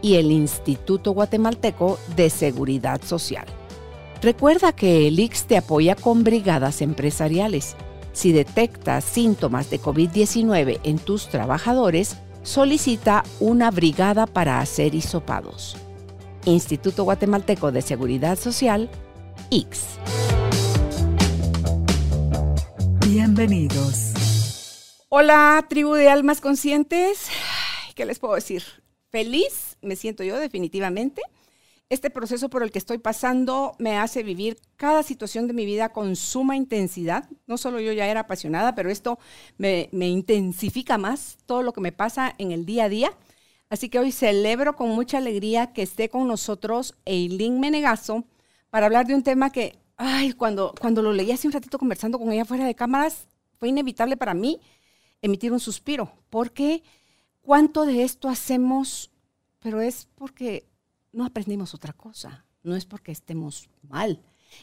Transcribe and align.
Y 0.00 0.14
el 0.14 0.30
Instituto 0.30 1.12
Guatemalteco 1.12 1.98
de 2.14 2.30
Seguridad 2.30 3.02
Social. 3.02 3.46
Recuerda 4.22 4.72
que 4.72 5.06
el 5.06 5.18
IX 5.18 5.44
te 5.44 5.56
apoya 5.56 5.94
con 5.94 6.24
brigadas 6.24 6.82
empresariales. 6.82 7.76
Si 8.12 8.32
detectas 8.32 9.04
síntomas 9.04 9.70
de 9.70 9.80
COVID-19 9.80 10.80
en 10.82 10.98
tus 10.98 11.28
trabajadores, 11.28 12.16
solicita 12.42 13.24
una 13.38 13.70
brigada 13.70 14.26
para 14.26 14.60
hacer 14.60 14.94
hisopados. 14.94 15.76
Instituto 16.44 17.04
Guatemalteco 17.04 17.70
de 17.70 17.82
Seguridad 17.82 18.38
Social, 18.38 18.90
X. 19.50 19.84
Bienvenidos. 23.06 24.12
Hola, 25.10 25.64
tribu 25.68 25.94
de 25.94 26.10
almas 26.10 26.40
conscientes. 26.40 27.28
¿Qué 27.94 28.04
les 28.04 28.18
puedo 28.18 28.34
decir? 28.34 28.62
Feliz 29.10 29.67
me 29.82 29.96
siento 29.96 30.24
yo 30.24 30.38
definitivamente. 30.38 31.22
Este 31.90 32.10
proceso 32.10 32.50
por 32.50 32.62
el 32.62 32.70
que 32.70 32.78
estoy 32.78 32.98
pasando 32.98 33.74
me 33.78 33.96
hace 33.96 34.22
vivir 34.22 34.58
cada 34.76 35.02
situación 35.02 35.46
de 35.46 35.54
mi 35.54 35.64
vida 35.64 35.88
con 35.90 36.16
suma 36.16 36.54
intensidad. 36.54 37.28
No 37.46 37.56
solo 37.56 37.80
yo 37.80 37.92
ya 37.92 38.06
era 38.06 38.20
apasionada, 38.20 38.74
pero 38.74 38.90
esto 38.90 39.18
me, 39.56 39.88
me 39.92 40.08
intensifica 40.08 40.98
más 40.98 41.38
todo 41.46 41.62
lo 41.62 41.72
que 41.72 41.80
me 41.80 41.92
pasa 41.92 42.34
en 42.36 42.52
el 42.52 42.66
día 42.66 42.84
a 42.84 42.88
día. 42.90 43.12
Así 43.70 43.88
que 43.88 43.98
hoy 43.98 44.12
celebro 44.12 44.76
con 44.76 44.90
mucha 44.90 45.18
alegría 45.18 45.72
que 45.72 45.82
esté 45.82 46.08
con 46.08 46.26
nosotros 46.26 46.94
Eileen 47.04 47.60
Menegazo, 47.60 48.24
para 48.70 48.86
hablar 48.86 49.06
de 49.06 49.14
un 49.14 49.22
tema 49.22 49.50
que, 49.50 49.78
ay, 49.96 50.32
cuando, 50.32 50.74
cuando 50.80 51.02
lo 51.02 51.12
leí 51.12 51.32
hace 51.32 51.46
un 51.46 51.52
ratito 51.52 51.78
conversando 51.78 52.18
con 52.18 52.32
ella 52.32 52.44
fuera 52.44 52.64
de 52.64 52.74
cámaras, 52.74 53.28
fue 53.58 53.68
inevitable 53.68 54.16
para 54.16 54.34
mí 54.34 54.60
emitir 55.20 55.52
un 55.52 55.60
suspiro, 55.60 56.12
porque 56.30 56.82
cuánto 57.42 57.84
de 57.84 58.04
esto 58.04 58.28
hacemos, 58.28 59.10
pero 59.60 59.80
es 59.80 60.08
porque 60.14 60.68
no 61.12 61.24
aprendimos 61.24 61.74
otra 61.74 61.92
cosa, 61.92 62.44
no 62.62 62.76
es 62.76 62.84
porque 62.84 63.12
estemos 63.12 63.68
mal, 63.82 64.22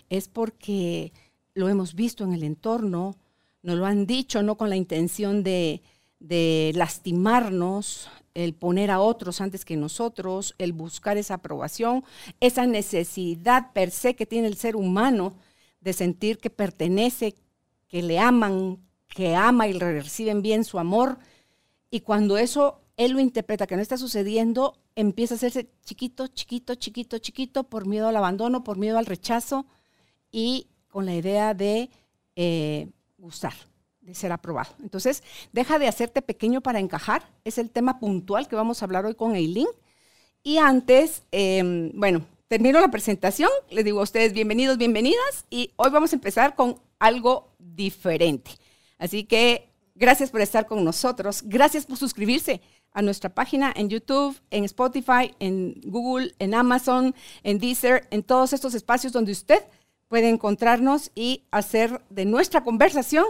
es 0.09 0.27
porque 0.27 1.11
lo 1.53 1.69
hemos 1.69 1.95
visto 1.95 2.23
en 2.23 2.33
el 2.33 2.43
entorno, 2.43 3.15
nos 3.61 3.77
lo 3.77 3.85
han 3.85 4.05
dicho, 4.05 4.43
no 4.43 4.57
con 4.57 4.69
la 4.69 4.75
intención 4.75 5.43
de, 5.43 5.81
lastimarnos, 6.75 8.09
el 8.33 8.53
poner 8.53 8.91
a 8.91 8.99
otros 8.99 9.41
antes 9.41 9.63
que 9.63 9.77
nosotros, 9.77 10.55
el 10.57 10.73
buscar 10.73 11.17
esa 11.17 11.35
aprobación, 11.35 12.03
esa 12.39 12.65
necesidad 12.65 13.71
per 13.73 13.91
se 13.91 14.15
que 14.15 14.25
tiene 14.25 14.47
el 14.47 14.57
ser 14.57 14.75
humano 14.75 15.35
de 15.79 15.93
sentir 15.93 16.37
que 16.37 16.49
pertenece, 16.49 17.35
que 17.87 18.03
le 18.03 18.19
aman, 18.19 18.79
que 19.07 19.35
ama 19.35 19.67
y 19.67 19.73
reciben 19.73 20.41
bien 20.41 20.65
su 20.65 20.79
amor. 20.79 21.17
Y 21.89 22.01
cuando 22.01 22.37
eso 22.37 22.81
él 22.97 23.11
lo 23.11 23.19
interpreta 23.19 23.67
que 23.67 23.75
no 23.75 23.81
está 23.81 23.97
sucediendo, 23.97 24.77
empieza 24.95 25.35
a 25.35 25.37
hacerse 25.37 25.69
chiquito, 25.83 26.27
chiquito, 26.27 26.75
chiquito, 26.75 27.17
chiquito 27.17 27.63
por 27.65 27.85
miedo 27.85 28.07
al 28.07 28.15
abandono, 28.15 28.63
por 28.63 28.77
miedo 28.77 28.97
al 28.97 29.05
rechazo 29.05 29.65
y 30.31 30.67
con 30.87 31.05
la 31.05 31.15
idea 31.15 31.53
de 31.53 31.89
eh, 32.35 32.87
gustar 33.17 33.53
de 34.01 34.13
ser 34.13 34.31
aprobado. 34.31 34.69
Entonces, 34.83 35.23
deja 35.51 35.79
de 35.79 35.87
hacerte 35.87 36.21
pequeño 36.21 36.61
para 36.61 36.79
encajar. 36.79 37.27
Es 37.43 37.57
el 37.57 37.71
tema 37.71 37.99
puntual 37.99 38.47
que 38.47 38.55
vamos 38.55 38.81
a 38.81 38.85
hablar 38.85 39.05
hoy 39.05 39.15
con 39.15 39.35
Eileen. 39.35 39.67
Y 40.43 40.57
antes, 40.57 41.23
eh, 41.31 41.91
bueno, 41.95 42.25
termino 42.47 42.79
la 42.79 42.91
presentación. 42.91 43.49
Les 43.71 43.83
digo 43.83 43.99
a 43.99 44.03
ustedes 44.03 44.31
bienvenidos, 44.31 44.77
bienvenidas. 44.77 45.45
Y 45.49 45.71
hoy 45.75 45.89
vamos 45.89 46.13
a 46.13 46.15
empezar 46.17 46.55
con 46.55 46.79
algo 46.99 47.49
diferente. 47.57 48.51
Así 48.99 49.23
que 49.23 49.69
gracias 49.95 50.29
por 50.29 50.41
estar 50.41 50.67
con 50.67 50.83
nosotros. 50.83 51.41
Gracias 51.43 51.85
por 51.85 51.97
suscribirse 51.97 52.61
a 52.95 53.01
nuestra 53.01 53.29
página 53.29 53.71
en 53.75 53.89
YouTube, 53.89 54.39
en 54.49 54.63
Spotify, 54.63 55.35
en 55.39 55.79
Google, 55.83 56.33
en 56.39 56.55
Amazon, 56.55 57.13
en 57.43 57.59
Deezer, 57.59 58.07
en 58.09 58.23
todos 58.23 58.53
estos 58.53 58.73
espacios 58.73 59.13
donde 59.13 59.33
usted 59.33 59.61
puede 60.07 60.29
encontrarnos 60.29 61.11
y 61.13 61.43
hacer 61.51 62.01
de 62.09 62.25
nuestra 62.25 62.63
conversación 62.63 63.25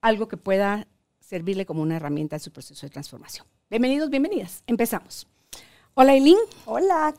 algo 0.00 0.26
que 0.26 0.38
pueda 0.38 0.88
servirle 1.20 1.66
como 1.66 1.82
una 1.82 1.96
herramienta 1.96 2.36
en 2.36 2.40
su 2.40 2.50
proceso 2.50 2.86
de 2.86 2.90
transformación. 2.90 3.46
Bienvenidos, 3.68 4.08
bienvenidas. 4.08 4.62
Empezamos. 4.66 5.26
Hola, 5.92 6.14
Eileen. 6.14 6.38
Hola. 6.64 7.14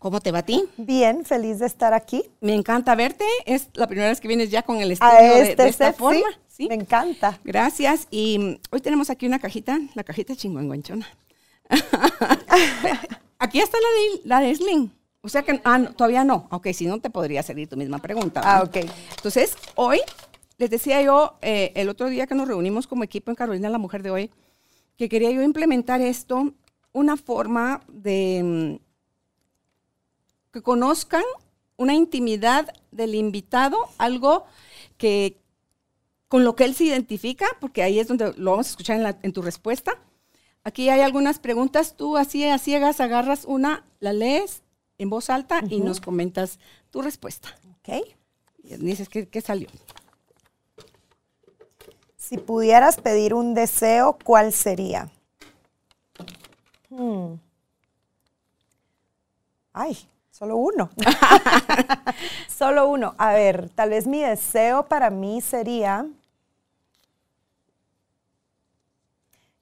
¿Cómo 0.00 0.20
te 0.20 0.32
va 0.32 0.38
a 0.38 0.42
ti? 0.42 0.64
Bien, 0.78 1.24
feliz 1.24 1.58
de 1.58 1.66
estar 1.66 1.92
aquí. 1.92 2.24
Me 2.40 2.54
encanta 2.54 2.94
verte. 2.94 3.24
Es 3.44 3.68
la 3.74 3.86
primera 3.86 4.08
vez 4.08 4.20
que 4.20 4.28
vienes 4.28 4.50
ya 4.50 4.62
con 4.62 4.80
el 4.80 4.92
estudio 4.92 5.12
de, 5.12 5.42
este 5.42 5.62
de, 5.62 5.68
esta 5.68 5.86
set, 5.88 5.96
forma. 5.96 6.26
Sí, 6.48 6.49
Me 6.68 6.74
encanta. 6.74 7.38
Gracias. 7.44 8.06
Y 8.10 8.38
mm, 8.38 8.58
hoy 8.70 8.80
tenemos 8.80 9.10
aquí 9.10 9.26
una 9.26 9.38
cajita, 9.38 9.78
la 9.94 10.04
cajita 10.04 10.36
chingüengüenchona. 10.36 11.06
aquí 13.38 13.60
está 13.60 13.78
la 13.80 13.88
de, 13.88 14.20
la 14.24 14.40
de 14.40 14.54
Slim. 14.54 14.90
O 15.22 15.28
sea 15.28 15.42
que 15.42 15.60
ah, 15.64 15.78
no, 15.78 15.92
todavía 15.92 16.24
no. 16.24 16.48
Ok, 16.50 16.68
si 16.72 16.86
no 16.86 16.98
te 17.00 17.10
podría 17.10 17.42
servir 17.42 17.68
tu 17.68 17.76
misma 17.76 17.98
pregunta. 17.98 18.40
Ah, 18.44 18.62
ok. 18.62 18.76
Entonces, 19.16 19.56
hoy 19.74 20.00
les 20.58 20.70
decía 20.70 21.02
yo 21.02 21.38
eh, 21.42 21.72
el 21.74 21.88
otro 21.88 22.08
día 22.08 22.26
que 22.26 22.34
nos 22.34 22.48
reunimos 22.48 22.86
como 22.86 23.04
equipo 23.04 23.30
en 23.30 23.34
Carolina 23.34 23.70
la 23.70 23.78
Mujer 23.78 24.02
de 24.02 24.10
hoy, 24.10 24.30
que 24.96 25.08
quería 25.08 25.30
yo 25.30 25.42
implementar 25.42 26.00
esto, 26.00 26.52
una 26.92 27.16
forma 27.16 27.82
de 27.88 28.42
mm, 28.42 28.84
que 30.52 30.62
conozcan 30.62 31.22
una 31.76 31.94
intimidad 31.94 32.74
del 32.90 33.14
invitado, 33.14 33.78
algo 33.96 34.44
que 34.98 35.38
con 36.30 36.44
lo 36.44 36.54
que 36.54 36.62
él 36.64 36.76
se 36.76 36.84
identifica, 36.84 37.44
porque 37.60 37.82
ahí 37.82 37.98
es 37.98 38.06
donde 38.06 38.32
lo 38.36 38.52
vamos 38.52 38.68
a 38.68 38.70
escuchar 38.70 38.96
en, 38.96 39.02
la- 39.02 39.18
en 39.22 39.32
tu 39.32 39.42
respuesta. 39.42 39.98
Aquí 40.62 40.88
hay 40.88 41.00
algunas 41.00 41.40
preguntas, 41.40 41.96
tú 41.96 42.16
así 42.16 42.46
a 42.46 42.56
ciegas 42.58 43.00
agarras 43.00 43.44
una, 43.46 43.84
la 43.98 44.12
lees 44.12 44.62
en 44.98 45.10
voz 45.10 45.28
alta 45.28 45.60
y 45.68 45.80
nos 45.80 46.00
comentas 46.00 46.60
tu 46.90 47.02
respuesta. 47.02 47.48
Ok. 47.80 48.06
Y 48.62 48.76
dices 48.76 49.08
qué, 49.08 49.28
qué 49.28 49.40
salió. 49.40 49.68
Si 52.16 52.38
pudieras 52.38 52.96
pedir 53.00 53.34
un 53.34 53.54
deseo, 53.54 54.16
¿cuál 54.22 54.52
sería? 54.52 55.10
Hmm. 56.90 57.34
Ay, 59.72 59.98
solo 60.30 60.58
uno. 60.58 60.90
solo 62.48 62.88
uno. 62.88 63.16
A 63.18 63.32
ver, 63.32 63.68
tal 63.70 63.90
vez 63.90 64.06
mi 64.06 64.20
deseo 64.22 64.86
para 64.86 65.10
mí 65.10 65.40
sería... 65.40 66.06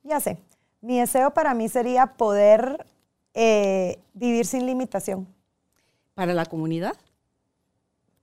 Ya 0.08 0.20
sé, 0.20 0.38
mi 0.80 0.98
deseo 0.98 1.32
para 1.32 1.54
mí 1.54 1.68
sería 1.68 2.06
poder 2.06 2.86
eh, 3.34 3.98
vivir 4.14 4.46
sin 4.46 4.66
limitación. 4.66 5.26
Para 6.14 6.34
la 6.34 6.46
comunidad. 6.46 6.94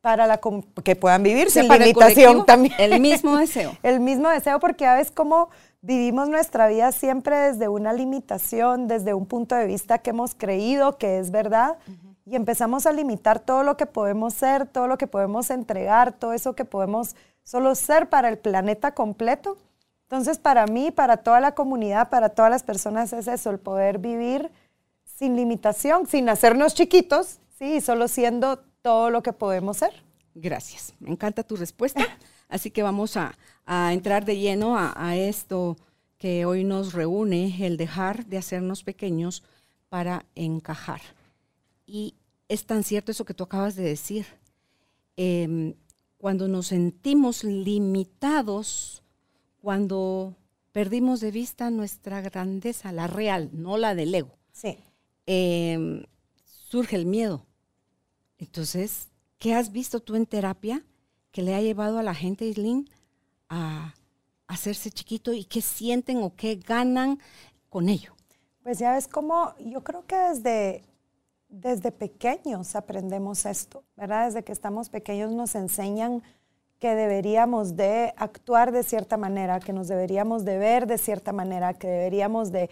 Para 0.01 0.27
la 0.27 0.37
com- 0.39 0.61
que 0.83 0.95
puedan 0.95 1.23
vivir 1.23 1.47
O 1.47 1.49
sea, 1.49 1.63
sin 1.63 1.67
para 1.69 1.85
limitación 1.85 2.45
también. 2.45 2.73
El 2.77 2.99
mismo 2.99 3.37
deseo. 3.39 3.73
el 3.81 3.99
mismo 3.99 4.29
deseo 4.29 4.59
porque 4.59 4.85
a 4.85 4.95
veces 4.95 5.11
como 5.11 5.49
vivimos 5.81 6.29
nuestra 6.29 6.67
vida 6.67 6.91
siempre 6.91 7.35
desde 7.37 7.67
una 7.67 7.93
limitación, 7.93 8.87
desde 8.87 9.13
un 9.13 9.25
punto 9.25 9.55
de 9.55 9.65
vista 9.65 9.99
que 9.99 10.11
hemos 10.11 10.35
creído 10.35 10.97
que 10.97 11.19
es 11.19 11.31
verdad 11.31 11.77
y 12.25 12.35
empezamos 12.35 12.85
a 12.87 12.91
limitar 12.91 13.39
todo 13.39 13.63
lo 13.63 13.77
que 13.77 13.85
podemos 13.85 14.33
ser, 14.33 14.67
todo 14.67 14.87
lo 14.87 14.97
que 14.97 15.07
podemos 15.07 15.49
entregar, 15.51 16.11
todo 16.11 16.33
eso 16.33 16.53
que 16.55 16.65
podemos 16.65 17.15
solo 17.43 17.73
ser 17.75 18.09
para 18.09 18.29
el 18.29 18.37
planeta 18.39 18.93
completo. 18.93 19.57
Entonces 20.15 20.39
para 20.39 20.65
mí, 20.65 20.91
para 20.91 21.17
toda 21.17 21.41
la 21.41 21.55
comunidad, 21.55 22.09
para 22.09 22.29
todas 22.29 22.49
las 22.49 22.63
personas 22.63 23.11
es 23.11 23.27
eso, 23.27 23.49
el 23.49 23.59
poder 23.59 23.99
vivir 23.99 24.49
sin 25.03 25.35
limitación, 25.35 26.07
sin 26.07 26.29
hacernos 26.29 26.73
chiquitos, 26.73 27.39
sí, 27.59 27.81
solo 27.81 28.07
siendo 28.07 28.59
todo 28.81 29.09
lo 29.09 29.21
que 29.21 29.33
podemos 29.33 29.75
ser. 29.75 29.91
Gracias. 30.33 30.93
Me 30.99 31.11
encanta 31.11 31.43
tu 31.43 31.57
respuesta. 31.57 32.07
Así 32.47 32.71
que 32.71 32.81
vamos 32.81 33.17
a, 33.17 33.35
a 33.65 33.91
entrar 33.91 34.23
de 34.23 34.37
lleno 34.37 34.77
a, 34.77 34.93
a 34.95 35.17
esto 35.17 35.75
que 36.17 36.45
hoy 36.45 36.63
nos 36.63 36.93
reúne, 36.93 37.53
el 37.67 37.75
dejar 37.75 38.25
de 38.25 38.37
hacernos 38.37 38.85
pequeños 38.85 39.43
para 39.89 40.25
encajar. 40.33 41.01
Y 41.85 42.15
es 42.47 42.65
tan 42.65 42.83
cierto 42.83 43.11
eso 43.11 43.25
que 43.25 43.33
tú 43.33 43.43
acabas 43.43 43.75
de 43.75 43.83
decir. 43.83 44.25
Em, 45.17 45.73
cuando 46.17 46.47
nos 46.47 46.67
sentimos 46.67 47.43
limitados, 47.43 49.01
cuando 49.65 50.35
perdimos 50.73 51.21
de 51.21 51.31
vista 51.31 51.71
nuestra 51.71 52.21
grandeza, 52.21 52.91
la 52.91 53.07
real, 53.07 53.49
no 53.51 53.77
la 53.77 53.95
del 53.95 54.13
ego. 54.13 54.37
Sí. 54.51 54.77
em, 55.25 56.05
surge 56.43 56.95
el 56.95 57.07
miedo. 57.07 57.47
Entonces, 58.37 59.09
¿qué 59.39 59.55
has 59.55 59.71
visto 59.71 60.01
tú 60.01 60.13
en 60.13 60.27
terapia 60.27 60.85
que 61.31 61.41
le 61.41 61.55
ha 61.55 61.63
llevado 61.63 61.97
a 61.97 62.03
la 62.03 62.13
gente, 62.13 62.45
Islin, 62.45 62.87
a 63.49 63.95
hacerse 64.45 64.91
chiquito 64.91 65.33
y 65.33 65.45
qué 65.45 65.63
sienten 65.63 66.17
o 66.17 66.35
qué 66.35 66.57
ganan 66.57 67.17
con 67.67 67.89
ello? 67.89 68.13
Pues 68.61 68.77
ya 68.77 68.93
ves 68.93 69.07
cómo, 69.07 69.55
yo 69.57 69.83
creo 69.83 70.05
que 70.05 70.15
desde, 70.15 70.83
desde 71.49 71.91
pequeños 71.91 72.75
aprendemos 72.75 73.47
esto, 73.47 73.83
¿verdad? 73.97 74.27
Desde 74.27 74.43
que 74.43 74.51
estamos 74.51 74.89
pequeños 74.89 75.31
nos 75.31 75.55
enseñan 75.55 76.21
deberíamos 76.93 77.75
de 77.75 78.13
actuar 78.17 78.71
de 78.71 78.83
cierta 78.83 79.17
manera, 79.17 79.59
que 79.59 79.73
nos 79.73 79.87
deberíamos 79.87 80.45
de 80.45 80.57
ver 80.57 80.85
de 80.85 80.97
cierta 80.97 81.31
manera, 81.33 81.73
que 81.73 81.87
deberíamos 81.87 82.51
de 82.51 82.69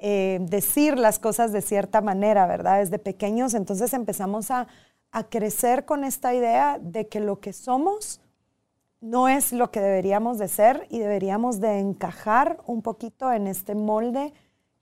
eh, 0.00 0.38
decir 0.40 0.98
las 0.98 1.18
cosas 1.18 1.52
de 1.52 1.60
cierta 1.60 2.00
manera, 2.00 2.46
¿verdad? 2.46 2.78
Desde 2.78 2.98
pequeños, 2.98 3.52
entonces 3.54 3.92
empezamos 3.92 4.50
a, 4.50 4.68
a 5.10 5.24
crecer 5.24 5.84
con 5.84 6.04
esta 6.04 6.32
idea 6.34 6.78
de 6.80 7.08
que 7.08 7.20
lo 7.20 7.40
que 7.40 7.52
somos 7.52 8.20
no 9.02 9.28
es 9.28 9.52
lo 9.52 9.70
que 9.70 9.80
deberíamos 9.80 10.38
de 10.38 10.48
ser 10.48 10.86
y 10.88 11.00
deberíamos 11.00 11.60
de 11.60 11.80
encajar 11.80 12.60
un 12.66 12.82
poquito 12.82 13.32
en 13.32 13.48
este 13.48 13.74
molde 13.74 14.32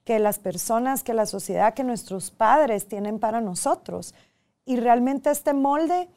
que 0.03 0.19
las 0.19 0.39
personas, 0.39 1.03
que 1.03 1.13
la 1.13 1.25
sociedad, 1.25 1.73
que 1.73 1.83
nuestros 1.83 2.31
padres 2.31 2.87
tienen 2.87 3.19
para 3.19 3.41
nosotros. 3.41 4.13
Y 4.63 4.77
realmente 4.77 5.31
este 5.31 5.53
molde 5.53 6.07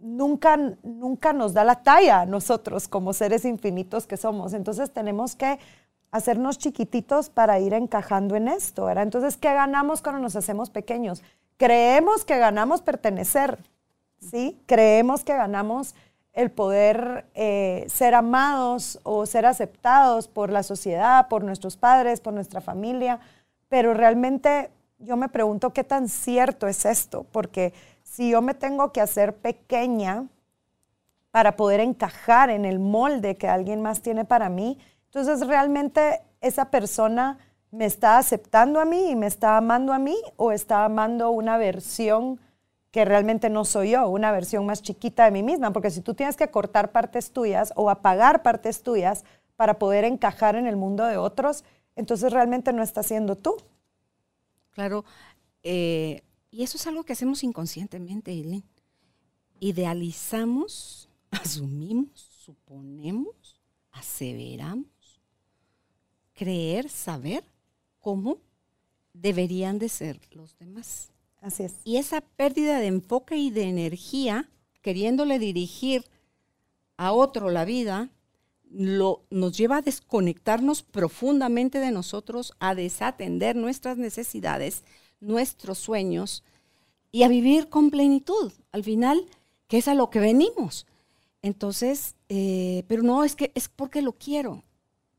nunca, 0.00 0.56
nunca 0.82 1.32
nos 1.32 1.54
da 1.54 1.64
la 1.64 1.82
talla 1.82 2.22
a 2.22 2.26
nosotros 2.26 2.88
como 2.88 3.12
seres 3.12 3.44
infinitos 3.44 4.06
que 4.06 4.16
somos. 4.16 4.52
Entonces 4.52 4.90
tenemos 4.90 5.36
que 5.36 5.58
hacernos 6.10 6.58
chiquititos 6.58 7.28
para 7.28 7.58
ir 7.58 7.74
encajando 7.74 8.36
en 8.36 8.48
esto. 8.48 8.88
Entonces, 8.90 9.36
¿qué 9.36 9.52
ganamos 9.52 10.02
cuando 10.02 10.20
nos 10.20 10.36
hacemos 10.36 10.70
pequeños? 10.70 11.22
Creemos 11.56 12.24
que 12.24 12.38
ganamos 12.38 12.82
pertenecer, 12.82 13.58
¿sí? 14.18 14.58
Creemos 14.66 15.24
que 15.24 15.34
ganamos 15.34 15.94
el 16.32 16.50
poder 16.50 17.24
eh, 17.34 17.86
ser 17.88 18.14
amados 18.14 19.00
o 19.04 19.24
ser 19.24 19.46
aceptados 19.46 20.28
por 20.28 20.50
la 20.50 20.62
sociedad, 20.62 21.28
por 21.28 21.42
nuestros 21.42 21.78
padres, 21.78 22.20
por 22.20 22.34
nuestra 22.34 22.60
familia, 22.60 23.20
pero 23.68 23.94
realmente 23.94 24.70
yo 24.98 25.16
me 25.16 25.30
pregunto 25.30 25.72
qué 25.72 25.82
tan 25.82 26.08
cierto 26.08 26.66
es 26.68 26.84
esto, 26.84 27.24
porque 27.32 27.72
si 28.16 28.30
yo 28.30 28.40
me 28.40 28.54
tengo 28.54 28.92
que 28.92 29.02
hacer 29.02 29.36
pequeña 29.36 30.26
para 31.30 31.54
poder 31.54 31.80
encajar 31.80 32.48
en 32.48 32.64
el 32.64 32.78
molde 32.78 33.36
que 33.36 33.46
alguien 33.46 33.82
más 33.82 34.00
tiene 34.00 34.24
para 34.24 34.48
mí, 34.48 34.78
entonces 35.04 35.46
realmente 35.46 36.22
esa 36.40 36.70
persona 36.70 37.36
me 37.70 37.84
está 37.84 38.16
aceptando 38.16 38.80
a 38.80 38.86
mí 38.86 39.10
y 39.10 39.16
me 39.16 39.26
está 39.26 39.58
amando 39.58 39.92
a 39.92 39.98
mí 39.98 40.16
o 40.36 40.50
está 40.50 40.86
amando 40.86 41.28
una 41.28 41.58
versión 41.58 42.40
que 42.90 43.04
realmente 43.04 43.50
no 43.50 43.66
soy 43.66 43.90
yo, 43.90 44.08
una 44.08 44.32
versión 44.32 44.64
más 44.64 44.80
chiquita 44.80 45.26
de 45.26 45.30
mí 45.30 45.42
misma, 45.42 45.74
porque 45.74 45.90
si 45.90 46.00
tú 46.00 46.14
tienes 46.14 46.38
que 46.38 46.48
cortar 46.48 46.92
partes 46.92 47.32
tuyas 47.32 47.74
o 47.76 47.90
apagar 47.90 48.42
partes 48.42 48.82
tuyas 48.82 49.26
para 49.56 49.78
poder 49.78 50.04
encajar 50.04 50.56
en 50.56 50.66
el 50.66 50.76
mundo 50.76 51.04
de 51.04 51.18
otros, 51.18 51.64
entonces 51.96 52.32
realmente 52.32 52.72
no 52.72 52.82
estás 52.82 53.08
siendo 53.08 53.36
tú. 53.36 53.58
Claro, 54.70 55.04
eh, 55.62 56.22
y 56.56 56.62
eso 56.62 56.78
es 56.78 56.86
algo 56.86 57.04
que 57.04 57.12
hacemos 57.12 57.44
inconscientemente, 57.44 58.30
Eileen. 58.30 58.64
Idealizamos, 59.60 61.10
asumimos, 61.30 62.18
suponemos, 62.18 63.60
aseveramos, 63.92 65.20
creer, 66.32 66.88
saber 66.88 67.44
cómo 68.00 68.38
deberían 69.12 69.78
de 69.78 69.90
ser 69.90 70.18
los 70.30 70.56
demás. 70.56 71.10
Así 71.42 71.64
es. 71.64 71.74
Y 71.84 71.98
esa 71.98 72.22
pérdida 72.22 72.80
de 72.80 72.86
enfoque 72.86 73.36
y 73.36 73.50
de 73.50 73.64
energía, 73.64 74.48
queriéndole 74.80 75.38
dirigir 75.38 76.06
a 76.96 77.12
otro 77.12 77.50
la 77.50 77.66
vida, 77.66 78.08
lo, 78.70 79.26
nos 79.28 79.54
lleva 79.58 79.76
a 79.76 79.82
desconectarnos 79.82 80.82
profundamente 80.82 81.80
de 81.80 81.90
nosotros, 81.90 82.54
a 82.60 82.74
desatender 82.74 83.56
nuestras 83.56 83.98
necesidades, 83.98 84.84
nuestros 85.20 85.78
sueños 85.78 86.44
y 87.12 87.22
a 87.22 87.28
vivir 87.28 87.68
con 87.68 87.90
plenitud. 87.90 88.52
Al 88.72 88.84
final, 88.84 89.26
que 89.68 89.78
es 89.78 89.88
a 89.88 89.94
lo 89.94 90.10
que 90.10 90.20
venimos. 90.20 90.86
Entonces, 91.42 92.16
eh, 92.28 92.84
pero 92.88 93.02
no, 93.02 93.24
es 93.24 93.36
que 93.36 93.52
es 93.54 93.68
porque 93.68 94.02
lo 94.02 94.12
quiero, 94.12 94.64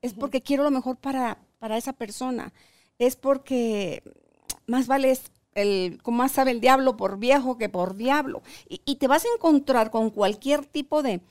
es 0.01 0.13
porque 0.13 0.41
quiero 0.41 0.63
lo 0.63 0.71
mejor 0.71 0.97
para, 0.97 1.37
para 1.59 1.77
esa 1.77 1.93
persona, 1.93 2.51
es 2.99 3.15
porque 3.15 4.03
más 4.65 4.87
vale 4.87 5.17
el, 5.55 5.99
como 6.03 6.19
más 6.19 6.33
sabe 6.33 6.51
el 6.51 6.61
diablo 6.61 6.97
por 6.97 7.17
viejo 7.17 7.57
que 7.57 7.69
por 7.69 7.95
diablo. 7.95 8.41
Y, 8.67 8.95
te 8.95 9.07
vas 9.07 9.25
a 9.25 9.33
encontrar 9.35 9.89
con 9.89 10.09
cualquier 10.09 10.65
tipo 10.65 11.01
de, 11.01 11.21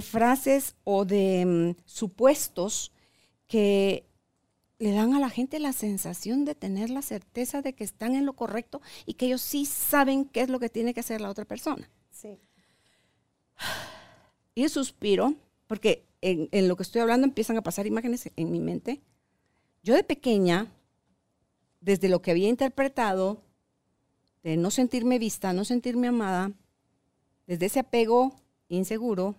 frases 0.00 0.76
o 0.84 1.04
de 1.04 1.44
mm, 1.76 1.82
supuestos 1.84 2.92
que 3.46 4.05
le 4.78 4.92
dan 4.92 5.14
a 5.14 5.20
la 5.20 5.30
gente 5.30 5.58
la 5.58 5.72
sensación 5.72 6.44
de 6.44 6.54
tener 6.54 6.90
la 6.90 7.02
certeza 7.02 7.62
de 7.62 7.74
que 7.74 7.84
están 7.84 8.14
en 8.14 8.26
lo 8.26 8.34
correcto 8.34 8.82
y 9.06 9.14
que 9.14 9.26
ellos 9.26 9.40
sí 9.40 9.64
saben 9.64 10.26
qué 10.26 10.42
es 10.42 10.48
lo 10.48 10.60
que 10.60 10.68
tiene 10.68 10.92
que 10.92 11.00
hacer 11.00 11.20
la 11.20 11.30
otra 11.30 11.44
persona. 11.44 11.88
Sí. 12.10 12.38
Y 14.54 14.68
suspiro, 14.68 15.34
porque 15.66 16.06
en, 16.20 16.48
en, 16.52 16.68
lo 16.68 16.76
que 16.76 16.82
estoy 16.82 17.00
hablando 17.00 17.26
empiezan 17.26 17.56
a 17.56 17.62
pasar 17.62 17.86
imágenes 17.86 18.30
en 18.36 18.50
mi 18.50 18.60
mente. 18.60 19.00
Yo 19.82 19.94
de 19.94 20.04
pequeña, 20.04 20.72
desde 21.80 22.08
lo 22.08 22.20
que 22.22 22.30
había 22.30 22.48
interpretado, 22.48 23.42
de 24.42 24.56
no 24.56 24.70
sentirme 24.70 25.18
vista, 25.18 25.52
no 25.52 25.64
sentirme 25.64 26.08
amada, 26.08 26.52
desde 27.46 27.66
ese 27.66 27.80
apego 27.80 28.34
inseguro 28.68 29.36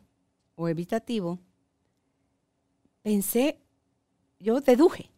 o 0.56 0.68
evitativo, 0.68 1.40
pensé, 3.04 3.58
yo 4.40 4.62
deduje, 4.62 5.10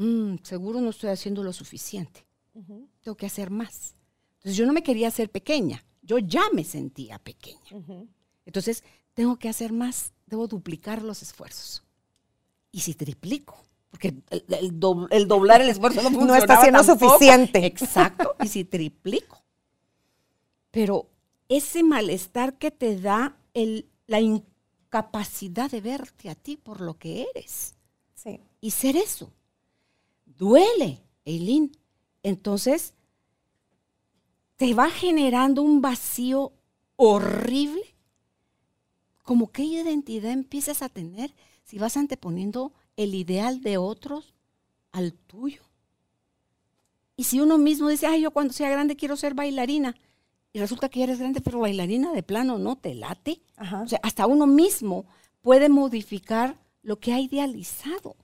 mm, 0.00 0.38
seguro 0.42 0.80
no 0.80 0.90
estoy 0.90 1.10
haciendo 1.10 1.42
lo 1.42 1.52
suficiente, 1.52 2.26
tengo 3.00 3.16
que 3.16 3.26
hacer 3.26 3.50
más. 3.50 3.94
Entonces 4.38 4.56
yo 4.56 4.66
no 4.66 4.72
me 4.72 4.82
quería 4.82 5.08
hacer 5.08 5.30
pequeña, 5.30 5.84
yo 6.02 6.18
ya 6.18 6.42
me 6.52 6.64
sentía 6.64 7.18
pequeña. 7.18 7.70
Entonces 8.46 8.82
tengo 9.14 9.38
que 9.38 9.48
hacer 9.48 9.72
más, 9.72 10.12
debo 10.26 10.48
duplicar 10.48 11.02
los 11.02 11.22
esfuerzos. 11.22 11.84
Y 12.72 12.80
si 12.80 12.94
triplico, 12.94 13.62
porque 13.90 14.14
el, 14.30 14.80
doblar 14.80 15.60
el 15.60 15.68
esfuerzo 15.68 16.08
no 16.08 16.10
No 16.26 16.34
está 16.34 16.60
siendo 16.60 16.82
suficiente. 16.82 17.66
Exacto, 17.66 18.36
y 18.42 18.48
si 18.48 18.64
triplico. 18.64 19.44
Pero 20.70 21.10
ese 21.48 21.82
malestar 21.82 22.56
que 22.56 22.70
te 22.70 22.98
da 22.98 23.36
el, 23.54 23.90
la 24.06 24.20
incapacidad 24.20 25.70
de 25.70 25.80
verte 25.80 26.30
a 26.30 26.34
ti 26.34 26.56
por 26.56 26.80
lo 26.80 26.96
que 26.96 27.26
eres. 27.34 27.74
Sí. 28.14 28.40
Y 28.60 28.70
ser 28.70 28.96
eso. 28.96 29.32
Duele, 30.40 31.02
Eileen. 31.26 31.70
Entonces, 32.22 32.94
te 34.56 34.72
va 34.72 34.88
generando 34.88 35.60
un 35.60 35.82
vacío 35.82 36.54
horrible. 36.96 37.94
Como 39.22 39.52
qué 39.52 39.64
identidad 39.64 40.32
empiezas 40.32 40.80
a 40.80 40.88
tener 40.88 41.34
si 41.62 41.78
vas 41.78 41.98
anteponiendo 41.98 42.72
el 42.96 43.14
ideal 43.14 43.60
de 43.60 43.76
otros 43.76 44.32
al 44.92 45.12
tuyo. 45.12 45.60
Y 47.16 47.24
si 47.24 47.40
uno 47.40 47.58
mismo 47.58 47.90
dice, 47.90 48.06
ay, 48.06 48.22
yo 48.22 48.30
cuando 48.30 48.54
sea 48.54 48.70
grande 48.70 48.96
quiero 48.96 49.18
ser 49.18 49.34
bailarina, 49.34 49.94
y 50.54 50.58
resulta 50.58 50.88
que 50.88 51.02
eres 51.02 51.18
grande, 51.18 51.42
pero 51.42 51.60
bailarina 51.60 52.14
de 52.14 52.22
plano 52.22 52.58
no 52.58 52.76
te 52.76 52.94
late. 52.94 53.42
O 53.84 53.86
sea, 53.86 54.00
hasta 54.02 54.26
uno 54.26 54.46
mismo 54.46 55.04
puede 55.42 55.68
modificar 55.68 56.58
lo 56.82 56.98
que 56.98 57.12
ha 57.12 57.20
idealizado. 57.20 58.16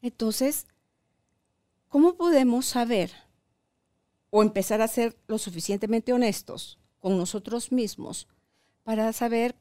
Entonces, 0.00 0.68
¿cómo 1.88 2.14
podemos 2.14 2.66
saber 2.66 3.10
o 4.30 4.42
empezar 4.42 4.80
a 4.80 4.88
ser 4.88 5.16
lo 5.26 5.38
suficientemente 5.38 6.12
honestos 6.12 6.78
con 7.00 7.16
nosotros 7.16 7.72
mismos 7.72 8.28
para 8.82 9.12
saber 9.12 9.54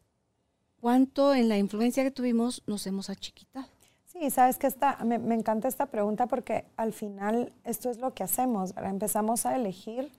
cuánto 0.79 1.33
en 1.33 1.49
la 1.49 1.57
influencia 1.57 2.03
que 2.03 2.11
tuvimos 2.11 2.63
nos 2.67 2.85
hemos 2.87 3.09
achiquitado? 3.09 3.67
Sí, 4.05 4.29
sabes 4.29 4.57
que 4.57 4.67
esta, 4.67 4.97
me, 5.03 5.15
encanta 5.35 5.67
esta 5.67 5.87
pregunta 5.87 6.27
porque 6.27 6.65
al 6.77 6.93
final 6.93 7.51
esto 7.65 7.89
es 7.89 7.97
lo 7.97 8.13
que 8.13 8.23
hacemos, 8.23 8.73
empezamos 8.77 9.45
a 9.45 9.55
elegir 9.55 10.09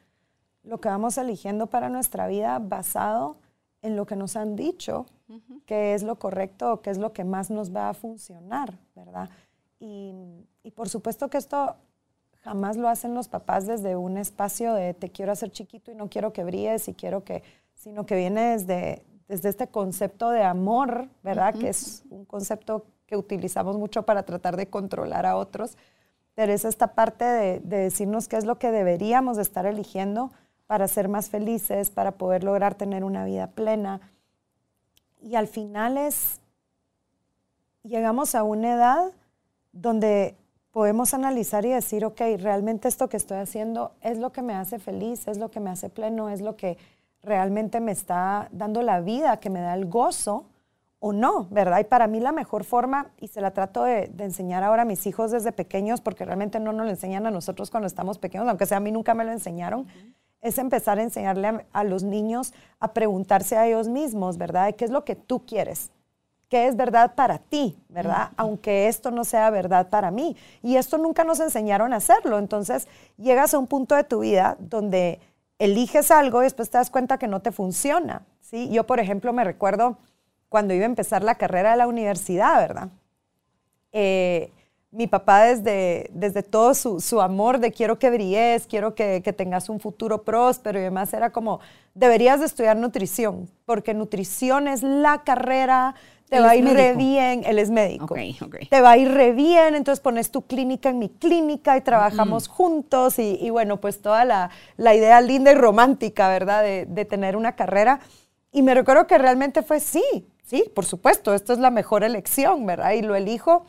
lo 0.65 0.81
que 0.81 0.89
vamos 0.89 1.17
eligiendo 1.17 1.69
para 1.69 1.89
nuestra 1.89 2.27
vida 2.27 2.59
basado 2.59 3.37
en 3.81 3.97
lo 3.97 4.05
que 4.05 4.17
nos 4.17 4.37
han 4.37 4.55
dicho, 4.55 5.07
que 5.65 5.95
es 5.95 6.03
lo 6.03 6.19
correcto 6.19 6.75
o 6.75 6.81
que 6.83 6.91
es 6.91 6.99
lo 6.99 7.13
que 7.13 7.25
más 7.25 7.51
nos 7.51 7.75
va 7.75 7.89
a 7.89 7.95
funcionar, 7.95 8.79
¿verdad? 8.95 9.31
Y, 9.79 10.13
y, 10.63 10.73
por 10.73 10.89
supuesto 10.89 11.29
que 11.31 11.39
esto 11.39 11.77
jamás 12.47 12.77
lo 12.77 12.89
hacen 12.89 13.13
los 13.13 13.27
papás 13.27 13.67
desde 13.67 13.97
un 13.97 14.17
espacio 14.17 14.73
de 14.73 14.95
te 14.95 15.11
quiero 15.11 15.33
hacer 15.33 15.51
chiquito 15.51 15.91
y 15.91 15.97
no 15.97 16.09
quiero 16.09 16.33
que 16.33 16.45
brilles 16.45 16.87
y 16.87 16.95
quiero 16.95 17.25
que, 17.25 17.43
sino 17.75 18.07
que 18.07 18.15
viene 18.15 18.53
desde, 18.53 19.03
desde 19.27 19.49
este 19.49 19.67
concepto 19.67 20.31
de 20.31 20.45
amor, 20.45 21.09
¿verdad? 21.25 21.57
Que 21.57 21.71
es 21.71 22.05
un 22.09 22.25
concepto 22.25 22.87
que 23.07 23.17
utilizamos 23.17 23.77
mucho 23.77 24.05
para 24.05 24.23
tratar 24.23 24.57
de 24.57 24.69
controlar 24.69 25.27
a 25.27 25.37
otros. 25.37 25.77
pero 26.37 26.53
es 26.53 26.65
esta 26.65 26.95
parte 26.95 27.25
de, 27.25 27.59
de 27.59 27.79
decirnos 27.79 28.29
qué 28.29 28.37
es 28.37 28.45
lo 28.45 28.61
que 28.61 28.71
deberíamos 28.71 29.37
de 29.39 29.43
estar 29.43 29.67
eligiendo 29.67 30.31
para 30.69 30.87
ser 30.87 31.09
más 31.09 31.29
felices, 31.29 31.91
para 31.91 32.13
poder 32.13 32.45
lograr 32.45 32.77
tener 32.77 33.03
una 33.03 33.25
vida 33.25 33.49
plena. 33.49 34.01
Y 35.21 35.35
al 35.35 35.49
final 35.49 35.99
es, 35.99 36.41
llegamos 37.83 38.37
a 38.37 38.45
una 38.45 38.75
edad 38.75 39.13
donde 39.73 40.37
podemos 40.77 41.15
analizar 41.15 41.65
y 41.65 41.71
decir, 41.71 42.05
ok, 42.05 42.21
realmente 42.39 42.87
esto 42.87 43.09
que 43.09 43.17
estoy 43.17 43.39
haciendo 43.39 43.93
es 44.03 44.19
lo 44.19 44.31
que 44.31 44.43
me 44.43 44.53
hace 44.53 44.79
feliz, 44.79 45.27
es 45.27 45.39
lo 45.39 45.51
que 45.51 45.59
me 45.59 45.71
hace 45.71 45.89
pleno, 45.89 46.29
es 46.29 46.43
lo 46.43 46.55
que 46.55 46.77
realmente 47.23 47.81
me 47.81 47.93
está 47.93 48.51
dando 48.53 48.83
la 48.83 49.01
vida, 49.01 49.39
que 49.39 49.49
me 49.49 49.63
da 49.63 49.73
el 49.73 49.87
gozo 49.87 50.45
o 50.99 51.15
no, 51.15 51.47
¿verdad? 51.51 51.79
Y 51.79 51.85
para 51.85 52.07
mí 52.09 52.21
la 52.21 52.31
mejor 52.31 52.65
forma, 52.65 53.07
y 53.19 53.29
se 53.29 53.41
la 53.41 53.53
trato 53.53 53.85
de, 53.85 54.13
enseñar 54.19 54.63
ahora 54.63 54.83
a 54.83 54.85
mis 54.85 55.07
hijos 55.07 55.31
desde 55.31 55.51
pequeños, 55.51 56.03
porque 56.03 56.27
realmente 56.27 56.61
no 56.61 56.75
nos 56.75 56.85
lo 56.85 56.91
enseñan 56.91 57.27
a 57.27 57.31
nosotros 57.31 57.71
cuando 57.71 57.87
estamos 57.87 58.19
pequeños, 58.19 58.47
aunque 58.47 58.67
sea 58.67 58.77
a 58.77 58.81
mí 58.81 58.93
nunca 58.93 59.15
me 59.15 59.25
lo 59.25 59.33
enseñaron, 59.33 59.87
es 60.43 60.59
empezar 60.59 60.99
a 60.99 61.05
enseñarle 61.05 61.65
a, 61.73 61.85
los 61.85 62.03
niños 62.03 62.53
a 62.81 62.93
preguntarse 62.93 63.57
a 63.57 63.67
ellos 63.67 63.89
mismos, 63.89 64.37
¿verdad? 64.37 64.75
¿Qué 64.75 64.85
es 64.85 64.91
lo 64.91 65.07
que 65.07 65.17
tú 65.17 65.47
quieres? 65.47 65.91
¿Qué 66.49 66.69
es 66.69 66.77
verdad 66.77 67.15
para 67.15 67.39
ti, 67.39 67.77
verdad? 67.89 68.31
Aunque 68.37 68.87
esto 68.87 69.11
no 69.11 69.25
sea 69.25 69.51
verdad 69.51 69.89
para 69.89 70.13
mí. 70.13 70.37
Y 70.63 70.77
esto 70.77 70.97
nunca 70.97 71.25
nos 71.25 71.41
enseñaron 71.41 71.93
a 71.93 71.97
hacerlo. 71.97 72.39
Entonces, 72.39 72.87
llegas 73.17 73.53
a 73.53 73.59
un 73.59 73.67
punto 73.67 73.97
de 73.97 74.05
tu 74.05 74.21
vida 74.21 74.57
donde 74.61 75.19
eliges 75.59 76.11
algo 76.11 76.43
y 76.43 76.45
después 76.45 76.71
te 76.71 76.79
das 76.79 76.91
cuenta 76.91 77.19
que 77.19 77.27
no 77.27 77.41
te 77.41 77.51
funciona, 77.51 78.23
¿sí? 78.41 78.69
Yo, 78.71 78.87
por 78.87 79.01
ejemplo, 79.01 79.33
me 79.33 79.43
recuerdo 79.43 79.99
cuando 80.49 80.75
iba 80.75 80.85
a 80.85 80.87
empezar 80.87 81.25
la 81.25 81.35
carrera 81.35 81.73
de 81.73 81.79
la 81.79 81.89
universidad, 81.89 82.59
¿verdad? 82.59 82.89
Eh, 83.93 84.53
mi 84.91 85.07
papá 85.07 85.45
desde, 85.45 86.09
desde 86.15 86.43
todo 86.43 86.73
su, 86.75 87.21
amor 87.21 87.59
de 87.59 87.73
quiero 87.73 87.99
que 87.99 88.09
brilles, 88.09 88.67
quiero 88.67 88.95
que, 88.95 89.21
tengas 89.37 89.69
un 89.69 89.81
futuro 89.81 90.23
próspero 90.23 90.79
y 90.79 90.83
demás, 90.83 91.13
era 91.13 91.31
como, 91.31 91.61
deberías 91.95 92.41
de 92.41 92.47
estudiar 92.47 92.77
nutrición, 92.77 93.51
porque 93.67 93.93
nutrición 93.93 94.69
es 94.69 94.83
la 94.83 95.23
carrera, 95.23 95.95
te 96.29 96.41
va 96.41 96.51
a 96.51 96.57
ir 96.57 96.65
re 96.65 96.95
bien, 96.95 97.43
él 97.45 97.59
es 97.59 97.71
médico, 97.71 98.15
te 98.69 98.81
va 98.81 98.93
a 98.93 98.97
ir 98.97 99.13
re 99.13 99.33
bien, 99.33 99.75
entonces 99.75 100.01
pones 100.01 100.31
tu 100.31 100.43
clínica 100.43 100.89
en 100.89 100.99
mi 100.99 101.09
clínica 101.09 101.77
y 101.77 101.83
trabajamos 101.83 102.49
juntos 102.49 103.19
y, 103.19 103.49
bueno, 103.51 103.81
pues 103.81 104.03
toda 104.03 104.25
la, 104.25 104.51
idea 104.95 105.21
linda 105.21 105.53
y 105.53 105.55
romántica, 105.55 106.29
¿verdad? 106.29 106.63
De, 106.63 106.87
de 106.87 107.05
tener 107.05 107.37
una 107.37 107.55
carrera. 107.55 108.01
Y 108.53 108.63
me 108.63 108.75
recuerdo 108.75 109.07
que 109.07 109.19
realmente 109.19 109.63
fue 109.63 109.81
sí, 109.81 110.03
sí, 110.43 110.65
por 110.75 110.85
supuesto, 110.85 111.35
esto 111.35 111.53
es 111.53 111.59
la 111.59 111.71
mejor 111.71 112.03
elección, 112.03 112.67
¿verdad? 112.67 112.93
Y 112.93 113.03
lo 113.03 113.15
elijo 113.15 113.67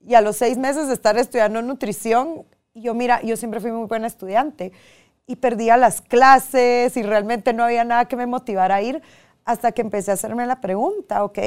y 0.00 0.14
a 0.14 0.20
los 0.20 0.36
seis 0.36 0.56
meses 0.56 0.88
de 0.88 0.94
estar 0.94 1.18
estudiando 1.18 1.60
nutrición, 1.62 2.46
yo 2.74 2.94
mira, 2.94 3.20
yo 3.22 3.36
siempre 3.36 3.60
fui 3.60 3.72
muy 3.72 3.86
buena 3.86 4.06
estudiante 4.06 4.72
y 5.26 5.36
perdía 5.36 5.76
las 5.76 6.00
clases 6.00 6.96
y 6.96 7.02
realmente 7.02 7.52
no 7.52 7.64
había 7.64 7.84
nada 7.84 8.06
que 8.06 8.16
me 8.16 8.26
motivara 8.26 8.76
a 8.76 8.82
ir 8.82 9.02
hasta 9.44 9.72
que 9.72 9.82
empecé 9.82 10.10
a 10.10 10.14
hacerme 10.14 10.46
la 10.46 10.60
pregunta, 10.60 11.24
ok, 11.24 11.38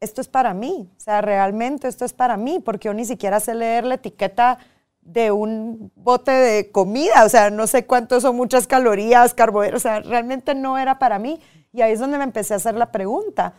esto 0.00 0.20
es 0.20 0.28
para 0.28 0.54
mí, 0.54 0.90
o 0.96 1.00
sea, 1.00 1.20
realmente 1.20 1.88
esto 1.88 2.04
es 2.04 2.12
para 2.12 2.36
mí, 2.36 2.60
porque 2.64 2.86
yo 2.86 2.94
ni 2.94 3.04
siquiera 3.04 3.40
sé 3.40 3.54
leer 3.54 3.84
la 3.84 3.94
etiqueta 3.94 4.58
de 5.00 5.30
un 5.30 5.90
bote 5.96 6.30
de 6.30 6.70
comida, 6.70 7.24
o 7.24 7.28
sea, 7.28 7.50
no 7.50 7.66
sé 7.66 7.86
cuánto 7.86 8.20
son 8.20 8.36
muchas 8.36 8.66
calorías, 8.66 9.32
carbohidratos, 9.34 9.80
o 9.80 9.88
sea, 9.88 10.00
realmente 10.00 10.54
no 10.54 10.76
era 10.76 10.98
para 10.98 11.18
mí. 11.18 11.40
Y 11.72 11.80
ahí 11.80 11.92
es 11.92 12.00
donde 12.00 12.18
me 12.18 12.24
empecé 12.24 12.54
a 12.54 12.58
hacer 12.58 12.74
la 12.74 12.92
pregunta. 12.92 13.54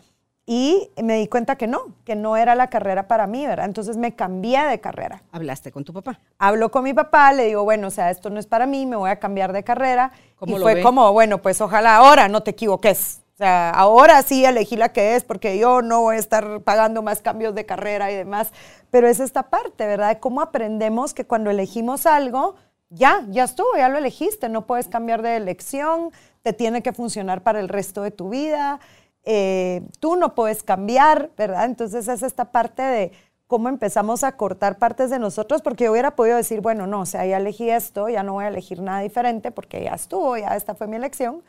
Y 0.45 0.89
me 1.03 1.17
di 1.17 1.27
cuenta 1.27 1.57
que 1.57 1.67
no, 1.67 1.93
que 2.05 2.15
no 2.15 2.35
era 2.35 2.55
la 2.55 2.71
carrera 2.71 3.07
para 3.07 3.27
mí, 3.27 3.45
¿verdad? 3.45 3.65
Entonces 3.65 3.97
me 3.97 4.15
cambié 4.15 4.63
de 4.63 4.79
carrera. 4.79 5.21
¿Hablaste 5.31 5.71
con 5.71 5.83
tu 5.83 5.93
papá? 5.93 6.19
Hablo 6.39 6.71
con 6.71 6.83
mi 6.83 6.93
papá, 6.93 7.33
le 7.33 7.45
digo, 7.45 7.63
bueno, 7.63 7.87
o 7.87 7.91
sea, 7.91 8.09
esto 8.09 8.31
no 8.31 8.39
es 8.39 8.47
para 8.47 8.65
mí, 8.65 8.87
me 8.87 8.95
voy 8.95 9.11
a 9.11 9.19
cambiar 9.19 9.53
de 9.53 9.63
carrera. 9.63 10.11
y 10.47 10.55
fue 10.55 10.81
como, 10.81 11.13
bueno, 11.13 11.39
pues 11.39 11.61
ojalá 11.61 11.97
ahora 11.97 12.27
no 12.29 12.41
te 12.41 12.51
equivoques. 12.51 13.21
Sea, 13.39 13.69
ahora 13.69 14.21
sí 14.21 14.43
elegí 14.43 14.75
la 14.75 14.89
que 14.91 15.15
es 15.15 15.23
porque 15.23 15.57
yo 15.57 15.81
no 15.81 16.01
voy 16.01 16.17
a 16.17 16.19
estar 16.19 16.59
pagando 16.63 17.01
más 17.01 17.21
cambios 17.21 17.55
de 17.55 17.65
carrera 17.65 18.11
y 18.11 18.15
demás. 18.15 18.51
Pero 18.91 19.07
es 19.07 19.21
esta 19.21 19.43
parte, 19.43 19.87
¿verdad? 19.87 20.09
De 20.09 20.19
cómo 20.19 20.41
aprendemos 20.41 21.13
que 21.13 21.23
cuando 21.23 21.49
elegimos 21.49 22.05
algo, 22.05 22.55
ya, 22.89 23.25
ya 23.29 23.45
estuvo, 23.45 23.69
ya 23.77 23.87
lo 23.87 23.97
elegiste, 23.97 24.49
no 24.49 24.65
puedes 24.67 24.89
cambiar 24.89 25.21
de 25.21 25.37
elección, 25.37 26.11
te 26.41 26.51
tiene 26.51 26.83
que 26.83 26.91
funcionar 26.91 27.41
para 27.41 27.61
el 27.61 27.69
resto 27.69 28.01
de 28.01 28.11
tu 28.11 28.27
vida. 28.27 28.81
Eh, 29.23 29.83
tú 30.01 30.17
no 30.17 30.35
puedes 30.35 30.61
cambiar, 30.61 31.29
¿verdad? 31.37 31.63
Entonces 31.63 32.09
es 32.09 32.23
esta 32.23 32.51
parte 32.51 32.81
de 32.81 33.13
cómo 33.47 33.69
empezamos 33.69 34.25
a 34.25 34.33
cortar 34.35 34.77
partes 34.79 35.09
de 35.11 35.17
nosotros, 35.17 35.61
porque 35.61 35.85
yo 35.85 35.93
hubiera 35.93 36.13
podido 36.13 36.35
decir, 36.35 36.59
bueno, 36.59 36.87
no, 36.87 37.01
o 37.01 37.05
sea, 37.05 37.25
ya 37.25 37.37
elegí 37.37 37.69
esto, 37.69 38.09
ya 38.09 38.21
no 38.21 38.33
voy 38.33 38.43
a 38.43 38.49
elegir 38.49 38.81
nada 38.81 38.99
diferente 38.99 39.51
porque 39.51 39.81
ya 39.81 39.93
estuvo, 39.93 40.35
ya 40.35 40.57
esta 40.57 40.75
fue 40.75 40.87
mi 40.87 40.97
elección, 40.97 41.41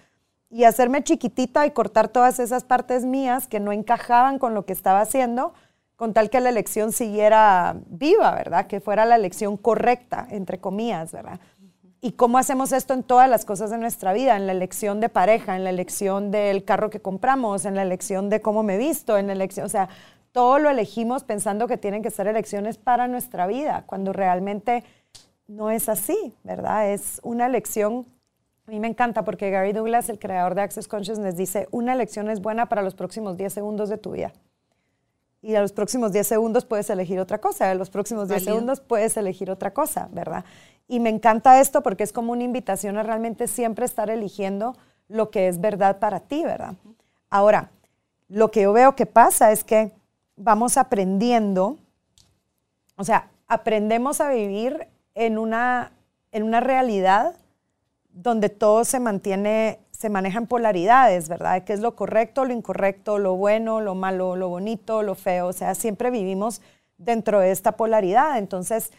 y 0.51 0.65
hacerme 0.65 1.05
chiquitita 1.05 1.65
y 1.65 1.71
cortar 1.71 2.09
todas 2.09 2.41
esas 2.41 2.65
partes 2.65 3.05
mías 3.05 3.47
que 3.47 3.61
no 3.61 3.73
encajaban 3.73 4.39
con 4.39 4.53
lo 4.53 4.67
que 4.67 4.73
estaba 4.73 5.01
haciendo, 5.01 5.55
con 5.97 6.13
tal 6.13 6.29
que 6.29 6.41
la 6.41 6.49
elección 6.49 6.93
siguiera 6.93 7.77
viva, 7.87 8.35
¿verdad? 8.35 8.67
Que 8.67 8.81
fuera 8.81 9.05
la 9.05 9.17
elección 9.17 9.57
correcta, 9.57 10.27
entre 10.31 10.59
comillas, 10.59 11.13
¿verdad? 11.13 11.39
¿Y 12.01 12.13
cómo 12.13 12.39
hacemos 12.39 12.73
esto 12.73 12.95
en 12.95 13.03
todas 13.03 13.29
las 13.29 13.45
cosas 13.45 13.71
de 13.71 13.77
nuestra 13.77 14.15
vida? 14.15 14.35
En 14.35 14.47
la 14.47 14.53
elección 14.53 15.01
de 15.01 15.11
pareja, 15.11 15.55
en 15.55 15.65
la 15.65 15.71
elección 15.71 16.31
del 16.31 16.65
carro 16.65 16.89
que 16.89 17.01
compramos, 17.01 17.67
en 17.67 17.75
la 17.75 17.83
elección 17.83 18.31
de 18.31 18.41
cómo 18.41 18.63
me 18.63 18.79
visto, 18.79 19.19
en 19.19 19.27
la 19.27 19.35
elección, 19.35 19.67
o 19.67 19.69
sea, 19.69 19.91
todo 20.33 20.59
lo 20.59 20.71
elegimos 20.71 21.25
pensando 21.25 21.69
que 21.69 21.77
tienen 21.77 22.03
que 22.03 22.11
ser 22.11 22.27
elecciones 22.27 22.79
para 22.79 23.07
nuestra 23.07 23.47
vida, 23.47 23.85
cuando 23.87 24.13
realmente 24.13 24.85
no 25.47 25.71
es 25.71 25.89
así, 25.89 26.35
¿verdad? 26.43 26.91
Es 26.91 27.21
una 27.23 27.47
elección, 27.47 28.07
a 28.67 28.71
mí 28.71 28.81
me 28.81 28.89
encanta 28.89 29.25
porque 29.25 29.51
Gary 29.51 29.73
Douglas, 29.73 30.09
el 30.09 30.19
creador 30.19 30.55
de 30.55 30.63
Access 30.63 30.87
Consciousness, 30.87 31.37
dice, 31.37 31.69
una 31.71 31.93
elección 31.93 32.31
es 32.31 32.41
buena 32.41 32.69
para 32.69 32.83
los 32.83 32.95
próximos 32.95 33.37
10 33.37 33.53
segundos 33.53 33.89
de 33.89 33.99
tu 33.99 34.13
vida. 34.13 34.33
Y 35.43 35.55
a 35.55 35.63
los 35.63 35.73
próximos 35.73 36.13
10 36.13 36.27
segundos 36.27 36.65
puedes 36.67 36.91
elegir 36.91 37.19
otra 37.19 37.39
cosa, 37.39 37.71
a 37.71 37.75
los 37.75 37.91
próximos 37.91 38.29
10 38.29 38.45
segundos 38.45 38.81
puedes 38.81 39.17
elegir 39.17 39.51
otra 39.51 39.73
cosa, 39.73 40.09
¿verdad? 40.13 40.45
Y 40.87 41.01
me 41.01 41.09
encanta 41.09 41.61
esto 41.61 41.83
porque 41.83 42.05
es 42.05 42.13
como 42.13 42.33
una 42.33 42.45
invitación 42.45 42.99
a 42.99 43.03
realmente 43.03 43.49
siempre 43.49 43.87
estar 43.87 44.11
eligiendo 44.11 44.77
lo 45.09 45.31
que 45.31 45.49
es 45.49 45.61
verdad 45.61 45.99
para 45.99 46.21
ti, 46.21 46.45
¿verdad? 46.45 46.75
Ahora, 47.31 47.71
lo 48.29 48.51
que 48.51 48.63
yo 48.63 48.73
veo 48.73 48.95
que 48.95 49.07
pasa 49.07 49.51
es 49.51 49.65
que 49.65 49.93
vamos 50.37 50.77
aprendiendo, 50.77 51.79
o 52.97 53.05
sea, 53.05 53.31
aprendemos 53.49 54.21
a 54.21 54.31
vivir 54.31 54.87
en 55.15 55.39
una, 55.39 55.93
en 56.33 56.43
una 56.43 56.61
realidad 56.61 57.35
donde 58.13 58.49
todo 58.49 58.85
se 58.85 59.01
mantiene, 59.01 59.81
se 59.91 60.11
maneja 60.11 60.39
en 60.39 60.47
polaridades, 60.47 61.29
¿verdad? 61.29 61.65
¿Qué 61.65 61.73
es 61.73 61.81
lo 61.81 61.97
correcto, 61.97 62.45
lo 62.45 62.53
incorrecto, 62.53 63.19
lo 63.19 63.37
bueno, 63.37 63.81
lo 63.81 63.95
malo, 63.95 64.37
lo 64.37 64.49
bonito, 64.49 65.03
lo 65.03 65.15
feo? 65.15 65.49
O 65.49 65.53
sea, 65.53 65.75
siempre 65.75 66.11
vivimos 66.11 66.63
dentro 66.99 67.41
de 67.41 67.51
esta 67.51 67.73
polaridad. 67.73 68.39
Entonces, 68.39 68.93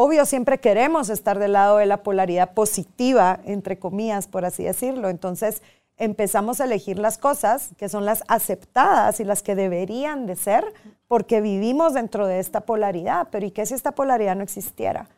Obvio, 0.00 0.26
siempre 0.26 0.60
queremos 0.60 1.08
estar 1.08 1.40
del 1.40 1.54
lado 1.54 1.78
de 1.78 1.86
la 1.86 2.04
polaridad 2.04 2.54
positiva, 2.54 3.40
entre 3.44 3.80
comillas, 3.80 4.28
por 4.28 4.44
así 4.44 4.62
decirlo. 4.62 5.08
Entonces, 5.08 5.60
empezamos 5.96 6.60
a 6.60 6.66
elegir 6.66 7.00
las 7.00 7.18
cosas 7.18 7.70
que 7.76 7.88
son 7.88 8.04
las 8.04 8.22
aceptadas 8.28 9.18
y 9.18 9.24
las 9.24 9.42
que 9.42 9.56
deberían 9.56 10.26
de 10.26 10.36
ser, 10.36 10.64
porque 11.08 11.40
vivimos 11.40 11.94
dentro 11.94 12.28
de 12.28 12.38
esta 12.38 12.60
polaridad. 12.60 13.26
Pero 13.32 13.46
¿y 13.46 13.50
qué 13.50 13.66
si 13.66 13.74
esta 13.74 13.90
polaridad 13.90 14.36
no 14.36 14.44
existiera? 14.44 15.08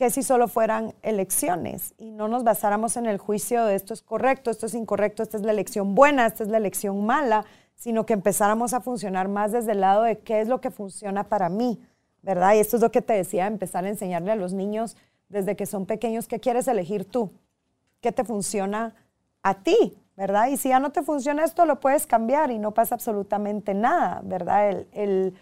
¿Qué 0.00 0.08
si 0.08 0.22
solo 0.22 0.48
fueran 0.48 0.94
elecciones 1.02 1.92
y 1.98 2.10
no 2.10 2.26
nos 2.26 2.42
basáramos 2.42 2.96
en 2.96 3.04
el 3.04 3.18
juicio 3.18 3.66
de 3.66 3.74
esto 3.74 3.92
es 3.92 4.00
correcto, 4.00 4.50
esto 4.50 4.64
es 4.64 4.74
incorrecto, 4.74 5.22
esta 5.22 5.36
es 5.36 5.42
la 5.42 5.52
elección 5.52 5.94
buena, 5.94 6.24
esta 6.24 6.42
es 6.42 6.48
la 6.48 6.56
elección 6.56 7.04
mala, 7.04 7.44
sino 7.74 8.06
que 8.06 8.14
empezáramos 8.14 8.72
a 8.72 8.80
funcionar 8.80 9.28
más 9.28 9.52
desde 9.52 9.72
el 9.72 9.82
lado 9.82 10.04
de 10.04 10.18
qué 10.20 10.40
es 10.40 10.48
lo 10.48 10.62
que 10.62 10.70
funciona 10.70 11.24
para 11.24 11.50
mí? 11.50 11.78
¿verdad? 12.22 12.54
Y 12.54 12.60
esto 12.60 12.76
es 12.76 12.82
lo 12.82 12.90
que 12.90 13.02
te 13.02 13.12
decía, 13.12 13.46
empezar 13.46 13.84
a 13.84 13.90
enseñarle 13.90 14.32
a 14.32 14.36
los 14.36 14.54
niños 14.54 14.96
desde 15.28 15.54
que 15.54 15.66
son 15.66 15.84
pequeños 15.84 16.28
qué 16.28 16.40
quieres 16.40 16.66
elegir 16.66 17.04
tú, 17.04 17.30
qué 18.00 18.10
te 18.10 18.24
funciona 18.24 18.94
a 19.42 19.62
ti, 19.62 19.98
¿verdad? 20.16 20.48
Y 20.48 20.56
si 20.56 20.70
ya 20.70 20.80
no 20.80 20.92
te 20.92 21.02
funciona 21.02 21.44
esto, 21.44 21.66
lo 21.66 21.78
puedes 21.78 22.06
cambiar 22.06 22.50
y 22.50 22.58
no 22.58 22.72
pasa 22.72 22.94
absolutamente 22.94 23.74
nada, 23.74 24.22
¿verdad? 24.24 24.86
El 24.92 25.34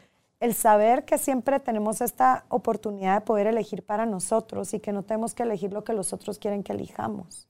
saber 0.54 1.04
que 1.04 1.18
siempre 1.18 1.60
tenemos 1.60 2.00
esta 2.00 2.44
oportunidad 2.48 3.20
de 3.20 3.26
poder 3.26 3.46
elegir 3.46 3.82
para 3.82 4.06
nosotros 4.06 4.72
y 4.74 4.80
que 4.80 4.92
no 4.92 5.02
tenemos 5.02 5.34
que 5.34 5.42
elegir 5.42 5.72
lo 5.72 5.84
que 5.84 5.92
los 5.92 6.12
otros 6.12 6.38
quieren 6.38 6.62
que 6.62 6.72
elijamos. 6.72 7.48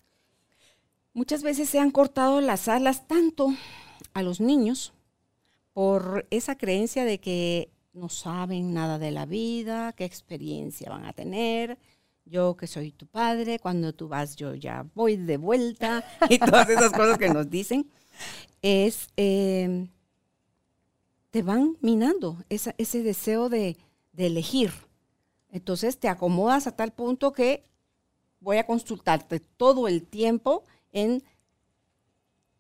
Muchas 1.13 1.43
veces 1.43 1.69
se 1.69 1.79
han 1.79 1.91
cortado 1.91 2.41
las 2.41 2.69
alas 2.69 3.07
tanto 3.07 3.53
a 4.15 4.23
los 4.23 4.41
niños 4.41 4.93
por 5.73 6.27
esa 6.31 6.57
creencia 6.57 7.05
de 7.05 7.21
que 7.21 7.71
no 7.93 8.09
saben 8.09 8.73
nada 8.73 8.99
de 8.99 9.11
la 9.11 9.27
vida, 9.27 9.93
qué 9.93 10.05
experiencia 10.05 10.91
van 10.91 11.05
a 11.05 11.13
tener. 11.13 11.79
Yo 12.25 12.57
que 12.57 12.67
soy 12.67 12.93
tu 12.93 13.07
padre, 13.07 13.59
cuando 13.59 13.95
tú 13.95 14.09
vas 14.09 14.37
yo 14.37 14.55
ya 14.55 14.87
voy 14.95 15.17
de 15.17 15.37
vuelta 15.37 16.05
y 16.29 16.39
todas 16.39 16.69
esas 16.69 16.93
cosas 16.93 17.19
que 17.19 17.31
nos 17.31 17.49
dicen, 17.49 17.91
es, 18.63 19.09
em, 19.17 19.89
te 21.31 21.43
van 21.43 21.77
minando 21.81 22.43
ese 22.49 23.03
deseo 23.03 23.49
de, 23.49 23.77
elegir, 24.17 24.73
Entonces 25.51 25.99
te 25.99 26.09
acomodas 26.09 26.67
a 26.67 26.75
tal 26.75 26.93
punto 26.93 27.33
que 27.33 27.63
voy 28.41 28.57
a 28.57 28.67
consultarte 28.67 29.39
todo 29.39 29.87
el 29.87 30.03
tiempo 30.03 30.65
en, 30.93 31.23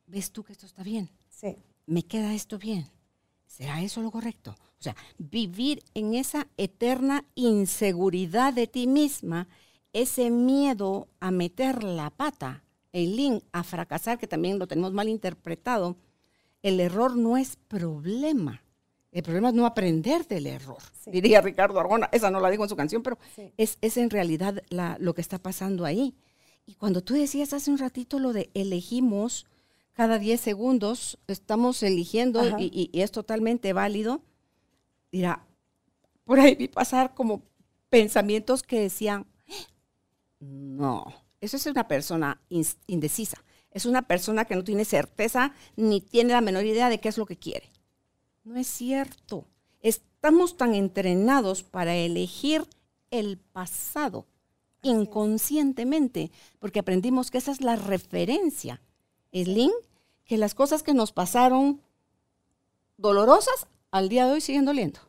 ¿ves 0.06 0.30
tú 0.30 0.44
que 0.44 0.52
esto 0.52 0.66
está 0.66 0.82
bien? 0.84 1.10
Sí. 1.28 1.56
¿Me 1.86 2.04
queda 2.04 2.34
esto 2.34 2.58
bien? 2.58 2.88
¿Será 3.46 3.82
eso 3.82 4.02
lo 4.02 4.10
correcto? 4.10 4.54
O 4.78 4.82
sea, 4.82 4.94
vivir 5.18 5.82
en 5.94 6.14
esa 6.14 6.46
eterna 6.56 7.24
inseguridad 7.34 8.52
de 8.52 8.68
ti 8.68 8.86
misma, 8.86 9.48
ese 9.92 10.30
miedo 10.30 11.08
a 11.18 11.32
meter 11.32 11.82
la 11.82 12.10
pata, 12.10 12.62
el 12.92 13.16
link 13.16 13.42
a 13.50 13.64
fracasar, 13.64 14.18
que 14.18 14.28
también 14.28 14.58
lo 14.58 14.68
tenemos 14.68 14.92
mal 14.92 15.08
interpretado, 15.08 15.96
el 16.62 16.80
error 16.80 17.16
no 17.16 17.36
es 17.36 17.56
problema. 17.56 18.62
El 19.10 19.22
problema 19.22 19.48
es 19.48 19.54
no 19.54 19.64
aprender 19.64 20.26
del 20.26 20.46
error, 20.46 20.82
diría 21.06 21.40
Ricardo 21.40 21.80
Argona. 21.80 22.08
Esa 22.12 22.30
no 22.30 22.40
la 22.40 22.50
digo 22.50 22.64
en 22.64 22.68
su 22.68 22.76
canción, 22.76 23.02
pero 23.02 23.18
es, 23.56 23.78
es, 23.80 23.96
en 23.96 24.10
realidad 24.10 24.62
lo 24.98 25.14
que 25.14 25.22
está 25.22 25.38
pasando 25.38 25.86
ahí. 25.86 26.14
Y 26.66 26.74
cuando 26.74 27.02
tú 27.02 27.14
decías 27.14 27.54
hace 27.54 27.70
un 27.70 27.78
ratito 27.78 28.18
lo 28.18 28.34
de 28.34 28.50
elegimos 28.52 29.46
cada 29.98 30.20
10 30.20 30.40
segundos, 30.40 31.18
estamos 31.26 31.82
eligiendo 31.82 32.40
y, 32.56 32.90
es 32.92 33.10
totalmente 33.10 33.72
válido, 33.72 34.22
dirá, 35.10 35.44
por 36.24 36.38
ahí 36.38 36.54
vi 36.54 36.68
pasar 36.68 37.14
como 37.14 37.42
pensamientos 37.88 38.62
que 38.62 38.78
decían, 38.78 39.26
no, 40.38 41.04
eso 41.40 41.56
es 41.56 41.66
una 41.66 41.88
persona 41.88 42.40
indecisa, 42.86 43.42
es 43.78 43.86
una 43.86 44.02
persona 44.02 44.44
que 44.44 44.56
no 44.56 44.64
tiene 44.64 44.84
certeza 44.84 45.54
ni 45.76 46.00
tiene 46.00 46.32
la 46.32 46.40
menor 46.40 46.64
idea 46.64 46.88
de 46.88 47.00
qué 47.00 47.08
es 47.08 47.16
lo 47.16 47.26
que 47.26 47.36
quiere. 47.36 47.70
No 48.44 48.56
es 48.56 48.66
cierto. 48.66 49.46
Estamos 49.80 50.56
tan 50.56 50.74
entrenados 50.74 51.62
para 51.62 51.94
elegir 51.94 52.66
el 53.10 53.38
pasado 53.38 54.26
inconscientemente, 54.82 56.30
porque 56.58 56.80
aprendimos 56.80 57.30
que 57.30 57.38
esa 57.38 57.52
es 57.52 57.60
la 57.60 57.76
referencia. 57.76 58.80
link 59.32 59.72
que 60.24 60.38
las 60.38 60.54
cosas 60.54 60.82
que 60.82 60.94
nos 60.94 61.12
pasaron 61.12 61.80
dolorosas 62.96 63.68
al 63.90 64.08
día 64.08 64.26
de 64.26 64.32
hoy 64.32 64.40
siguen 64.40 64.64
doliendo. 64.64 65.00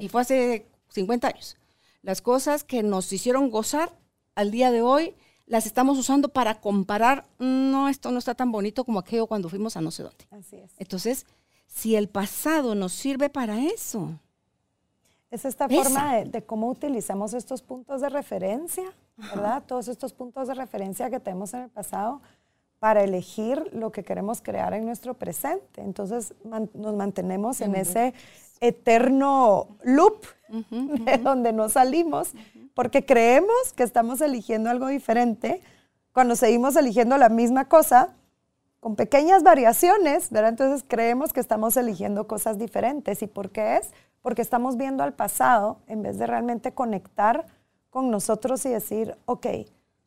Y 0.00 0.08
fue 0.08 0.22
hace 0.22 0.66
50 0.90 1.28
años. 1.28 1.56
Las 2.02 2.22
cosas 2.22 2.64
que 2.64 2.82
nos 2.82 3.12
hicieron 3.12 3.50
gozar 3.50 3.92
al 4.34 4.50
día 4.50 4.70
de 4.70 4.80
hoy 4.80 5.14
las 5.46 5.66
estamos 5.66 5.98
usando 5.98 6.28
para 6.28 6.60
comparar, 6.60 7.26
no, 7.38 7.88
esto 7.88 8.10
no 8.10 8.18
está 8.18 8.34
tan 8.34 8.52
bonito 8.52 8.84
como 8.84 8.98
aquello 8.98 9.26
cuando 9.26 9.48
fuimos 9.48 9.76
a 9.76 9.80
no 9.80 9.90
sé 9.90 10.02
dónde. 10.02 10.26
Así 10.30 10.56
es. 10.56 10.70
Entonces, 10.78 11.26
si 11.66 11.96
el 11.96 12.08
pasado 12.08 12.74
nos 12.74 12.92
sirve 12.92 13.30
para 13.30 13.60
eso. 13.62 14.18
Es 15.30 15.44
esta 15.46 15.68
forma 15.68 16.16
de, 16.24 16.42
cómo 16.42 16.68
utilizamos 16.68 17.32
estos 17.32 17.62
puntos 17.62 18.02
de 18.02 18.10
referencia, 18.10 18.84
¿verdad? 19.16 19.62
Todos 19.66 19.88
estos 19.88 20.12
puntos 20.12 20.48
de 20.48 20.54
referencia 20.54 21.08
que 21.08 21.20
tenemos 21.20 21.54
en 21.54 21.62
el 21.62 21.70
pasado 21.70 22.20
para 22.78 23.02
elegir 23.02 23.70
lo 23.72 23.92
que 23.92 24.02
queremos 24.02 24.42
crear 24.42 24.74
en 24.74 24.84
nuestro 24.84 25.14
presente. 25.14 25.80
Entonces 25.80 26.34
nos 26.44 26.94
mantenemos 26.94 27.62
en 27.62 27.76
ese 27.76 28.12
eterno 28.62 29.76
loop 29.82 30.24
de 30.70 31.18
donde 31.18 31.52
no 31.52 31.68
salimos 31.68 32.32
porque 32.74 33.04
creemos 33.04 33.72
que 33.76 33.82
estamos 33.82 34.20
eligiendo 34.20 34.70
algo 34.70 34.86
diferente 34.86 35.60
cuando 36.12 36.36
seguimos 36.36 36.76
eligiendo 36.76 37.18
la 37.18 37.28
misma 37.28 37.68
cosa 37.68 38.14
con 38.80 38.96
pequeñas 38.96 39.42
variaciones, 39.42 40.30
¿verdad? 40.30 40.50
Entonces 40.50 40.84
creemos 40.86 41.32
que 41.32 41.40
estamos 41.40 41.76
eligiendo 41.76 42.26
cosas 42.26 42.58
diferentes. 42.58 43.22
¿Y 43.22 43.26
por 43.26 43.50
qué 43.50 43.76
es? 43.76 43.90
Porque 44.22 44.42
estamos 44.42 44.76
viendo 44.76 45.02
al 45.02 45.14
pasado 45.14 45.78
en 45.86 46.02
vez 46.02 46.18
de 46.18 46.26
realmente 46.26 46.72
conectar 46.72 47.46
con 47.90 48.10
nosotros 48.10 48.64
y 48.66 48.70
decir, 48.70 49.16
ok, 49.26 49.46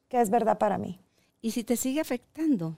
¿qué 0.09 0.21
es 0.21 0.29
verdad 0.29 0.57
para 0.57 0.77
mí? 0.77 0.99
Y 1.41 1.51
si 1.51 1.63
te 1.63 1.77
sigue 1.77 2.01
afectando, 2.01 2.75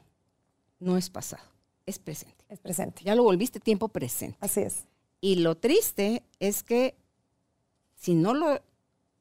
no 0.80 0.98
es 0.98 1.10
pasado, 1.10 1.44
es 1.86 1.98
presente. 1.98 2.46
Es 2.50 2.60
presente. 2.60 3.04
Ya 3.04 3.16
lo 3.16 3.24
volviste 3.24 3.60
tiempo 3.60 3.88
presente. 3.88 4.38
Así 4.40 4.62
es. 4.62 4.86
Y 5.22 5.38
lo 5.38 5.56
triste 5.56 6.24
es 6.40 6.64
que 6.64 6.96
si 7.96 8.16
no 8.16 8.34
lo 8.34 8.60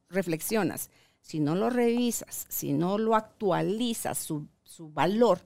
reflexionas, 0.09 0.91
si 1.21 1.41
no 1.41 1.55
lo 1.55 1.71
revisas, 1.71 2.47
si 2.49 2.73
no 2.73 2.99
lo 2.99 3.15
actualizas, 3.15 4.19
su, 4.19 4.47
su 4.63 4.91
valor, 4.91 5.41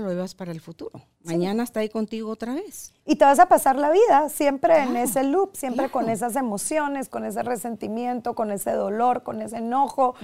lo 0.00 0.10
llevas 0.10 0.34
para 0.34 0.52
el 0.52 0.60
futuro. 0.60 1.00
Mañana 1.22 1.64
está 1.64 1.80
ahí 1.80 1.88
contigo 1.88 2.30
otra 2.30 2.54
vez. 2.54 2.92
Y 3.04 3.16
te 3.16 3.24
vas 3.24 3.38
a 3.38 3.46
pasar 3.46 3.76
la 3.76 3.90
vida 3.90 4.28
siempre 4.28 4.78
en 4.82 4.96
ese 4.96 5.24
loop, 5.24 5.56
siempre 5.56 5.90
con 5.90 6.08
esas 6.08 6.36
emociones, 6.36 7.08
con 7.08 7.24
ese 7.24 7.42
resentimiento, 7.42 8.34
con 8.34 8.52
ese 8.52 8.72
dolor, 8.72 9.22
con 9.22 9.42
ese 9.42 9.58
enojo 9.58 10.14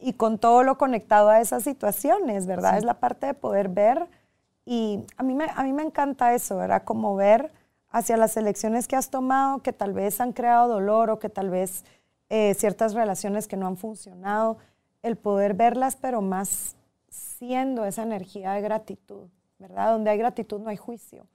y 0.00 0.14
con 0.14 0.38
todo 0.38 0.62
lo 0.62 0.76
conectado 0.76 1.30
a 1.30 1.40
esas 1.40 1.64
situaciones, 1.64 2.46
¿verdad? 2.46 2.78
Es 2.78 2.84
la 2.84 3.00
parte 3.00 3.26
de 3.26 3.34
poder 3.34 3.68
ver 3.68 4.08
y 4.66 5.00
a 5.16 5.22
mí, 5.22 5.34
me, 5.34 5.46
a 5.54 5.62
mí 5.62 5.72
me 5.72 5.82
encanta 5.82 6.34
eso, 6.34 6.56
¿verdad? 6.56 6.84
Como 6.84 7.16
ver 7.16 7.52
hacia 7.90 8.16
las 8.16 8.36
elecciones 8.36 8.88
que 8.88 8.96
has 8.96 9.10
tomado 9.10 9.62
que 9.62 9.72
tal 9.72 9.92
vez 9.92 10.20
han 10.20 10.32
creado 10.32 10.68
dolor 10.68 11.10
o 11.10 11.18
que 11.18 11.28
tal 11.28 11.50
vez 11.50 11.84
eh, 12.28 12.54
ciertas 12.54 12.94
relaciones 12.94 13.48
que 13.48 13.56
no 13.56 13.66
han 13.66 13.76
funcionado, 13.76 14.58
el 15.02 15.16
poder 15.16 15.54
verlas 15.54 15.96
pero 15.96 16.22
más 16.22 16.76
siendo 17.08 17.84
esa 17.84 18.02
energía 18.02 18.52
de 18.52 18.60
gratitud, 18.60 19.28
¿verdad? 19.58 19.92
Donde 19.92 20.10
hay 20.10 20.18
gratitud 20.18 20.60
no 20.60 20.70
hay 20.70 20.76
juicio. 20.76 21.26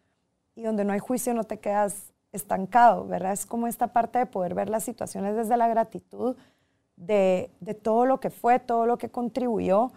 Y 0.56 0.64
donde 0.64 0.86
no 0.86 0.94
hay 0.94 1.00
juicio 1.00 1.34
no 1.34 1.44
te 1.44 1.60
quedas 1.60 2.14
estancado, 2.32 3.06
¿verdad? 3.08 3.34
Es 3.34 3.46
como 3.46 3.68
esta 3.68 3.88
parte 3.88 4.20
de 4.20 4.26
poder 4.26 4.54
ver 4.54 4.70
las 4.70 4.84
situaciones 4.84 5.36
desde 5.36 5.58
la 5.58 5.68
gratitud 5.68 6.38
de, 6.96 7.52
todo 7.82 8.06
lo 8.06 8.20
que 8.20 8.30
fue, 8.30 8.60
todo 8.60 8.86
lo 8.86 8.98
que 8.98 9.10
contribuyó 9.10 9.92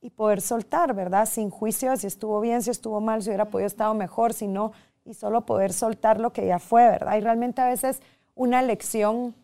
y 0.00 0.10
poder 0.10 0.40
soltar, 0.40 0.94
¿verdad? 0.94 1.26
Sin 1.26 1.50
juicio 1.50 1.96
si 1.96 2.06
estuvo 2.06 2.40
bien, 2.40 2.62
si 2.62 2.70
estuvo 2.70 3.00
mal, 3.00 3.22
si 3.22 3.30
hubiera 3.30 3.46
podido 3.46 3.66
estar 3.66 3.94
mejor, 3.94 4.32
si 4.32 4.46
no, 4.46 4.72
y 5.04 5.14
solo 5.14 5.44
poder 5.44 5.72
soltar 5.72 6.20
lo 6.20 6.32
que 6.32 6.46
ya 6.46 6.58
fue, 6.58 6.82
¿verdad? 6.82 7.16
Y 7.16 7.20
realmente 7.20 7.60
a 7.60 7.68
veces 7.68 8.00
una 8.34 8.60
elección 8.60 9.34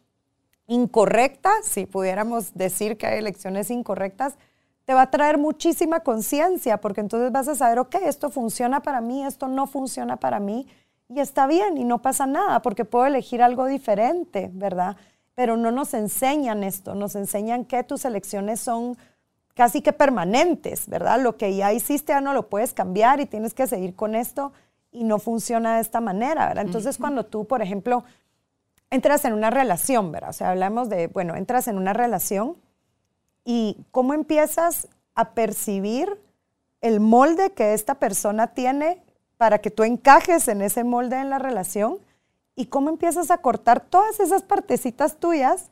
incorrecta, 0.66 1.50
si 1.62 1.86
pudiéramos 1.86 2.54
decir 2.54 2.96
que 2.96 3.06
hay 3.06 3.18
elecciones 3.18 3.70
incorrectas, 3.70 4.36
te 4.84 4.94
va 4.94 5.02
a 5.02 5.10
traer 5.10 5.38
muchísima 5.38 6.00
conciencia, 6.00 6.80
porque 6.80 7.00
entonces 7.00 7.30
vas 7.30 7.48
a 7.48 7.54
saber, 7.54 7.78
ok, 7.78 7.96
esto 8.06 8.30
funciona 8.30 8.80
para 8.80 9.00
mí, 9.00 9.24
esto 9.24 9.48
no 9.48 9.66
funciona 9.66 10.16
para 10.16 10.40
mí, 10.40 10.66
y 11.08 11.20
está 11.20 11.46
bien, 11.46 11.76
y 11.76 11.84
no 11.84 12.00
pasa 12.02 12.26
nada, 12.26 12.62
porque 12.62 12.84
puedo 12.84 13.06
elegir 13.06 13.42
algo 13.42 13.66
diferente, 13.66 14.50
¿verdad? 14.52 14.96
Pero 15.34 15.56
no 15.56 15.70
nos 15.70 15.92
enseñan 15.94 16.62
esto, 16.62 16.94
nos 16.94 17.14
enseñan 17.16 17.64
que 17.64 17.82
tus 17.82 18.04
elecciones 18.04 18.60
son 18.60 18.96
casi 19.54 19.82
que 19.82 19.92
permanentes, 19.92 20.88
¿verdad? 20.88 21.20
Lo 21.20 21.36
que 21.36 21.54
ya 21.54 21.72
hiciste 21.72 22.12
ya 22.12 22.20
no 22.20 22.32
lo 22.32 22.48
puedes 22.48 22.72
cambiar 22.72 23.20
y 23.20 23.26
tienes 23.26 23.54
que 23.54 23.66
seguir 23.66 23.94
con 23.94 24.14
esto 24.14 24.52
y 24.92 25.04
no 25.04 25.18
funciona 25.18 25.76
de 25.76 25.82
esta 25.82 26.00
manera, 26.00 26.48
¿verdad? 26.48 26.64
Entonces, 26.64 26.98
cuando 26.98 27.26
tú, 27.26 27.46
por 27.46 27.62
ejemplo, 27.62 28.04
entras 28.90 29.24
en 29.24 29.32
una 29.32 29.50
relación, 29.50 30.12
¿verdad? 30.12 30.30
O 30.30 30.32
sea, 30.32 30.50
hablamos 30.50 30.88
de, 30.88 31.06
bueno, 31.06 31.36
entras 31.36 31.68
en 31.68 31.76
una 31.76 31.92
relación 31.92 32.56
y 33.44 33.84
cómo 33.90 34.14
empiezas 34.14 34.88
a 35.14 35.30
percibir 35.30 36.20
el 36.80 37.00
molde 37.00 37.52
que 37.52 37.74
esta 37.74 37.96
persona 37.96 38.48
tiene 38.48 39.02
para 39.36 39.58
que 39.60 39.70
tú 39.70 39.84
encajes 39.84 40.48
en 40.48 40.62
ese 40.62 40.84
molde 40.84 41.16
en 41.16 41.30
la 41.30 41.38
relación 41.38 41.98
y 42.56 42.66
cómo 42.66 42.90
empiezas 42.90 43.30
a 43.30 43.38
cortar 43.38 43.80
todas 43.80 44.20
esas 44.20 44.42
partecitas 44.42 45.16
tuyas 45.16 45.70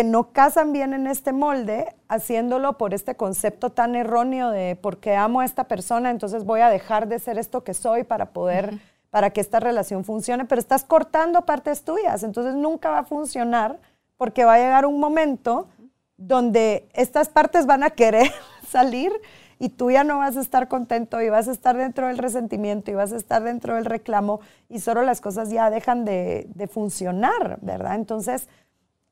que 0.00 0.04
no 0.04 0.32
casan 0.32 0.72
bien 0.72 0.94
en 0.94 1.06
este 1.06 1.30
molde, 1.30 1.94
haciéndolo 2.08 2.78
por 2.78 2.94
este 2.94 3.16
concepto 3.16 3.68
tan 3.68 3.94
erróneo 3.94 4.48
de 4.48 4.74
porque 4.80 5.14
amo 5.14 5.40
a 5.40 5.44
esta 5.44 5.64
persona, 5.64 6.10
entonces 6.10 6.44
voy 6.44 6.60
a 6.60 6.70
dejar 6.70 7.06
de 7.06 7.18
ser 7.18 7.36
esto 7.36 7.64
que 7.64 7.74
soy 7.74 8.04
para 8.04 8.30
poder, 8.32 8.78
para 9.10 9.28
que 9.28 9.42
esta 9.42 9.60
relación 9.60 10.06
funcione, 10.06 10.46
pero 10.46 10.58
estás 10.58 10.84
cortando 10.84 11.44
partes 11.44 11.84
tuyas, 11.84 12.22
entonces 12.22 12.54
nunca 12.54 12.88
va 12.88 13.00
a 13.00 13.04
funcionar 13.04 13.78
porque 14.16 14.46
va 14.46 14.54
a 14.54 14.58
llegar 14.58 14.86
un 14.86 15.00
momento 15.00 15.68
donde 16.16 16.88
estas 16.94 17.28
partes 17.28 17.66
van 17.66 17.82
a 17.82 17.90
querer 17.90 18.32
salir 18.66 19.12
y 19.58 19.68
tú 19.68 19.90
ya 19.90 20.02
no 20.02 20.16
vas 20.16 20.38
a 20.38 20.40
estar 20.40 20.68
contento 20.68 21.20
y 21.20 21.28
vas 21.28 21.46
a 21.46 21.52
estar 21.52 21.76
dentro 21.76 22.06
del 22.06 22.16
resentimiento 22.16 22.90
y 22.90 22.94
vas 22.94 23.12
a 23.12 23.18
estar 23.18 23.42
dentro 23.42 23.74
del 23.74 23.84
reclamo 23.84 24.40
y 24.70 24.80
solo 24.80 25.02
las 25.02 25.20
cosas 25.20 25.50
ya 25.50 25.68
dejan 25.68 26.06
de, 26.06 26.48
funcionar, 26.72 27.58
¿verdad? 27.60 27.96
Entonces, 27.96 28.48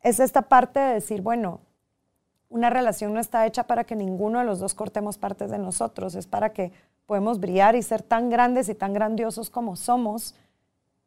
es 0.02 0.20
esta 0.20 0.42
parte 0.42 0.80
de 0.80 0.94
decir, 0.94 1.22
bueno, 1.22 1.60
una 2.50 2.70
relación 2.70 3.12
no 3.12 3.20
está 3.20 3.46
hecha 3.46 3.64
para 3.64 3.84
que 3.84 3.96
ninguno 3.96 4.38
de 4.38 4.44
los 4.44 4.58
dos 4.58 4.74
cortemos 4.74 5.18
partes 5.18 5.50
de 5.50 5.58
nosotros, 5.58 6.14
es 6.14 6.26
para 6.26 6.52
que 6.52 6.72
podemos 7.06 7.40
brillar 7.40 7.76
y 7.76 7.82
ser 7.82 8.02
tan 8.02 8.30
grandes 8.30 8.68
y 8.68 8.74
tan 8.74 8.92
grandiosos 8.92 9.50
como 9.50 9.76
somos, 9.76 10.34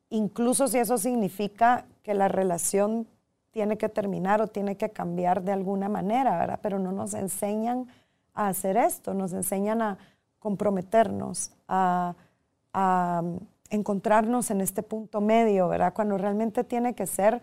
incluso 0.09 0.67
si 0.67 0.77
eso 0.77 0.97
significa 0.97 1.85
que 2.03 2.13
la 2.13 2.27
relación 2.27 3.07
tiene 3.51 3.77
que 3.77 3.89
terminar 3.89 4.41
o 4.41 4.47
tiene 4.47 4.77
que 4.77 4.89
cambiar 4.89 5.43
de 5.43 5.51
alguna 5.51 5.89
manera, 5.89 6.37
¿verdad? 6.37 6.59
Pero 6.61 6.79
no 6.79 6.91
nos 6.91 7.13
enseñan 7.13 7.87
a 8.33 8.47
hacer 8.47 8.77
esto, 8.77 9.13
nos 9.13 9.33
enseñan 9.33 9.81
a 9.81 9.97
comprometernos, 10.39 11.51
a, 11.67 12.15
a 12.73 13.23
encontrarnos 13.69 14.51
en 14.51 14.61
este 14.61 14.83
punto 14.83 15.21
medio, 15.21 15.67
¿verdad? 15.67 15.93
Cuando 15.93 16.17
realmente 16.17 16.63
tiene 16.63 16.93
que 16.93 17.07
ser 17.07 17.41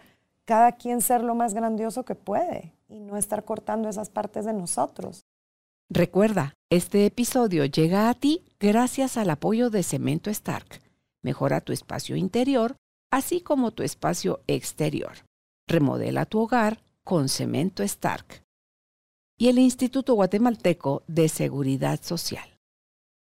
cada 0.48 0.72
quien 0.72 1.02
ser 1.02 1.22
lo 1.22 1.34
más 1.34 1.52
grandioso 1.52 2.06
que 2.06 2.14
puede 2.14 2.72
y 2.88 3.00
no 3.00 3.18
estar 3.18 3.44
cortando 3.44 3.90
esas 3.90 4.08
partes 4.08 4.46
de 4.46 4.54
nosotros. 4.54 5.26
Recuerda, 5.90 6.54
este 6.70 7.04
episodio 7.04 7.66
llega 7.66 8.08
a 8.08 8.14
ti 8.14 8.46
gracias 8.58 9.18
al 9.18 9.28
apoyo 9.28 9.68
de 9.68 9.82
Cemento 9.82 10.30
Stark. 10.30 10.80
Mejora 11.22 11.60
tu 11.60 11.74
espacio 11.74 12.16
interior, 12.16 12.76
así 13.12 13.42
como 13.42 13.72
tu 13.72 13.82
espacio 13.82 14.40
exterior. 14.46 15.12
Remodela 15.68 16.24
tu 16.24 16.40
hogar 16.40 16.80
con 17.04 17.28
Cemento 17.28 17.82
Stark. 17.82 18.42
Y 19.36 19.48
el 19.48 19.58
Instituto 19.58 20.14
Guatemalteco 20.14 21.02
de 21.08 21.28
Seguridad 21.28 22.00
Social. 22.02 22.56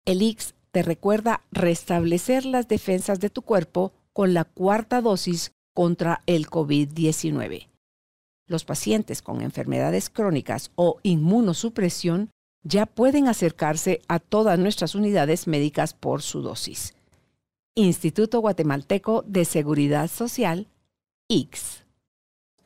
El 0.05 0.21
IX 0.21 0.55
te 0.71 0.81
recuerda 0.81 1.43
restablecer 1.51 2.45
las 2.45 2.69
defensas 2.69 3.19
de 3.19 3.29
tu 3.29 3.41
cuerpo 3.41 3.91
con 4.13 4.33
la 4.33 4.45
cuarta 4.45 5.01
dosis 5.01 5.51
contra 5.73 6.21
el 6.25 6.47
COVID-19. 6.47 7.67
Los 8.47 8.65
pacientes 8.65 9.21
con 9.21 9.41
enfermedades 9.41 10.09
crónicas 10.09 10.71
o 10.75 10.99
inmunosupresión 11.03 12.29
ya 12.63 12.85
pueden 12.85 13.27
acercarse 13.27 14.01
a 14.07 14.19
todas 14.19 14.59
nuestras 14.59 14.93
unidades 14.95 15.47
médicas 15.47 15.93
por 15.93 16.21
su 16.21 16.41
dosis. 16.41 16.93
Instituto 17.75 18.41
Guatemalteco 18.41 19.23
de 19.25 19.45
Seguridad 19.45 20.09
Social, 20.09 20.67
X. 21.29 21.85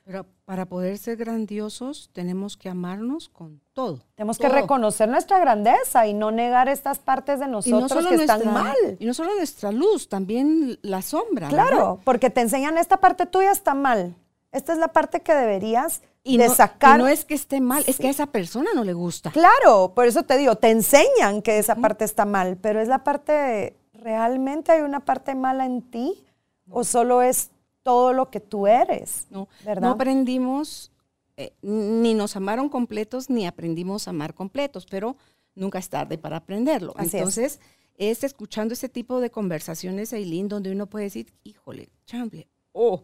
Pero 0.05 0.27
para 0.45 0.67
poder 0.67 0.99
ser 0.99 1.17
grandiosos 1.17 2.11
tenemos 2.13 2.57
que 2.57 2.69
amarnos 2.69 3.27
con 3.27 3.59
todo. 3.73 4.01
Tenemos 4.13 4.37
que 4.37 4.47
reconocer 4.47 5.09
nuestra 5.09 5.39
grandeza 5.39 6.05
y 6.05 6.13
no 6.13 6.29
negar 6.29 6.69
estas 6.69 6.99
partes 6.99 7.39
de 7.39 7.47
nosotros 7.47 8.05
que 8.05 8.13
están 8.13 8.45
mal. 8.45 8.75
Y 8.99 9.05
no 9.05 9.15
solo 9.15 9.33
nuestra 9.35 9.71
luz, 9.71 10.07
también 10.07 10.77
la 10.83 11.01
sombra. 11.01 11.47
Claro, 11.47 11.99
porque 12.03 12.29
te 12.29 12.41
enseñan 12.41 12.77
esta 12.77 12.97
parte 12.97 13.25
tuya 13.25 13.51
está 13.51 13.73
mal. 13.73 14.15
Esta 14.51 14.73
es 14.73 14.77
la 14.79 14.89
parte 14.89 15.21
que 15.21 15.33
deberías 15.33 16.03
de 16.23 16.49
sacar. 16.49 16.99
Y 16.99 17.03
no 17.03 17.07
es 17.07 17.25
que 17.25 17.33
esté 17.33 17.59
mal, 17.59 17.83
es 17.87 17.97
que 17.97 18.07
a 18.07 18.11
esa 18.11 18.27
persona 18.27 18.69
no 18.75 18.83
le 18.83 18.93
gusta. 18.93 19.31
Claro, 19.31 19.93
por 19.95 20.05
eso 20.05 20.21
te 20.21 20.37
digo, 20.37 20.55
te 20.55 20.69
enseñan 20.69 21.41
que 21.41 21.57
esa 21.57 21.75
parte 21.75 22.05
está 22.05 22.25
mal, 22.25 22.57
pero 22.61 22.79
es 22.79 22.87
la 22.87 23.03
parte, 23.03 23.75
¿realmente 23.91 24.71
hay 24.71 24.81
una 24.81 24.99
parte 24.99 25.33
mala 25.33 25.65
en 25.65 25.81
ti? 25.81 26.25
¿O 26.69 26.83
solo 26.83 27.23
es 27.23 27.49
todo 27.85 28.13
lo 28.13 28.31
que 28.31 28.39
tú 28.39 28.65
eres. 28.65 29.27
No, 29.29 29.47
¿verdad? 29.63 29.83
no 29.83 29.89
aprendimos, 29.91 30.91
eh, 31.37 31.53
ni 31.61 32.15
nos 32.15 32.35
amaron 32.35 32.67
completos, 32.67 33.29
ni 33.29 33.45
aprendimos 33.45 34.07
a 34.07 34.09
amar 34.09 34.33
completos, 34.33 34.87
pero 34.89 35.17
nunca 35.53 35.77
es 35.77 35.87
tarde 35.87 36.17
para 36.17 36.37
aprenderlo. 36.37 36.95
Entonces, 36.97 37.59
es. 37.97 38.23
escuchando 38.23 38.73
ese 38.73 38.89
tipo 38.89 39.19
de 39.19 39.29
conversaciones, 39.29 40.13
Aileen, 40.13 40.47
donde 40.47 40.71
uno 40.71 40.87
puede 40.87 41.05
decir, 41.05 41.31
híjole, 41.43 41.89
chamble, 42.07 42.47
oh, 42.71 43.03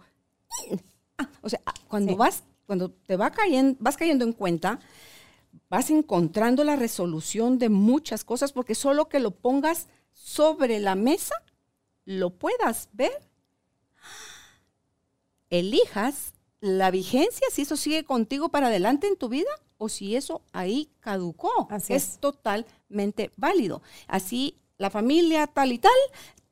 ah, 1.20 1.30
o 1.44 1.50
sea, 1.50 1.62
ah, 1.68 1.76
cuando 1.88 2.18
vas, 2.18 2.42
cuando 2.66 2.90
te 2.90 3.18
va 3.18 3.30
cayendo, 3.30 3.78
vas 3.80 3.98
cayendo 3.98 4.26
en 4.26 4.34
cuenta, 4.34 4.80
vas 5.70 5.92
encontrando 5.92 6.64
la 6.64 6.76
resolución 6.76 7.60
de 7.60 7.70
muchas 7.70 8.24
cosas, 8.24 8.52
porque 8.52 8.74
solo 8.74 9.10
que 9.10 9.20
lo 9.20 9.30
pongas 9.30 9.90
sobre 10.12 10.80
la 10.80 10.96
mesa, 10.96 11.36
lo 12.04 12.32
puedas 12.32 12.90
ver 12.94 13.31
elijas 15.52 16.34
la 16.62 16.90
vigencia, 16.90 17.48
si 17.52 17.64
eso 17.64 17.78
sigue 17.78 18.04
contigo 18.04 18.50
para 18.50 18.68
adelante 18.68 19.08
en 19.08 19.18
tu 19.18 19.30
vida 19.30 19.50
o 19.78 19.90
si 19.90 20.16
eso 20.16 20.42
ahí 20.54 20.90
caducó. 21.00 21.68
Así 21.70 21.94
es. 21.94 22.18
totalmente 22.20 23.32
válido. 23.36 23.82
Así 24.08 24.56
la 24.78 24.90
familia 24.90 25.48
tal 25.48 25.72
y 25.72 25.78
tal, 25.78 25.92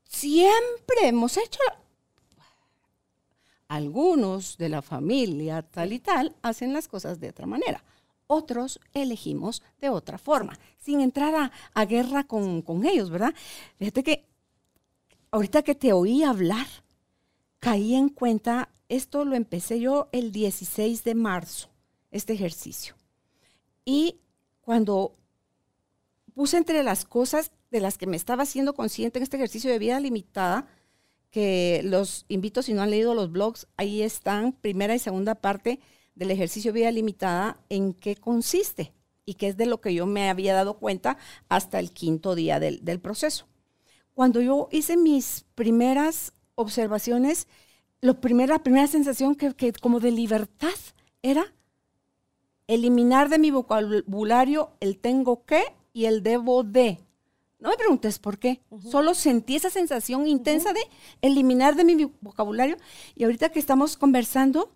siempre 0.03 1.07
hemos 1.07 1.37
hecho... 1.37 1.59
Algunos 3.67 4.57
de 4.57 4.67
la 4.67 4.81
familia 4.81 5.61
tal 5.61 5.93
y 5.93 5.99
tal 5.99 6.35
hacen 6.41 6.73
las 6.73 6.87
cosas 6.87 7.19
de 7.19 7.29
otra 7.29 7.45
manera. 7.45 7.83
Otros 8.25 8.79
elegimos 8.95 9.61
de 9.79 9.89
otra 9.89 10.17
forma, 10.17 10.57
sin 10.79 11.01
entrar 11.01 11.51
a, 11.75 11.85
guerra 11.85 12.23
con, 12.23 12.63
con 12.63 12.83
ellos, 12.83 13.11
¿verdad? 13.11 13.35
Fíjate 13.77 14.03
que 14.03 14.25
ahorita 15.29 15.61
que 15.61 15.75
te 15.75 15.93
oí 15.93 16.23
hablar, 16.23 16.65
caí 17.59 17.95
en 17.95 18.09
cuenta 18.09 18.69
esto 18.89 19.23
lo 19.23 19.35
empecé 19.35 19.79
yo 19.79 20.09
el 20.11 20.31
16 20.31 21.03
de 21.03 21.15
marzo, 21.15 21.69
este 22.09 22.33
ejercicio. 22.33 22.95
Y 23.85 24.19
cuando 24.61 25.15
puse 26.33 26.57
entre 26.57 26.83
las 26.83 27.05
cosas 27.05 27.51
de 27.69 27.81
las 27.81 27.97
que 27.97 28.07
me 28.07 28.17
estaba 28.17 28.43
haciendo 28.43 28.73
consciente 28.73 29.19
en 29.19 29.23
este 29.23 29.37
ejercicio 29.37 29.69
de 29.69 29.79
vida 29.79 29.99
limitada, 29.99 30.67
que 31.29 31.81
los 31.83 32.25
invito, 32.27 32.63
si 32.63 32.73
no 32.73 32.81
han 32.81 32.89
leído 32.89 33.13
los 33.13 33.31
blogs, 33.31 33.67
ahí 33.77 34.01
están, 34.01 34.53
primera 34.53 34.95
y 34.95 34.99
segunda 34.99 35.35
parte 35.35 35.79
del 36.15 36.31
ejercicio 36.31 36.73
de 36.73 36.79
vida 36.79 36.91
limitada, 36.91 37.59
en 37.69 37.93
qué 37.93 38.15
consiste 38.15 38.93
y 39.25 39.35
qué 39.35 39.49
es 39.49 39.57
de 39.57 39.67
lo 39.67 39.79
que 39.79 39.93
yo 39.93 40.07
me 40.07 40.29
había 40.29 40.55
dado 40.55 40.79
cuenta 40.79 41.17
hasta 41.47 41.77
el 41.79 41.91
quinto 41.91 42.33
día 42.33 42.59
del, 42.59 42.83
del 42.83 42.99
proceso. 42.99 43.47
Cuando 44.15 44.41
yo 44.41 44.67
hice 44.71 44.97
mis 44.97 45.45
primeras 45.53 46.33
observaciones, 46.59 47.47
lo 48.01 48.19
primera, 48.19 48.55
la 48.55 48.63
primera 48.63 48.87
sensación 48.87 49.35
que, 49.35 49.73
como 49.73 49.99
de 49.99 50.11
libertad 50.11 50.75
era 51.21 51.53
eliminar 52.67 53.29
de 53.29 53.39
mi 53.39 53.51
vocabulario 53.51 54.71
el 54.79 54.97
tengo 54.99 55.45
que 55.45 55.63
y 55.93 56.05
el 56.05 56.21
debo 56.21 56.63
de. 56.63 56.99
No 57.59 57.69
me 57.69 57.77
preguntes 57.77 58.19
por 58.19 58.39
qué. 58.39 58.61
Solo 58.89 59.13
sentí 59.13 59.55
esa 59.55 59.69
sensación 59.69 60.27
intensa 60.27 60.71
de 60.71 60.81
eliminar 61.21 61.75
de 61.75 61.83
mi 61.83 62.05
vocabulario. 62.21 62.77
Y 63.15 63.23
ahorita 63.25 63.49
que 63.49 63.59
estamos 63.59 63.97
conversando, 63.97 64.71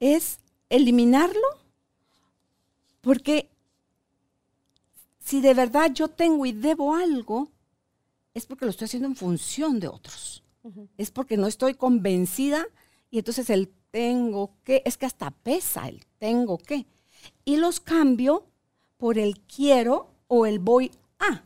es 0.00 0.38
eliminarlo. 0.70 1.46
Porque 3.02 3.50
si 5.18 5.40
de 5.40 5.52
verdad 5.52 5.92
yo 5.92 6.08
tengo 6.08 6.46
y 6.46 6.52
debo 6.52 6.94
algo, 6.94 7.50
es 8.32 8.46
porque 8.46 8.64
lo 8.64 8.70
estoy 8.70 8.86
haciendo 8.86 9.08
en 9.08 9.16
función 9.16 9.78
de 9.78 9.88
otros 9.88 10.42
es 10.96 11.10
porque 11.10 11.36
no 11.36 11.46
estoy 11.46 11.74
convencida 11.74 12.66
y 13.10 13.18
entonces 13.18 13.50
el 13.50 13.72
tengo 13.90 14.56
que, 14.64 14.82
es 14.84 14.96
que 14.96 15.06
hasta 15.06 15.30
pesa 15.30 15.88
el 15.88 16.04
tengo 16.18 16.58
que. 16.58 16.86
Y 17.44 17.56
los 17.56 17.80
cambio 17.80 18.46
por 18.96 19.18
el 19.18 19.40
quiero 19.40 20.10
o 20.28 20.46
el 20.46 20.58
voy 20.58 20.90
a. 21.18 21.44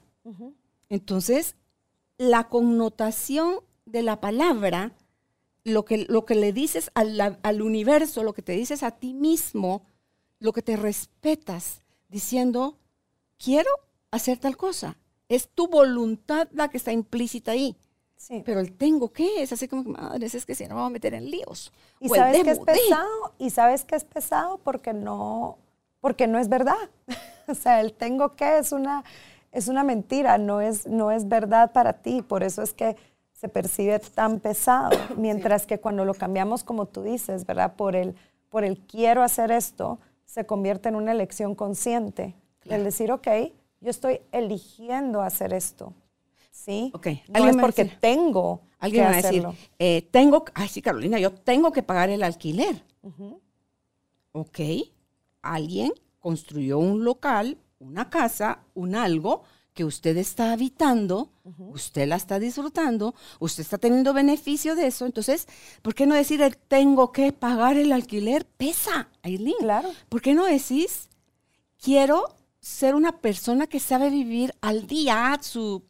Entonces, 0.89 1.57
la 2.19 2.49
connotación 2.49 3.61
de 3.85 4.03
la 4.03 4.21
palabra, 4.21 4.93
lo 5.65 5.85
que, 5.85 6.07
lo 6.09 6.25
que 6.25 6.35
le 6.35 6.53
dices 6.53 6.91
al, 6.95 7.39
al, 7.43 7.63
universo, 7.63 8.23
lo 8.23 8.33
que 8.33 8.43
te 8.43 8.53
dices 8.53 8.83
a 8.83 8.93
ti 8.93 9.15
mismo, 9.15 9.83
lo 10.39 10.53
que 10.53 10.63
te 10.63 10.77
respetas, 10.77 11.83
diciendo, 12.09 12.79
quiero 13.39 13.71
hacer 14.11 14.39
tal 14.39 14.57
cosa. 14.57 14.97
Es 15.29 15.49
tu 15.49 15.67
voluntad 15.67 16.49
la 16.53 16.69
que 16.69 16.77
está 16.77 16.93
implícita 16.93 17.53
ahí. 17.53 17.77
Pero 18.45 18.61
el 18.61 18.73
tengo 18.73 19.13
que 19.13 19.43
es 19.43 19.53
así 19.53 19.69
como 19.69 19.85
que, 19.85 19.91
madre, 19.91 20.27
es 20.27 20.47
que 20.47 20.55
si 20.55 20.65
no 20.65 20.75
me 20.75 20.81
voy 20.81 20.87
a 20.89 20.91
meter 20.91 21.15
en 21.15 21.31
líos. 21.31 21.73
Y 22.01 22.09
sabes 22.09 22.43
que 22.43 22.51
es 22.51 22.59
pesado, 22.59 23.35
y 23.39 23.51
sabes 23.51 23.85
que 23.85 23.97
es 23.97 24.05
pesado 24.05 24.59
porque 24.59 24.93
no, 24.93 25.59
porque 26.01 26.27
no 26.27 26.39
es 26.39 26.49
verdad. 26.49 26.91
o 27.47 27.55
sea, 27.55 27.81
el 27.81 27.93
tengo 27.93 28.35
que 28.35 28.59
es 28.59 28.73
una, 28.73 29.05
es 29.53 29.69
una 29.69 29.85
mentira, 29.85 30.39
no 30.39 30.61
es, 30.61 30.87
no 30.87 31.11
es 31.11 31.29
verdad 31.29 31.73
para 31.73 31.95
ti. 31.95 32.23
Por 32.23 32.43
eso 32.43 32.63
es 32.63 32.73
que 32.73 32.97
se 33.33 33.49
percibe 33.49 33.99
tan 33.99 34.41
pesado. 34.41 34.91
Mientras 35.17 35.67
que 35.67 35.79
cuando 35.79 36.05
lo 36.05 36.15
cambiamos, 36.15 36.65
como 36.65 36.87
tú 36.87 37.03
dices, 37.03 37.47
¿verdad? 37.47 37.75
Por 37.77 37.95
el, 37.95 38.17
por 38.51 38.65
el 38.65 38.79
quiero 38.79 39.23
hacer 39.23 39.51
esto, 39.51 39.99
se 40.25 40.47
convierte 40.47 40.89
en 40.89 40.97
una 40.97 41.13
elección 41.13 41.55
consciente. 41.55 42.35
El 42.65 42.83
decir, 42.83 43.13
ok, 43.13 43.29
yo 43.81 43.91
estoy 43.91 44.21
eligiendo 44.33 45.23
hacer 45.23 45.53
esto. 45.53 45.93
¿Sí? 46.57 46.91
Ok. 46.95 47.09
No 47.29 47.47
es 47.47 47.57
porque 47.57 47.85
tengo 47.85 48.63
Alguien 48.79 49.05
que 49.05 49.11
va 49.11 49.19
a 49.19 49.23
decir, 49.23 49.47
eh, 49.79 50.09
tengo, 50.11 50.45
ay 50.55 50.69
sí, 50.69 50.83
Carolina, 50.83 51.19
yo 51.19 51.33
tengo 51.33 51.73
que 51.73 51.83
pagar 51.83 52.11
el 52.11 52.23
alquiler. 52.23 52.83
Ok. 54.33 54.61
Alguien 55.43 55.93
construyó 56.19 56.79
un 56.79 57.05
local, 57.05 57.59
una 57.79 58.11
casa, 58.11 58.61
un 58.75 58.95
algo 58.95 59.43
que 59.75 59.85
usted 59.85 60.17
está 60.17 60.53
habitando, 60.53 61.31
usted 61.59 62.09
la 62.09 62.17
está 62.17 62.39
disfrutando, 62.39 63.15
usted 63.39 63.63
está 63.63 63.77
teniendo 63.77 64.15
beneficio 64.15 64.75
de 64.75 64.87
eso. 64.87 65.05
Entonces, 65.05 65.47
¿por 65.83 65.95
qué 65.95 66.07
no 66.07 66.15
decir 66.15 66.41
el 66.41 66.57
tengo 66.57 67.13
que 67.13 67.33
pagar 67.33 67.77
el 67.77 67.93
alquiler? 67.93 68.47
Pesa, 68.47 69.11
Aileen. 69.23 69.57
Claro. 69.59 69.91
¿Por 70.09 70.23
qué 70.23 70.35
no 70.35 70.47
decís 70.47 71.11
quiero 71.79 72.35
ser 72.59 72.95
una 72.95 73.21
persona 73.21 73.67
que 73.67 73.79
sabe 73.79 74.11
vivir 74.11 74.53
al 74.61 74.87
día, 74.87 75.39
su 75.41 75.85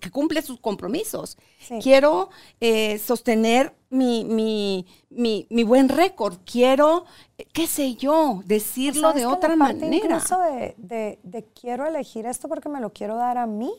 que 0.00 0.10
cumple 0.10 0.42
sus 0.42 0.60
compromisos. 0.60 1.36
Quiero 1.82 2.30
eh, 2.60 2.98
sostener 2.98 3.74
mi, 3.90 4.24
mi, 4.24 5.46
mi, 5.50 5.64
buen 5.64 5.88
récord. 5.88 6.38
Quiero, 6.44 7.04
qué 7.52 7.66
sé 7.66 7.94
yo, 7.94 8.42
decirlo 8.44 9.12
de 9.12 9.26
otra 9.26 9.56
manera. 9.56 9.94
Incluso 9.94 10.38
de, 10.40 10.74
de, 10.76 11.18
de, 11.22 11.44
quiero 11.44 11.86
elegir 11.86 12.26
esto 12.26 12.48
porque 12.48 12.68
me 12.68 12.80
lo 12.80 12.92
quiero 12.92 13.16
dar 13.16 13.38
a 13.38 13.46
mí, 13.46 13.72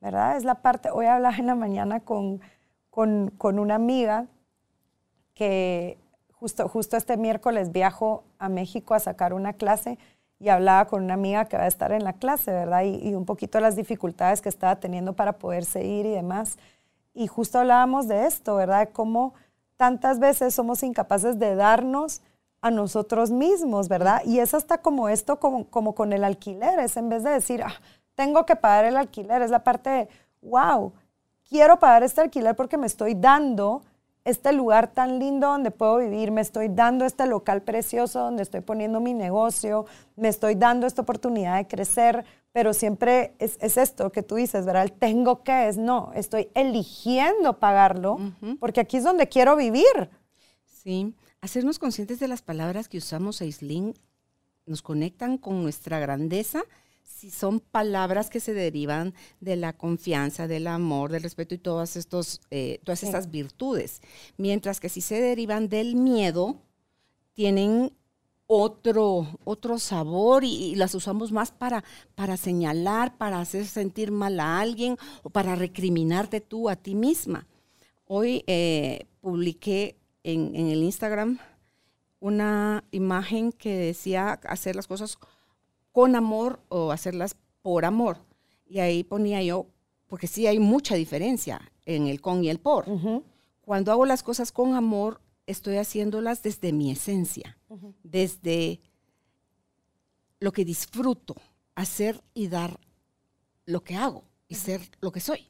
¿verdad? 0.00 0.36
Es 0.36 0.44
la 0.44 0.56
parte, 0.62 0.90
hoy 0.90 1.06
hablaba 1.06 1.36
en 1.36 1.46
la 1.46 1.54
mañana 1.54 2.00
con, 2.00 2.40
con, 2.90 3.30
con 3.36 3.58
una 3.58 3.74
amiga 3.74 4.26
que 5.34 5.98
justo, 6.30 6.68
justo 6.68 6.96
este 6.96 7.16
miércoles 7.16 7.72
viajo 7.72 8.24
a 8.38 8.48
México 8.48 8.94
a 8.94 9.00
sacar 9.00 9.32
una 9.32 9.54
clase 9.54 9.98
y 10.38 10.48
hablaba 10.48 10.86
con 10.86 11.02
una 11.04 11.14
amiga 11.14 11.46
que 11.46 11.56
va 11.56 11.64
a 11.64 11.68
estar 11.68 11.92
en 11.92 12.04
la 12.04 12.14
clase, 12.14 12.52
¿verdad? 12.52 12.82
Y, 12.84 13.14
un 13.14 13.24
poquito 13.24 13.60
las 13.60 13.76
dificultades 13.76 14.42
que 14.42 14.48
estaba 14.48 14.76
teniendo 14.76 15.14
para 15.14 15.38
poderse 15.38 15.84
ir 15.84 16.06
y 16.06 16.10
demás. 16.10 16.58
Y 17.14 17.26
justo 17.26 17.58
hablábamos 17.58 18.08
de 18.08 18.26
esto, 18.26 18.56
¿verdad? 18.56 18.90
Cómo 18.92 19.34
tantas 19.76 20.18
veces 20.18 20.54
somos 20.54 20.82
incapaces 20.82 21.38
de 21.38 21.54
darnos 21.54 22.20
a 22.60 22.70
nosotros 22.70 23.30
mismos, 23.30 23.88
¿verdad? 23.88 24.22
Y 24.24 24.38
es 24.38 24.54
hasta 24.54 24.78
como 24.78 25.08
esto, 25.08 25.38
como, 25.38 25.66
como 25.68 25.94
con 25.94 26.12
el 26.12 26.24
alquiler, 26.24 26.78
es 26.80 26.96
en 26.96 27.08
vez 27.08 27.22
de 27.22 27.30
decir, 27.30 27.62
ah, 27.62 27.74
tengo 28.14 28.46
que 28.46 28.56
pagar 28.56 28.86
el 28.86 28.96
alquiler, 28.96 29.42
es 29.42 29.50
la 29.50 29.62
parte 29.62 29.90
de, 29.90 30.08
wow, 30.42 30.92
quiero 31.48 31.78
pagar 31.78 32.02
este 32.02 32.20
alquiler 32.20 32.56
porque 32.56 32.78
me 32.78 32.86
estoy 32.86 33.14
dando 33.14 33.82
este 34.24 34.52
lugar 34.52 34.92
tan 34.92 35.18
lindo 35.18 35.48
donde 35.48 35.70
puedo 35.70 35.98
vivir, 35.98 36.30
me 36.30 36.40
estoy 36.40 36.68
dando 36.68 37.04
este 37.04 37.26
local 37.26 37.62
precioso 37.62 38.20
donde 38.20 38.42
estoy 38.42 38.62
poniendo 38.62 39.00
mi 39.00 39.12
negocio, 39.12 39.86
me 40.16 40.28
estoy 40.28 40.54
dando 40.54 40.86
esta 40.86 41.02
oportunidad 41.02 41.58
de 41.58 41.66
crecer, 41.66 42.24
pero 42.52 42.72
siempre 42.72 43.34
es, 43.38 43.58
esto 43.60 44.10
que 44.10 44.22
tú 44.22 44.36
dices, 44.36 44.64
¿verdad? 44.64 44.84
El 44.84 44.92
tengo 44.92 45.42
que 45.42 45.68
es, 45.68 45.76
no, 45.76 46.10
estoy 46.14 46.48
eligiendo 46.54 47.58
pagarlo 47.58 48.18
porque 48.60 48.80
aquí 48.80 48.96
es 48.96 49.04
donde 49.04 49.28
quiero 49.28 49.56
vivir. 49.56 50.08
Sí, 50.64 51.14
hacernos 51.42 51.78
conscientes 51.78 52.18
de 52.18 52.28
las 52.28 52.40
palabras 52.40 52.88
que 52.88 52.98
usamos, 52.98 53.42
Aislinn, 53.42 53.94
nos 54.66 54.80
conectan 54.80 55.36
con 55.36 55.62
nuestra 55.62 55.98
grandeza 55.98 56.62
si 57.04 57.30
son 57.30 57.60
palabras 57.60 58.30
que 58.30 58.40
se 58.40 58.54
derivan 58.54 59.14
de 59.40 59.56
la 59.56 59.72
confianza, 59.72 60.48
del 60.48 60.66
amor, 60.66 61.12
del 61.12 61.22
respeto 61.22 61.54
y 61.54 61.58
todas, 61.58 61.96
estos, 61.96 62.40
eh, 62.50 62.80
todas 62.84 63.02
estas 63.02 63.30
virtudes. 63.30 64.00
Mientras 64.36 64.80
que 64.80 64.88
si 64.88 65.00
se 65.00 65.20
derivan 65.20 65.68
del 65.68 65.94
miedo, 65.96 66.56
tienen 67.34 67.92
otro, 68.46 69.38
otro 69.44 69.78
sabor 69.78 70.44
y, 70.44 70.74
las 70.74 70.94
usamos 70.94 71.32
más 71.32 71.50
para, 71.50 71.84
para 72.14 72.36
señalar, 72.36 73.16
para 73.16 73.40
hacer 73.40 73.66
sentir 73.66 74.10
mal 74.10 74.40
a 74.40 74.60
alguien 74.60 74.96
o 75.22 75.30
para 75.30 75.54
recriminarte 75.54 76.40
tú 76.40 76.68
a 76.68 76.76
ti 76.76 76.94
misma. 76.94 77.46
Hoy 78.06 78.44
eh, 78.46 79.06
publiqué 79.20 79.96
en, 80.22 80.54
en 80.54 80.68
el 80.68 80.82
Instagram 80.82 81.38
una 82.20 82.84
imagen 82.90 83.52
que 83.52 83.76
decía 83.76 84.40
hacer 84.44 84.76
las 84.76 84.86
cosas 84.86 85.18
con 85.94 86.16
amor 86.16 86.58
o 86.70 86.90
hacerlas 86.90 87.36
por 87.62 87.84
amor. 87.84 88.18
Y 88.66 88.80
ahí 88.80 89.04
ponía 89.04 89.40
yo, 89.44 89.68
porque 90.08 90.26
sí 90.26 90.48
hay 90.48 90.58
mucha 90.58 90.96
diferencia 90.96 91.70
en 91.86 92.08
el 92.08 92.20
con 92.20 92.42
y 92.42 92.50
el 92.50 92.58
por. 92.58 92.86
Cuando 93.60 93.92
hago 93.92 94.04
las 94.04 94.24
cosas 94.24 94.50
con 94.50 94.74
amor, 94.74 95.20
estoy 95.46 95.76
haciéndolas 95.76 96.42
desde 96.42 96.72
mi 96.72 96.90
esencia, 96.90 97.56
desde 98.02 98.80
lo 100.40 100.50
que 100.50 100.64
disfruto, 100.64 101.36
hacer 101.76 102.20
y 102.34 102.48
dar 102.48 102.80
lo 103.64 103.84
que 103.84 103.94
hago 103.94 104.24
y 104.48 104.56
ser 104.56 104.80
lo 105.00 105.12
que 105.12 105.20
soy. 105.20 105.46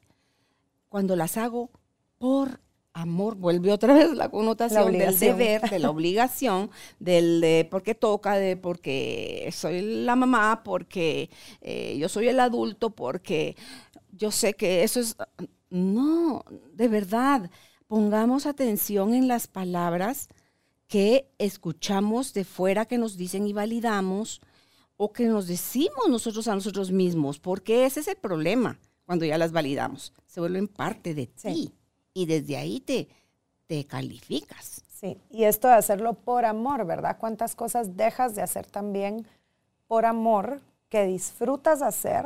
Cuando 0.89 1.15
las 1.15 1.37
hago 1.37 1.71
por 2.19 2.61
amor 2.95 3.35
vuelve 3.35 3.71
otra 3.71 3.93
vez 3.93 4.11
la 4.13 4.29
connotación 4.29 4.91
del 4.91 5.19
deber, 5.19 5.69
de 5.69 5.79
la 5.79 5.89
obligación, 5.89 6.71
del 6.99 7.41
de 7.41 7.67
porque 7.69 7.93
toca, 7.93 8.35
de 8.35 8.57
porque 8.57 9.49
soy 9.51 9.81
la 9.81 10.15
mamá, 10.15 10.63
porque 10.63 11.29
eh, 11.61 11.97
yo 11.99 12.09
soy 12.09 12.29
el 12.29 12.39
adulto, 12.39 12.89
porque 12.89 13.55
yo 14.11 14.31
sé 14.31 14.53
que 14.53 14.83
eso 14.83 14.99
es... 14.99 15.15
No, 15.69 16.45
de 16.73 16.87
verdad, 16.87 17.51
pongamos 17.87 18.45
atención 18.45 19.13
en 19.13 19.27
las 19.27 19.47
palabras 19.47 20.29
que 20.87 21.27
escuchamos 21.37 22.33
de 22.33 22.45
fuera, 22.45 22.85
que 22.85 22.97
nos 22.97 23.17
dicen 23.17 23.45
y 23.45 23.51
validamos, 23.51 24.39
o 24.95 25.11
que 25.11 25.25
nos 25.25 25.47
decimos 25.47 26.07
nosotros 26.07 26.47
a 26.47 26.55
nosotros 26.55 26.91
mismos, 26.91 27.39
porque 27.39 27.85
ese 27.85 27.99
es 27.99 28.07
el 28.07 28.15
problema 28.15 28.79
cuando 29.05 29.25
ya 29.25 29.37
las 29.37 29.51
validamos, 29.51 30.13
se 30.25 30.39
vuelven 30.39 30.69
parte 30.69 31.13
de 31.13 31.27
ti 31.27 31.74
y 32.15 32.25
desde 32.25 32.57
ahí 32.57 32.79
te, 32.79 33.07
te 33.67 33.85
calificas. 33.85 34.81
Sí, 34.89 35.19
y 35.29 35.43
esto 35.43 35.67
de 35.67 35.75
hacerlo 35.75 36.13
por 36.13 36.45
amor, 36.45 36.85
¿verdad? 36.85 37.17
¿Cuántas 37.19 37.53
cosas 37.53 37.95
dejas 37.95 38.33
de 38.33 38.41
hacer 38.41 38.65
también 38.65 39.27
por 39.87 40.05
amor 40.05 40.61
que 40.89 41.05
disfrutas 41.05 41.81
hacer, 41.81 42.25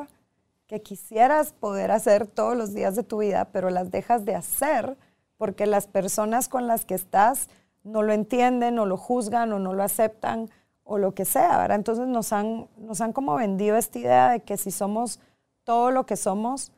que 0.68 0.82
quisieras 0.82 1.52
poder 1.52 1.92
hacer 1.92 2.28
todos 2.28 2.56
los 2.56 2.74
días 2.74 2.96
de 2.96 3.04
tu 3.04 3.18
vida, 3.18 3.50
pero 3.52 3.72
las 3.72 3.90
dejas 3.90 4.24
de 4.24 4.36
hacer 4.36 4.96
porque 5.38 5.66
las 5.66 5.88
personas 5.88 6.48
con 6.48 6.68
las 6.68 6.86
que 6.86 6.94
estás 6.94 7.50
no 7.84 8.04
lo 8.04 8.14
entienden 8.14 8.78
o 8.78 8.86
lo 8.86 8.98
juzgan 8.98 9.52
o 9.54 9.60
no 9.60 9.74
lo 9.74 9.82
aceptan 9.82 10.50
o 10.84 11.00
lo 11.00 11.14
que 11.16 11.26
sea, 11.26 11.58
¿verdad? 11.58 11.78
Entonces 11.78 12.08
nos 12.08 12.32
han, 12.32 12.68
nos 12.78 13.02
han 13.02 13.14
como 13.14 13.36
vendido 13.36 13.78
esta 13.78 13.98
idea 13.98 14.30
de 14.30 14.42
que 14.42 14.58
si 14.58 14.70
somos 14.70 15.20
todo 15.64 15.90
lo 15.90 16.06
que 16.06 16.16
somos, 16.16 16.72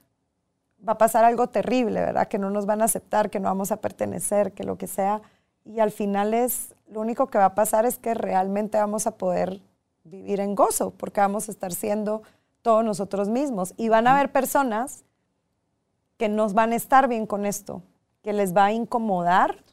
va 0.87 0.93
a 0.93 0.97
pasar 0.97 1.23
algo 1.23 1.47
terrible, 1.47 1.99
¿verdad? 1.99 2.27
Que 2.27 2.37
no 2.37 2.49
nos 2.49 2.65
van 2.65 2.81
a 2.81 2.85
aceptar, 2.85 3.29
que 3.29 3.39
no 3.39 3.49
vamos 3.49 3.71
a 3.71 3.77
pertenecer, 3.77 4.53
que 4.53 4.63
lo 4.63 4.77
que 4.77 4.87
sea. 4.87 5.21
Y 5.63 5.79
al 5.79 5.91
final 5.91 6.33
es, 6.33 6.73
lo 6.89 7.01
único 7.01 7.27
que 7.27 7.37
va 7.37 7.45
a 7.45 7.55
pasar 7.55 7.85
es 7.85 7.97
que 7.97 8.13
realmente 8.13 8.77
vamos 8.77 9.07
a 9.07 9.17
poder 9.17 9.61
vivir 10.03 10.39
en 10.39 10.55
gozo, 10.55 10.91
porque 10.91 11.21
vamos 11.21 11.47
a 11.47 11.51
estar 11.51 11.73
siendo 11.73 12.23
todos 12.61 12.83
nosotros 12.83 13.29
mismos. 13.29 13.73
Y 13.77 13.89
van 13.89 14.07
a 14.07 14.15
haber 14.15 14.31
personas 14.31 15.03
que 16.17 16.29
nos 16.29 16.53
van 16.53 16.71
a 16.73 16.75
estar 16.75 17.07
bien 17.07 17.25
con 17.25 17.45
esto, 17.45 17.81
que 18.21 18.33
les 18.33 18.55
va 18.55 18.65
a 18.65 18.71
incomodar 18.71 19.63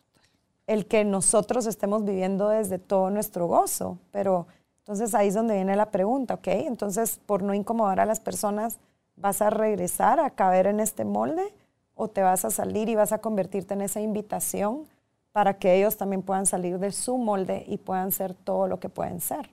el 0.67 0.87
que 0.87 1.05
nosotros 1.05 1.67
estemos 1.67 2.05
viviendo 2.05 2.51
desde 2.51 2.79
todo 2.79 3.11
nuestro 3.11 3.47
gozo. 3.47 3.99
Pero 4.11 4.47
entonces 4.81 5.15
ahí 5.15 5.29
es 5.29 5.35
donde 5.35 5.55
viene 5.55 5.77
la 5.77 5.91
pregunta, 5.91 6.35
¿ok? 6.35 6.49
Entonces, 6.49 7.21
por 7.27 7.43
no 7.43 7.55
incomodar 7.55 8.01
a 8.01 8.07
las 8.07 8.21
personas, 8.21 8.79
¿Vas 9.21 9.43
a 9.43 9.51
regresar 9.51 10.21
a 10.21 10.31
caber 10.31 10.67
en 10.67 10.81
este 10.81 11.05
molde 11.05 11.53
o 11.95 12.09
te 12.09 12.23
vas 12.23 12.45
a 12.45 12.51
salir 12.51 12.89
y 12.89 12.95
vas 12.95 13.13
a 13.13 13.19
convertirte 13.19 13.75
en 13.75 13.81
esa 13.81 14.01
invitación 14.01 14.85
para 15.33 15.55
que 15.55 15.75
ellos 15.75 15.97
también 15.97 16.23
puedan 16.23 16.47
salir 16.47 16.79
de 16.79 16.93
su 16.93 17.19
molde 17.19 17.65
y 17.67 17.79
puedan 17.79 18.13
ser 18.13 18.35
todo 18.35 18.69
lo 18.69 18.79
que 18.79 18.89
pueden 18.89 19.21
ser? 19.21 19.51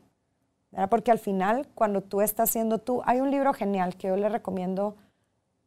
Porque 0.90 1.12
al 1.12 1.20
final, 1.20 1.68
cuando 1.74 2.02
tú 2.02 2.22
estás 2.22 2.50
siendo 2.50 2.80
tú, 2.80 3.02
hay 3.06 3.22
un 3.22 3.32
libro 3.32 3.54
genial 3.54 3.96
que 3.96 4.10
yo 4.10 4.18
le 4.18 4.28
recomiendo 4.28 4.96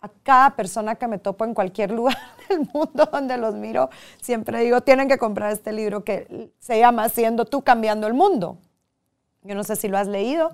a 0.01 0.09
cada 0.23 0.55
persona 0.55 0.95
que 0.95 1.09
me 1.09 1.19
topo 1.19 1.45
en 1.45 1.55
cualquier 1.55 1.91
lugar 1.99 2.17
del 2.49 2.61
mundo 2.73 3.09
donde 3.11 3.37
los 3.37 3.55
miro, 3.55 3.91
siempre 4.21 4.61
digo, 4.61 4.83
tienen 4.83 5.09
que 5.09 5.19
comprar 5.19 5.53
este 5.53 5.73
libro 5.73 6.05
que 6.05 6.53
se 6.59 6.79
llama 6.79 7.09
Siendo 7.09 7.47
tú 7.47 7.63
cambiando 7.63 8.07
el 8.07 8.15
mundo. 8.15 8.59
Yo 9.43 9.55
no 9.55 9.65
sé 9.65 9.77
si 9.77 9.89
lo 9.89 9.99
has 9.99 10.09
leído, 10.09 10.51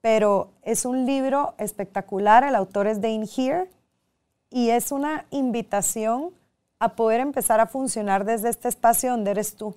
pero 0.00 0.50
es 0.62 0.84
un 0.84 1.06
libro 1.06 1.54
espectacular, 1.58 2.44
el 2.44 2.54
autor 2.54 2.86
es 2.86 3.00
Dane 3.00 3.28
Here, 3.36 3.68
y 4.50 4.70
es 4.70 4.90
una 4.90 5.26
invitación 5.30 6.30
a 6.78 6.96
poder 6.96 7.20
empezar 7.20 7.60
a 7.60 7.66
funcionar 7.66 8.24
desde 8.24 8.48
este 8.48 8.68
espacio 8.68 9.10
donde 9.10 9.30
eres 9.30 9.54
tú, 9.54 9.76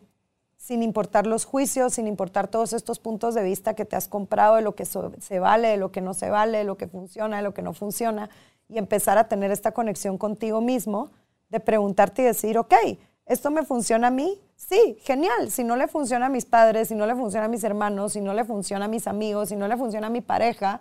sin 0.57 0.81
importar 0.81 1.27
los 1.27 1.45
juicios, 1.45 1.93
sin 1.93 2.07
importar 2.07 2.47
todos 2.47 2.73
estos 2.73 2.97
puntos 2.99 3.35
de 3.35 3.43
vista 3.43 3.75
que 3.75 3.85
te 3.85 3.95
has 3.95 4.07
comprado 4.07 4.55
de 4.55 4.61
lo 4.61 4.73
que 4.73 4.85
se 4.85 5.39
vale, 5.39 5.67
de 5.67 5.77
lo 5.77 5.91
que 5.91 6.01
no 6.01 6.13
se 6.13 6.29
vale, 6.29 6.59
de 6.59 6.63
lo 6.63 6.77
que 6.77 6.87
funciona, 6.87 7.37
de 7.37 7.43
lo 7.43 7.53
que 7.53 7.61
no 7.61 7.73
funciona, 7.73 8.29
y 8.69 8.77
empezar 8.77 9.17
a 9.17 9.27
tener 9.27 9.51
esta 9.51 9.73
conexión 9.73 10.17
contigo 10.17 10.61
mismo, 10.61 11.11
de 11.49 11.59
preguntarte 11.59 12.21
y 12.21 12.25
decir, 12.25 12.57
ok, 12.57 12.73
¿esto 13.25 13.51
me 13.51 13.63
funciona 13.63 14.07
a 14.07 14.11
mí? 14.11 14.39
Sí, 14.67 14.97
genial. 15.01 15.51
Si 15.51 15.63
no 15.63 15.75
le 15.75 15.87
funciona 15.87 16.27
a 16.27 16.29
mis 16.29 16.45
padres, 16.45 16.87
si 16.87 16.95
no 16.95 17.05
le 17.05 17.15
funciona 17.15 17.45
a 17.45 17.49
mis 17.49 17.63
hermanos, 17.63 18.13
si 18.13 18.21
no 18.21 18.33
le 18.33 18.45
funciona 18.45 18.85
a 18.85 18.87
mis 18.87 19.07
amigos, 19.07 19.49
si 19.49 19.55
no 19.55 19.67
le 19.67 19.77
funciona 19.77 20.07
a 20.07 20.09
mi 20.09 20.21
pareja, 20.21 20.79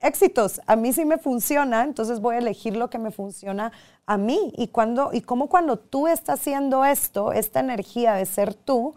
éxitos. 0.00 0.60
A 0.66 0.76
mí 0.76 0.92
sí 0.92 1.04
me 1.04 1.18
funciona, 1.18 1.82
entonces 1.84 2.20
voy 2.20 2.36
a 2.36 2.38
elegir 2.38 2.76
lo 2.76 2.88
que 2.88 2.98
me 2.98 3.10
funciona 3.10 3.72
a 4.06 4.16
mí. 4.16 4.52
Y, 4.56 4.68
cuando, 4.68 5.10
y 5.12 5.20
como 5.20 5.48
cuando 5.48 5.78
tú 5.78 6.08
estás 6.08 6.40
haciendo 6.40 6.84
esto, 6.84 7.32
esta 7.32 7.60
energía 7.60 8.14
de 8.14 8.24
ser 8.24 8.54
tú, 8.54 8.94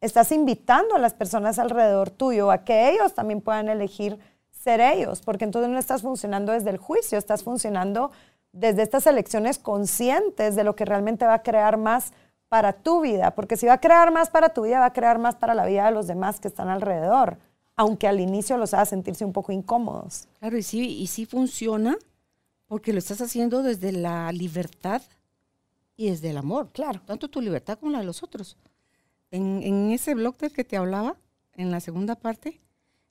estás 0.00 0.32
invitando 0.32 0.94
a 0.94 0.98
las 0.98 1.14
personas 1.14 1.58
alrededor 1.58 2.10
tuyo 2.10 2.50
a 2.50 2.64
que 2.64 2.90
ellos 2.90 3.14
también 3.14 3.40
puedan 3.40 3.68
elegir 3.68 4.18
ser 4.50 4.80
ellos, 4.80 5.22
porque 5.22 5.44
entonces 5.44 5.70
no 5.70 5.78
estás 5.78 6.02
funcionando 6.02 6.52
desde 6.52 6.70
el 6.70 6.76
juicio, 6.76 7.16
estás 7.16 7.42
funcionando 7.42 8.10
desde 8.52 8.82
estas 8.82 9.06
elecciones 9.06 9.58
conscientes 9.58 10.54
de 10.54 10.64
lo 10.64 10.76
que 10.76 10.84
realmente 10.84 11.24
va 11.24 11.34
a 11.34 11.42
crear 11.42 11.78
más 11.78 12.12
para 12.50 12.72
tu 12.72 13.00
vida, 13.00 13.30
porque 13.30 13.56
si 13.56 13.66
va 13.66 13.74
a 13.74 13.80
crear 13.80 14.12
más 14.12 14.28
para 14.28 14.48
tu 14.52 14.62
vida, 14.62 14.80
va 14.80 14.86
a 14.86 14.92
crear 14.92 15.20
más 15.20 15.36
para 15.36 15.54
la 15.54 15.64
vida 15.64 15.86
de 15.86 15.92
los 15.92 16.08
demás 16.08 16.40
que 16.40 16.48
están 16.48 16.68
alrededor, 16.68 17.38
aunque 17.76 18.08
al 18.08 18.18
inicio 18.18 18.58
los 18.58 18.74
haga 18.74 18.86
sentirse 18.86 19.24
un 19.24 19.32
poco 19.32 19.52
incómodos. 19.52 20.26
Claro, 20.40 20.58
y 20.58 20.64
sí, 20.64 20.98
y 20.98 21.06
sí 21.06 21.26
funciona 21.26 21.96
porque 22.66 22.92
lo 22.92 22.98
estás 22.98 23.20
haciendo 23.20 23.62
desde 23.62 23.92
la 23.92 24.32
libertad 24.32 25.00
y 25.96 26.10
desde 26.10 26.30
el 26.30 26.38
amor. 26.38 26.70
Claro. 26.72 27.00
Tanto 27.06 27.28
tu 27.28 27.40
libertad 27.40 27.78
como 27.78 27.92
la 27.92 28.00
de 28.00 28.04
los 28.04 28.24
otros. 28.24 28.56
En, 29.30 29.62
en 29.62 29.92
ese 29.92 30.16
blog 30.16 30.36
del 30.36 30.52
que 30.52 30.64
te 30.64 30.76
hablaba, 30.76 31.16
en 31.54 31.70
la 31.70 31.78
segunda 31.78 32.16
parte, 32.16 32.60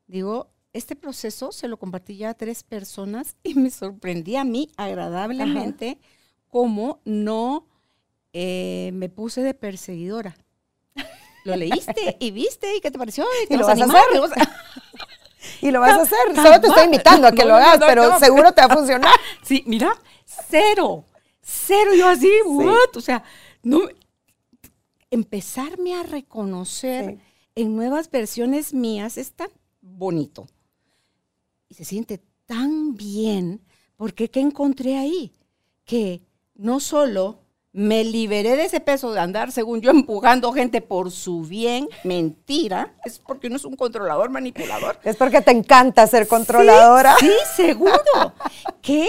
digo, 0.06 0.50
este 0.74 0.98
proceso 0.98 1.54
se 1.54 1.70
lo 1.70 1.78
compartí 1.78 2.18
ya 2.18 2.32
a 2.32 2.34
tres 2.34 2.64
personas 2.64 3.38
y 3.44 3.54
me 3.54 3.72
sorprendí 3.72 4.36
a 4.36 4.44
mí 4.44 4.70
agradablemente 4.76 5.98
cómo 6.50 7.00
no 7.06 7.69
eh, 8.34 8.92
me 8.94 9.10
puse 9.10 9.42
de 9.42 9.54
perseguidora. 9.54 10.36
lo 11.46 11.56
leíste 11.56 12.18
y 12.20 12.32
viste 12.32 12.76
y 12.76 12.82
qué 12.82 12.92
te 12.92 12.98
pareció. 12.98 13.26
Y, 13.50 13.56
lo 13.56 13.66
vas 13.66 13.80
a 13.80 13.86
hacer. 13.86 13.98
y 15.62 15.72
lo 15.72 15.80
vas 15.80 15.98
a 15.98 16.02
hacer. 16.02 16.36
Solo 16.36 16.62
te 16.62 16.68
estoy 16.68 16.86
invitando 16.86 17.28
a 17.28 17.32
que 17.32 17.46
lo 17.46 17.56
hagas, 17.56 17.80
pero 17.80 18.20
seguro 18.20 18.52
te 18.52 18.62
va 18.62 18.68
a 18.74 18.76
funcionar. 18.76 19.14
Sí, 19.44 19.64
mira, 19.66 19.92
cero. 20.26 21.06
Cero. 21.42 21.92
Yo 21.96 22.08
así, 22.08 22.32
what? 22.46 22.96
O 22.96 23.02
sea, 23.02 23.24
no. 23.64 23.82
Empezarme 25.12 25.96
a 25.96 26.04
reconocer 26.04 27.18
en 27.56 27.76
nuevas 27.76 28.12
versiones 28.12 28.74
mías 28.74 29.18
es 29.18 29.32
tan 29.34 29.50
bonito. 29.82 30.48
Y 31.68 31.74
se 31.74 31.84
siente 31.84 32.22
tan 32.46 32.96
bien, 32.96 33.62
porque 33.96 34.30
¿qué 34.30 34.40
encontré 34.40 34.98
ahí? 34.98 35.34
Que 35.84 36.22
no 36.54 36.80
solo 36.80 37.40
me 37.72 38.04
liberé 38.04 38.56
de 38.56 38.66
ese 38.66 38.80
peso 38.80 39.12
de 39.14 39.20
andar, 39.20 39.52
según 39.52 39.82
yo, 39.82 39.92
empujando 39.92 40.52
gente 40.54 40.82
por 40.82 41.12
su 41.12 41.42
bien. 41.42 41.88
Mentira. 42.04 42.96
Es 43.06 43.20
porque 43.20 43.48
uno 43.48 43.58
es 43.58 43.66
un 43.66 43.76
controlador, 43.76 44.30
manipulador. 44.30 45.00
Es 45.04 45.16
porque 45.16 45.42
te 45.42 45.52
encanta 45.52 46.08
ser 46.08 46.28
controladora. 46.28 47.16
Sí, 47.20 47.32
seguro. 47.56 48.34
que 48.82 49.08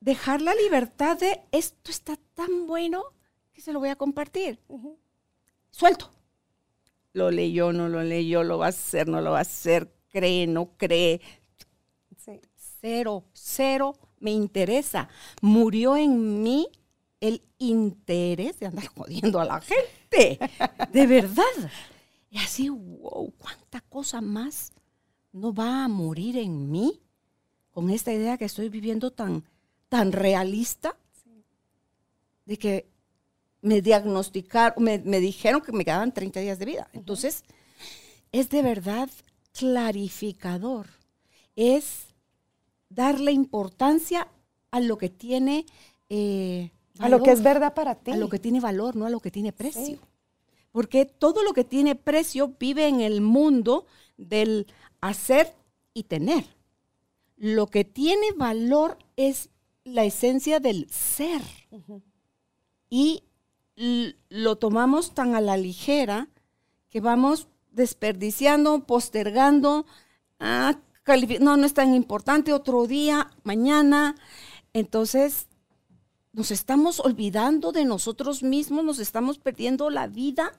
dejar 0.00 0.42
la 0.42 0.54
libertad 0.54 1.18
de 1.18 1.40
esto 1.52 1.90
está 1.90 2.16
tan 2.34 2.66
bueno 2.66 3.04
que 3.52 3.62
se 3.62 3.72
lo 3.72 3.78
voy 3.78 3.88
a 3.88 3.96
compartir. 3.96 4.60
Suelto. 5.70 6.10
Lo 7.14 7.30
leyó, 7.30 7.72
no 7.72 7.88
lo 7.88 8.02
leyó, 8.02 8.42
lo 8.42 8.58
va 8.58 8.66
a 8.66 8.70
hacer, 8.70 9.06
no 9.06 9.20
lo 9.20 9.32
va 9.32 9.38
a 9.38 9.42
hacer, 9.42 9.92
cree, 10.10 10.46
no 10.46 10.70
cree. 10.76 11.20
Cero, 12.80 13.24
cero 13.32 13.94
me 14.18 14.32
interesa. 14.32 15.08
Murió 15.40 15.96
en 15.96 16.42
mí 16.42 16.68
el 17.22 17.40
interés 17.58 18.58
de 18.58 18.66
andar 18.66 18.86
jodiendo 18.96 19.40
a 19.40 19.44
la 19.44 19.60
gente. 19.60 20.38
De 20.92 21.06
verdad. 21.06 21.44
Y 22.30 22.38
así, 22.38 22.68
wow, 22.68 23.32
cuánta 23.38 23.80
cosa 23.80 24.20
más 24.20 24.72
no 25.32 25.54
va 25.54 25.84
a 25.84 25.88
morir 25.88 26.36
en 26.36 26.70
mí 26.70 27.00
con 27.70 27.88
esta 27.90 28.12
idea 28.12 28.36
que 28.36 28.44
estoy 28.44 28.68
viviendo 28.68 29.12
tan, 29.12 29.44
tan 29.88 30.12
realista 30.12 30.96
de 32.44 32.58
que 32.58 32.90
me 33.60 33.80
diagnosticaron, 33.80 34.82
me, 34.82 34.98
me, 34.98 35.20
dijeron 35.20 35.62
que 35.62 35.72
me 35.72 35.84
quedaban 35.84 36.12
30 36.12 36.40
días 36.40 36.58
de 36.58 36.64
vida. 36.64 36.90
Entonces, 36.92 37.44
es 38.32 38.50
de 38.50 38.62
verdad 38.62 39.08
clarificador. 39.52 40.88
Es 41.54 42.08
darle 42.88 43.30
importancia 43.30 44.26
a 44.72 44.80
lo 44.80 44.98
que 44.98 45.08
tiene 45.08 45.66
eh, 46.08 46.71
a 46.98 47.08
lo 47.08 47.22
que 47.22 47.32
es 47.32 47.42
verdad 47.42 47.74
para 47.74 47.94
ti. 47.94 48.12
A 48.12 48.16
lo 48.16 48.28
que 48.28 48.38
tiene 48.38 48.60
valor, 48.60 48.96
no 48.96 49.06
a 49.06 49.10
lo 49.10 49.20
que 49.20 49.30
tiene 49.30 49.52
precio. 49.52 49.98
Porque 50.70 51.04
todo 51.04 51.42
lo 51.42 51.52
que 51.52 51.64
tiene 51.64 51.94
precio 51.94 52.54
vive 52.58 52.88
en 52.88 53.00
el 53.00 53.20
mundo 53.20 53.86
del 54.16 54.66
hacer 55.00 55.54
y 55.94 56.04
tener. 56.04 56.44
Lo 57.36 57.66
que 57.66 57.84
tiene 57.84 58.32
valor 58.36 58.98
es 59.16 59.50
la 59.84 60.04
esencia 60.04 60.60
del 60.60 60.88
ser. 60.90 61.42
Y 62.88 63.24
lo 63.76 64.56
tomamos 64.56 65.14
tan 65.14 65.34
a 65.34 65.40
la 65.40 65.56
ligera 65.56 66.28
que 66.90 67.00
vamos 67.00 67.48
desperdiciando, 67.70 68.84
postergando, 68.84 69.86
ah, 70.38 70.78
no, 71.40 71.56
no 71.56 71.66
es 71.66 71.74
tan 71.74 71.94
importante, 71.94 72.52
otro 72.52 72.86
día, 72.86 73.30
mañana. 73.42 74.14
Entonces, 74.72 75.48
nos 76.32 76.50
estamos 76.50 77.00
olvidando 77.00 77.72
de 77.72 77.84
nosotros 77.84 78.42
mismos, 78.42 78.84
nos 78.84 78.98
estamos 78.98 79.38
perdiendo 79.38 79.90
la 79.90 80.06
vida 80.06 80.52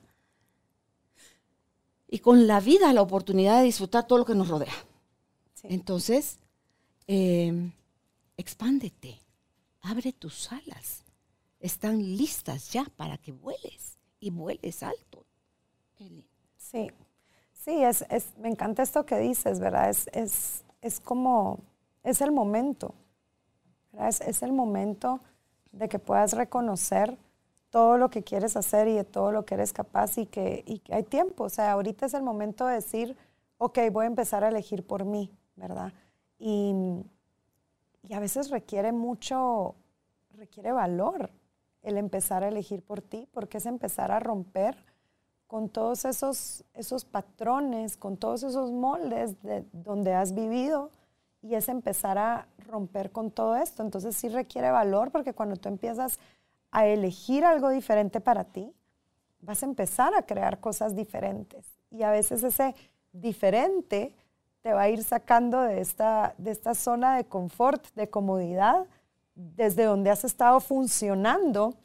y 2.07 2.19
con 2.19 2.45
la 2.45 2.59
vida 2.59 2.93
la 2.93 3.01
oportunidad 3.01 3.57
de 3.57 3.65
disfrutar 3.65 4.05
todo 4.05 4.19
lo 4.19 4.25
que 4.25 4.35
nos 4.35 4.47
rodea. 4.47 4.73
Entonces, 5.63 6.37
em, 7.07 7.71
expándete, 8.37 9.19
abre 9.81 10.13
tus 10.13 10.51
alas, 10.51 11.03
están 11.59 12.17
listas 12.17 12.71
ya 12.71 12.85
para 12.95 13.17
que 13.17 13.31
vueles 13.31 13.97
y 14.19 14.29
vueles 14.29 14.83
alto. 14.83 15.25
Sí, 16.57 16.91
sí, 17.53 17.83
es, 17.83 18.05
me 18.37 18.49
encanta 18.49 18.83
esto 18.83 19.05
que 19.05 19.17
dices, 19.17 19.59
¿verdad? 19.59 19.89
Es, 19.89 20.63
es, 20.81 20.99
como, 20.99 21.59
es 22.03 22.21
el 22.21 22.31
momento, 22.31 22.93
Es, 23.97 24.21
es 24.21 24.43
el 24.43 24.51
momento 24.51 25.21
de 25.73 25.89
que 25.89 25.99
puedas 25.99 26.33
reconocer 26.33 27.17
todo 27.69 27.97
lo 27.97 28.09
que 28.09 28.23
quieres 28.23 28.55
hacer 28.55 28.87
y 28.87 28.93
de 28.93 29.03
todo 29.03 29.31
lo 29.31 29.45
que 29.45 29.55
eres 29.55 29.73
capaz 29.73 30.17
y 30.17 30.27
que, 30.27 30.63
hay 30.89 31.03
tiempo. 31.03 31.45
O 31.45 31.49
sea, 31.49 31.71
ahorita 31.73 32.05
es 32.05 32.13
el 32.13 32.21
momento 32.21 32.67
de 32.67 32.75
decir, 32.75 33.17
ok, 33.57 33.79
voy 33.91 34.05
a 34.05 34.07
empezar 34.07 34.43
a 34.43 34.49
elegir 34.49 34.85
por 34.85 35.05
mí, 35.05 35.31
¿verdad? 35.55 35.91
Y, 36.37 36.73
y 38.07 38.13
a 38.13 38.19
veces 38.19 38.51
requiere 38.51 38.91
mucho, 38.91 39.75
requiere 40.35 40.71
valor 40.71 41.31
el 41.81 41.97
empezar 41.97 42.43
a 42.43 42.47
elegir 42.47 42.83
por 42.83 43.01
ti, 43.01 43.27
porque 43.31 43.57
es 43.57 43.65
empezar 43.65 44.11
a 44.11 44.19
romper 44.19 44.77
con 45.47 45.69
todos 45.69 46.05
esos, 46.05 46.63
esos 46.73 47.05
patrones, 47.05 47.97
con 47.97 48.17
todos 48.17 48.43
esos 48.43 48.71
moldes 48.71 49.41
de 49.41 49.65
donde 49.71 50.13
has 50.13 50.33
vivido 50.33 50.91
y 51.43 51.55
es 51.55 51.67
empezar 51.67 52.17
a 52.17 52.47
romper 52.67 53.11
con 53.11 53.29
todo 53.29 53.57
esto. 53.57 53.83
Entonces 53.83 54.15
sí 54.15 54.29
requiere 54.29 54.71
valor 54.71 55.11
porque 55.11 55.33
cuando 55.33 55.57
tú 55.57 55.69
empiezas 55.69 56.17
a 56.71 56.87
elegir 56.87 57.45
algo 57.45 57.69
diferente 57.69 58.21
para 58.21 58.45
ti, 58.45 58.73
vas 59.41 59.61
a 59.61 59.65
empezar 59.65 60.15
a 60.15 60.23
crear 60.23 60.59
cosas 60.59 60.95
diferentes. 60.95 61.65
Y 61.91 62.03
a 62.03 62.11
veces 62.11 62.43
ese 62.43 62.73
diferente 63.11 64.15
te 64.61 64.73
va 64.73 64.83
a 64.83 64.89
ir 64.89 65.03
sacando 65.03 65.61
de 65.61 65.81
esta, 65.81 66.33
de 66.37 66.51
esta 66.51 66.73
zona 66.73 67.17
de 67.17 67.25
confort, 67.25 67.85
de 67.93 68.09
comodidad, 68.09 68.87
desde 69.35 69.83
donde 69.83 70.09
has 70.09 70.23
estado 70.23 70.61
funcionando 70.61 71.75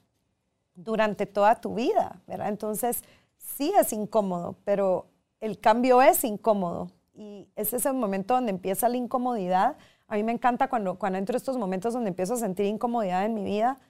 durante 0.75 1.27
toda 1.27 1.57
tu 1.57 1.75
vida, 1.75 2.21
¿verdad? 2.29 2.49
Entonces, 2.49 3.03
sí 3.37 3.73
es 3.77 3.93
incómodo, 3.93 4.55
pero 4.65 5.07
el 5.41 5.59
cambio 5.59 6.01
es 6.01 6.23
incómodo 6.23 6.93
y 7.19 7.49
ese 7.57 7.77
es 7.77 7.87
el 7.87 7.95
momento 7.95 8.35
donde 8.35 8.51
empieza 8.51 8.89
la 8.89 8.97
incomodidad. 8.97 9.77
A 10.07 10.15
mí 10.15 10.23
me 10.23 10.31
encanta 10.31 10.69
cuando, 10.69 11.01
cuando 11.01 11.19
entro 11.19 11.37
estos 11.37 11.57
momentos 11.59 11.93
donde 11.93 12.11
empiezo 12.11 12.35
a 12.35 12.37
sentir 12.37 12.67
incomodidad 12.67 13.25
en 13.25 13.35
mi 13.35 13.43
vida, 13.43 13.81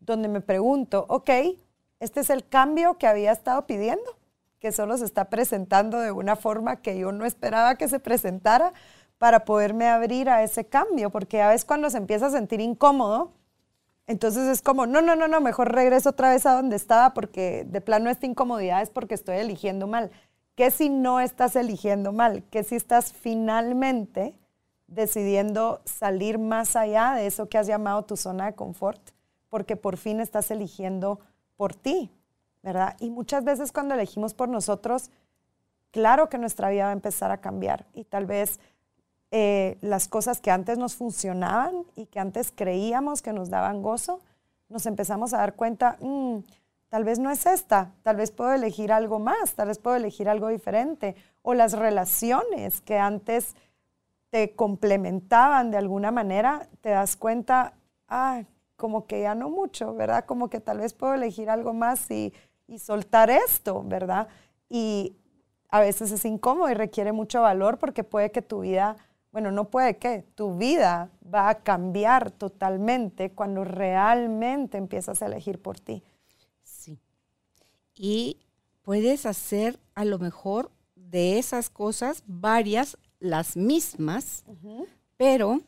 donde 0.00 0.28
me 0.28 0.40
pregunto, 0.40 1.04
ok, 1.10 1.30
este 2.00 2.20
es 2.20 2.30
el 2.30 2.48
cambio 2.48 2.96
que 2.96 3.06
había 3.06 3.30
estado 3.30 3.66
pidiendo, 3.66 4.18
que 4.58 4.72
solo 4.72 4.96
se 4.96 5.04
está 5.04 5.28
presentando 5.28 6.00
de 6.00 6.12
una 6.12 6.34
forma 6.34 6.76
que 6.76 6.98
yo 6.98 7.12
no 7.12 7.26
esperaba 7.26 7.74
que 7.74 7.88
se 7.88 8.00
presentara 8.00 8.72
para 9.18 9.44
poderme 9.44 9.88
abrir 9.88 10.30
a 10.30 10.42
ese 10.42 10.64
cambio, 10.66 11.10
porque 11.10 11.42
a 11.42 11.48
veces 11.48 11.66
cuando 11.66 11.90
se 11.90 11.98
empieza 11.98 12.28
a 12.28 12.30
sentir 12.30 12.60
incómodo, 12.62 13.32
entonces 14.06 14.48
es 14.48 14.62
como, 14.62 14.86
no, 14.86 15.02
no, 15.02 15.14
no, 15.14 15.28
no, 15.28 15.42
mejor 15.42 15.74
regreso 15.74 16.08
otra 16.10 16.30
vez 16.30 16.46
a 16.46 16.54
donde 16.54 16.76
estaba 16.76 17.12
porque 17.12 17.66
de 17.68 17.82
plano 17.82 18.08
esta 18.08 18.24
incomodidad 18.24 18.80
es 18.80 18.88
porque 18.88 19.14
estoy 19.14 19.36
eligiendo 19.36 19.86
mal. 19.86 20.10
¿Qué 20.58 20.72
si 20.72 20.88
no 20.88 21.20
estás 21.20 21.54
eligiendo 21.54 22.10
mal? 22.10 22.42
¿Qué 22.50 22.64
si 22.64 22.74
estás 22.74 23.12
finalmente 23.12 24.34
decidiendo 24.88 25.80
salir 25.84 26.40
más 26.40 26.74
allá 26.74 27.12
de 27.12 27.28
eso 27.28 27.48
que 27.48 27.58
has 27.58 27.68
llamado 27.68 28.04
tu 28.06 28.16
zona 28.16 28.46
de 28.46 28.54
confort? 28.56 29.00
Porque 29.50 29.76
por 29.76 29.96
fin 29.96 30.18
estás 30.18 30.50
eligiendo 30.50 31.20
por 31.56 31.76
ti, 31.76 32.10
¿verdad? 32.64 32.96
Y 32.98 33.10
muchas 33.10 33.44
veces 33.44 33.70
cuando 33.70 33.94
elegimos 33.94 34.34
por 34.34 34.48
nosotros, 34.48 35.12
claro 35.92 36.28
que 36.28 36.38
nuestra 36.38 36.70
vida 36.70 36.86
va 36.86 36.90
a 36.90 36.94
empezar 36.94 37.30
a 37.30 37.40
cambiar 37.40 37.86
y 37.94 38.02
tal 38.02 38.26
vez 38.26 38.58
eh, 39.30 39.78
las 39.80 40.08
cosas 40.08 40.40
que 40.40 40.50
antes 40.50 40.76
nos 40.76 40.96
funcionaban 40.96 41.84
y 41.94 42.06
que 42.06 42.18
antes 42.18 42.50
creíamos 42.52 43.22
que 43.22 43.32
nos 43.32 43.48
daban 43.48 43.80
gozo, 43.80 44.22
nos 44.68 44.86
empezamos 44.86 45.32
a 45.34 45.38
dar 45.38 45.54
cuenta, 45.54 45.98
mm, 46.00 46.38
Tal 46.88 47.04
vez 47.04 47.18
no 47.18 47.30
es 47.30 47.44
esta, 47.44 47.92
tal 48.02 48.16
vez 48.16 48.30
puedo 48.30 48.52
elegir 48.54 48.92
algo 48.92 49.18
más, 49.18 49.54
tal 49.54 49.68
vez 49.68 49.78
puedo 49.78 49.96
elegir 49.96 50.28
algo 50.28 50.48
diferente. 50.48 51.16
O 51.42 51.52
las 51.52 51.74
relaciones 51.74 52.80
que 52.80 52.98
antes 52.98 53.54
te 54.30 54.54
complementaban 54.54 55.70
de 55.70 55.76
alguna 55.76 56.10
manera, 56.10 56.68
te 56.80 56.90
das 56.90 57.16
cuenta, 57.16 57.74
ah, 58.08 58.42
como 58.76 59.06
que 59.06 59.20
ya 59.22 59.34
no 59.34 59.50
mucho, 59.50 59.94
¿verdad? 59.94 60.24
Como 60.24 60.48
que 60.48 60.60
tal 60.60 60.78
vez 60.78 60.94
puedo 60.94 61.12
elegir 61.12 61.50
algo 61.50 61.74
más 61.74 62.10
y, 62.10 62.32
y 62.66 62.78
soltar 62.78 63.28
esto, 63.28 63.82
¿verdad? 63.84 64.28
Y 64.70 65.14
a 65.68 65.80
veces 65.80 66.10
es 66.10 66.24
incómodo 66.24 66.70
y 66.70 66.74
requiere 66.74 67.12
mucho 67.12 67.42
valor 67.42 67.78
porque 67.78 68.02
puede 68.02 68.30
que 68.30 68.40
tu 68.40 68.60
vida, 68.60 68.96
bueno, 69.30 69.50
no 69.50 69.64
puede 69.64 69.98
que, 69.98 70.24
tu 70.34 70.56
vida 70.56 71.10
va 71.34 71.50
a 71.50 71.56
cambiar 71.56 72.30
totalmente 72.30 73.30
cuando 73.30 73.64
realmente 73.64 74.78
empiezas 74.78 75.20
a 75.20 75.26
elegir 75.26 75.60
por 75.60 75.78
ti 75.80 76.02
y 77.98 78.38
puedes 78.82 79.26
hacer 79.26 79.78
a 79.94 80.04
lo 80.04 80.18
mejor 80.18 80.70
de 80.94 81.38
esas 81.38 81.68
cosas 81.70 82.22
varias, 82.26 82.96
las 83.20 83.56
mismas, 83.56 84.44
pero 85.16 85.60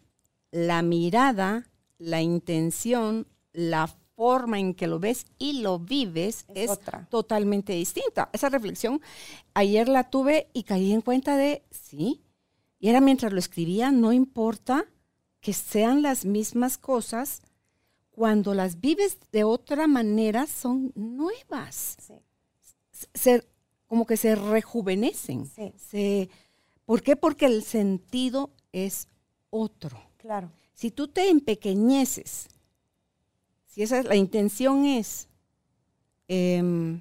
la 0.51 0.83
mirada, 0.83 1.67
la 1.99 2.23
intención, 2.23 3.27
la 3.53 3.89
forma 4.17 4.59
en 4.59 4.75
que 4.75 4.87
lo 4.87 5.01
ves 5.01 5.25
y 5.39 5.63
lo 5.63 5.79
vives 5.79 6.45
Es 6.49 6.65
es, 6.65 6.71
otra. 6.71 7.07
totalmente 7.11 7.73
distinta. 7.73 8.29
Esa 8.33 8.49
reflexión 8.49 9.01
ayer 9.55 9.89
la 9.89 10.11
tuve 10.11 10.49
y 10.53 10.65
caí 10.65 10.93
en 10.93 11.01
cuenta 11.01 11.37
de, 11.37 11.65
sí, 11.71 12.23
y 12.79 12.89
era 12.89 13.01
mientras 13.01 13.33
lo 13.33 13.39
escribía, 13.39 13.91
no 13.91 14.13
importa 14.13 14.87
que 15.41 15.53
sean 15.53 16.03
las 16.03 16.25
mismas 16.25 16.77
cosas, 16.79 17.43
cuando 18.21 18.53
las 18.53 18.83
vives 18.83 19.17
de 19.33 19.45
otra 19.45 19.87
manera 19.87 20.47
son 20.47 20.93
nuevas. 20.95 21.97
Sí, 22.07 22.13
Se, 23.15 23.49
como 23.87 24.05
que 24.05 24.19
se 24.19 24.35
rejuvenecen. 24.35 25.47
sí, 25.47 25.73
Se, 25.79 26.29
¿Por 26.85 27.03
qué? 27.03 27.17
Porque 27.17 27.47
el 27.47 27.63
sentido 27.63 28.51
es 28.73 29.09
otro. 29.49 29.99
claro. 30.19 30.53
Si 30.75 30.91
tú 30.91 31.09
te 31.09 31.31
empequeñeces, 31.31 32.49
si 33.65 33.83
esa 33.83 34.01
es 34.01 34.05
la 34.05 34.17
intención 34.17 34.85
es 34.85 35.27
em, 36.29 37.01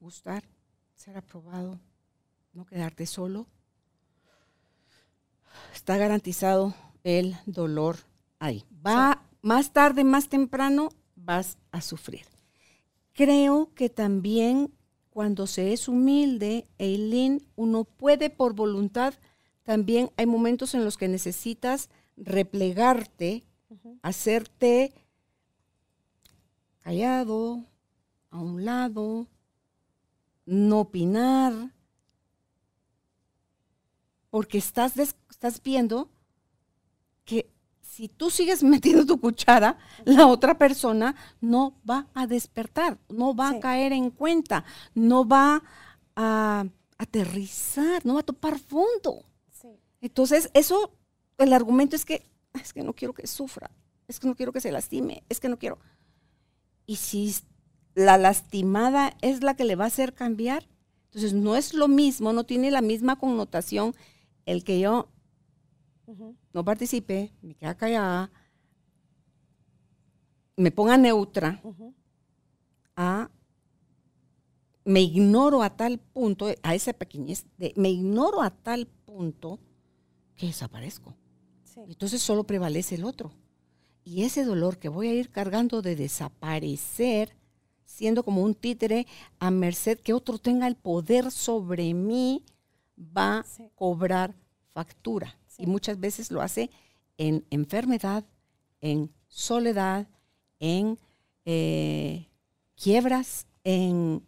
gustar, 0.00 0.42
ser 0.94 1.18
aprobado, 1.18 1.78
no 2.54 2.64
quedarte 2.64 3.04
solo, 3.04 3.46
está 5.74 5.98
garantizado 5.98 6.74
el 7.04 7.36
dolor 7.44 7.98
ahí. 8.38 8.64
Va 8.86 9.19
más 9.42 9.72
tarde, 9.72 10.04
más 10.04 10.28
temprano, 10.28 10.90
vas 11.16 11.58
a 11.70 11.80
sufrir. 11.80 12.26
Creo 13.12 13.72
que 13.74 13.88
también 13.88 14.72
cuando 15.10 15.46
se 15.46 15.72
es 15.72 15.88
humilde, 15.88 16.68
Eileen, 16.78 17.46
uno 17.56 17.84
puede 17.84 18.30
por 18.30 18.54
voluntad, 18.54 19.14
también 19.64 20.10
hay 20.16 20.26
momentos 20.26 20.74
en 20.74 20.84
los 20.84 20.96
que 20.96 21.08
necesitas 21.08 21.90
replegarte, 22.16 23.44
hacerte 24.02 24.92
callado, 26.80 27.64
a 28.30 28.38
un 28.38 28.64
lado, 28.64 29.26
no 30.46 30.80
opinar, 30.80 31.74
porque 34.30 34.58
estás, 34.58 34.96
estás 34.96 35.62
viendo 35.62 36.08
si 37.90 38.08
tú 38.08 38.30
sigues 38.30 38.62
metiendo 38.74 39.04
tu 39.04 39.20
cuchara, 39.20 39.76
la 40.04 40.26
otra 40.26 40.56
persona 40.56 41.14
no 41.40 41.74
va 41.88 42.06
a 42.14 42.26
despertar, 42.26 42.98
no 43.08 43.34
va 43.34 43.50
Sí. 43.50 43.56
a 43.56 43.60
caer 43.60 43.92
en 43.92 44.10
cuenta, 44.10 44.64
no 44.94 45.26
va 45.26 45.62
a 46.16 46.64
aterrizar, 46.98 48.04
no 48.06 48.14
va 48.14 48.20
a 48.20 48.24
topar 48.24 48.58
fondo. 48.58 49.24
Sí, 49.50 49.68
Entonces, 50.00 50.50
eso, 50.54 50.92
el 51.38 51.52
argumento 51.52 51.96
es 51.96 52.04
que 52.04 52.28
es 52.54 52.72
que 52.72 52.82
no 52.82 52.92
quiero 52.94 53.12
que 53.14 53.26
sufra, 53.26 53.70
es 54.08 54.18
que 54.18 54.26
no 54.26 54.34
quiero 54.34 54.52
que 54.52 54.60
se 54.60 54.72
lastime, 54.72 55.22
es 55.28 55.38
que 55.40 55.48
no 55.48 55.56
quiero. 55.58 55.78
Y 56.86 56.96
si 56.96 57.34
la 57.94 58.18
lastimada 58.18 59.16
es 59.22 59.42
la 59.42 59.54
que 59.54 59.64
le 59.64 59.76
va 59.76 59.84
a 59.84 59.88
hacer 59.88 60.14
cambiar, 60.14 60.66
entonces 61.06 61.32
no 61.32 61.54
es 61.56 61.74
lo 61.74 61.86
mismo, 61.88 62.32
no 62.32 62.44
tiene 62.44 62.70
la 62.70 62.80
misma 62.82 63.16
connotación 63.16 63.94
el 64.46 64.64
que 64.64 64.80
yo 64.80 65.08
no 66.52 66.64
participe, 66.64 67.32
me 67.42 67.54
queda 67.54 67.76
callada, 67.76 68.30
me 70.56 70.70
ponga 70.70 70.96
neutra, 70.96 71.60
a 72.96 73.30
me 74.84 75.00
ignoro 75.02 75.62
a 75.62 75.70
tal 75.76 75.98
punto, 75.98 76.46
a 76.62 76.74
esa 76.74 76.92
pequeñez, 76.92 77.46
de, 77.58 77.72
me 77.76 77.90
ignoro 77.90 78.42
a 78.42 78.50
tal 78.50 78.86
punto 78.86 79.58
que 80.36 80.46
desaparezco. 80.46 81.14
sí, 81.64 81.80
Entonces 81.86 82.22
solo 82.22 82.44
prevalece 82.44 82.94
el 82.96 83.04
otro. 83.04 83.30
Y 84.04 84.24
ese 84.24 84.44
dolor 84.44 84.78
que 84.78 84.88
voy 84.88 85.08
a 85.08 85.14
ir 85.14 85.30
cargando 85.30 85.82
de 85.82 85.94
desaparecer, 85.94 87.36
siendo 87.84 88.24
como 88.24 88.42
un 88.42 88.54
títere 88.54 89.06
a 89.38 89.50
merced 89.50 90.00
que 90.00 90.14
otro 90.14 90.38
tenga 90.38 90.66
el 90.66 90.76
poder 90.76 91.30
sobre 91.30 91.92
mí, 91.94 92.44
va 92.98 93.40
a 93.40 93.44
Sí. 93.44 93.64
cobrar 93.74 94.34
factura. 94.70 95.36
Y 95.60 95.66
muchas 95.66 96.00
veces 96.00 96.30
lo 96.30 96.40
hace 96.42 96.70
en 97.18 97.44
enfermedad, 97.50 98.24
en 98.80 99.10
soledad, 99.28 100.06
en 100.58 100.98
eh, 101.44 102.26
quiebras, 102.76 103.46
en 103.64 104.22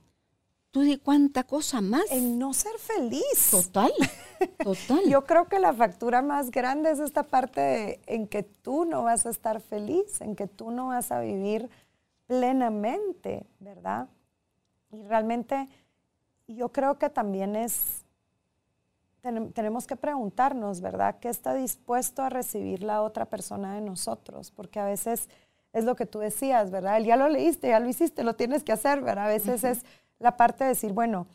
tú 0.71 0.81
di 0.83 0.97
cuánta 0.99 1.45
cosa 1.45 1.81
más. 1.81 2.05
En 2.11 2.39
no 2.39 2.53
ser 2.55 2.79
feliz. 2.79 3.49
Total, 3.51 3.93
total. 4.63 5.01
Yo 5.09 5.25
creo 5.25 5.49
que 5.49 5.59
la 5.59 5.73
factura 5.73 6.23
más 6.23 6.51
grande 6.51 6.91
es 6.91 6.99
esta 6.99 7.23
parte 7.23 7.61
de- 7.61 8.01
en 8.07 8.27
que 8.27 8.43
tú 8.43 8.85
no 8.85 9.03
vas 9.05 9.27
a 9.27 9.31
estar 9.31 9.61
feliz, 9.61 10.21
en 10.21 10.37
que 10.37 10.47
tú 10.47 10.71
no 10.71 10.89
vas 10.89 11.13
a 11.13 11.21
vivir 11.21 11.69
plenamente, 12.27 13.47
¿verdad? 13.61 14.09
Y 14.91 15.03
realmente 15.05 15.69
yo 16.49 16.71
creo 16.71 16.99
que 16.99 17.09
también 17.11 17.57
es, 17.57 18.02
tenem- 19.23 19.53
tenemos 19.53 19.87
que 19.87 19.97
preguntarnos, 19.97 20.81
¿verdad? 20.81 21.17
¿Qué 21.21 21.29
está 21.29 21.55
dispuesto 21.55 22.23
a 22.23 22.29
recibir 22.29 22.83
la 22.83 23.03
otra 23.03 23.27
persona 23.27 23.75
de 23.75 23.81
nosotros? 23.81 24.51
Porque 24.51 24.81
a 24.81 24.85
veces 24.85 25.29
es 25.73 25.85
lo 25.85 25.97
que 25.97 26.07
tú 26.07 26.19
decías, 26.19 26.71
¿verdad? 26.71 26.99
El 26.99 27.05
ya 27.07 27.17
lo 27.17 27.29
leíste, 27.29 27.69
ya 27.69 27.81
lo 27.81 27.89
hiciste, 27.89 28.25
lo 28.25 28.35
tienes 28.35 28.63
que 28.63 28.73
hacer, 28.73 29.01
¿verdad? 29.01 29.25
A 29.27 29.29
veces 29.29 29.65
es 29.65 29.85
la 30.19 30.37
parte 30.37 30.65
de 30.65 30.71
decir, 30.71 30.93
bueno, 30.93 31.27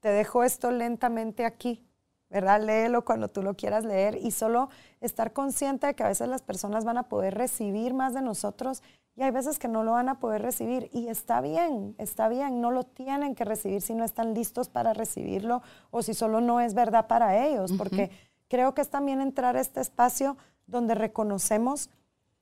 te 0.00 0.08
dejo 0.08 0.44
esto 0.44 0.70
lentamente 0.70 1.44
aquí, 1.44 1.84
¿verdad? 2.30 2.62
Léelo 2.62 3.04
cuando 3.04 3.28
tú 3.28 3.42
lo 3.42 3.54
quieras 3.54 3.84
leer 3.84 4.16
y 4.16 4.30
solo 4.30 4.70
estar 5.00 5.32
consciente 5.32 5.86
de 5.86 5.94
que 5.94 6.02
a 6.02 6.08
veces 6.08 6.28
las 6.28 6.42
personas 6.42 6.84
van 6.84 6.96
a 6.96 7.08
poder 7.08 7.34
recibir 7.34 7.92
más 7.92 8.14
de 8.14 8.22
nosotros 8.22 8.82
y 9.14 9.22
hay 9.22 9.30
veces 9.30 9.58
que 9.58 9.68
no 9.68 9.84
lo 9.84 9.92
van 9.92 10.08
a 10.08 10.18
poder 10.18 10.42
recibir. 10.42 10.88
Y 10.92 11.08
está 11.08 11.40
bien, 11.40 11.94
está 11.98 12.28
bien, 12.28 12.60
no 12.60 12.70
lo 12.70 12.84
tienen 12.84 13.34
que 13.34 13.44
recibir 13.44 13.82
si 13.82 13.94
no 13.94 14.04
están 14.04 14.34
listos 14.34 14.68
para 14.68 14.94
recibirlo 14.94 15.62
o 15.90 16.02
si 16.02 16.14
solo 16.14 16.40
no 16.40 16.60
es 16.60 16.74
verdad 16.74 17.06
para 17.06 17.44
ellos, 17.46 17.72
porque 17.76 18.10
creo 18.48 18.74
que 18.74 18.80
es 18.80 18.88
también 18.88 19.20
entrar 19.20 19.56
a 19.56 19.60
este 19.60 19.80
espacio 19.80 20.36
donde 20.66 20.94
reconocemos 20.94 21.90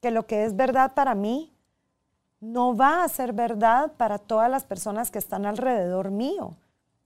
que 0.01 0.11
lo 0.11 0.27
que 0.27 0.45
es 0.45 0.57
verdad 0.57 0.95
para 0.95 1.15
mí 1.15 1.53
no 2.41 2.75
va 2.77 3.05
a 3.05 3.09
ser 3.09 3.33
verdad 3.33 3.93
para 3.97 4.19
todas 4.19 4.51
las 4.51 4.65
personas 4.65 5.11
que 5.11 5.19
están 5.19 5.47
alrededor 5.47 6.11
mío. 6.11 6.57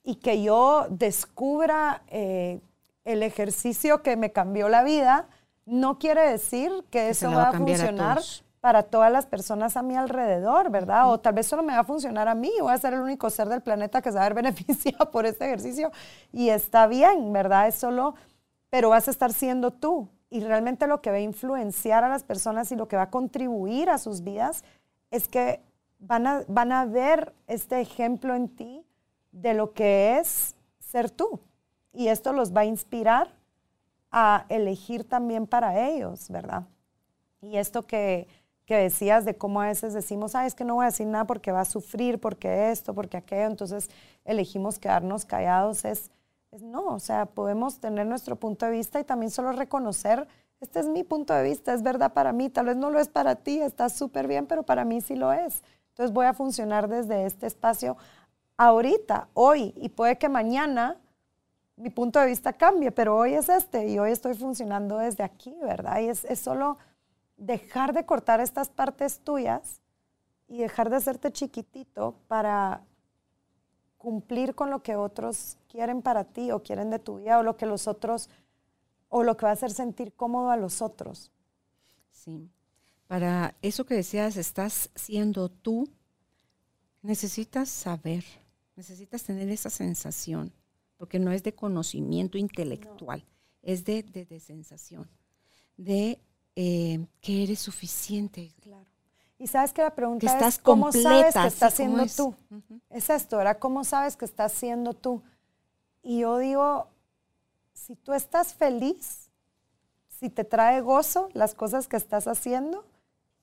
Y 0.04 0.16
que 0.16 0.42
yo 0.42 0.86
descubra 0.90 2.02
eh, 2.08 2.60
el 3.04 3.22
ejercicio 3.22 4.02
que 4.02 4.16
me 4.16 4.32
cambió 4.32 4.68
la 4.68 4.84
vida, 4.84 5.26
no 5.64 5.98
quiere 5.98 6.28
decir 6.30 6.70
que, 6.90 7.08
eso 7.08 7.30
va 7.30 7.48
a 7.48 7.52
funcionar. 7.52 8.20
Para 8.64 8.82
todas 8.82 9.12
las 9.12 9.26
personas 9.26 9.76
a 9.76 9.82
mi 9.82 9.94
alrededor, 9.94 10.70
¿verdad? 10.70 11.12
O 11.12 11.20
tal 11.20 11.34
vez 11.34 11.46
solo 11.46 11.62
me 11.62 11.74
va 11.74 11.80
a 11.80 11.84
funcionar 11.84 12.28
a 12.28 12.34
mí, 12.34 12.50
voy 12.62 12.72
a 12.72 12.78
ser 12.78 12.94
el 12.94 13.00
único 13.00 13.28
ser 13.28 13.46
del 13.50 13.60
planeta 13.60 14.00
que 14.00 14.10
se 14.10 14.16
va 14.16 14.24
a 14.24 14.28
ver 14.30 14.34
beneficiado 14.42 15.10
por 15.10 15.26
este 15.26 15.44
ejercicio 15.44 15.92
y 16.32 16.48
está 16.48 16.86
bien, 16.86 17.30
¿verdad? 17.30 17.68
Es 17.68 17.74
solo, 17.74 18.14
pero 18.70 18.88
vas 18.88 19.06
a 19.06 19.10
estar 19.10 19.34
siendo 19.34 19.70
tú 19.70 20.08
y 20.30 20.40
realmente 20.40 20.86
lo 20.86 21.02
que 21.02 21.10
va 21.10 21.16
a 21.16 21.20
influenciar 21.20 22.04
a 22.04 22.08
las 22.08 22.24
personas 22.24 22.72
y 22.72 22.76
lo 22.76 22.88
que 22.88 22.96
va 22.96 23.02
a 23.02 23.10
contribuir 23.10 23.90
a 23.90 23.98
sus 23.98 24.22
vidas 24.22 24.64
es 25.10 25.28
que 25.28 25.60
van 25.98 26.26
a, 26.26 26.42
van 26.48 26.72
a 26.72 26.86
ver 26.86 27.34
este 27.46 27.82
ejemplo 27.82 28.34
en 28.34 28.48
ti 28.48 28.82
de 29.30 29.52
lo 29.52 29.74
que 29.74 30.16
es 30.16 30.56
ser 30.78 31.10
tú. 31.10 31.38
Y 31.92 32.08
esto 32.08 32.32
los 32.32 32.56
va 32.56 32.62
a 32.62 32.64
inspirar 32.64 33.28
a 34.10 34.46
elegir 34.48 35.06
también 35.06 35.46
para 35.46 35.86
ellos, 35.86 36.30
¿verdad? 36.30 36.62
Y 37.42 37.58
esto 37.58 37.86
que, 37.86 38.26
que 38.66 38.76
decías 38.76 39.24
de 39.24 39.36
cómo 39.36 39.60
a 39.60 39.66
veces 39.66 39.92
decimos, 39.92 40.34
ah, 40.34 40.46
es 40.46 40.54
que 40.54 40.64
no 40.64 40.76
voy 40.76 40.84
a 40.84 40.86
decir 40.86 41.06
nada 41.06 41.26
porque 41.26 41.52
va 41.52 41.60
a 41.60 41.66
sufrir, 41.66 42.18
porque 42.18 42.70
esto, 42.70 42.94
porque 42.94 43.16
aquello, 43.16 43.46
entonces 43.46 43.90
elegimos 44.24 44.78
quedarnos 44.78 45.24
callados, 45.24 45.84
es, 45.84 46.10
es 46.50 46.62
no, 46.62 46.86
o 46.86 46.98
sea, 46.98 47.26
podemos 47.26 47.78
tener 47.78 48.06
nuestro 48.06 48.36
punto 48.36 48.66
de 48.66 48.72
vista 48.72 49.00
y 49.00 49.04
también 49.04 49.30
solo 49.30 49.52
reconocer, 49.52 50.26
este 50.60 50.80
es 50.80 50.86
mi 50.86 51.04
punto 51.04 51.34
de 51.34 51.42
vista, 51.42 51.74
es 51.74 51.82
verdad 51.82 52.14
para 52.14 52.32
mí, 52.32 52.48
tal 52.48 52.66
vez 52.66 52.76
no 52.76 52.90
lo 52.90 52.98
es 52.98 53.08
para 53.08 53.34
ti, 53.34 53.60
está 53.60 53.90
súper 53.90 54.26
bien, 54.26 54.46
pero 54.46 54.62
para 54.62 54.84
mí 54.84 55.00
sí 55.00 55.14
lo 55.14 55.32
es. 55.32 55.62
Entonces 55.90 56.12
voy 56.12 56.26
a 56.26 56.32
funcionar 56.32 56.88
desde 56.88 57.26
este 57.26 57.46
espacio 57.46 57.98
ahorita, 58.56 59.28
hoy, 59.34 59.74
y 59.76 59.90
puede 59.90 60.16
que 60.16 60.28
mañana 60.28 60.96
mi 61.76 61.90
punto 61.90 62.20
de 62.20 62.26
vista 62.26 62.52
cambie, 62.52 62.92
pero 62.92 63.16
hoy 63.16 63.34
es 63.34 63.48
este 63.48 63.88
y 63.88 63.98
hoy 63.98 64.12
estoy 64.12 64.34
funcionando 64.34 64.98
desde 64.98 65.24
aquí, 65.24 65.54
¿verdad? 65.60 66.00
Y 66.00 66.08
es, 66.08 66.24
es 66.24 66.38
solo 66.38 66.78
dejar 67.36 67.92
de 67.92 68.06
cortar 68.06 68.40
estas 68.40 68.68
partes 68.68 69.20
tuyas 69.20 69.80
y 70.48 70.58
dejar 70.58 70.90
de 70.90 70.96
hacerte 70.96 71.32
chiquitito 71.32 72.16
para 72.28 72.84
cumplir 73.98 74.54
con 74.54 74.70
lo 74.70 74.82
que 74.82 74.96
otros 74.96 75.56
quieren 75.68 76.02
para 76.02 76.24
ti 76.24 76.50
o 76.50 76.62
quieren 76.62 76.90
de 76.90 76.98
tu 76.98 77.16
vida 77.18 77.38
o 77.38 77.42
lo 77.42 77.56
que 77.56 77.66
los 77.66 77.88
otros 77.88 78.28
o 79.08 79.22
lo 79.22 79.36
que 79.36 79.46
va 79.46 79.50
a 79.50 79.54
hacer 79.54 79.70
sentir 79.70 80.12
cómodo 80.12 80.50
a 80.50 80.56
los 80.56 80.82
otros. 80.82 81.30
Sí. 82.10 82.50
Para 83.06 83.54
eso 83.62 83.84
que 83.86 83.94
decías, 83.94 84.36
estás 84.36 84.90
siendo 84.94 85.48
tú, 85.48 85.88
necesitas 87.02 87.68
saber, 87.68 88.24
necesitas 88.76 89.22
tener 89.22 89.48
esa 89.50 89.70
sensación, 89.70 90.52
porque 90.96 91.18
no 91.18 91.30
es 91.32 91.42
de 91.42 91.54
conocimiento 91.54 92.38
intelectual, 92.38 93.24
es 93.62 93.84
de, 93.84 94.02
de- 94.02 94.24
de 94.24 94.40
sensación, 94.40 95.08
de 95.76 96.18
eh, 96.56 97.04
que 97.20 97.42
eres 97.42 97.60
suficiente. 97.60 98.52
Claro. 98.62 98.84
Y 99.38 99.46
sabes 99.46 99.72
que 99.72 99.82
la 99.82 99.94
pregunta 99.94 100.20
Que 100.20 100.32
estás 100.32 100.54
es, 100.54 100.60
¿cómo 100.60 100.92
sabes 100.92 101.34
que 101.34 101.46
estás 101.46 101.74
siendo 101.74 102.02
es. 102.02 102.16
tú? 102.16 102.34
Es 102.90 103.10
esto, 103.10 103.36
¿verdad? 103.38 103.58
¿Cómo 103.58 103.84
sabes 103.84 104.16
que 104.16 104.24
estás 104.24 104.52
siendo 104.52 104.94
tú? 104.94 105.22
Y 106.02 106.20
yo 106.20 106.38
digo, 106.38 106.88
si 107.72 107.96
tú 107.96 108.12
estás 108.12 108.54
feliz, 108.54 109.28
si 110.08 110.30
te 110.30 110.44
trae 110.44 110.80
gozo 110.80 111.28
las 111.32 111.54
cosas 111.54 111.88
que 111.88 111.96
estás 111.96 112.28
haciendo, 112.28 112.84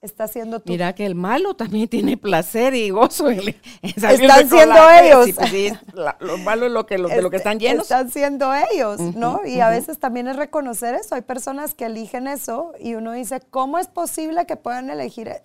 estás 0.02 0.32
siendo 0.32 0.60
tú. 0.60 0.72
Mira 0.72 0.94
que 0.94 1.06
el 1.06 1.16
malo 1.16 1.56
también 1.56 1.88
tiene 1.88 2.18
placer 2.18 2.74
y 2.74 2.90
gozo 2.90 3.30
en, 3.30 3.40
en 3.40 3.56
Están 3.84 4.50
siendo 4.50 4.90
ellos. 4.90 5.26
Sí, 5.26 5.34
pues 5.34 5.74
la- 5.94 6.18
lo 6.20 6.38
malo 6.40 6.66
es 6.66 6.72
lo 6.72 6.86
que, 6.86 6.98
lo, 6.98 7.08
de 7.10 7.22
lo 7.22 7.30
que 7.30 7.38
Este, 7.38 7.50
están 7.50 7.60
llenos. 7.60 7.84
Están 7.84 8.10
siendo 8.10 8.52
ellos, 8.54 9.00
¿no? 9.16 9.36
Ujú, 9.36 9.46
Y 9.48 9.60
a 9.62 9.68
ujú. 9.68 9.76
veces 9.76 10.00
también 10.00 10.28
es 10.28 10.36
reconocer 10.36 10.96
eso. 10.96 11.16
Hay 11.16 11.22
personas 11.22 11.74
que 11.76 11.86
eligen 11.86 12.28
eso 12.28 12.74
y 12.80 12.96
uno 12.96 13.12
dice, 13.12 13.42
¿cómo 13.50 13.78
es 13.78 13.88
posible 13.88 14.46
que 14.46 14.56
puedan 14.58 14.90
elegir? 14.90 15.28
e-?" 15.28 15.44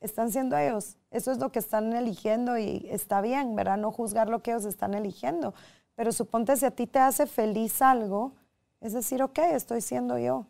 Están 0.00 0.32
siendo 0.32 0.56
ellos. 0.56 0.96
Eso 1.10 1.30
es 1.32 1.38
lo 1.38 1.52
que 1.52 1.58
están 1.60 1.92
eligiendo 1.92 2.58
y 2.58 2.86
está 2.90 3.20
bien, 3.20 3.54
¿verdad? 3.56 3.76
No 3.78 3.92
juzgar 3.92 4.28
lo 4.28 4.42
que 4.42 4.50
ellos 4.50 4.64
están 4.64 4.94
eligiendo. 4.94 5.54
Pero 5.94 6.12
suponte 6.12 6.56
si 6.56 6.66
a 6.66 6.70
ti 6.72 6.86
te 6.86 6.98
hace 6.98 7.26
feliz 7.26 7.80
algo, 7.82 8.32
es 8.80 8.92
decir, 8.94 9.22
ok, 9.22 9.38
estoy 9.52 9.80
siendo 9.80 10.18
yo, 10.18 10.46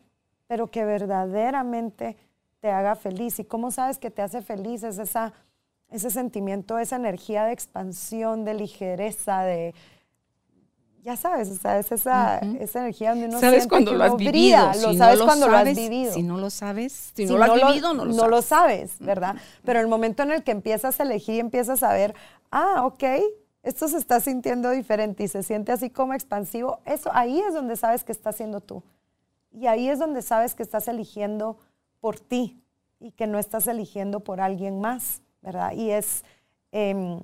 pero 0.47 0.71
que 0.71 0.83
verdaderamente 0.85 2.17
te 2.63 2.71
haga 2.71 2.95
feliz. 2.95 3.39
¿Y 3.39 3.43
cómo 3.43 3.71
sabes 3.71 3.97
que 3.97 4.09
te 4.09 4.21
hace 4.21 4.41
feliz? 4.41 4.83
Es 4.83 4.97
esa, 4.97 5.33
ese 5.89 6.09
sentimiento, 6.09 6.79
esa 6.79 6.95
energía 6.95 7.43
de 7.43 7.51
expansión, 7.51 8.45
de 8.45 8.53
ligereza, 8.53 9.41
de... 9.41 9.75
Ya 11.03 11.17
sabes, 11.17 11.51
o 11.51 11.55
sea, 11.55 11.77
es 11.79 11.91
esa, 11.91 12.37
esa 12.39 12.79
energía 12.79 13.09
donde 13.09 13.25
uno 13.25 13.37
¿Sabes 13.41 13.63
siente 13.63 13.69
cuando 13.69 13.91
que 13.91 13.97
lo 13.97 14.03
has 14.05 14.15
vivido? 14.15 14.31
brilla, 14.31 14.73
Si 14.73 14.81
lo 14.81 14.93
no 14.93 14.97
sabes 14.97 15.19
lo 15.19 15.25
cuando 15.25 15.45
sabes, 15.47 15.65
lo 15.65 15.71
has 15.71 15.75
vivido. 15.89 16.13
Si 16.13 16.23
no 16.23 16.37
lo 16.37 16.49
sabes, 16.49 16.93
si, 17.13 17.27
Si 17.27 17.33
no 17.33 17.37
lo 17.37 17.43
has 17.43 17.53
vivido, 17.67 17.93
no 17.93 18.05
lo 18.05 18.41
sabes. 18.41 18.91
sabes, 18.91 18.99
¿verdad? 18.99 19.35
Pero 19.65 19.81
el 19.81 19.87
momento 19.89 20.23
en 20.23 20.31
el 20.31 20.45
que 20.45 20.51
empiezas 20.51 21.01
a 21.01 21.03
elegir 21.03 21.35
y 21.35 21.39
empiezas 21.41 21.83
a 21.83 21.91
ver, 21.91 22.15
ah, 22.49 22.85
ok, 22.85 23.03
esto 23.63 23.89
se 23.89 23.97
está 23.97 24.21
sintiendo 24.21 24.69
diferente 24.69 25.23
y 25.25 25.27
se 25.27 25.43
siente 25.43 25.73
así 25.73 25.89
como 25.89 26.13
expansivo, 26.13 26.79
eso 26.85 27.09
ahí 27.13 27.41
es 27.41 27.53
donde 27.53 27.75
sabes 27.75 28.05
que 28.05 28.13
estás 28.13 28.37
siendo 28.37 28.61
tú. 28.61 28.81
Y 29.51 29.67
ahí 29.67 29.89
es 29.89 29.99
donde 29.99 30.21
sabes 30.21 30.55
que 30.55 30.63
estás 30.63 30.87
eligiendo 30.87 31.57
por 32.03 32.19
ti 32.19 32.61
y 32.99 33.13
que 33.13 33.27
no 33.27 33.39
estás 33.39 33.65
eligiendo 33.67 34.19
por 34.19 34.41
alguien 34.41 34.81
más, 34.81 35.21
¿verdad? 35.41 35.71
Y 35.71 35.91
es, 35.91 36.25
em, 36.73 37.21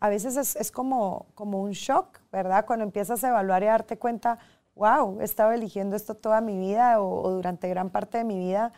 a 0.00 0.10
veces 0.10 0.36
es, 0.36 0.54
es 0.54 0.70
como, 0.70 1.24
como 1.34 1.62
un 1.62 1.70
shock, 1.70 2.20
¿verdad? 2.30 2.66
Cuando 2.66 2.84
empiezas 2.84 3.24
a 3.24 3.30
evaluar 3.30 3.62
y 3.62 3.68
a 3.68 3.70
darte 3.70 3.96
cuenta, 3.96 4.38
wow, 4.74 5.18
he 5.22 5.24
estado 5.24 5.52
eligiendo 5.52 5.96
esto 5.96 6.14
toda 6.14 6.42
mi 6.42 6.58
vida 6.58 7.00
o, 7.00 7.22
o 7.22 7.30
durante 7.30 7.70
gran 7.70 7.88
parte 7.88 8.18
de 8.18 8.24
mi 8.24 8.38
vida 8.38 8.70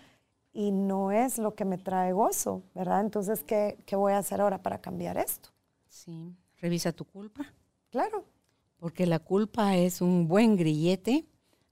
y 0.52 0.70
no 0.70 1.10
es 1.10 1.38
lo 1.38 1.56
que 1.56 1.64
me 1.64 1.78
trae 1.78 2.12
gozo, 2.12 2.62
¿verdad? 2.72 3.00
Entonces, 3.00 3.42
¿qué, 3.42 3.76
qué 3.86 3.96
voy 3.96 4.12
a 4.12 4.18
hacer 4.18 4.40
ahora 4.40 4.62
para 4.62 4.80
cambiar 4.80 5.16
esto? 5.16 5.48
Sí, 5.88 6.32
revisa 6.60 6.92
tu 6.92 7.04
culpa, 7.04 7.44
Claro, 7.90 8.24
porque 8.78 9.04
la 9.04 9.18
culpa 9.18 9.74
es 9.74 10.00
un 10.00 10.28
buen 10.28 10.56
grillete 10.56 11.26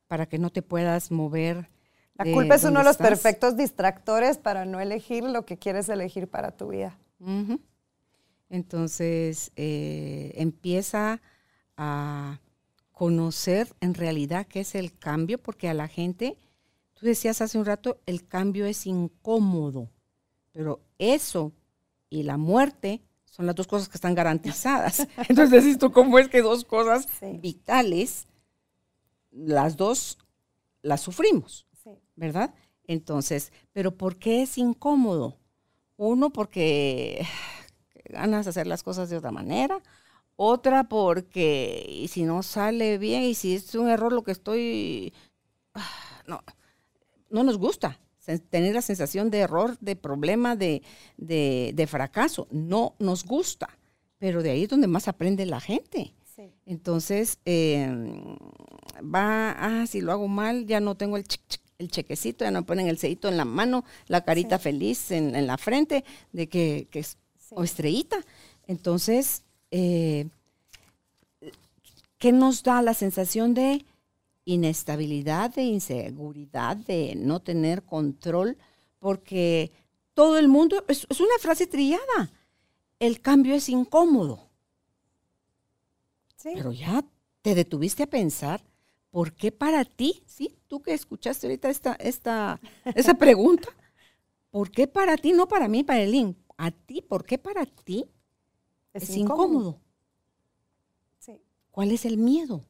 para 0.09 0.27
que 0.27 0.37
no 0.37 0.51
te 0.51 0.63
puedas 0.63 1.13
mover. 1.13 1.71
La 2.19 2.25
culpa 2.33 2.55
es 2.55 2.65
uno 2.65 2.79
de 2.81 2.85
los 2.85 2.93
estás. 2.93 3.09
perfectos 3.09 3.57
distractores 3.57 4.39
para 4.39 4.65
no 4.65 4.81
elegir 4.81 5.25
lo 5.25 5.45
que 5.45 5.59
quieres 5.59 5.89
elegir 5.89 6.29
para 6.29 6.51
tu 6.57 6.69
vida. 6.69 6.99
Entonces, 8.49 9.51
eh, 9.57 10.33
empieza 10.37 11.21
a 11.77 12.41
conocer 12.93 13.75
en 13.81 13.95
realidad 13.95 14.47
qué 14.47 14.61
es 14.61 14.75
el 14.75 14.97
cambio, 14.97 15.39
porque 15.39 15.69
a 15.69 15.75
la 15.75 15.89
gente, 15.89 16.39
tú 16.95 17.05
decías 17.07 17.41
hace 17.43 17.59
un 17.59 17.67
rato, 17.67 18.01
el 18.07 18.27
cambio 18.27 18.65
es 18.67 18.87
incómodo, 18.87 19.91
pero 20.53 20.81
eso 20.99 21.53
y 22.09 22.23
la 22.23 22.37
muerte 22.39 23.03
son 23.25 23.45
las 23.47 23.55
dos 23.55 23.67
cosas 23.67 23.89
que 23.89 23.97
están 23.99 24.15
garantizadas. 24.15 25.07
Entonces, 25.29 25.51
decís 25.65 25.79
tú, 25.79 25.93
¿cómo 25.93 26.19
es 26.19 26.29
que 26.29 26.41
dos 26.41 26.65
cosas 26.65 27.07
Sí. 27.21 27.39
vitales, 27.43 28.27
las 29.31 29.77
dos 29.77 30.19
las 30.81 31.01
sufrimos? 31.03 31.66
¿Verdad? 32.17 32.55
Entonces, 32.85 33.53
pero 33.73 33.97
¿por 33.97 34.17
qué 34.17 34.43
es 34.43 34.59
incómodo? 34.59 35.39
Uno, 35.97 36.31
porque 36.31 37.27
ganas 38.11 38.47
de 38.47 38.51
hacer 38.51 38.67
las 38.67 38.83
cosas 38.83 39.09
de 39.09 39.17
otra 39.17 39.31
manera. 39.31 39.81
Otra, 40.37 40.89
porque 40.89 41.87
y 41.89 42.09
si 42.09 42.25
no 42.25 42.43
sale 42.43 42.99
bien 42.99 43.23
y 43.23 43.35
si 43.35 43.55
es 43.55 43.75
un 43.75 43.89
error 43.89 44.13
lo 44.13 44.23
que 44.23 44.33
estoy... 44.33 45.13
No, 46.27 46.43
no 47.31 47.45
nos 47.45 47.57
gusta 47.57 48.01
tener 48.51 48.75
la 48.75 48.83
sensación 48.83 49.31
de 49.31 49.39
error, 49.39 49.79
de 49.81 49.97
problema, 49.97 50.57
de, 50.57 50.83
de, 51.17 51.73
de 51.75 51.87
fracaso. 51.87 52.49
No 52.51 52.95
nos 52.99 53.25
gusta. 53.25 53.69
Pero 54.19 54.43
de 54.43 54.51
ahí 54.51 54.65
es 54.65 54.69
donde 54.69 54.87
más 54.87 55.09
aprende 55.09 55.47
la 55.47 55.61
gente. 55.61 56.15
Sí. 56.25 56.53
Entonces, 56.65 57.39
eh, 57.45 57.89
va, 59.03 59.53
ah, 59.53 59.87
si 59.87 60.01
lo 60.01 60.13
hago 60.13 60.29
mal, 60.29 60.67
ya 60.67 60.81
no 60.81 60.97
tengo 60.97 61.17
el, 61.17 61.25
chic, 61.25 61.43
chic, 61.49 61.63
el 61.79 61.91
chequecito, 61.91 62.45
ya 62.45 62.51
no 62.51 62.61
me 62.61 62.67
ponen 62.67 62.89
el 62.89 62.99
sellito 62.99 63.29
en 63.29 63.37
la 63.37 63.45
mano, 63.45 63.85
la 64.09 64.23
carita 64.25 64.59
Sí. 64.59 64.65
feliz 64.65 65.11
en, 65.11 65.35
en 65.37 65.47
la 65.47 65.59
frente, 65.59 66.05
de 66.33 66.49
que, 66.49 66.89
que 66.91 67.01
es, 67.01 67.19
Sí. 67.39 67.55
o 67.57 67.63
estrellita. 67.63 68.17
Entonces, 68.67 69.43
eh, 69.71 70.27
¿qué 72.19 72.33
nos 72.33 72.63
da 72.63 72.83
la 72.83 72.95
sensación 72.95 73.55
de 73.55 73.85
inestabilidad, 74.45 75.55
de 75.55 75.63
inseguridad, 75.65 76.77
de 76.77 77.15
no 77.17 77.41
tener 77.41 77.83
control? 77.83 78.57
Porque 78.99 79.71
todo 80.15 80.39
el 80.39 80.49
mundo, 80.49 80.85
es, 80.89 81.07
es 81.09 81.21
una 81.21 81.39
frase 81.41 81.67
trillada, 81.67 82.31
el 82.99 83.21
cambio 83.21 83.55
es 83.55 83.69
incómodo. 83.69 84.49
Sí. 86.37 86.51
Pero 86.55 86.73
ya 86.73 87.05
te 87.43 87.55
detuviste 87.55 88.03
a 88.05 88.07
pensar, 88.07 88.63
¿por 89.17 89.33
qué 89.33 89.51
para 89.51 89.87
ti? 89.87 90.23
Sí, 90.27 90.59
tú 90.67 90.83
que 90.83 90.93
escuchaste 90.93 91.47
ahorita 91.47 91.71
esta, 91.71 91.95
esta, 91.95 92.61
esa 92.95 93.15
pregunta, 93.15 93.71
¿por 94.51 94.71
qué 94.71 94.87
para 94.87 95.17
ti, 95.17 95.33
no 95.33 95.49
para 95.49 95.69
mí, 95.69 95.83
para 95.85 96.03
Elin? 96.03 96.37
A 96.59 96.71
ti, 96.71 97.01
¿por 97.01 97.25
qué 97.25 97.39
para 97.39 97.65
ti 97.65 98.05
es, 98.93 99.17
incómodo? 99.17 99.81
Sí. 101.19 101.41
¿Cuál 101.71 101.93
es 101.93 102.05
el 102.05 102.19
miedo? 102.19 102.67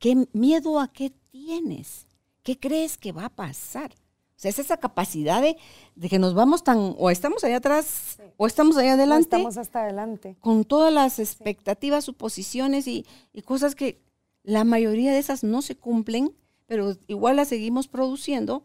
¿Qué 0.00 0.26
miedo 0.32 0.80
a 0.80 0.88
qué 0.88 1.10
tienes? 1.30 2.08
¿Qué 2.42 2.58
crees 2.58 2.98
que 2.98 3.12
va 3.12 3.26
a 3.26 3.36
pasar? 3.36 3.92
O 3.92 4.40
sea, 4.40 4.48
es 4.48 4.58
esa 4.58 4.78
capacidad 4.78 5.40
de, 5.40 5.56
de 5.94 6.08
que 6.08 6.18
nos 6.18 6.34
vamos 6.34 6.64
tan, 6.64 6.96
o 6.98 7.10
estamos 7.10 7.44
allá 7.44 7.58
atrás, 7.58 8.18
o 8.38 8.48
estamos 8.48 8.76
allá 8.76 8.94
adelante 8.94 9.36
estamos 9.36 9.56
hasta 9.56 9.84
adelante. 9.84 10.34
con 10.40 10.64
todas 10.64 10.92
las 10.92 11.20
expectativas, 11.20 12.02
suposiciones 12.02 12.88
y, 12.88 13.06
y 13.32 13.42
cosas 13.42 13.76
que 13.76 14.02
la 14.44 14.62
mayoría 14.64 15.12
de 15.12 15.18
esas 15.18 15.42
no 15.42 15.60
se 15.62 15.76
cumplen, 15.76 16.34
pero 16.66 16.96
igual 17.08 17.36
las 17.36 17.48
seguimos 17.48 17.88
produciendo. 17.88 18.64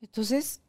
Entonces, 0.00 0.60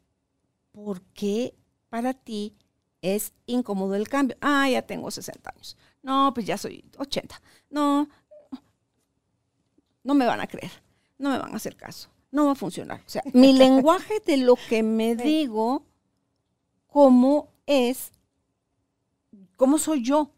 ¿por 0.70 1.02
qué 1.02 1.54
para 1.88 2.14
ti 2.14 2.54
es 3.02 3.32
incómodo 3.46 3.94
el 3.96 4.08
cambio? 4.08 4.36
Ah, 4.40 4.68
ya 4.70 4.82
tengo 4.82 5.10
60 5.10 5.50
años. 5.50 5.76
No, 6.02 6.32
pues 6.34 6.46
ya 6.46 6.56
soy 6.56 6.84
80. 6.98 7.40
No, 7.70 8.08
no 10.04 10.14
me 10.14 10.26
van 10.26 10.40
a 10.40 10.46
creer. 10.46 10.70
No 11.18 11.30
me 11.30 11.38
van 11.38 11.52
a 11.52 11.56
hacer 11.56 11.76
caso. 11.76 12.08
No 12.30 12.46
va 12.46 12.52
a 12.52 12.56
funcionar. 12.56 13.02
O 13.06 13.08
sea, 13.08 13.22
mi 13.32 13.52
lenguaje 13.58 14.20
de 14.26 14.36
lo 14.38 14.56
que 14.68 14.82
me 14.82 15.16
Sí. 15.16 15.22
digo, 15.22 15.84
cómo 16.86 17.52
es, 17.66 18.12
cómo 19.56 19.78
soy 19.78 20.02
yo 20.02 20.32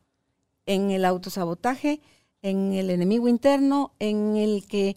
en 0.66 0.90
el 0.90 1.04
autosabotaje, 1.04 2.00
en 2.42 2.72
el 2.72 2.90
enemigo 2.90 3.28
interno, 3.28 3.92
en 3.98 4.36
el 4.36 4.66
que 4.66 4.96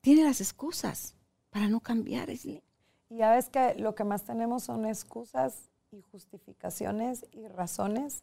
tiene 0.00 0.24
las 0.24 0.40
excusas 0.40 1.14
para 1.50 1.68
no 1.68 1.80
cambiar. 1.80 2.30
Y 2.30 2.62
ya 3.10 3.32
ves 3.32 3.48
que 3.48 3.74
lo 3.74 3.94
que 3.94 4.04
más 4.04 4.24
tenemos 4.24 4.64
son 4.64 4.86
excusas 4.86 5.70
y 5.90 6.00
justificaciones 6.00 7.26
y 7.32 7.46
razones 7.48 8.22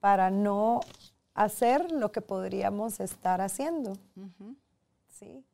para 0.00 0.30
no 0.30 0.80
hacer 1.34 1.92
lo 1.92 2.12
que 2.12 2.20
podríamos 2.20 3.00
estar 3.00 3.40
haciendo. 3.40 3.94
Sí. 5.08 5.44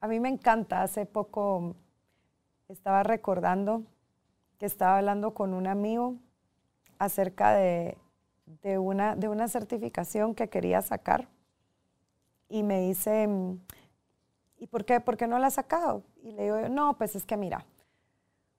A 0.00 0.08
mí 0.08 0.20
me 0.20 0.28
encanta. 0.28 0.82
Hace 0.82 1.06
poco 1.06 1.74
estaba 2.68 3.02
recordando 3.02 3.82
que 4.58 4.66
estaba 4.66 4.98
hablando 4.98 5.34
con 5.34 5.54
un 5.54 5.66
amigo 5.66 6.16
acerca 6.98 7.52
de, 7.52 7.96
de 8.62 8.78
una, 8.78 9.16
de 9.16 9.28
una 9.28 9.48
certificación 9.48 10.34
que 10.34 10.48
quería 10.48 10.82
sacar. 10.82 11.28
Y 12.48 12.62
me 12.62 12.80
dice, 12.80 13.26
mm, 13.26 13.58
¿y 14.58 14.66
por 14.66 14.84
qué, 14.84 15.00
por 15.00 15.16
qué 15.16 15.26
no 15.26 15.38
la 15.38 15.48
has 15.48 15.54
sacado? 15.54 16.02
Y 16.22 16.32
le 16.32 16.44
digo, 16.44 16.68
no, 16.68 16.96
pues 16.96 17.16
es 17.16 17.24
que 17.24 17.36
mira, 17.36 17.64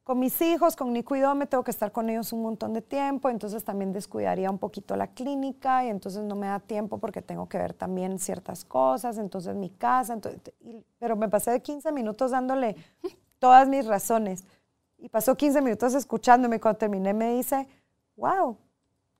con 0.04 0.20
mis 0.20 0.42
hijos, 0.42 0.76
con 0.78 0.94
Nico 0.94 1.16
y 1.18 1.20
Dome, 1.20 1.48
tengo 1.48 1.64
que 1.64 1.72
estar 1.72 1.92
con 1.92 2.10
ellos 2.10 2.32
un 2.32 2.42
montón 2.42 2.74
de 2.74 2.82
tiempo, 2.82 3.30
entonces 3.30 3.64
también 3.66 3.92
descuidaría 3.92 4.50
un 4.50 4.58
poquito 4.58 4.96
la 4.96 5.08
clínica 5.08 5.84
y 5.84 5.90
entonces 5.90 6.24
no 6.24 6.36
me 6.36 6.48
da 6.48 6.60
tiempo 6.62 6.98
porque 6.98 7.22
tengo 7.22 7.50
que 7.50 7.58
ver 7.58 7.74
también 7.74 8.18
ciertas 8.18 8.64
cosas, 8.64 9.18
entonces 9.18 9.56
mi 9.56 9.70
casa, 9.70 10.14
entonces, 10.14 10.42
y- 10.62 10.84
pero 11.00 11.18
me 11.18 11.28
pasé 11.28 11.52
de 11.52 11.62
15 11.62 11.92
minutos 11.92 12.32
dándole 12.32 12.76
todas 13.40 13.68
mis 13.68 13.86
razones. 13.86 14.46
Y 14.98 15.10
pasó 15.10 15.36
15 15.36 15.62
minutos 15.62 15.94
escuchándome. 15.94 16.60
Cuando 16.60 16.80
terminé 16.80 17.14
me 17.14 17.36
dice, 17.36 17.68
wow, 18.16 18.58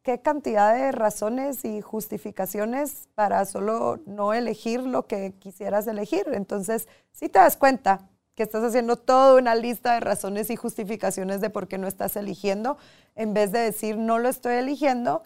qué 0.08 0.22
cantidad 0.22 0.74
de 0.74 0.94
razones 0.94 1.66
y 1.66 1.82
justificaciones 1.82 3.10
para 3.14 3.44
solo 3.44 4.00
no 4.06 4.34
elegir 4.34 4.80
lo 4.80 5.06
que 5.06 5.34
quisieras 5.38 5.86
elegir. 5.86 6.24
Entonces, 6.32 6.88
si 7.12 7.28
te 7.28 7.40
das 7.40 7.58
cuenta 7.58 8.08
que 8.34 8.44
estás 8.44 8.64
haciendo 8.64 8.96
toda 8.96 9.38
una 9.38 9.54
lista 9.54 9.96
de 9.96 10.00
razones 10.00 10.50
y 10.50 10.56
justificaciones 10.56 11.42
de 11.42 11.50
por 11.50 11.68
qué 11.68 11.78
no 11.78 11.88
estás 11.88 12.16
eligiendo, 12.16 12.78
en 13.16 13.34
vez 13.34 13.52
de 13.52 13.60
decir 13.60 13.98
no 13.98 14.18
lo 14.18 14.30
estoy 14.30 14.54
eligiendo 14.54 15.26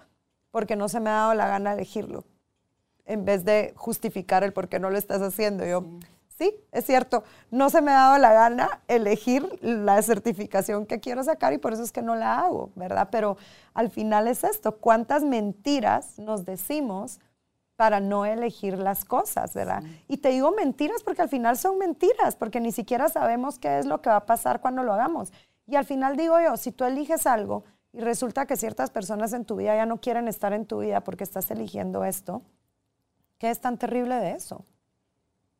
porque 0.50 0.76
no 0.76 0.90
se 0.90 1.00
me 1.00 1.12
ha 1.12 1.14
dado 1.14 1.36
la 1.36 1.48
gana 1.48 1.74
elegirlo, 1.74 2.24
en 3.06 3.24
vez 3.24 3.46
de 3.46 3.76
justificar 3.76 4.44
el 4.44 4.52
por 4.52 4.68
qué 4.68 4.80
no 4.80 4.90
lo 4.90 4.98
estás 4.98 5.22
haciendo. 5.22 5.64
Yo, 5.64 5.86
sí, 6.02 6.08
es 6.72 6.86
cierto, 6.86 7.24
no 7.50 7.70
se 7.70 7.82
me 7.82 7.92
ha 7.92 7.96
dado 7.96 8.18
la 8.18 8.34
gana 8.34 8.82
elegir 8.88 9.48
la 9.62 10.02
certificación 10.02 10.86
que 10.86 11.00
quiero 11.00 11.24
sacar 11.24 11.54
y 11.54 11.58
por 11.58 11.74
eso 11.74 11.84
es 11.84 11.92
que 11.92 12.02
no 12.02 12.16
la 12.16 12.39
hago, 12.39 12.72
¿verdad? 12.76 13.10
Pero 13.12 13.38
al 13.74 13.89
final 13.89 14.28
es 14.28 14.44
esto, 14.44 14.78
¿cuántas 14.78 15.24
mentiras 15.24 16.18
nos 16.20 16.46
decimos 16.46 17.20
para 17.76 18.00
no 18.00 18.26
elegir 18.26 18.78
las 18.78 19.06
cosas, 19.06 19.56
¿verdad? 19.56 19.84
Y 20.08 20.18
te 20.18 20.30
digo 20.30 20.52
mentiras 20.52 21.02
porque 21.04 21.24
al 21.24 21.30
final 21.30 21.58
son 21.58 21.80
mentiras, 21.80 22.36
porque 22.36 22.60
ni 22.60 22.72
siquiera 22.72 23.10
sabemos 23.10 23.58
qué 23.58 23.80
es 23.80 23.86
lo 23.86 24.02
que 24.02 24.10
va 24.10 24.18
a 24.18 24.26
pasar 24.28 24.62
cuando 24.62 24.84
lo 24.84 24.94
hagamos. 24.94 25.34
Y 25.66 25.76
al 25.76 25.86
final 25.86 26.16
digo 26.16 26.39
yo, 26.39 26.58
si 26.58 26.72
tú 26.72 26.84
eliges 26.84 27.26
algo 27.26 27.64
y 27.92 28.02
resulta 28.02 28.46
que 28.46 28.56
ciertas 28.56 28.92
personas 28.92 29.34
en 29.34 29.46
tu 29.46 29.56
vida 29.56 29.76
ya 29.76 29.86
no 29.86 30.00
quieren 30.00 30.28
estar 30.28 30.54
en 30.54 30.66
tu 30.66 30.80
vida 30.80 31.04
porque 31.04 31.24
estás 31.24 31.50
eligiendo 31.50 32.06
esto, 32.06 32.44
¿qué 33.38 33.50
es 33.50 33.60
tan 33.60 33.78
terrible 33.78 34.16
de 34.16 34.32
eso? 34.32 34.64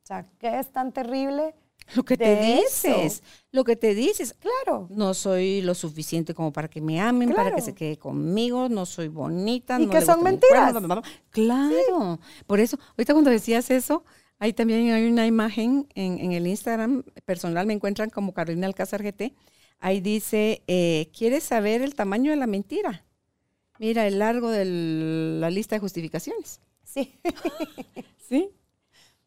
O 0.02 0.06
sea, 0.06 0.26
¿qué 0.38 0.58
es 0.58 0.72
tan 0.72 0.92
terrible? 0.92 1.54
Lo 1.94 2.04
que 2.04 2.16
te 2.16 2.36
dices, 2.36 2.84
eso? 2.84 3.22
lo 3.50 3.64
que 3.64 3.76
te 3.76 3.94
dices. 3.94 4.34
Claro. 4.34 4.86
No 4.90 5.14
soy 5.14 5.62
lo 5.62 5.74
suficiente 5.74 6.32
como 6.34 6.52
para 6.52 6.68
que 6.68 6.80
me 6.80 7.00
amen, 7.00 7.32
para 7.34 7.54
que 7.54 7.60
se 7.60 7.74
quede 7.74 7.98
conmigo, 7.98 8.68
no 8.68 8.86
soy 8.86 9.08
bonita. 9.08 9.78
Y 9.80 9.86
no 9.86 9.92
que 9.92 10.00
le 10.00 10.06
son 10.06 10.22
mentiras. 10.22 10.74
Claro. 11.30 12.18
Por 12.46 12.60
eso, 12.60 12.78
ahorita 12.96 13.12
cuando 13.12 13.30
decías 13.30 13.70
eso, 13.70 14.04
ahí 14.38 14.52
también 14.52 14.92
hay 14.92 15.06
una 15.06 15.26
imagen 15.26 15.86
en, 15.94 16.18
en 16.18 16.32
el 16.32 16.46
Instagram 16.46 17.02
personal, 17.24 17.66
me 17.66 17.74
encuentran 17.74 18.10
como 18.10 18.32
Carolina 18.32 18.66
Alcázar 18.66 19.02
GT. 19.02 19.34
Ahí 19.78 20.00
dice, 20.00 20.62
eh, 20.68 21.10
¿quieres 21.16 21.42
saber 21.42 21.82
el 21.82 21.96
tamaño 21.96 22.30
de 22.30 22.36
la 22.36 22.46
mentira? 22.46 23.04
Mira 23.80 24.06
el 24.06 24.20
largo 24.20 24.48
de 24.50 24.64
la 24.64 25.50
lista 25.50 25.74
de 25.74 25.80
justificaciones. 25.80 26.60
Sí. 26.84 27.18
¿Sí? 28.28 28.50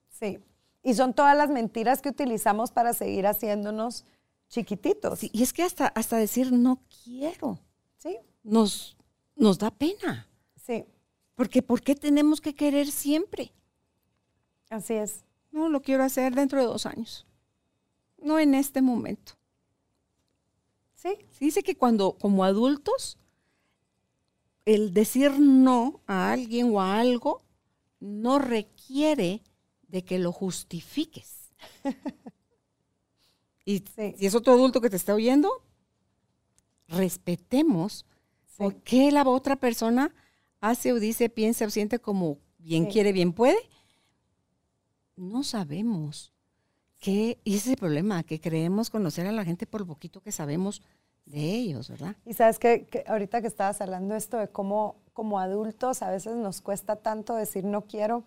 Sí. 0.10 0.40
Y 0.86 0.94
son 0.94 1.16
todas 1.16 1.36
las 1.36 1.50
mentiras 1.50 2.00
que 2.00 2.10
utilizamos 2.10 2.72
para 2.72 2.94
seguir 2.94 3.26
haciéndonos 3.26 4.06
chiquititos. 4.50 5.18
Sí, 5.18 5.32
y 5.34 5.42
es 5.42 5.52
que 5.52 5.64
hasta, 5.64 5.88
hasta 5.88 6.16
decir 6.16 6.52
no 6.52 6.80
quiero 7.04 7.60
Sí. 7.98 8.18
nos, 8.44 8.96
nos 9.36 9.58
da 9.58 9.72
pena. 9.72 10.30
Sí. 10.56 10.86
Porque 11.34 11.64
¿por 11.64 11.82
qué 11.82 11.96
tenemos 11.96 12.40
que 12.40 12.54
querer 12.54 12.92
siempre? 12.92 13.52
Así 14.70 14.94
es. 14.94 15.26
No, 15.52 15.70
lo 15.70 15.82
quiero 15.82 16.04
hacer 16.04 16.36
dentro 16.36 16.60
de 16.60 16.66
dos 16.68 16.86
años. 16.86 17.26
No 18.22 18.38
en 18.38 18.54
este 18.54 18.84
momento. 18.84 19.34
Sí. 20.94 21.18
Se 21.32 21.46
dice 21.46 21.64
que 21.64 21.76
cuando, 21.76 22.14
como 22.14 22.44
adultos, 22.44 23.18
el 24.66 24.94
decir 24.94 25.40
no 25.40 26.02
a 26.06 26.32
alguien 26.32 26.72
o 26.72 26.80
a 26.80 27.00
algo 27.00 27.42
no 28.00 28.38
requiere 28.38 29.42
de 29.88 30.04
que 30.04 30.20
lo 30.20 30.32
justifiques. 30.32 31.52
y 33.66 33.80
Sí. 33.96 34.16
si 34.18 34.26
es 34.26 34.36
otro 34.36 34.54
adulto 34.54 34.82
que 34.82 34.90
te 34.90 34.96
está 34.96 35.14
oyendo, 35.14 35.64
respetemos 36.88 38.06
Sí. 38.48 38.56
por 38.58 38.76
qué 38.84 39.12
la 39.12 39.28
otra 39.28 39.56
persona 39.56 40.14
hace 40.62 40.94
o 40.94 41.00
dice, 41.00 41.30
piensa 41.30 41.66
o 41.66 41.70
siente 41.70 42.00
como 42.00 42.38
bien 42.60 42.86
Sí. 42.86 42.92
quiere, 42.94 43.12
bien 43.12 43.34
puede. 43.34 43.58
No 45.16 45.44
sabemos 45.44 46.32
qué, 47.00 47.40
y 47.44 47.52
ese 47.56 47.66
es 47.70 47.74
el 47.74 47.78
problema, 47.78 48.24
que 48.24 48.40
creemos 48.40 48.90
conocer 48.90 49.28
a 49.28 49.32
la 49.32 49.46
gente 49.46 49.66
por 49.68 49.82
lo 49.82 49.88
poquito 49.88 50.22
que 50.22 50.32
sabemos 50.32 50.82
de 51.26 51.40
ellos, 51.56 51.90
¿verdad? 51.90 52.16
Y 52.26 52.34
sabes 52.34 52.60
que, 52.60 52.86
que 52.86 53.04
ahorita 53.08 53.42
que 53.42 53.48
estabas 53.48 53.82
hablando 53.82 54.16
esto 54.16 54.38
de 54.38 54.48
cómo 54.48 55.02
como 55.14 55.40
adultos 55.40 56.02
a 56.02 56.12
veces 56.12 56.36
nos 56.36 56.62
cuesta 56.62 56.98
tanto 56.98 57.36
decir 57.36 57.64
no 57.64 57.86
quiero. 57.86 58.26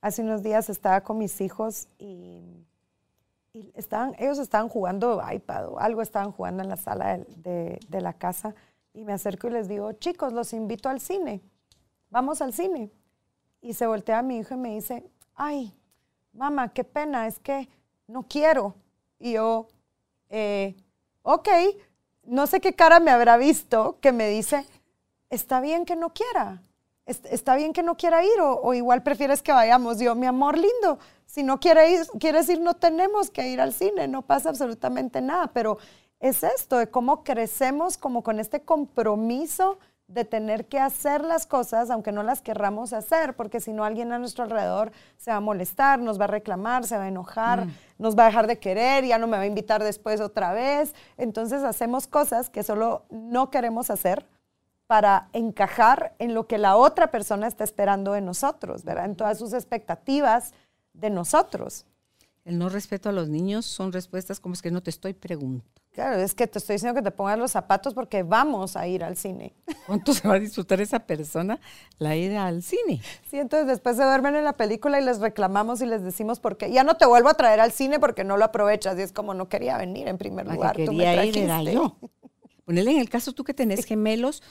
Hace 0.00 0.22
unos 0.22 0.42
días 0.42 0.70
estaba 0.70 1.02
con 1.02 1.18
mis 1.18 1.40
hijos 1.40 1.88
y, 1.98 2.66
ellos 3.52 4.38
estaban 4.38 4.68
jugando 4.68 5.20
iPad 5.28 5.70
o 5.70 5.80
algo, 5.80 6.02
estaban 6.02 6.30
jugando 6.30 6.62
en 6.62 6.68
la 6.68 6.76
sala 6.76 7.18
de, 7.18 7.80
la 7.90 8.12
casa 8.12 8.54
y 8.94 9.04
me 9.04 9.12
acerco 9.12 9.48
y 9.48 9.50
les 9.50 9.68
digo, 9.68 9.92
chicos, 9.94 10.32
los 10.32 10.52
invito 10.52 10.88
al 10.88 11.00
cine, 11.00 11.40
vamos 12.10 12.40
al 12.42 12.52
cine. 12.52 12.90
Y 13.60 13.74
se 13.74 13.86
voltea 13.86 14.20
a 14.20 14.22
mi 14.22 14.38
hijo 14.38 14.54
y 14.54 14.56
me 14.56 14.74
dice, 14.74 15.04
ay, 15.34 15.74
mamá, 16.32 16.68
qué 16.68 16.84
pena, 16.84 17.26
es 17.26 17.38
que 17.40 17.68
no 18.06 18.22
quiero. 18.22 18.76
Y 19.18 19.32
yo, 19.32 19.66
eh, 20.28 20.76
ok, 21.22 21.48
no 22.24 22.46
sé 22.46 22.60
qué 22.60 22.72
cara 22.72 23.00
me 23.00 23.10
habrá 23.10 23.36
visto 23.36 23.98
que 24.00 24.12
me 24.12 24.28
dice, 24.28 24.64
está 25.28 25.60
bien 25.60 25.84
que 25.84 25.96
no 25.96 26.14
quiera, 26.14 26.62
está 27.06 27.56
bien 27.56 27.72
que 27.72 27.82
no 27.82 27.96
quiera 27.96 28.24
ir 28.24 28.40
o, 28.40 28.60
o 28.60 28.74
igual 28.74 29.02
prefieres 29.02 29.42
que 29.42 29.52
vayamos. 29.52 29.98
Yo, 29.98 30.14
mi 30.14 30.26
amor 30.26 30.56
lindo, 30.56 30.98
si 31.26 31.42
no 31.42 31.60
quiere 31.60 31.92
ir, 31.92 32.06
quieres 32.18 32.48
ir, 32.48 32.60
no 32.60 32.74
tenemos 32.74 33.30
que 33.30 33.48
ir 33.48 33.60
al 33.60 33.72
cine, 33.72 34.08
no 34.08 34.22
pasa 34.22 34.48
absolutamente 34.48 35.20
nada, 35.20 35.48
pero 35.48 35.78
es 36.18 36.42
esto 36.42 36.76
de 36.76 36.90
cómo 36.90 37.24
crecemos 37.24 37.96
como 37.96 38.22
con 38.22 38.40
este 38.40 38.60
compromiso 38.62 39.78
de 40.06 40.24
tener 40.24 40.66
que 40.66 40.80
hacer 40.80 41.24
las 41.24 41.46
cosas 41.46 41.88
aunque 41.88 42.10
no 42.10 42.24
las 42.24 42.42
querramos 42.42 42.92
hacer, 42.92 43.34
porque 43.36 43.60
si 43.60 43.72
no 43.72 43.84
alguien 43.84 44.12
a 44.12 44.18
nuestro 44.18 44.42
alrededor 44.42 44.90
se 45.16 45.30
va 45.30 45.36
a 45.36 45.40
molestar, 45.40 46.00
nos 46.00 46.20
va 46.20 46.24
a 46.24 46.28
reclamar, 46.28 46.84
se 46.84 46.96
va 46.98 47.04
a 47.04 47.08
enojar, 47.08 47.68
nos 47.96 48.18
va 48.18 48.24
a 48.24 48.26
dejar 48.26 48.48
de 48.48 48.58
querer, 48.58 49.04
ya 49.04 49.18
no 49.18 49.28
me 49.28 49.36
va 49.36 49.44
a 49.44 49.46
invitar 49.46 49.84
después 49.84 50.20
otra 50.20 50.52
vez. 50.52 50.94
Entonces 51.16 51.62
hacemos 51.62 52.08
cosas 52.08 52.50
que 52.50 52.64
solo 52.64 53.04
no 53.10 53.50
queremos 53.50 53.88
hacer 53.88 54.26
para 54.90 55.28
encajar 55.34 56.16
en 56.18 56.34
lo 56.34 56.48
que 56.48 56.58
la 56.58 56.74
otra 56.74 57.12
persona 57.12 57.46
está 57.46 57.62
esperando 57.62 58.10
de 58.10 58.20
nosotros, 58.20 58.82
¿verdad? 58.82 59.04
En 59.04 59.14
todas 59.14 59.38
sus 59.38 59.52
expectativas 59.52 60.52
de 60.94 61.10
nosotros. 61.10 61.86
El 62.44 62.58
no 62.58 62.68
respeto 62.68 63.08
a 63.08 63.12
los 63.12 63.28
niños 63.28 63.66
son 63.66 63.92
respuestas 63.92 64.40
como 64.40 64.54
es 64.54 64.62
que 64.62 64.72
no 64.72 64.82
te 64.82 64.90
estoy 64.90 65.12
preguntando. 65.12 65.70
Claro, 65.92 66.16
es 66.16 66.34
que 66.34 66.48
te 66.48 66.58
estoy 66.58 66.74
diciendo 66.74 67.00
que 67.00 67.04
te 67.04 67.12
pongas 67.12 67.38
los 67.38 67.52
zapatos 67.52 67.94
porque 67.94 68.24
vamos 68.24 68.76
a 68.76 68.88
ir 68.88 69.04
al 69.04 69.16
cine. 69.16 69.54
¿Cuánto 69.86 70.12
se 70.12 70.26
va 70.26 70.34
a 70.34 70.38
disfrutar 70.40 70.80
esa 70.80 70.98
persona 70.98 71.60
la 71.98 72.16
ida 72.16 72.46
al 72.46 72.64
cine? 72.64 73.00
Sí, 73.30 73.38
entonces 73.38 73.68
después 73.68 73.96
se 73.96 74.02
duermen 74.02 74.34
en 74.34 74.42
la 74.42 74.54
película 74.54 75.00
y 75.00 75.04
les 75.04 75.20
reclamamos 75.20 75.80
y 75.82 75.86
les 75.86 76.02
decimos 76.02 76.40
por 76.40 76.56
qué. 76.56 76.72
Ya 76.72 76.82
no 76.82 76.96
te 76.96 77.06
vuelvo 77.06 77.28
a 77.28 77.34
traer 77.34 77.60
al 77.60 77.70
cine 77.70 78.00
porque 78.00 78.24
no 78.24 78.36
lo 78.36 78.44
aprovechas. 78.44 78.98
Y 78.98 79.02
es 79.02 79.12
como 79.12 79.34
no 79.34 79.48
quería 79.48 79.78
venir 79.78 80.08
en 80.08 80.18
primer 80.18 80.48
La 80.48 80.54
lugar. 80.54 80.74
que 80.74 80.84
tú 80.86 80.92
me 80.92 81.04
quería 81.04 81.24
ir 81.26 81.38
era 81.38 81.62
yo. 81.62 81.96
Ponele 82.70 82.92
en 82.92 83.00
el 83.00 83.10
caso 83.10 83.32
tú 83.32 83.42
que 83.42 83.52
tenés 83.52 83.84
gemelos, 83.84 84.44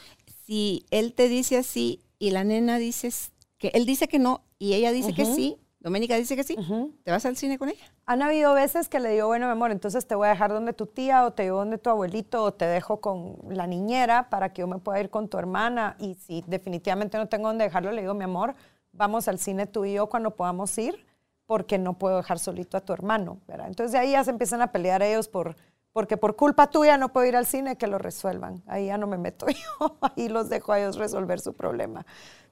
si 0.45 0.85
él 0.91 1.13
te 1.13 1.29
dice 1.29 1.57
así 1.57 2.01
y 2.19 2.31
la 2.31 2.43
nena 2.43 2.77
dice 2.77 3.09
que 3.57 3.69
él 3.69 3.85
dice 3.85 4.09
que 4.09 4.19
no 4.19 4.43
y 4.57 4.73
ella 4.73 4.91
dice 4.91 5.13
que 5.13 5.23
sí, 5.23 5.55
Doménica 5.79 6.17
dice 6.17 6.35
que 6.35 6.43
sí. 6.43 6.57
¿te 7.05 7.11
vas 7.11 7.25
al 7.25 7.37
cine 7.37 7.57
con 7.57 7.69
ella? 7.69 7.85
Han 8.05 8.21
habido 8.21 8.53
veces 8.53 8.89
que 8.89 8.99
le 8.99 9.11
digo, 9.11 9.27
bueno, 9.27 9.45
mi 9.45 9.53
amor, 9.53 9.71
entonces 9.71 10.05
te 10.05 10.15
voy 10.15 10.27
a 10.27 10.31
dejar 10.31 10.51
donde 10.51 10.73
tu 10.73 10.85
tía 10.85 11.25
o 11.25 11.31
te 11.31 11.43
llevo 11.43 11.59
donde 11.59 11.77
tu 11.77 11.89
abuelito 11.89 12.43
o 12.43 12.53
te 12.53 12.65
dejo 12.65 12.99
con 12.99 13.37
la 13.47 13.67
niñera 13.67 14.29
para 14.29 14.51
que 14.51 14.63
yo 14.63 14.67
me 14.67 14.79
pueda 14.79 14.99
ir 14.99 15.09
con 15.09 15.29
tu 15.29 15.37
hermana. 15.37 15.95
Y 15.97 16.15
si 16.15 16.43
definitivamente 16.45 17.17
no 17.17 17.29
tengo 17.29 17.47
donde 17.47 17.63
dejarlo, 17.63 17.93
le 17.93 18.01
digo, 18.01 18.15
mi 18.15 18.25
amor, 18.25 18.53
vamos 18.91 19.29
al 19.29 19.39
cine 19.39 19.65
tú 19.65 19.85
y 19.85 19.93
yo 19.93 20.07
cuando 20.09 20.35
podamos 20.35 20.77
ir 20.77 21.05
porque 21.45 21.77
no 21.77 21.97
puedo 21.97 22.17
dejar 22.17 22.37
solito 22.37 22.75
a 22.75 22.81
tu 22.81 22.91
hermano. 22.91 23.39
¿verdad? 23.47 23.67
Entonces 23.67 23.93
de 23.93 23.99
ahí 23.99 24.11
ya 24.11 24.25
se 24.25 24.31
empiezan 24.31 24.61
a 24.61 24.73
pelear 24.73 25.01
ellos 25.01 25.29
por, 25.29 25.55
porque 25.93 26.17
por 26.17 26.35
culpa 26.35 26.69
tuya 26.69 26.97
no 26.97 27.11
puedo 27.11 27.25
ir 27.27 27.35
al 27.35 27.45
cine, 27.45 27.77
que 27.77 27.87
lo 27.87 27.97
resuelvan. 27.97 28.61
Ahí 28.67 28.87
ya 28.87 28.97
no 28.97 29.07
me 29.07 29.17
meto 29.17 29.45
yo, 29.79 29.97
ahí 30.01 30.29
los 30.29 30.49
dejo 30.49 30.71
a 30.71 30.79
ellos 30.79 30.97
resolver 30.97 31.39
su 31.39 31.53
problema. 31.53 32.05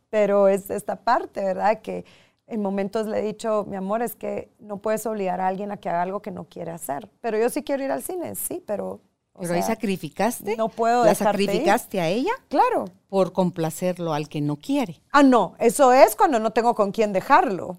Pero 0.09 0.47
es 0.47 0.69
esta 0.69 0.95
parte, 1.03 1.43
¿verdad? 1.43 1.81
Que 1.81 2.05
en 2.47 2.61
momentos 2.61 3.07
le 3.07 3.19
he 3.19 3.21
dicho, 3.21 3.65
mi 3.67 3.75
amor, 3.75 4.01
es 4.01 4.15
que 4.15 4.49
no 4.59 4.77
puedes 4.77 5.05
obligar 5.05 5.41
a 5.41 5.47
alguien 5.47 5.71
a 5.71 5.77
que 5.77 5.89
haga 5.89 6.01
algo 6.01 6.21
que 6.21 6.31
no 6.31 6.45
quiere 6.45 6.71
hacer. 6.71 7.09
Pero 7.21 7.37
yo 7.37 7.49
sí 7.49 7.61
quiero 7.63 7.83
ir 7.83 7.91
al 7.91 8.01
cine, 8.03 8.35
sí, 8.35 8.63
pero... 8.65 9.01
o 9.33 9.41
Pero 9.41 9.53
ahí 9.53 9.61
sea, 9.61 9.75
sacrificaste, 9.75 10.55
no 10.55 10.69
puedo 10.69 11.03
la 11.03 11.09
dejarte 11.09 11.43
ir. 11.43 11.49
sacrificaste 11.49 11.99
a 11.99 12.07
ella 12.07 12.31
Claro. 12.47 12.85
por 13.09 13.33
complacerlo 13.33 14.13
al 14.13 14.29
que 14.29 14.39
no 14.39 14.55
quiere. 14.55 15.01
Ah, 15.11 15.23
no, 15.23 15.55
eso 15.59 15.91
es 15.91 16.15
cuando 16.15 16.39
no 16.39 16.51
tengo 16.51 16.73
con 16.73 16.91
quién 16.93 17.11
dejarlo. 17.11 17.77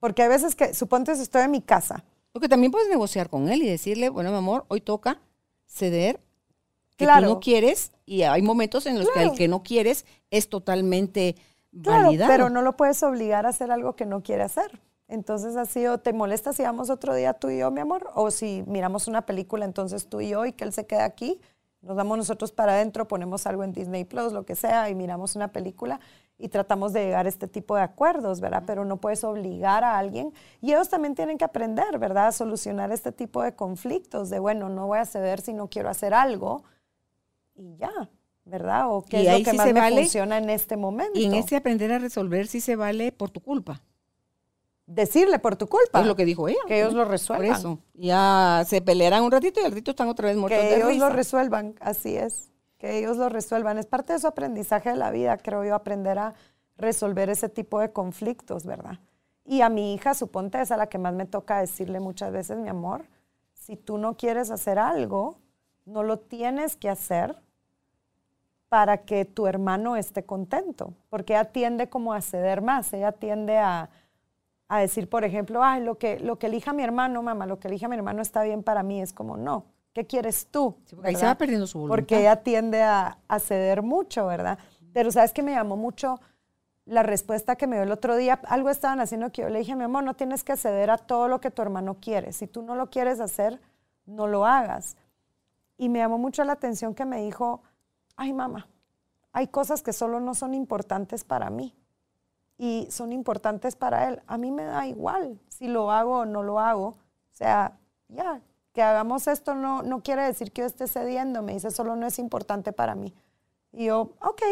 Porque 0.00 0.22
hay 0.22 0.28
veces 0.28 0.54
que, 0.54 0.72
suponte 0.74 1.14
si 1.14 1.22
estoy 1.22 1.42
en 1.42 1.50
mi 1.50 1.60
casa, 1.60 2.02
Porque 2.34 2.48
también 2.48 2.72
puedes 2.72 2.88
negociar 2.88 3.30
con 3.30 3.48
él 3.48 3.62
y 3.62 3.68
decirle, 3.68 4.08
bueno, 4.08 4.32
mi 4.32 4.36
amor, 4.38 4.64
hoy 4.66 4.80
toca 4.80 5.20
ceder 5.68 6.18
que 6.96 7.04
Claro. 7.04 7.28
tú 7.28 7.34
no 7.34 7.40
quieres 7.40 7.92
y 8.06 8.22
hay 8.22 8.42
momentos 8.42 8.86
en 8.86 8.98
los 8.98 9.08
que 9.10 9.22
el 9.22 9.32
que 9.34 9.46
no 9.46 9.62
quieres 9.62 10.04
es 10.32 10.48
totalmente 10.48 11.36
claro, 11.80 12.06
validado. 12.06 12.32
pero 12.32 12.50
no 12.50 12.60
lo 12.62 12.76
puedes 12.76 13.00
obligar 13.04 13.46
a 13.46 13.50
hacer 13.50 13.70
algo 13.70 13.94
que 13.94 14.04
no 14.04 14.24
quiere 14.24 14.42
hacer. 14.42 14.80
Entonces 15.06 15.54
ha 15.56 15.64
sido, 15.64 15.98
¿te 15.98 16.12
molesta 16.12 16.52
si 16.52 16.64
vamos 16.64 16.90
otro 16.90 17.14
día 17.14 17.34
tú 17.34 17.50
y 17.50 17.58
yo, 17.58 17.70
mi 17.70 17.80
amor? 17.80 18.10
O 18.16 18.32
si 18.32 18.64
miramos 18.66 19.06
una 19.06 19.22
película, 19.26 19.64
entonces 19.64 20.08
tú 20.08 20.20
y 20.20 20.30
yo 20.30 20.44
y 20.44 20.52
que 20.54 20.64
él 20.64 20.72
se 20.72 20.86
quede 20.86 21.02
aquí, 21.02 21.40
nos 21.82 21.94
vamos 21.94 22.18
nosotros 22.18 22.50
para 22.50 22.72
adentro, 22.72 23.06
ponemos 23.06 23.46
algo 23.46 23.62
en 23.62 23.72
Disney 23.72 24.02
Plus, 24.04 24.32
lo 24.32 24.44
que 24.44 24.56
sea, 24.56 24.90
y 24.90 24.96
miramos 24.96 25.36
una 25.36 25.52
película 25.52 26.00
y 26.38 26.48
tratamos 26.48 26.92
de 26.92 27.04
llegar 27.04 27.26
a 27.26 27.28
este 27.28 27.46
tipo 27.46 27.76
de 27.76 27.82
acuerdos, 27.82 28.40
¿verdad? 28.40 28.64
Pero 28.66 28.84
no 28.84 28.96
puedes 28.98 29.22
obligar 29.24 29.84
a 29.84 29.98
alguien. 29.98 30.32
Y 30.60 30.72
ellos 30.72 30.88
también 30.88 31.14
tienen 31.14 31.38
que 31.38 31.44
aprender, 31.44 31.98
¿verdad? 31.98 32.28
A 32.28 32.32
solucionar 32.32 32.90
este 32.92 33.12
tipo 33.12 33.42
de 33.42 33.54
conflictos, 33.54 34.30
de, 34.30 34.38
bueno, 34.38 34.68
no 34.68 34.86
voy 34.86 34.98
a 34.98 35.04
ceder 35.04 35.40
si 35.40 35.52
no 35.52 35.68
quiero 35.68 35.88
hacer 35.88 36.12
algo 36.12 36.64
y 37.54 37.76
ya, 37.76 38.10
¿verdad? 38.44 38.90
O 38.90 39.02
qué 39.02 39.22
es 39.22 39.38
lo 39.38 39.44
que 39.44 39.56
más 39.56 39.72
me 39.72 39.90
funciona 39.90 40.38
en 40.38 40.50
este 40.50 40.76
momento. 40.76 41.18
Y 41.18 41.26
en 41.26 41.34
ese 41.34 41.56
aprender 41.56 41.92
a 41.92 41.98
resolver 41.98 42.46
sí 42.46 42.60
se 42.60 42.76
vale 42.76 43.12
por 43.12 43.30
tu 43.30 43.40
culpa 43.40 43.80
decirle 44.86 45.38
por 45.38 45.56
tu 45.56 45.66
culpa. 45.66 46.00
Es 46.00 46.06
lo 46.06 46.16
que 46.16 46.24
dijo 46.24 46.48
ella. 46.48 46.58
Que 46.66 46.80
ellos 46.80 46.92
lo 46.92 47.04
resuelvan. 47.04 47.48
Por 47.48 47.58
eso. 47.58 47.78
Ya 47.94 48.64
se 48.66 48.80
pelearán 48.80 49.22
un 49.22 49.32
ratito 49.32 49.60
y 49.60 49.64
al 49.64 49.70
ratito 49.70 49.92
están 49.92 50.08
otra 50.08 50.28
vez 50.28 50.36
muertos 50.36 50.60
que 50.60 50.76
ellos 50.76 50.96
lo 50.96 51.08
resuelvan, 51.10 51.74
así 51.80 52.16
es. 52.16 52.50
Que 52.84 52.98
ellos 52.98 53.16
lo 53.16 53.30
resuelvan. 53.30 53.78
Es 53.78 53.86
parte 53.86 54.12
de 54.12 54.18
su 54.18 54.26
aprendizaje 54.26 54.90
de 54.90 54.96
la 54.96 55.10
vida, 55.10 55.38
creo 55.38 55.64
yo, 55.64 55.74
aprender 55.74 56.18
a 56.18 56.34
resolver 56.76 57.30
ese 57.30 57.48
tipo 57.48 57.80
de 57.80 57.90
conflictos, 57.92 58.66
¿verdad? 58.66 58.98
Y 59.46 59.62
a 59.62 59.70
mi 59.70 59.94
hija, 59.94 60.12
suponte, 60.12 60.60
es 60.60 60.70
a 60.70 60.76
la 60.76 60.88
que 60.88 60.98
más 60.98 61.14
me 61.14 61.24
toca 61.24 61.60
decirle 61.60 61.98
muchas 61.98 62.30
veces, 62.30 62.58
mi 62.58 62.68
amor, 62.68 63.06
si 63.54 63.76
tú 63.78 63.96
no 63.96 64.18
quieres 64.18 64.50
hacer 64.50 64.78
algo, 64.78 65.38
no 65.86 66.02
lo 66.02 66.18
tienes 66.18 66.76
que 66.76 66.90
hacer 66.90 67.34
para 68.68 68.98
que 68.98 69.24
tu 69.24 69.46
hermano 69.46 69.96
esté 69.96 70.26
contento, 70.26 70.92
porque 71.08 71.32
ella 71.32 71.46
tiende 71.46 71.88
como 71.88 72.12
a 72.12 72.20
ceder 72.20 72.60
más, 72.60 72.92
ella 72.92 73.12
tiende 73.12 73.56
a, 73.56 73.88
a 74.68 74.80
decir, 74.80 75.08
por 75.08 75.24
ejemplo, 75.24 75.64
ay, 75.64 75.82
lo 75.82 75.96
que, 75.96 76.20
lo 76.20 76.38
que 76.38 76.48
elija 76.48 76.74
mi 76.74 76.82
hermano, 76.82 77.22
mamá, 77.22 77.46
lo 77.46 77.58
que 77.58 77.68
elija 77.68 77.88
mi 77.88 77.96
hermano 77.96 78.20
está 78.20 78.42
bien 78.42 78.62
para 78.62 78.82
mí. 78.82 79.00
Es 79.00 79.14
como, 79.14 79.38
no, 79.38 79.64
¿qué 79.94 80.06
quieres 80.06 80.48
tú? 80.50 80.76
ahí 81.02 81.14
se 81.14 81.24
va 81.24 81.36
perdiendo 81.36 81.66
su 81.66 81.78
voluntad. 81.78 81.96
Porque 81.96 82.20
ella 82.20 82.42
tiende 82.42 82.82
a, 82.82 83.16
ceder 83.38 83.82
mucho, 83.82 84.26
¿verdad? 84.26 84.58
Pero 84.92 85.10
sabes 85.10 85.32
que 85.32 85.42
me 85.42 85.52
llamó 85.52 85.76
mucho 85.76 86.20
la 86.84 87.02
respuesta 87.02 87.56
que 87.56 87.66
me 87.66 87.76
dio 87.76 87.84
el 87.84 87.92
otro 87.92 88.16
día. 88.16 88.40
Algo 88.48 88.68
estaban 88.68 89.00
haciendo 89.00 89.30
que 89.32 89.42
yo 89.42 89.48
le 89.48 89.60
dije, 89.60 89.74
mi 89.74 89.84
amor, 89.84 90.04
no 90.04 90.14
tienes 90.14 90.44
que 90.44 90.56
ceder 90.56 90.90
a 90.90 90.98
todo 90.98 91.28
lo 91.28 91.40
que 91.40 91.50
tu 91.50 91.62
hermano 91.62 91.98
quiere. 92.00 92.32
Si 92.32 92.46
tú 92.46 92.62
no 92.62 92.74
lo 92.74 92.90
quieres 92.90 93.20
hacer, 93.20 93.60
no 94.04 94.26
lo 94.26 94.44
hagas. 94.44 94.96
Y 95.78 95.88
me 95.88 96.00
llamó 96.00 96.18
mucho 96.18 96.44
la 96.44 96.52
atención 96.52 96.94
que 96.94 97.04
me 97.04 97.22
dijo, 97.22 97.62
ay, 98.16 98.32
mamá, 98.32 98.68
hay 99.32 99.46
cosas 99.46 99.82
que 99.82 99.92
solo 99.92 100.20
no 100.20 100.34
son 100.34 100.54
importantes 100.54 101.24
para 101.24 101.50
mí 101.50 101.74
y 102.58 102.86
son 102.90 103.12
importantes 103.12 103.76
para 103.76 104.08
él. 104.08 104.22
A 104.26 104.38
mí 104.38 104.50
me 104.50 104.64
da 104.64 104.86
igual 104.86 105.40
si 105.48 105.68
lo 105.68 105.90
hago 105.90 106.18
o 106.18 106.24
no 106.24 106.42
lo 106.42 106.60
hago. 106.60 106.88
O 106.88 107.36
sea, 107.36 107.78
ya, 108.08 108.40
que 108.74 108.82
hagamos 108.82 109.28
esto 109.28 109.54
no, 109.54 109.82
no 109.82 110.02
quiere 110.02 110.22
decir 110.22 110.52
que 110.52 110.62
yo 110.62 110.66
esté 110.66 110.88
cediendo, 110.88 111.42
me 111.42 111.54
dice, 111.54 111.70
solo 111.70 111.96
no 111.96 112.06
es 112.06 112.18
importante 112.18 112.72
para 112.72 112.94
mí. 112.94 113.14
Y 113.72 113.86
yo, 113.86 114.12
ok, 114.20 114.42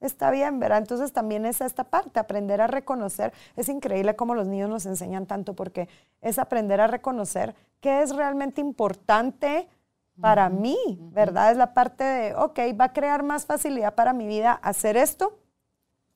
está 0.00 0.30
bien, 0.30 0.58
¿verdad? 0.58 0.78
Entonces 0.78 1.12
también 1.12 1.46
es 1.46 1.60
esta 1.60 1.84
parte, 1.84 2.18
aprender 2.18 2.60
a 2.60 2.66
reconocer. 2.66 3.32
Es 3.56 3.68
increíble 3.68 4.16
cómo 4.16 4.34
los 4.34 4.48
niños 4.48 4.68
nos 4.68 4.86
enseñan 4.86 5.26
tanto 5.26 5.54
porque 5.54 5.88
es 6.20 6.38
aprender 6.38 6.80
a 6.80 6.88
reconocer 6.88 7.54
qué 7.80 8.02
es 8.02 8.14
realmente 8.14 8.60
importante 8.60 9.68
para 10.20 10.50
mí, 10.50 10.76
¿verdad? 11.12 11.52
Es 11.52 11.56
la 11.56 11.72
parte 11.72 12.04
de, 12.04 12.34
ok, 12.34 12.58
va 12.78 12.86
a 12.86 12.92
crear 12.92 13.22
más 13.22 13.46
facilidad 13.46 13.94
para 13.94 14.12
mi 14.12 14.26
vida 14.26 14.52
hacer 14.52 14.96
esto 14.96 15.38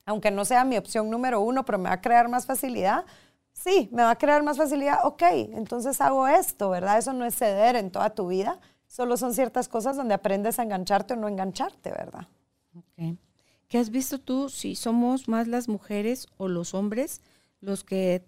aunque 0.05 0.31
no 0.31 0.45
sea 0.45 0.63
mi 0.63 0.77
opción 0.77 1.09
número 1.09 1.41
uno, 1.41 1.65
pero 1.65 1.77
me 1.77 1.89
va 1.89 1.95
a 1.95 2.01
crear 2.01 2.29
más 2.29 2.45
facilidad. 2.45 3.05
Sí, 3.55 3.89
me 3.91 4.03
va 4.03 4.11
a 4.11 4.17
crear 4.17 4.43
más 4.43 4.57
facilidad, 4.57 4.99
ok, 5.05 5.23
entonces 5.53 5.99
hago 6.01 6.27
esto, 6.27 6.69
¿verdad? 6.69 6.97
Eso 6.97 7.13
no 7.13 7.25
es 7.25 7.35
ceder 7.35 7.77
en 7.77 7.89
toda 7.89 8.09
tu 8.11 8.27
vida, 8.27 8.59
solo 8.85 9.15
son 9.17 9.33
ciertas 9.33 9.69
cosas 9.69 9.95
donde 9.95 10.13
aprendes 10.13 10.59
a 10.59 10.63
engancharte 10.63 11.13
o 11.13 11.17
no 11.17 11.27
engancharte, 11.27 11.89
¿verdad? 11.89 12.27
Ok. 12.77 13.17
¿Qué 13.67 13.77
has 13.79 13.89
visto 13.89 14.19
tú 14.19 14.49
si 14.49 14.75
somos 14.75 15.27
más 15.27 15.47
las 15.47 15.67
mujeres 15.67 16.27
o 16.37 16.47
los 16.47 16.73
hombres 16.73 17.21
los 17.61 17.83
que 17.83 18.23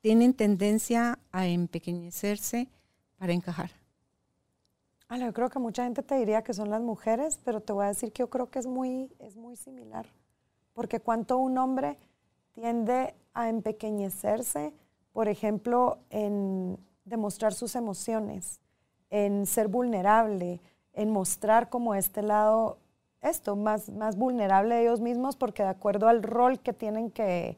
tienen 0.00 0.34
tendencia 0.34 1.18
a 1.30 1.46
empequeñecerse 1.46 2.68
para 3.16 3.32
encajar? 3.32 3.70
Ah, 5.08 5.16
yo 5.16 5.32
creo 5.32 5.48
que 5.48 5.60
mucha 5.60 5.84
gente 5.84 6.02
te 6.02 6.16
diría 6.16 6.42
que 6.42 6.52
son 6.52 6.70
las 6.70 6.82
mujeres, 6.82 7.38
pero 7.44 7.60
te 7.60 7.72
voy 7.72 7.84
a 7.84 7.88
decir 7.88 8.12
que 8.12 8.20
yo 8.20 8.30
creo 8.30 8.50
que 8.50 8.58
es 8.58 8.66
muy, 8.66 9.14
es 9.20 9.36
muy 9.36 9.56
similar 9.56 10.06
porque 10.72 11.00
cuanto 11.00 11.38
un 11.38 11.58
hombre 11.58 11.98
tiende 12.52 13.14
a 13.34 13.48
empequeñecerse, 13.48 14.72
por 15.12 15.28
ejemplo, 15.28 15.98
en 16.10 16.78
demostrar 17.04 17.52
sus 17.54 17.74
emociones, 17.74 18.60
en 19.10 19.46
ser 19.46 19.68
vulnerable, 19.68 20.60
en 20.92 21.10
mostrar 21.10 21.68
como 21.68 21.94
este 21.94 22.22
lado, 22.22 22.78
esto, 23.20 23.56
más, 23.56 23.90
más 23.90 24.16
vulnerable 24.16 24.74
de 24.74 24.82
ellos 24.82 25.00
mismos, 25.00 25.36
porque 25.36 25.62
de 25.62 25.70
acuerdo 25.70 26.08
al 26.08 26.22
rol 26.22 26.60
que 26.60 26.72
tienen 26.72 27.10
que, 27.10 27.56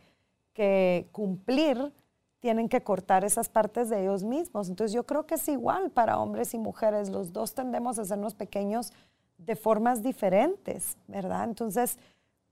que 0.53 1.09
cumplir, 1.13 1.93
tienen 2.41 2.69
que 2.69 2.83
cortar 2.83 3.25
esas 3.25 3.49
partes 3.49 3.89
de 3.89 4.03
ellos 4.03 4.23
mismos. 4.23 4.69
Entonces 4.69 4.93
yo 4.93 5.05
creo 5.07 5.27
que 5.27 5.37
es 5.37 5.49
igual 5.49 5.91
para 5.91 6.19
hombres 6.19 6.53
y 6.55 6.59
mujeres, 6.59 7.09
los 7.09 7.33
dos 7.33 7.55
tendemos 7.55 7.99
a 7.99 8.03
hacernos 8.03 8.35
pequeños 8.35 8.93
de 9.39 9.57
formas 9.57 10.03
diferentes, 10.03 10.97
¿verdad? 11.09 11.45
Entonces, 11.45 11.99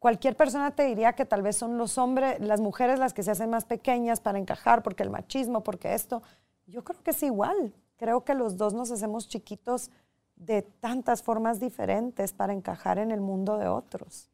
cualquier 0.03 0.36
persona 0.36 0.72
te 0.72 0.82
diría 0.82 1.12
que 1.12 1.24
tal 1.24 1.42
vez 1.42 1.55
son 1.55 1.78
los 1.78 1.96
hombres, 1.96 2.40
las 2.40 2.61
mujeres 2.61 2.98
las 2.98 3.14
que 3.14 3.22
se 3.22 3.30
hacen 3.30 3.50
más 3.50 3.64
pequeñas 3.64 4.18
para 4.18 4.40
encajar, 4.40 4.82
porque 4.82 5.05
el 5.05 5.11
machismo, 5.11 5.62
porque 5.62 5.94
esto. 5.94 6.24
Yo 6.66 6.82
creo 6.82 7.00
que 7.05 7.12
es 7.12 7.22
igual. 7.22 7.72
Creo 7.98 8.24
que 8.24 8.34
los 8.34 8.57
dos 8.57 8.74
nos 8.74 8.90
hacemos 8.90 9.28
chiquitos 9.28 9.92
de 10.34 10.62
tantas 10.62 11.22
formas 11.22 11.61
diferentes 11.61 12.32
para 12.32 12.53
encajar 12.53 12.98
en 12.98 13.12
el 13.12 13.20
mundo 13.20 13.59
de 13.59 13.68
otros. 13.68 14.28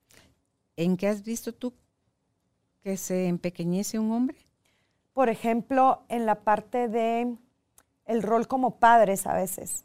¿En 0.74 0.96
qué 0.96 1.06
has 1.06 1.22
visto 1.22 1.52
tú 1.52 1.74
que 2.80 2.96
se 2.96 3.26
empequeñece 3.26 3.98
un 3.98 4.12
hombre? 4.12 4.38
Por 5.12 5.28
ejemplo, 5.28 6.00
en 6.08 6.24
la 6.24 6.36
parte 6.36 6.88
de 6.88 7.36
el 8.06 8.22
rol 8.22 8.48
como 8.48 8.76
padres 8.76 9.26
a 9.26 9.34
veces. 9.34 9.84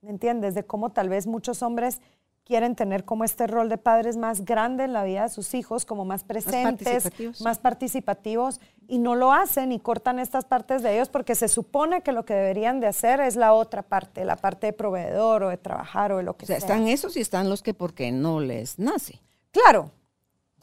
¿Me 0.00 0.10
entiendes? 0.10 0.56
De 0.56 0.64
cómo 0.64 0.90
tal 0.90 1.08
vez 1.08 1.28
muchos 1.28 1.62
hombres 1.62 2.00
quieren 2.44 2.76
tener 2.76 3.04
como 3.04 3.24
este 3.24 3.46
rol 3.46 3.68
de 3.68 3.78
padres 3.78 4.16
más 4.16 4.44
grande 4.44 4.84
en 4.84 4.92
la 4.92 5.04
vida 5.04 5.22
de 5.22 5.28
sus 5.30 5.54
hijos, 5.54 5.84
como 5.84 6.04
más 6.04 6.24
presentes, 6.24 7.10
más 7.40 7.58
participativos. 7.58 8.60
y 8.86 8.98
no 8.98 9.14
lo 9.14 9.32
hacen 9.32 9.72
y 9.72 9.80
cortan 9.80 10.18
estas 10.18 10.44
partes 10.44 10.82
de 10.82 10.94
ellos 10.94 11.08
porque 11.08 11.34
se 11.34 11.48
supone 11.48 12.02
que 12.02 12.12
lo 12.12 12.26
que 12.26 12.34
deberían 12.34 12.80
de 12.80 12.86
hacer 12.86 13.20
es 13.20 13.34
la 13.34 13.54
otra 13.54 13.82
parte, 13.82 14.26
la 14.26 14.36
parte 14.36 14.66
de 14.68 14.72
proveedor 14.74 15.44
o 15.44 15.48
de 15.48 15.56
trabajar 15.56 16.12
o 16.12 16.18
de 16.18 16.22
lo 16.22 16.36
que 16.36 16.44
sea. 16.44 16.58
Están 16.58 16.86
esos 16.86 17.16
y 17.16 17.20
están 17.20 17.48
los 17.48 17.62
que 17.62 17.72
porque 17.72 18.12
no 18.12 18.40
les 18.40 18.78
nace. 18.78 19.22
Claro. 19.52 19.90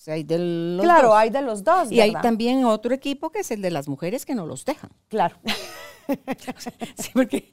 O 0.02 0.04
sea, 0.04 0.16
hay 0.16 0.24
de 0.24 0.40
los 0.40 0.84
claro, 0.84 1.16
hay 1.16 1.30
de 1.30 1.44
los 1.44 1.64
dos. 1.64 1.92
Y 1.92 2.02
hay 2.02 2.12
también 2.14 2.66
otro 2.66 2.92
equipo 2.92 3.30
que 3.30 3.42
es 3.42 3.52
el 3.52 3.62
de 3.62 3.70
las 3.70 3.88
mujeres 3.88 4.26
que 4.26 4.34
no 4.34 4.48
los 4.48 4.66
dejan. 4.66 4.90
Claro. 5.10 5.36
sí, 6.98 7.12
porque 7.14 7.52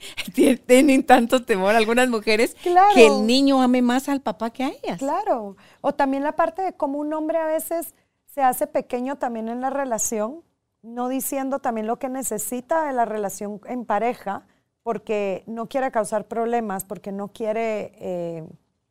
tienen 0.66 1.04
tanto 1.04 1.44
temor 1.44 1.74
algunas 1.74 2.08
mujeres 2.08 2.56
que 2.94 3.06
el 3.06 3.26
niño 3.26 3.60
ame 3.60 3.82
más 3.82 4.08
al 4.08 4.22
papá 4.22 4.48
que 4.48 4.64
a 4.64 4.68
ellas. 4.68 4.98
Claro. 4.98 5.58
O 5.82 5.92
también 5.92 6.22
la 6.22 6.36
parte 6.36 6.62
de 6.62 6.72
cómo 6.72 7.00
un 7.00 7.12
hombre 7.12 7.36
a 7.36 7.44
veces 7.44 7.94
se 8.24 8.40
hace 8.40 8.66
pequeño 8.66 9.16
también 9.16 9.50
en 9.50 9.60
la 9.60 9.68
relación, 9.68 10.42
no 10.80 11.10
diciendo 11.10 11.58
también 11.58 11.86
lo 11.86 11.98
que 11.98 12.08
necesita 12.08 12.86
de 12.86 12.94
la 12.94 13.04
relación 13.04 13.60
en 13.66 13.84
pareja, 13.84 14.46
porque 14.82 15.44
no 15.46 15.68
quiere 15.68 15.90
causar 15.90 16.26
problemas, 16.26 16.86
porque 16.86 17.12
no 17.12 17.28
quiere, 17.28 17.92
eh, 17.96 18.48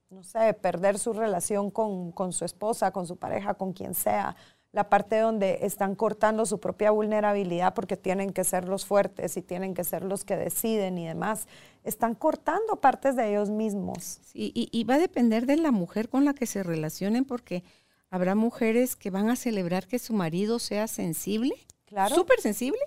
no 0.10 0.24
sé, 0.24 0.54
perder 0.54 1.00
su 1.00 1.14
relación 1.14 1.70
con, 1.70 2.12
con 2.12 2.34
su 2.34 2.46
esposa, 2.46 2.92
con 2.92 3.08
su 3.08 3.18
pareja, 3.18 3.56
con 3.56 3.74
quien 3.74 3.94
sea 3.94 4.36
la 4.78 4.90
parte 4.90 5.18
donde 5.20 5.60
están 5.64 5.96
cortando 5.96 6.46
su 6.46 6.60
propia 6.60 6.92
vulnerabilidad 6.92 7.74
porque 7.74 7.98
tienen 7.98 8.32
que 8.32 8.44
ser 8.44 8.68
los 8.68 8.86
fuertes 8.86 9.36
y 9.38 9.42
tienen 9.42 9.74
que 9.74 9.84
ser 9.84 10.04
los 10.04 10.24
que 10.24 10.36
deciden 10.36 10.98
y 10.98 11.08
demás. 11.08 11.48
Están 11.84 12.16
cortando 12.16 12.76
partes 12.76 13.16
de 13.16 13.30
ellos 13.30 13.50
mismos. 13.50 14.20
Sí, 14.24 14.52
y, 14.54 14.84
va 14.84 14.96
a 14.96 15.00
depender 15.00 15.46
de 15.46 15.58
la 15.58 15.72
mujer 15.72 16.10
con 16.10 16.26
la 16.26 16.34
que 16.34 16.46
se 16.46 16.64
relacionen 16.64 17.26
porque 17.26 17.64
habrá 18.10 18.36
mujeres 18.36 18.96
que 18.96 19.10
van 19.10 19.30
a 19.30 19.36
celebrar 19.36 19.88
que 19.88 20.00
su 20.00 20.14
marido 20.14 20.60
sea 20.60 20.88
sensible, 20.88 21.56
claro. 21.86 22.14
súper 22.14 22.40
sensible, 22.40 22.80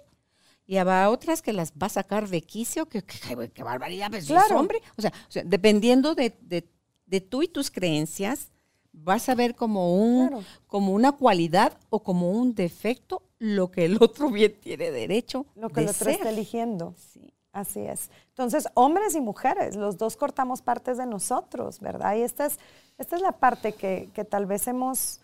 y 0.67 0.77
habrá 0.77 1.11
otras 1.11 1.43
que 1.43 1.53
las 1.53 1.73
va 1.73 1.89
a 1.89 1.91
sacar 1.91 2.29
de 2.29 2.43
quicio, 2.43 2.87
que, 2.87 3.03
qué 3.03 3.65
barbaridad, 3.65 4.11
pues 4.11 4.27
claro. 4.27 4.61
hombre. 4.61 4.81
O 4.97 5.03
sea, 5.03 5.13
dependiendo 5.45 6.15
de, 6.15 6.37
de 6.43 6.69
tú 7.19 7.43
y 7.43 7.49
tus 7.49 7.73
creencias, 7.73 8.53
vas 8.93 9.29
a 9.29 9.35
ver 9.35 9.57
como, 9.57 10.01
un, 10.01 10.45
como 10.69 10.93
una 10.93 11.13
cualidad 11.13 11.73
o 11.89 12.05
como 12.05 12.31
un 12.31 12.55
defecto 12.55 13.23
lo 13.41 13.73
que 13.73 13.87
el 13.87 13.97
otro 14.01 14.31
bien 14.31 14.55
tiene 14.61 14.93
derecho. 14.93 15.47
Lo 15.57 15.71
que 15.71 15.81
el 15.81 15.89
otro 15.89 16.11
está 16.11 16.31
eligiendo. 16.31 16.95
Sí. 16.97 17.33
Así 17.53 17.81
es. 17.81 18.11
Entonces, 18.29 18.69
hombres 18.75 19.17
y 19.17 19.21
mujeres, 19.21 19.75
los 19.75 19.99
dos 19.99 20.17
cortamos 20.17 20.63
partes 20.63 20.99
de 20.99 21.07
nosotros, 21.07 21.81
¿verdad? 21.81 22.15
Y 22.15 22.21
esta 22.21 22.47
es, 22.47 22.61
esta 22.97 23.17
es 23.17 23.23
la 23.23 23.33
parte 23.33 23.73
que, 23.73 24.09
que 24.15 24.25
tal 24.25 24.47
vez 24.47 24.69
hemos 24.69 25.21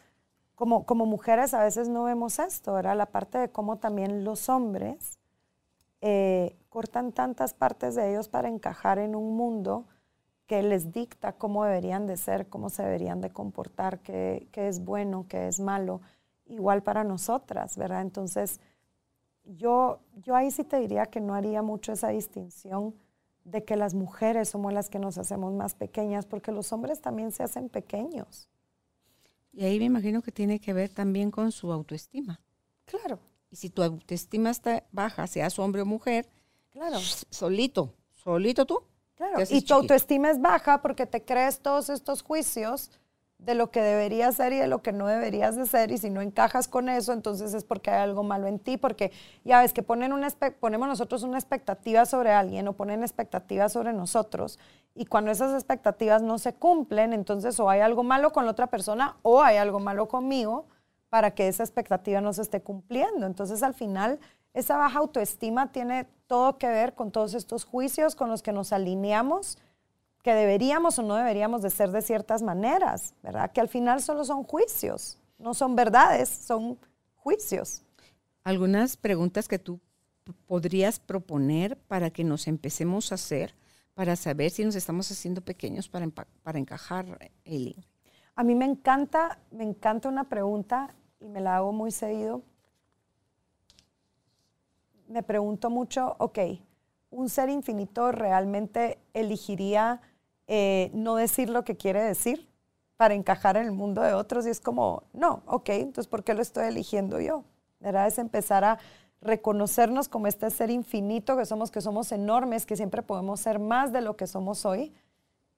como, 0.56 0.84
como 0.86 1.06
mujeres 1.06 1.54
a 1.54 1.62
veces 1.62 1.88
no 1.88 2.04
vemos 2.04 2.40
esto, 2.40 2.78
era 2.78 2.94
La 2.96 3.06
parte 3.06 3.38
de 3.38 3.50
cómo 3.50 3.76
también 3.76 4.24
los 4.24 4.48
hombres 4.48 5.20
eh, 6.00 6.56
cortan 6.68 7.12
tantas 7.12 7.54
partes 7.54 7.94
de 7.94 8.10
ellos 8.10 8.28
para 8.28 8.48
encajar 8.48 8.98
en 8.98 9.14
un 9.14 9.36
mundo 9.36 9.86
que 10.46 10.62
les 10.62 10.92
dicta 10.92 11.32
cómo 11.32 11.64
deberían 11.64 12.06
de 12.06 12.16
ser, 12.16 12.48
cómo 12.48 12.70
se 12.70 12.82
deberían 12.82 13.20
de 13.20 13.30
comportar, 13.30 14.00
qué, 14.00 14.48
qué 14.52 14.68
es 14.68 14.84
bueno, 14.84 15.26
qué 15.28 15.48
es 15.48 15.58
malo, 15.60 16.00
igual 16.46 16.82
para 16.82 17.02
nosotras, 17.04 17.76
¿verdad? 17.76 18.02
Entonces, 18.02 18.60
yo, 19.44 20.00
yo 20.14 20.34
ahí 20.36 20.50
sí 20.50 20.64
te 20.64 20.78
diría 20.78 21.06
que 21.06 21.20
no 21.20 21.34
haría 21.34 21.62
mucho 21.62 21.92
esa 21.92 22.08
distinción 22.08 22.94
de 23.44 23.64
que 23.64 23.76
las 23.76 23.94
mujeres 23.94 24.48
somos 24.48 24.72
las 24.72 24.88
que 24.88 24.98
nos 24.98 25.18
hacemos 25.18 25.52
más 25.52 25.74
pequeñas, 25.74 26.26
porque 26.26 26.50
los 26.52 26.72
hombres 26.72 27.00
también 27.00 27.30
se 27.32 27.42
hacen 27.44 27.68
pequeños. 27.68 28.48
Y 29.52 29.64
ahí 29.64 29.78
me 29.78 29.84
imagino 29.86 30.20
que 30.20 30.32
tiene 30.32 30.60
que 30.60 30.72
ver 30.72 30.92
también 30.92 31.30
con 31.30 31.52
su 31.52 31.72
autoestima. 31.72 32.40
Claro. 32.84 33.18
Y 33.50 33.56
si 33.56 33.70
tu 33.70 33.82
autoestima 33.82 34.50
está 34.50 34.84
baja, 34.92 35.26
seas 35.26 35.58
hombre 35.58 35.82
o 35.82 35.86
mujer, 35.86 36.28
Claro. 36.70 36.98
solito, 37.30 37.94
solito 38.14 38.66
tú. 38.66 38.82
Claro. 39.16 39.40
Y 39.40 39.44
tu 39.44 39.46
chiquito. 39.46 39.74
autoestima 39.74 40.30
es 40.30 40.40
baja 40.40 40.82
porque 40.82 41.06
te 41.06 41.24
crees 41.24 41.60
todos 41.60 41.88
estos 41.88 42.22
juicios 42.22 42.90
de 43.38 43.54
lo 43.54 43.70
que 43.70 43.82
deberías 43.82 44.36
ser 44.36 44.52
y 44.52 44.58
de 44.58 44.66
lo 44.66 44.82
que 44.82 44.92
no 44.92 45.06
deberías 45.06 45.56
de 45.56 45.66
ser 45.66 45.90
y 45.90 45.98
si 45.98 46.08
no 46.08 46.22
encajas 46.22 46.68
con 46.68 46.88
eso, 46.88 47.12
entonces 47.12 47.52
es 47.52 47.64
porque 47.64 47.90
hay 47.90 48.00
algo 48.02 48.22
malo 48.22 48.46
en 48.46 48.58
ti, 48.58 48.78
porque 48.78 49.12
ya 49.44 49.60
ves 49.60 49.74
que 49.74 49.82
ponen 49.82 50.12
una 50.12 50.28
ponemos 50.58 50.88
nosotros 50.88 51.22
una 51.22 51.38
expectativa 51.38 52.06
sobre 52.06 52.32
alguien 52.32 52.66
o 52.68 52.72
ponen 52.72 53.02
expectativas 53.02 53.72
sobre 53.72 53.92
nosotros 53.92 54.58
y 54.94 55.04
cuando 55.04 55.30
esas 55.30 55.52
expectativas 55.52 56.22
no 56.22 56.38
se 56.38 56.54
cumplen, 56.54 57.12
entonces 57.12 57.60
o 57.60 57.68
hay 57.68 57.80
algo 57.80 58.02
malo 58.02 58.32
con 58.32 58.46
la 58.46 58.52
otra 58.52 58.68
persona 58.68 59.16
o 59.22 59.42
hay 59.42 59.58
algo 59.58 59.80
malo 59.80 60.08
conmigo 60.08 60.66
para 61.10 61.32
que 61.32 61.48
esa 61.48 61.62
expectativa 61.62 62.20
no 62.20 62.32
se 62.32 62.42
esté 62.42 62.62
cumpliendo. 62.62 63.26
Entonces 63.26 63.62
al 63.62 63.74
final 63.74 64.18
esa 64.56 64.76
baja 64.76 64.98
autoestima 64.98 65.70
tiene 65.70 66.08
todo 66.26 66.58
que 66.58 66.66
ver 66.66 66.94
con 66.94 67.12
todos 67.12 67.34
estos 67.34 67.64
juicios 67.64 68.16
con 68.16 68.28
los 68.28 68.42
que 68.42 68.52
nos 68.52 68.72
alineamos 68.72 69.58
que 70.26 70.34
deberíamos 70.34 70.98
o 70.98 71.02
no 71.04 71.14
deberíamos 71.14 71.62
de 71.62 71.70
ser 71.70 71.92
de 71.92 72.02
ciertas 72.02 72.42
maneras, 72.42 73.14
¿verdad? 73.22 73.52
Que 73.52 73.60
al 73.60 73.68
final 73.68 74.02
solo 74.02 74.24
son 74.24 74.42
juicios, 74.42 75.20
no 75.38 75.54
son 75.54 75.76
verdades, 75.76 76.28
son 76.28 76.80
juicios. 77.14 77.84
Algunas 78.42 78.96
preguntas 78.96 79.46
que 79.46 79.60
tú 79.60 79.78
podrías 80.46 80.98
proponer 80.98 81.76
para 81.76 82.10
que 82.10 82.24
nos 82.24 82.48
empecemos 82.48 83.12
a 83.12 83.14
hacer, 83.14 83.54
para 83.94 84.16
saber 84.16 84.50
si 84.50 84.64
nos 84.64 84.74
estamos 84.74 85.08
haciendo 85.12 85.42
pequeños 85.42 85.88
para, 85.88 86.08
para 86.42 86.58
encajar, 86.58 87.06
Eileen. 87.44 87.84
A 88.34 88.42
mí 88.42 88.56
me 88.56 88.64
encanta, 88.64 89.38
me 89.52 89.62
encanta 89.62 90.08
una 90.08 90.24
pregunta 90.24 90.92
y 91.20 91.28
me 91.28 91.40
la 91.40 91.58
hago 91.58 91.72
muy 91.72 91.92
seguido. 91.92 92.42
Me 95.08 95.22
pregunto 95.22 95.70
mucho, 95.70 96.16
ok, 96.18 96.38
¿un 97.10 97.28
ser 97.28 97.48
infinito 97.48 98.10
realmente 98.10 98.98
elegiría 99.14 100.00
eh, 100.48 100.90
no 100.94 101.16
decir 101.16 101.48
lo 101.48 101.64
que 101.64 101.76
quiere 101.76 102.02
decir 102.02 102.48
para 102.96 103.14
encajar 103.14 103.56
en 103.56 103.66
el 103.66 103.72
mundo 103.72 104.02
de 104.02 104.14
otros? 104.14 104.46
Y 104.46 104.50
es 104.50 104.60
como, 104.60 105.04
no, 105.12 105.42
ok, 105.46 105.68
entonces 105.70 106.08
¿por 106.08 106.24
qué 106.24 106.34
lo 106.34 106.42
estoy 106.42 106.66
eligiendo 106.66 107.20
yo? 107.20 107.44
¿Verdad? 107.78 108.08
Es 108.08 108.18
empezar 108.18 108.64
a 108.64 108.78
reconocernos 109.20 110.08
como 110.08 110.26
este 110.26 110.50
ser 110.50 110.70
infinito 110.70 111.36
que 111.36 111.46
somos, 111.46 111.70
que 111.70 111.80
somos 111.80 112.10
enormes, 112.10 112.66
que 112.66 112.76
siempre 112.76 113.02
podemos 113.02 113.40
ser 113.40 113.58
más 113.58 113.92
de 113.92 114.00
lo 114.00 114.16
que 114.16 114.26
somos 114.26 114.64
hoy 114.66 114.92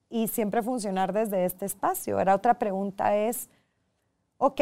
y 0.09 0.27
siempre 0.27 0.61
funcionar 0.61 1.11
desde 1.11 1.45
este 1.45 1.65
espacio. 1.65 2.19
Era 2.19 2.35
otra 2.35 2.59
pregunta 2.59 3.15
es, 3.15 3.49
ok, 4.37 4.61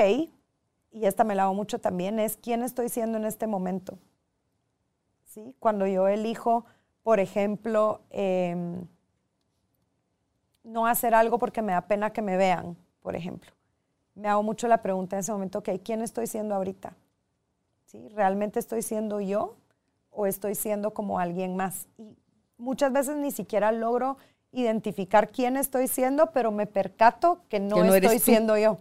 y 0.91 1.05
esta 1.05 1.23
me 1.25 1.35
la 1.35 1.43
hago 1.43 1.53
mucho 1.53 1.79
también, 1.79 2.19
es 2.19 2.38
quién 2.38 2.63
estoy 2.63 2.89
siendo 2.89 3.17
en 3.17 3.25
este 3.25 3.47
momento. 3.47 3.97
¿Sí? 5.38 5.53
Cuando 5.59 5.85
yo 5.85 6.07
elijo, 6.07 6.65
por 7.03 7.19
ejemplo, 7.19 8.01
em, 8.09 8.88
no 10.63 10.88
hacer 10.88 11.13
algo 11.13 11.38
porque 11.38 11.61
me 11.61 11.73
da 11.73 11.81
pena 11.81 12.11
que 12.11 12.23
me 12.23 12.38
vean, 12.38 12.75
por 13.03 13.15
ejemplo. 13.15 13.51
Me 14.15 14.29
hago 14.29 14.41
mucho 14.41 14.67
la 14.67 14.81
pregunta 14.81 15.15
en 15.15 15.19
ese 15.19 15.31
momento, 15.31 15.59
ok, 15.59 15.69
¿quién 15.85 16.01
estoy 16.01 16.25
siendo 16.25 16.55
ahorita? 16.55 16.95
¿Sí? 17.85 18.09
¿Realmente 18.09 18.57
estoy 18.57 18.81
siendo 18.81 19.21
yo 19.21 19.57
o 20.09 20.25
estoy 20.25 20.55
siendo 20.55 20.95
como 20.95 21.19
alguien 21.19 21.55
más? 21.55 21.88
Y 21.99 22.17
muchas 22.57 22.91
veces 22.91 23.15
ni 23.17 23.29
siquiera 23.29 23.71
logro 23.71 24.17
identificar 24.51 25.29
quién 25.29 25.55
estoy 25.55 25.88
siendo, 25.88 26.31
pero 26.31 26.51
me 26.51 26.65
percato 26.65 27.43
que 27.47 27.59
no, 27.59 27.75
Que 27.75 27.83
no 27.83 27.93
eres 27.93 28.11
estoy 28.11 28.33
siendo 28.33 28.57
yo. 28.57 28.79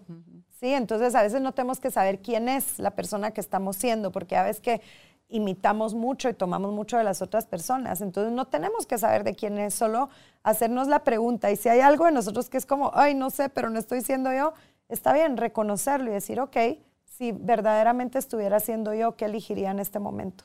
Sí, 0.59 0.73
entonces 0.73 1.15
a 1.15 1.23
veces 1.23 1.43
no 1.43 1.53
tenemos 1.53 1.81
que 1.81 1.91
saber 1.91 2.23
quién 2.23 2.49
es 2.49 2.79
la 2.79 2.93
persona 2.93 3.33
que 3.33 3.43
estamos 3.43 3.77
siendo, 3.77 4.11
porque 4.11 4.37
a 4.37 4.43
veces 4.43 4.63
que 4.63 4.81
imitamos 5.29 5.95
mucho 5.95 6.29
y 6.29 6.35
tomamos 6.35 6.73
mucho 6.73 6.99
de 6.99 7.05
las 7.05 7.23
otras 7.23 7.47
personas. 7.47 8.01
Entonces 8.01 8.33
no 8.33 8.47
tenemos 8.47 8.87
que 8.87 8.99
saber 8.99 9.25
de 9.25 9.35
quién 9.35 9.59
es, 9.59 9.75
solo 9.75 10.09
hacernos 10.43 10.89
la 10.89 11.05
pregunta. 11.05 11.51
Y 11.51 11.57
si 11.57 11.69
hay 11.69 11.81
algo 11.81 12.07
en 12.07 12.15
nosotros 12.15 12.49
que 12.49 12.59
es 12.59 12.67
como, 12.67 12.91
ay, 12.95 13.15
no 13.15 13.31
sé, 13.31 13.49
pero 13.49 13.71
no 13.71 13.79
estoy 13.79 14.03
siendo 14.03 14.33
yo, 14.33 14.53
está 14.89 15.13
bien 15.13 15.37
reconocerlo 15.37 16.11
y 16.11 16.15
decir, 16.15 16.41
ok, 16.41 16.57
si 17.05 17.33
verdaderamente 17.33 18.19
estuviera 18.19 18.61
siendo 18.61 18.95
yo, 18.95 19.17
¿qué 19.17 19.25
elegiría 19.25 19.71
en 19.71 19.79
este 19.81 19.99
momento? 19.99 20.45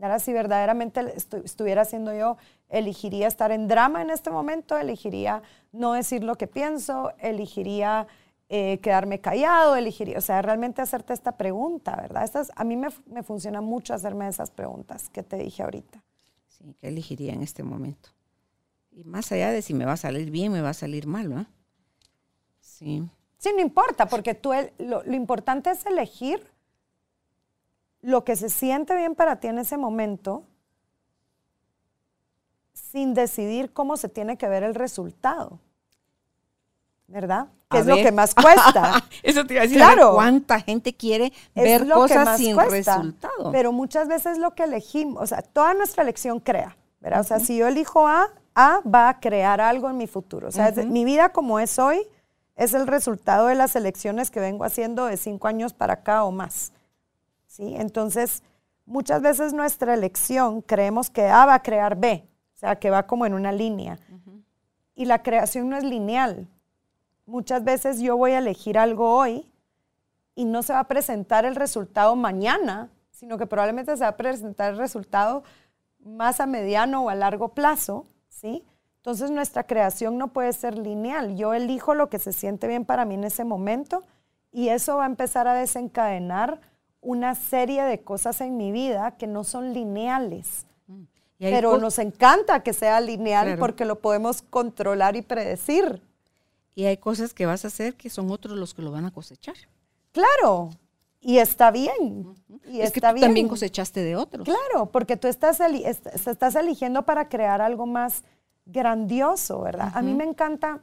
Ahora, 0.00 0.18
si 0.18 0.32
verdaderamente 0.32 1.00
estu- 1.00 1.42
estuviera 1.44 1.84
siendo 1.84 2.12
yo, 2.12 2.36
elegiría 2.68 3.26
estar 3.26 3.52
en 3.52 3.68
drama 3.68 4.02
en 4.02 4.10
este 4.10 4.30
momento, 4.30 4.76
elegiría 4.76 5.42
no 5.72 5.94
decir 5.94 6.22
lo 6.22 6.34
que 6.34 6.46
pienso, 6.46 7.12
elegiría 7.18 8.06
eh, 8.48 8.78
quedarme 8.80 9.20
callado, 9.20 9.76
elegiría, 9.76 10.18
o 10.18 10.20
sea, 10.20 10.42
realmente 10.42 10.82
hacerte 10.82 11.12
esta 11.12 11.36
pregunta, 11.36 11.96
¿verdad? 11.96 12.24
Estas, 12.24 12.52
a 12.56 12.64
mí 12.64 12.76
me, 12.76 12.88
me 13.06 13.22
funciona 13.22 13.60
mucho 13.60 13.94
hacerme 13.94 14.28
esas 14.28 14.50
preguntas 14.50 15.08
que 15.08 15.22
te 15.22 15.36
dije 15.36 15.62
ahorita. 15.62 16.02
Sí, 16.48 16.74
¿qué 16.80 16.88
elegiría 16.88 17.32
en 17.32 17.42
este 17.42 17.62
momento? 17.62 18.10
Y 18.92 19.04
más 19.04 19.32
allá 19.32 19.50
de 19.50 19.62
si 19.62 19.74
me 19.74 19.84
va 19.86 19.92
a 19.92 19.96
salir 19.96 20.30
bien, 20.30 20.52
me 20.52 20.60
va 20.60 20.70
a 20.70 20.74
salir 20.74 21.06
mal, 21.06 21.28
¿no? 21.34 21.46
Sí. 22.60 23.08
Sí, 23.38 23.50
no 23.54 23.60
importa, 23.60 24.06
porque 24.06 24.34
tú, 24.34 24.52
el- 24.52 24.72
lo, 24.78 25.02
lo 25.02 25.14
importante 25.14 25.70
es 25.70 25.84
elegir 25.86 26.46
lo 28.02 28.24
que 28.24 28.36
se 28.36 28.50
siente 28.50 28.94
bien 28.94 29.14
para 29.14 29.40
ti 29.40 29.48
en 29.48 29.58
ese 29.58 29.76
momento 29.78 30.44
sin 32.72 33.14
decidir 33.14 33.72
cómo 33.72 33.96
se 33.96 34.08
tiene 34.08 34.36
que 34.36 34.48
ver 34.48 34.62
el 34.62 34.74
resultado. 34.74 35.58
¿Verdad? 37.06 37.48
Que 37.74 37.78
A 37.78 37.80
es 37.82 37.86
lo 37.86 37.94
que 37.96 38.12
más 38.12 38.34
cuesta. 38.34 39.04
Eso 39.22 39.44
te 39.46 39.54
iba 39.54 39.62
a 39.62 39.66
decir, 39.66 39.82
a 39.82 39.88
ver 39.88 39.96
Claro. 39.96 40.14
cuánta 40.14 40.60
gente 40.60 40.94
quiere 40.94 41.32
Es 41.54 41.64
ver 41.64 41.86
lo 41.86 41.94
que 41.96 42.00
cosas 42.00 42.24
más 42.24 42.38
sin 42.38 42.54
cuesta, 42.54 42.96
resultado. 42.96 43.52
Pero 43.52 43.72
muchas 43.72 44.08
veces 44.08 44.38
lo 44.38 44.54
que 44.54 44.64
elegimos, 44.64 45.22
o 45.22 45.26
sea, 45.26 45.42
toda 45.42 45.74
nuestra 45.74 46.02
elección 46.02 46.40
crea, 46.40 46.76
¿verdad? 47.00 47.20
O 47.20 47.24
sea, 47.24 47.38
si 47.40 47.56
yo 47.56 47.66
elijo 47.68 48.06
A, 48.08 48.28
A 48.54 48.80
va 48.88 49.08
a 49.08 49.20
crear 49.20 49.60
algo 49.60 49.90
en 49.90 49.96
mi 49.96 50.06
futuro. 50.06 50.48
O 50.48 50.52
sea, 50.52 50.68
es 50.68 50.86
mi 50.86 51.04
vida 51.04 51.30
como 51.30 51.58
es 51.60 51.78
hoy 51.78 52.00
es 52.56 52.72
el 52.72 52.86
resultado 52.86 53.48
de 53.48 53.56
las 53.56 53.74
elecciones 53.74 54.30
que 54.30 54.38
vengo 54.40 54.64
haciendo 54.64 55.06
de 55.06 55.16
cinco 55.16 55.48
años 55.48 55.72
para 55.74 55.94
acá 55.94 56.22
o 56.24 56.30
más. 56.30 56.72
¿Sí? 57.46 57.74
Entonces, 57.76 58.42
muchas 58.86 59.22
veces 59.22 59.52
nuestra 59.52 59.94
elección 59.94 60.60
creemos 60.62 61.10
que 61.10 61.26
A 61.26 61.46
va 61.46 61.54
a 61.54 61.62
crear 61.62 61.96
B, 61.96 62.24
o 62.54 62.56
sea, 62.58 62.76
que 62.76 62.90
va 62.90 63.06
como 63.08 63.26
en 63.26 63.34
una 63.34 63.50
línea. 63.52 63.98
Y 64.94 65.06
la 65.06 65.22
creación 65.24 65.68
no 65.68 65.76
es 65.76 65.82
lineal. 65.82 66.46
Muchas 67.26 67.64
veces 67.64 68.00
yo 68.00 68.16
voy 68.16 68.32
a 68.32 68.38
elegir 68.38 68.78
algo 68.78 69.16
hoy 69.16 69.46
y 70.34 70.44
no 70.44 70.62
se 70.62 70.72
va 70.72 70.80
a 70.80 70.88
presentar 70.88 71.44
el 71.44 71.54
resultado 71.56 72.16
mañana, 72.16 72.90
sino 73.10 73.38
que 73.38 73.46
probablemente 73.46 73.96
se 73.96 74.02
va 74.02 74.08
a 74.08 74.16
presentar 74.16 74.72
el 74.72 74.78
resultado 74.78 75.42
más 76.00 76.40
a 76.40 76.46
mediano 76.46 77.04
o 77.04 77.08
a 77.08 77.14
largo 77.14 77.48
plazo, 77.54 78.06
¿sí? 78.28 78.62
Entonces 78.96 79.30
nuestra 79.30 79.64
creación 79.66 80.18
no 80.18 80.28
puede 80.28 80.52
ser 80.52 80.76
lineal. 80.76 81.36
Yo 81.36 81.54
elijo 81.54 81.94
lo 81.94 82.08
que 82.10 82.18
se 82.18 82.32
siente 82.32 82.66
bien 82.68 82.84
para 82.84 83.04
mí 83.04 83.14
en 83.14 83.24
ese 83.24 83.44
momento 83.44 84.02
y 84.52 84.68
eso 84.68 84.96
va 84.98 85.04
a 85.04 85.06
empezar 85.06 85.46
a 85.48 85.54
desencadenar 85.54 86.60
una 87.00 87.34
serie 87.34 87.82
de 87.84 88.00
cosas 88.02 88.40
en 88.40 88.56
mi 88.56 88.72
vida 88.72 89.12
que 89.16 89.26
no 89.26 89.44
son 89.44 89.72
lineales. 89.72 90.66
Hay 90.88 91.52
Pero 91.52 91.72
co- 91.72 91.78
nos 91.78 91.98
encanta 91.98 92.60
que 92.62 92.72
sea 92.72 93.00
lineal 93.00 93.46
Claro. 93.46 93.60
porque 93.60 93.84
lo 93.84 93.98
podemos 94.00 94.40
controlar 94.42 95.16
y 95.16 95.22
predecir. 95.22 96.02
Y 96.74 96.84
hay 96.84 96.96
cosas 96.96 97.34
que 97.34 97.46
vas 97.46 97.64
a 97.64 97.68
hacer 97.68 97.94
que 97.94 98.10
son 98.10 98.30
otros 98.30 98.56
los 98.56 98.74
que 98.74 98.82
lo 98.82 98.90
van 98.90 99.04
a 99.04 99.12
cosechar. 99.12 99.54
Claro, 100.12 100.70
y 101.20 101.38
está 101.38 101.70
bien. 101.70 102.34
Y 102.66 102.80
es 102.80 102.92
que 102.92 102.98
está 102.98 103.10
tú 103.10 103.14
bien. 103.14 103.28
también 103.28 103.48
cosechaste 103.48 104.02
de 104.02 104.14
otros. 104.14 104.44
Claro, 104.44 104.90
porque 104.92 105.16
tú 105.16 105.26
estás, 105.26 105.58
estás 105.60 106.54
eligiendo 106.54 107.04
para 107.04 107.28
crear 107.28 107.62
algo 107.62 107.86
más 107.86 108.24
grandioso, 108.66 109.60
¿verdad? 109.62 109.90
A 109.94 110.02
mí 110.02 110.14
me 110.14 110.24
encanta, 110.24 110.82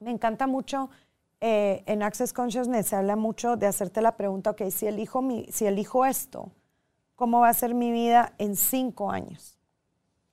me 0.00 0.10
encanta 0.10 0.46
mucho, 0.46 0.90
eh, 1.40 1.82
en 1.86 2.02
Access 2.02 2.32
Consciousness 2.32 2.86
se 2.86 2.96
habla 2.96 3.16
mucho 3.16 3.56
de 3.56 3.66
hacerte 3.66 4.00
la 4.00 4.16
pregunta, 4.16 4.50
ok, 4.50 4.62
si 4.70 4.86
elijo, 4.86 5.22
mi, 5.22 5.46
si 5.50 5.66
elijo 5.66 6.06
esto, 6.06 6.52
¿cómo 7.14 7.40
va 7.40 7.48
a 7.48 7.54
ser 7.54 7.74
mi 7.74 7.90
vida 7.90 8.34
en 8.38 8.56
cinco 8.56 9.10
años? 9.10 9.58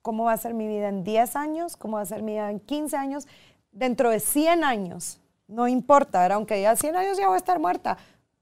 ¿Cómo 0.02 0.24
va 0.24 0.32
a 0.32 0.36
ser 0.38 0.54
mi 0.54 0.66
vida 0.66 0.88
en 0.88 1.04
10 1.04 1.36
años? 1.36 1.76
¿Cómo 1.76 1.98
va 1.98 2.02
a 2.02 2.06
ser 2.06 2.22
mi 2.22 2.32
vida 2.32 2.50
en 2.50 2.58
15 2.58 2.96
años? 2.96 3.28
Dentro 3.72 4.10
de 4.10 4.20
100 4.20 4.64
años, 4.64 5.20
no 5.46 5.68
importa, 5.68 6.20
¿verdad? 6.20 6.36
Aunque 6.36 6.60
ya 6.60 6.76
100 6.76 6.96
años 6.96 7.18
ya 7.18 7.26
voy 7.26 7.34
a 7.34 7.38
estar 7.38 7.58
muerta. 7.58 7.98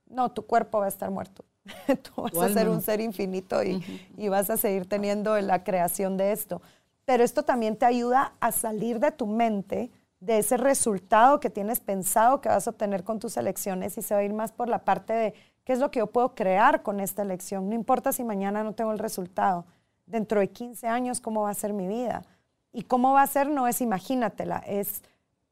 No, 0.07 0.31
tu 0.31 0.47
cuerpo 0.47 0.79
va 0.79 0.87
a 0.87 0.89
estar 0.89 1.11
muerto. 1.11 1.45
Tú 2.03 2.23
vas 2.23 2.51
a 2.51 2.55
ser 2.55 2.69
un 2.69 2.81
ser 2.81 3.01
infinito 3.01 3.63
y, 3.63 3.85
y 4.17 4.29
vas 4.29 4.49
a 4.51 4.57
seguir 4.57 4.89
teniendo 4.89 5.39
la 5.41 5.65
creación 5.65 6.17
de 6.17 6.33
esto. 6.33 6.63
Pero 7.05 7.25
esto 7.25 7.43
también 7.43 7.77
te 7.77 7.87
ayuda 7.87 8.35
a 8.41 8.53
salir 8.53 9.01
de 9.01 9.11
tu 9.13 9.27
mente 9.27 9.91
de 10.21 10.39
ese 10.39 10.57
resultado 10.57 11.41
que 11.41 11.51
tienes 11.51 11.81
pensado 11.81 12.41
que 12.41 12.49
vas 12.49 12.67
a 12.67 12.71
obtener 12.71 13.05
con 13.05 13.19
tus 13.19 13.37
elecciones 13.37 13.97
y 13.99 14.03
se 14.03 14.15
va 14.15 14.21
a 14.21 14.25
ir 14.25 14.33
más 14.33 14.53
por 14.53 14.69
la 14.69 14.85
parte 14.85 15.13
de 15.13 15.35
qué 15.65 15.73
es 15.73 15.79
lo 15.79 15.91
que 15.91 16.01
yo 16.01 16.09
puedo 16.09 16.35
crear 16.35 16.83
con 16.83 17.01
esta 17.01 17.23
elección. 17.23 17.69
No 17.69 17.75
importa 17.75 18.13
si 18.13 18.25
mañana 18.25 18.65
no 18.65 18.73
tengo 18.73 18.93
el 18.93 18.99
resultado. 18.99 19.65
Dentro 20.07 20.41
de 20.41 20.49
15 20.49 20.87
años, 20.89 21.21
¿cómo 21.21 21.43
va 21.43 21.51
a 21.51 21.55
ser 21.55 21.73
mi 21.73 21.87
vida? 21.87 22.25
Y 22.73 22.83
cómo 22.83 23.13
va 23.13 23.23
a 23.23 23.27
ser 23.27 23.49
no 23.49 23.69
es 23.69 23.81
imagínatela, 23.81 24.59
es 24.67 25.03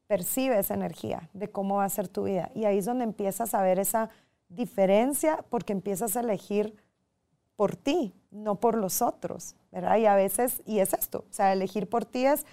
percibe 0.06 0.58
esa 0.58 0.74
energía 0.74 1.28
de 1.32 1.48
cómo 1.48 1.76
va 1.76 1.84
a 1.84 1.88
ser 1.88 2.08
tu 2.08 2.24
vida. 2.24 2.50
Y 2.54 2.64
ahí 2.64 2.78
es 2.78 2.84
donde 2.84 3.04
empiezas 3.04 3.54
a 3.54 3.62
ver 3.62 3.78
esa 3.78 4.08
diferencia 4.48 5.44
porque 5.50 5.72
empiezas 5.72 6.16
a 6.16 6.20
elegir 6.20 6.74
por 7.56 7.74
ti, 7.74 8.14
no 8.30 8.56
por 8.56 8.76
los 8.76 9.02
otros, 9.02 9.56
¿verdad? 9.72 9.96
Y 9.96 10.06
a 10.06 10.14
veces, 10.14 10.62
y 10.66 10.78
es 10.80 10.92
esto, 10.92 11.24
o 11.28 11.32
sea, 11.32 11.52
elegir 11.52 11.88
por 11.88 12.04
ti 12.04 12.26
es 12.26 12.44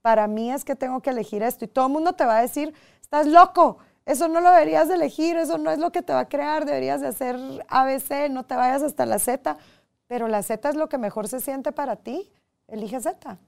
para 0.00 0.26
mí 0.26 0.50
es 0.50 0.64
que 0.64 0.74
tengo 0.74 1.00
que 1.00 1.10
elegir 1.10 1.42
esto. 1.42 1.64
Y 1.64 1.68
todo 1.68 1.86
el 1.86 1.92
mundo 1.92 2.14
te 2.14 2.24
va 2.24 2.38
a 2.38 2.42
decir, 2.42 2.72
estás 3.00 3.26
loco, 3.26 3.78
eso 4.06 4.26
no 4.28 4.40
lo 4.40 4.50
deberías 4.50 4.88
de 4.88 4.94
elegir, 4.94 5.36
eso 5.36 5.58
no 5.58 5.70
es 5.70 5.78
lo 5.78 5.92
que 5.92 6.02
te 6.02 6.12
va 6.14 6.20
a 6.20 6.28
crear, 6.28 6.64
deberías 6.64 7.00
de 7.00 7.08
hacer 7.08 7.36
ABC, 7.68 8.30
no 8.30 8.44
te 8.44 8.56
vayas 8.56 8.82
hasta 8.82 9.04
la 9.04 9.18
Z. 9.18 9.58
Pero 10.06 10.28
la 10.28 10.42
Z 10.42 10.66
es 10.70 10.76
lo 10.76 10.88
que 10.88 10.96
mejor 10.96 11.28
se 11.28 11.40
siente 11.40 11.72
para 11.72 11.96
ti, 11.96 12.32
elige 12.68 13.00
Z, 13.00 13.38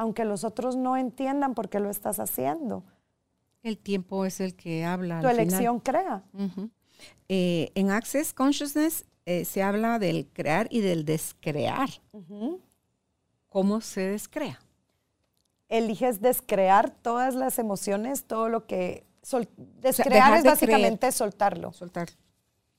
aunque 0.00 0.24
los 0.24 0.44
otros 0.44 0.76
no 0.76 0.96
entiendan 0.96 1.54
por 1.54 1.68
qué 1.68 1.78
lo 1.78 1.90
estás 1.90 2.20
haciendo. 2.20 2.82
El 3.62 3.76
tiempo 3.76 4.24
es 4.24 4.40
el 4.40 4.54
que 4.54 4.86
habla. 4.86 5.20
Tu 5.20 5.28
elección 5.28 5.78
crea. 5.78 6.22
Eh, 7.28 7.70
en 7.74 7.90
Access 7.90 8.32
Consciousness 8.32 9.04
eh, 9.26 9.44
se 9.44 9.62
habla 9.62 9.98
del 9.98 10.26
crear 10.32 10.68
y 10.70 10.80
del 10.80 11.04
descrear. 11.04 11.90
¿Cómo 13.50 13.82
se 13.82 14.00
descrea? 14.00 14.58
eliges 15.68 16.22
descrear 16.22 16.90
todas 16.90 17.34
las 17.34 17.58
emociones, 17.58 18.24
todo 18.24 18.48
lo 18.48 18.66
que... 18.66 19.04
descrear 19.80 20.38
es 20.38 20.44
básicamente 20.44 21.12
soltarlo. 21.12 21.74
Soltar. 21.74 22.08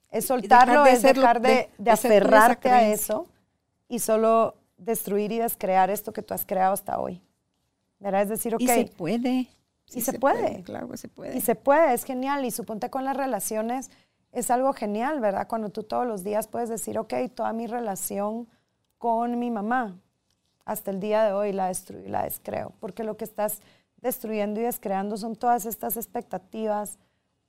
Es 0.09 0.26
soltarlo, 0.26 0.88
es 0.88 1.03
dejar 1.03 1.39
de, 1.39 1.69
aferrarte 1.88 2.69
a 2.69 2.89
eso 2.89 3.28
y 3.88 3.99
solo 3.99 4.55
destruir 4.82 5.32
y 5.32 5.39
descrear 5.39 5.89
esto 5.89 6.11
que 6.11 6.21
tú 6.21 6.34
has 6.34 6.45
creado 6.45 6.73
hasta 6.73 6.99
hoy. 6.99 7.21
¿Verdad? 7.99 8.23
Es 8.23 8.29
decir, 8.29 8.55
ok. 8.55 8.61
Y 8.61 8.67
se 8.67 8.86
puede. 8.86 9.47
y 9.93 10.01
se, 10.01 10.19
puede. 10.19 10.63
Claro 10.63 10.89
que 10.89 10.97
se 10.97 11.07
puede. 11.07 11.38
Y 11.38 11.41
se 11.41 11.55
puede, 11.55 11.93
es 11.93 12.03
genial. 12.03 12.43
Y 12.45 12.51
suponte 12.51 12.89
con 12.89 13.05
las 13.05 13.15
relaciones, 13.15 13.91
es 14.32 14.49
algo 14.49 14.73
genial, 14.73 15.19
¿verdad? 15.19 15.47
Cuando 15.47 15.69
tú 15.69 15.84
todos 15.84 16.07
los 16.07 16.23
días 16.23 16.47
puedes 16.47 16.69
decir, 16.69 16.97
ok, 16.97 17.13
toda 17.34 17.53
mi 17.53 17.67
relación 17.67 18.47
con 18.97 19.39
mi 19.39 19.51
mamá, 19.51 19.99
hasta 20.65 20.91
el 20.91 20.99
día 20.99 21.23
de 21.25 21.34
hoy 21.34 21.51
la 21.53 21.67
destruyo 21.67 22.05
y 22.05 22.09
la 22.09 22.23
descreo, 22.23 22.73
porque 22.79 23.03
lo 23.03 23.17
que 23.17 23.25
estás 23.25 23.61
destruyendo 23.97 24.59
y 24.59 24.63
descreando 24.63 25.17
son 25.17 25.36
todas 25.36 25.65
estas 25.65 25.97
expectativas, 25.97 26.97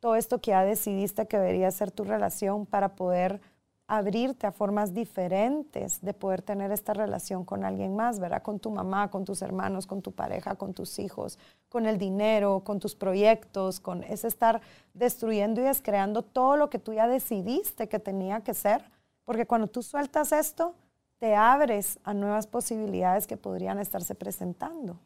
todo 0.01 0.17
esto 0.17 0.41
que 0.41 0.51
ya 0.51 0.65
decidiste 0.65 1.27
que 1.27 1.39
debería 1.39 1.71
ser 1.71 1.91
tu 1.91 2.05
relación 2.05 2.67
para 2.67 2.95
poder 2.95 3.41
abrirte 3.87 4.47
a 4.47 4.53
formas 4.53 4.95
diferentes 4.95 6.01
de 6.01 6.15
poder 6.15 6.43
tener 6.43 6.73
esta 6.73 6.95
relación 6.95 7.45
con 7.45 7.65
alguien 7.65 7.95
más, 7.95 8.21
¿verdad? 8.21 8.43
Con 8.43 8.59
tu 8.59 8.71
mamá, 8.71 9.11
con 9.11 9.25
tus 9.25 9.43
hermanos, 9.43 9.87
con 9.87 10.03
tu 10.03 10.13
pareja, 10.13 10.55
con 10.55 10.73
tus 10.73 10.99
hijos, 10.99 11.39
con 11.69 11.87
el 11.87 11.99
dinero, 11.99 12.63
con 12.65 12.79
tus 12.81 12.95
proyectos, 12.95 13.81
con 13.81 14.03
es 14.05 14.25
estar 14.25 14.61
destruyendo 14.95 15.61
y 15.61 15.65
descreando 15.65 16.23
todo 16.23 16.57
lo 16.57 16.71
que 16.71 16.79
tú 16.79 16.93
ya 16.95 17.07
decidiste 17.07 17.89
que 17.89 17.99
tenía 17.99 18.41
que 18.41 18.55
ser, 18.55 18.85
porque 19.25 19.47
cuando 19.47 19.67
tú 19.67 19.83
sueltas 19.83 20.33
esto, 20.33 20.75
te 21.19 21.35
abres 21.35 21.99
a 22.03 22.15
nuevas 22.15 22.47
posibilidades 22.47 23.27
que 23.27 23.37
podrían 23.37 23.79
estarse 23.79 24.15
presentando. 24.15 24.99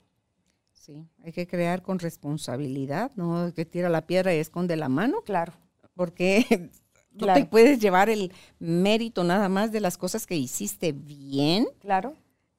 Sí, 0.73 1.05
hay 1.25 1.33
que 1.33 1.47
crear 1.47 1.83
con 1.83 1.99
responsabilidad, 1.99 3.11
no 3.17 3.53
que 3.53 3.65
tira 3.65 3.89
la 3.89 4.07
piedra 4.07 4.33
y 4.35 4.39
esconde 4.39 4.77
la 4.77 4.89
mano. 4.89 5.23
Claro. 5.23 5.53
Porque 5.95 6.71
no 7.17 7.33
te 7.33 7.45
puedes 7.45 7.79
llevar 7.79 8.09
el 8.11 8.33
mérito 8.59 9.25
nada 9.25 9.49
más 9.49 9.73
de 9.73 9.81
las 9.81 9.97
cosas 9.97 10.27
que 10.27 10.37
hiciste 10.37 10.93
bien. 10.93 11.67
Claro. 11.81 12.15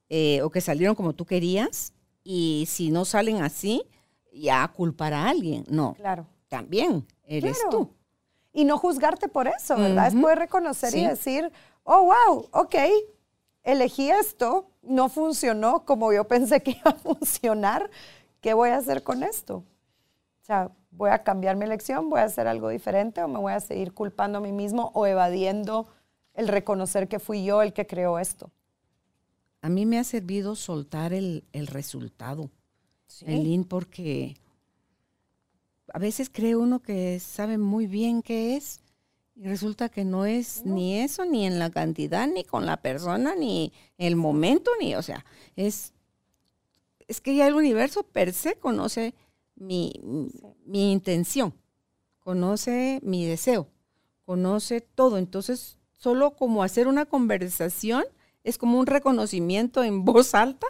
Eh, 0.08 0.40
o 0.42 0.50
que 0.50 0.60
salieron 0.60 0.94
como 0.94 1.12
tú 1.12 1.24
querías. 1.24 1.92
Y 2.24 2.64
si 2.68 2.90
no 2.90 3.04
salen 3.04 3.42
así, 3.42 3.82
ya 4.32 4.66
culpar 4.68 5.12
a 5.12 5.28
alguien. 5.28 5.64
No. 5.68 5.94
Claro. 5.94 6.26
También 6.48 7.06
eres 7.24 7.58
tú. 7.70 7.90
Y 8.52 8.64
no 8.64 8.78
juzgarte 8.78 9.28
por 9.28 9.46
eso, 9.46 9.76
¿verdad? 9.76 10.08
Es 10.08 10.14
poder 10.14 10.38
reconocer 10.38 10.94
y 10.96 11.06
decir, 11.06 11.52
oh, 11.84 12.04
wow, 12.04 12.48
ok, 12.50 12.74
elegí 13.62 14.10
esto, 14.10 14.70
no 14.82 15.08
funcionó 15.08 15.84
como 15.84 16.12
yo 16.12 16.26
pensé 16.26 16.62
que 16.62 16.70
iba 16.84 16.90
a 16.90 16.94
funcionar, 16.94 17.90
¿qué 18.40 18.54
voy 18.54 18.70
a 18.70 18.78
hacer 18.78 19.02
con 19.02 19.22
esto? 19.22 19.58
O 19.58 20.44
sea, 20.44 20.70
voy 20.90 21.10
a 21.10 21.22
cambiar 21.22 21.56
mi 21.56 21.64
elección, 21.64 22.10
voy 22.10 22.20
a 22.20 22.24
hacer 22.24 22.46
algo 22.46 22.68
diferente 22.68 23.22
o 23.22 23.28
me 23.28 23.38
voy 23.38 23.52
a 23.52 23.60
seguir 23.60 23.92
culpando 23.92 24.38
a 24.38 24.40
mí 24.40 24.52
mismo 24.52 24.90
o 24.94 25.06
evadiendo 25.06 25.88
el 26.34 26.48
reconocer 26.48 27.08
que 27.08 27.18
fui 27.18 27.44
yo 27.44 27.62
el 27.62 27.72
que 27.72 27.86
creó 27.86 28.18
esto. 28.18 28.50
A 29.60 29.68
mí 29.68 29.86
me 29.86 29.98
ha 29.98 30.04
servido 30.04 30.54
soltar 30.54 31.12
el, 31.12 31.44
resultado, 31.52 32.50
el 33.26 33.46
in, 33.46 33.64
porque 33.64 34.36
a 35.92 35.98
veces 35.98 36.30
cree 36.30 36.54
uno 36.54 36.80
que 36.80 37.18
sabe 37.18 37.58
muy 37.58 37.86
bien 37.86 38.22
qué 38.22 38.56
es 38.56 38.80
y 39.34 39.46
resulta 39.46 39.88
que 39.88 40.04
no 40.04 40.26
es 40.26 40.64
ni 40.64 40.98
eso, 40.98 41.24
ni 41.24 41.46
en 41.46 41.60
la 41.60 41.70
cantidad, 41.70 42.26
ni 42.26 42.42
con 42.42 42.66
la 42.66 42.78
persona, 42.78 43.36
ni 43.36 43.72
el 43.96 44.16
momento, 44.16 44.70
ni, 44.80 44.96
o 44.96 45.02
sea, 45.02 45.24
es, 45.54 45.92
es 47.06 47.20
que 47.20 47.36
ya 47.36 47.46
el 47.46 47.54
universo 47.54 48.02
per 48.02 48.32
se 48.32 48.56
conoce 48.56 49.14
mi, 49.58 49.92
mi 50.64 50.92
intención, 50.92 51.54
conoce 52.20 53.00
mi 53.02 53.26
deseo, 53.26 53.68
conoce 54.24 54.80
todo. 54.80 55.18
Entonces, 55.18 55.78
solo 55.92 56.36
como 56.36 56.62
hacer 56.62 56.88
una 56.88 57.06
conversación 57.06 58.04
es 58.44 58.58
como 58.58 58.78
un 58.78 58.86
reconocimiento 58.86 59.82
en 59.82 60.04
voz 60.04 60.34
alta, 60.34 60.66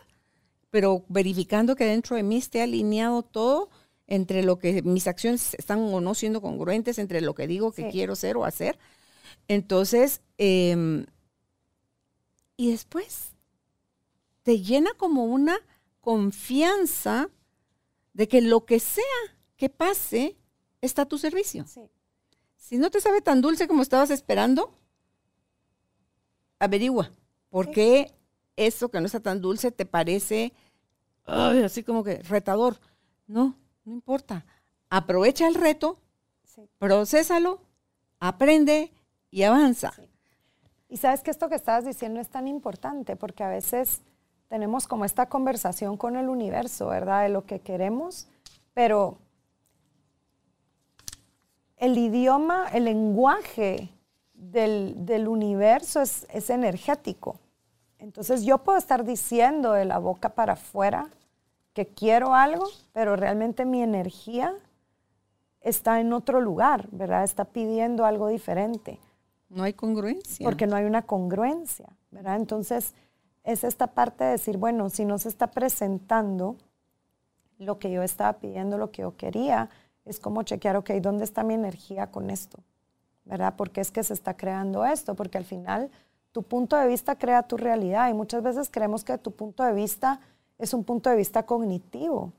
pero 0.71 1.05
verificando 1.09 1.77
que 1.77 1.85
dentro 1.85 2.17
de 2.17 2.23
mí 2.23 2.37
esté 2.37 2.63
alineado 2.63 3.23
todo 3.23 3.71
entre 4.07 4.43
lo 4.43 4.59
que 4.59 4.83
mis 4.83 5.07
acciones 5.07 5.55
están 5.55 5.81
o 5.81 6.01
no 6.01 6.15
siendo 6.15 6.41
congruentes, 6.41 6.99
entre 6.99 7.21
lo 7.21 7.35
que 7.35 7.47
digo 7.47 7.73
que 7.73 7.91
quiero 7.91 8.17
ser 8.17 8.37
o 8.37 8.45
hacer. 8.45 8.79
Entonces, 9.49 10.23
em, 10.39 11.07
y 12.57 12.71
después 12.71 13.35
te 14.43 14.61
llena 14.61 14.91
como 14.97 15.25
una 15.25 15.59
confianza 16.01 17.29
de 18.19 18.27
que 18.27 18.43
lo 18.43 18.67
que 18.67 18.81
sea 18.81 19.05
que 19.57 19.69
pase 19.69 20.37
está 20.81 21.03
a 21.03 21.07
tu 21.07 21.19
servicio. 21.19 21.65
Si 22.57 22.77
no 22.77 22.91
te 22.91 23.01
sabe 23.01 23.23
tan 23.23 23.41
dulce 23.41 23.69
como 23.69 23.81
estabas 23.81 24.11
esperando, 24.11 24.75
averigua 26.59 27.13
por 27.49 27.71
qué 27.71 28.13
eso 28.57 28.91
que 28.91 28.99
no 28.99 29.07
está 29.07 29.21
tan 29.21 29.41
dulce 29.41 29.71
te 29.71 29.87
parece 29.87 30.53
así 31.27 31.85
como 31.85 32.03
que 32.03 32.17
retador. 32.25 32.81
No, 33.29 33.57
no 33.85 33.93
importa. 33.93 34.45
Aprovecha 34.91 35.47
el 35.47 35.55
reto, 35.55 36.01
procésalo, 36.81 37.63
aprende 38.19 38.93
y 39.31 39.45
avanza. 39.45 39.93
Y 40.89 40.97
sabes 40.97 41.23
que 41.23 41.31
esto 41.31 41.49
que 41.49 41.55
estabas 41.55 41.85
diciendo 41.85 42.19
es 42.19 42.29
tan 42.29 42.49
importante 42.49 43.15
porque 43.15 43.45
a 43.45 43.49
veces 43.49 44.01
tenemos 44.49 44.87
como 44.87 45.05
esta 45.05 45.27
conversación 45.27 45.97
con 45.97 46.17
el 46.17 46.29
universo, 46.29 46.89
¿verdad? 46.89 47.23
De 47.23 47.29
lo 47.29 47.45
que 47.45 47.61
queremos, 47.61 48.29
pero 48.75 49.19
el 51.77 51.97
idioma, 51.97 52.69
el 52.73 52.85
lenguaje 52.85 53.91
del, 54.35 55.27
universo 55.29 56.01
es, 56.01 56.27
es, 56.31 56.51
energético. 56.51 57.37
Entonces 57.99 58.45
yo 58.45 58.59
puedo 58.59 58.79
estar 58.79 59.05
diciendo 59.05 59.73
de 59.73 59.85
la 59.85 59.99
boca 59.99 60.31
para 60.31 60.55
afuera 60.55 61.11
que 61.75 61.87
quiero 61.87 62.35
algo, 62.35 62.67
pero 62.93 63.17
realmente 63.17 63.65
mi 63.65 63.83
energía 63.83 64.55
está 65.61 66.01
en 66.01 66.13
otro 66.13 66.41
lugar, 66.41 66.89
¿verdad? 66.91 67.25
Está 67.25 67.45
pidiendo 67.45 68.05
algo 68.05 68.29
diferente. 68.29 68.99
No 69.49 69.63
hay 69.63 69.73
congruencia. 69.73 70.45
Porque 70.45 70.67
no 70.67 70.77
hay 70.77 70.85
una 70.85 71.03
congruencia, 71.03 71.89
¿verdad? 72.11 72.37
Entonces, 72.37 72.95
es 73.49 73.65
esta 73.65 73.87
parte 73.87 74.25
de 74.25 74.33
decir, 74.33 74.59
bueno, 74.59 74.91
si 74.91 75.07
no 75.07 75.17
se 75.17 75.31
está 75.31 75.51
presentando 75.51 76.57
lo 77.59 77.79
que 77.79 77.91
yo 77.91 78.03
estaba 78.03 78.35
pidiendo, 78.35 78.77
lo 78.77 78.91
que 78.91 79.01
yo 79.01 79.17
quería, 79.17 79.71
es 80.05 80.21
como 80.21 80.43
chequear, 80.43 80.77
ok, 80.77 80.91
¿dónde 81.01 81.25
está 81.25 81.43
mi 81.45 81.55
energía 81.55 82.11
con 82.11 82.29
esto? 82.29 82.59
¿Verdad? 83.25 83.57
¿Por 83.57 83.71
qué 83.71 83.81
es 83.81 83.91
que 83.91 84.05
se 84.05 84.13
está 84.13 84.37
creando 84.37 84.85
esto? 84.85 85.15
Porque 85.15 85.39
al 85.39 85.47
final 85.47 85.91
tu 86.31 86.43
punto 86.43 86.77
de 86.77 86.87
vista 86.89 87.17
crea 87.17 87.43
tu 87.43 87.57
realidad 87.57 88.11
y 88.11 88.13
muchas 88.13 88.43
veces 88.43 88.69
creemos 88.71 89.03
que 89.03 89.17
tu 89.17 89.33
punto 89.33 89.65
de 89.65 89.73
vista 89.73 90.21
es 90.59 90.75
un 90.75 90.85
punto 90.85 91.09
de 91.09 91.17
vista 91.17 91.47
cognitivo, 91.47 92.35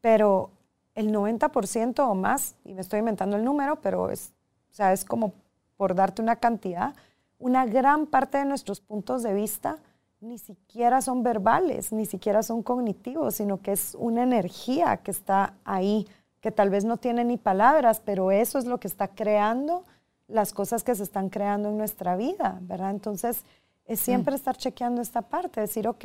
pero 0.00 0.52
el 0.94 1.12
90% 1.12 2.00
o 2.00 2.14
más, 2.14 2.54
y 2.64 2.72
me 2.72 2.80
estoy 2.80 3.00
inventando 3.00 3.36
el 3.36 3.44
número, 3.44 3.82
pero 3.82 4.08
es, 4.10 4.32
o 4.70 4.74
sea, 4.74 4.94
es 4.94 5.04
como 5.04 5.34
por 5.76 5.94
darte 5.94 6.22
una 6.22 6.36
cantidad, 6.36 6.94
una 7.38 7.66
gran 7.66 8.06
parte 8.06 8.38
de 8.38 8.46
nuestros 8.46 8.80
puntos 8.80 9.22
de 9.22 9.34
vista 9.34 9.78
ni 10.20 10.38
siquiera 10.38 11.00
son 11.00 11.22
verbales, 11.22 11.92
ni 11.92 12.04
siquiera 12.04 12.42
son 12.42 12.62
cognitivos, 12.62 13.36
sino 13.36 13.60
que 13.60 13.72
es 13.72 13.96
una 13.98 14.22
energía 14.22 14.98
que 14.98 15.10
está 15.10 15.54
ahí, 15.64 16.06
que 16.40 16.50
tal 16.50 16.68
vez 16.68 16.84
no 16.84 16.98
tiene 16.98 17.24
ni 17.24 17.38
palabras, 17.38 18.00
pero 18.04 18.30
eso 18.30 18.58
es 18.58 18.66
lo 18.66 18.78
que 18.78 18.88
está 18.88 19.08
creando 19.08 19.84
las 20.28 20.52
cosas 20.52 20.84
que 20.84 20.94
se 20.94 21.02
están 21.02 21.28
creando 21.28 21.70
en 21.70 21.78
nuestra 21.78 22.16
vida, 22.16 22.58
¿verdad? 22.62 22.90
Entonces, 22.90 23.44
es 23.86 23.98
siempre 23.98 24.34
mm. 24.34 24.36
estar 24.36 24.56
chequeando 24.56 25.02
esta 25.02 25.22
parte, 25.22 25.60
decir, 25.60 25.88
ok, 25.88 26.04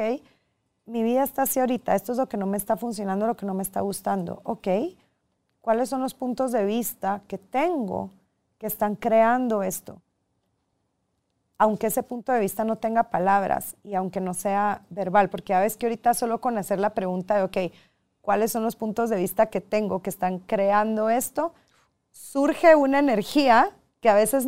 mi 0.86 1.04
vida 1.04 1.24
está 1.24 1.44
así 1.44 1.60
ahorita, 1.60 1.94
esto 1.94 2.14
es 2.14 2.18
lo 2.18 2.28
que 2.28 2.38
no 2.38 2.46
me 2.46 2.58
está 2.58 2.78
funcionando, 2.78 3.28
lo 3.28 3.36
que 3.36 3.46
no 3.46 3.54
me 3.54 3.64
está 3.64 3.82
gustando, 3.82 4.42
ok, 4.44 4.68
¿cuáles 5.62 5.90
son 5.90 6.02
los 6.02 6.14
puntos 6.14 6.52
de 6.52 6.66
vista 6.66 7.22
que 7.28 7.38
tengo 7.38 8.12
que 8.58 8.68
están 8.68 8.96
creando 8.96 9.62
esto? 9.62 10.02
Aunque 11.58 11.88
ese 11.88 12.04
punto 12.04 12.32
de 12.32 12.40
vista 12.40 12.64
no 12.64 12.78
tenga 12.78 13.04
palabras 13.04 13.76
y 13.84 13.96
aunque 13.96 14.20
no 14.20 14.34
sea 14.34 14.82
verbal, 14.90 15.30
porque 15.30 15.54
a 15.54 15.60
veces 15.60 15.78
que 15.78 15.86
ahorita 15.86 16.14
solo 16.14 16.42
con 16.42 16.58
hacer 16.58 16.80
la 16.80 16.94
pregunta 16.94 17.36
de, 17.36 17.44
ok, 17.44 17.74
¿cuáles 18.22 18.52
son 18.52 18.64
los 18.64 18.76
puntos 18.76 19.10
de 19.10 19.16
vista 19.16 19.48
que 19.48 19.62
tengo 19.62 20.02
que 20.02 20.10
están 20.10 20.40
creando 20.40 21.10
esto? 21.10 21.54
Surge 22.12 22.76
una 22.76 23.00
energía 23.00 23.72
que 24.02 24.10
a 24.10 24.16
veces, 24.16 24.48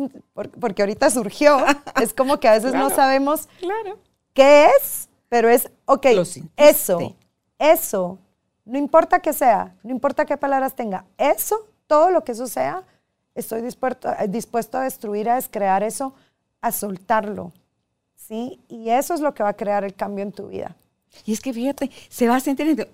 porque 0.60 0.82
ahorita 0.82 1.10
surgió, 1.10 1.58
es 2.00 2.12
como 2.12 2.38
que 2.40 2.48
a 2.48 2.52
veces 2.52 2.74
no 2.74 2.90
sabemos 2.90 3.48
qué 4.34 4.66
es, 4.66 5.08
pero 5.28 5.48
es, 5.48 5.70
ok, 5.86 6.06
eso, 6.56 7.16
eso, 7.58 8.18
no 8.64 8.78
importa 8.78 9.20
qué 9.20 9.32
sea, 9.32 9.74
no 9.82 9.90
importa 9.90 10.26
qué 10.26 10.36
palabras 10.36 10.74
tenga, 10.74 11.06
eso, 11.16 11.66
todo 11.86 12.10
lo 12.10 12.22
que 12.22 12.32
eso 12.32 12.46
sea, 12.46 12.84
estoy 13.34 13.62
dispuesto, 13.62 14.10
dispuesto 14.28 14.78
a 14.78 14.82
destruir, 14.82 15.30
a 15.30 15.36
descrear 15.36 15.82
eso 15.82 16.14
a 16.60 16.72
soltarlo, 16.72 17.52
¿sí? 18.14 18.60
Y 18.68 18.90
eso 18.90 19.14
es 19.14 19.20
lo 19.20 19.34
que 19.34 19.42
va 19.42 19.50
a 19.50 19.56
crear 19.56 19.84
el 19.84 19.94
cambio 19.94 20.22
en 20.22 20.32
tu 20.32 20.48
vida. 20.48 20.76
Y 21.24 21.32
es 21.32 21.40
que 21.40 21.52
fíjate, 21.52 21.90
se 22.08 22.28
va 22.28 22.36
a 22.36 22.40
sentir, 22.40 22.88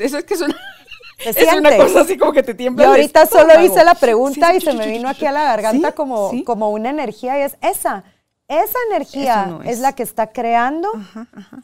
eso 0.00 0.18
es 0.18 0.24
que 0.24 0.34
es 0.34 0.40
una, 0.40 0.56
es 1.24 1.54
una 1.54 1.76
cosa 1.76 2.00
así 2.00 2.16
como 2.16 2.32
que 2.32 2.42
te 2.42 2.54
tiembla. 2.54 2.84
Y 2.84 2.86
ahorita 2.86 3.26
solo 3.26 3.60
hice 3.62 3.84
la 3.84 3.94
pregunta 3.94 4.54
y 4.54 4.60
se 4.60 4.72
me 4.72 4.86
vino 4.86 5.08
aquí 5.08 5.26
a 5.26 5.32
la 5.32 5.44
garganta 5.44 5.92
como, 5.92 6.30
como 6.44 6.70
una 6.70 6.90
energía 6.90 7.38
y 7.38 7.42
es 7.42 7.56
esa. 7.60 8.04
Esa 8.48 8.78
energía 8.90 9.60
es. 9.64 9.78
la 9.78 9.92
que 9.92 10.02
está 10.02 10.32
creando 10.32 10.90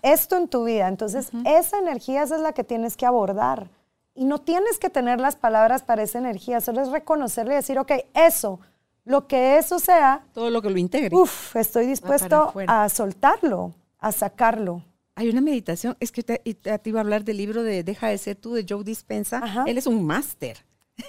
esto 0.03 0.37
en 0.37 0.47
tu 0.47 0.65
vida. 0.65 0.87
Entonces, 0.87 1.31
esa 1.45 1.79
energía 1.79 2.23
esa 2.23 2.37
es 2.37 2.43
la 2.43 2.53
que 2.53 2.63
tienes 2.63 2.97
que 2.97 3.05
abordar. 3.05 3.69
Y 4.15 4.25
no 4.25 4.39
tienes 4.39 4.79
que 4.79 4.89
tener 4.89 5.21
las 5.21 5.35
palabras 5.35 5.83
para 5.83 6.05
esa 6.05 6.19
energía, 6.19 6.61
solo 6.61 6.81
es 6.81 6.91
reconocerle 6.91 7.55
y 7.55 7.57
decir, 7.57 7.79
ok, 7.79 7.91
eso, 8.15 8.61
lo 9.07 9.29
que 9.29 9.57
eso 9.57 9.79
sea. 9.79 10.27
Todo 10.35 10.51
lo 10.51 10.61
que 10.61 10.69
lo 10.69 10.79
integre. 10.79 11.17
Uf, 11.17 11.55
estoy 11.57 11.87
dispuesto 11.87 12.53
a 12.67 12.89
soltarlo, 12.89 13.75
a 13.99 14.13
sacarlo. 14.13 14.85
Hay 15.15 15.31
una 15.31 15.41
meditación, 15.41 15.97
es 16.01 16.13
que 16.13 16.23
te, 16.23 16.39
te, 16.39 16.81
iba 16.85 17.01
a 17.01 17.03
hablar 17.03 17.25
del 17.25 17.39
libro 17.39 17.63
de 17.63 17.83
Deja 17.85 18.09
de 18.09 18.19
ser 18.19 18.37
tú 18.37 18.53
de 18.53 18.67
Joe 18.69 18.85
Dispensa. 18.85 19.65
Él 19.67 19.79
es 19.79 19.87
un 19.87 20.05
máster. 20.05 20.59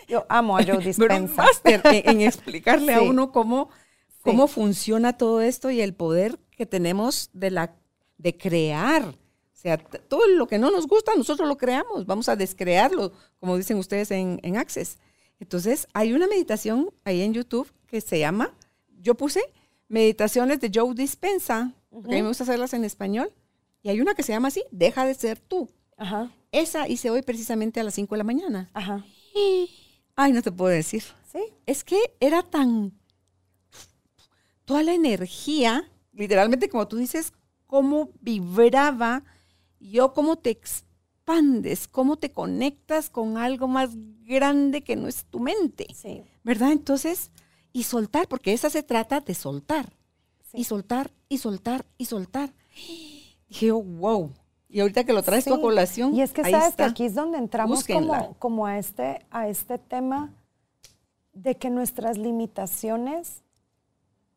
Yo 0.07 0.25
amo 0.29 0.57
a 0.57 0.63
Joe 0.63 0.77
Dispensa. 0.85 1.17
un 1.17 1.35
máster 1.35 1.81
en, 1.83 2.21
explicarle 2.21 2.93
a 2.93 3.01
uno 3.01 3.31
cómo, 3.31 3.69
cómo 4.21 4.47
funciona 4.47 5.17
todo 5.17 5.41
esto 5.41 5.71
y 5.71 5.81
el 5.81 5.93
poder 5.93 6.39
que 6.51 6.65
tenemos 6.67 7.31
de, 7.33 7.51
la, 7.51 7.75
de 8.17 8.37
crear. 8.37 9.05
O 9.05 9.59
sea, 9.59 9.77
todo 9.77 10.27
lo 10.27 10.47
que 10.47 10.59
no 10.59 10.69
nos 10.69 10.87
gusta, 10.87 11.13
nosotros 11.15 11.47
lo 11.47 11.57
creamos. 11.57 12.05
Vamos 12.05 12.29
a 12.29 12.35
descrearlo, 12.35 13.11
como 13.39 13.57
dicen 13.57 13.77
ustedes 13.77 14.11
en, 14.11 14.39
en 14.43 14.55
Access. 14.55 14.99
Entonces, 15.39 15.87
hay 15.93 16.13
una 16.13 16.27
meditación 16.27 16.89
ahí 17.03 17.21
en 17.21 17.33
YouTube 17.33 17.67
que 17.87 18.01
se 18.01 18.19
llama, 18.19 18.53
yo 19.01 19.15
puse 19.15 19.41
meditaciones 19.87 20.59
de 20.59 20.71
Joe 20.73 20.93
Dispensa, 20.93 21.73
porque 21.89 22.09
a 22.09 22.15
mí 22.15 22.21
me 22.21 22.27
gusta 22.27 22.43
hacerlas 22.43 22.73
en 22.73 22.83
español, 22.83 23.31
y 23.81 23.89
hay 23.89 24.01
una 24.01 24.13
que 24.13 24.23
se 24.23 24.33
llama 24.33 24.49
así, 24.49 24.63
Deja 24.71 25.05
de 25.05 25.13
ser 25.13 25.39
tú. 25.39 25.69
Ajá. 25.97 26.31
Esa 26.51 26.87
hice 26.87 27.09
hoy 27.09 27.21
precisamente 27.21 27.79
a 27.79 27.83
las 27.83 27.95
5 27.95 28.15
de 28.15 28.17
la 28.17 28.23
mañana. 28.23 28.69
Ajá. 28.73 29.05
ay, 30.15 30.33
no 30.33 30.41
te 30.41 30.51
puedo 30.51 30.71
decir. 30.71 31.03
Sí. 31.31 31.39
Es 31.65 31.83
que 31.83 31.99
era 32.19 32.43
tan, 32.43 32.93
toda 34.65 34.83
la 34.83 34.93
energía, 34.93 35.89
literalmente 36.11 36.69
como 36.69 36.87
tú 36.87 36.97
dices, 36.97 37.33
cómo 37.65 38.09
vibraba, 38.21 39.23
yo 39.79 40.13
cómo 40.13 40.37
te 40.37 40.49
expandes, 40.49 41.87
cómo 41.87 42.17
te 42.17 42.31
conectas 42.31 43.09
con 43.09 43.37
algo 43.37 43.67
más 43.67 43.91
grande 44.23 44.83
que 44.83 44.95
no 44.95 45.07
es 45.07 45.25
tu 45.25 45.39
mente. 45.39 45.87
Sí. 45.93 46.23
¿Verdad? 46.43 46.71
Entonces, 46.71 47.31
y 47.77 47.83
soltar, 47.83 48.27
porque 48.27 48.53
esa 48.53 48.71
se 48.71 48.81
trata 48.81 49.19
de 49.19 49.35
soltar. 49.35 49.93
Y 50.51 50.63
soltar, 50.63 51.11
y 51.29 51.37
soltar, 51.37 51.85
y 51.99 52.05
soltar. 52.05 52.49
dije, 53.49 53.71
oh, 53.71 53.83
wow. 53.83 54.31
Y 54.67 54.79
ahorita 54.79 55.03
que 55.03 55.13
lo 55.13 55.21
traes 55.21 55.45
tu 55.45 55.53
a 55.53 55.61
colación. 55.61 56.15
Y 56.15 56.23
es 56.23 56.33
que 56.33 56.43
sabes 56.43 56.75
que 56.75 56.81
aquí 56.81 57.05
es 57.05 57.13
donde 57.13 57.37
entramos 57.37 57.85
como, 57.85 58.33
como, 58.39 58.65
a, 58.65 58.79
este, 58.79 59.23
a 59.29 59.47
este 59.47 59.77
tema 59.77 60.33
de 61.33 61.55
que 61.55 61.69
nuestras 61.69 62.17
limitaciones 62.17 63.43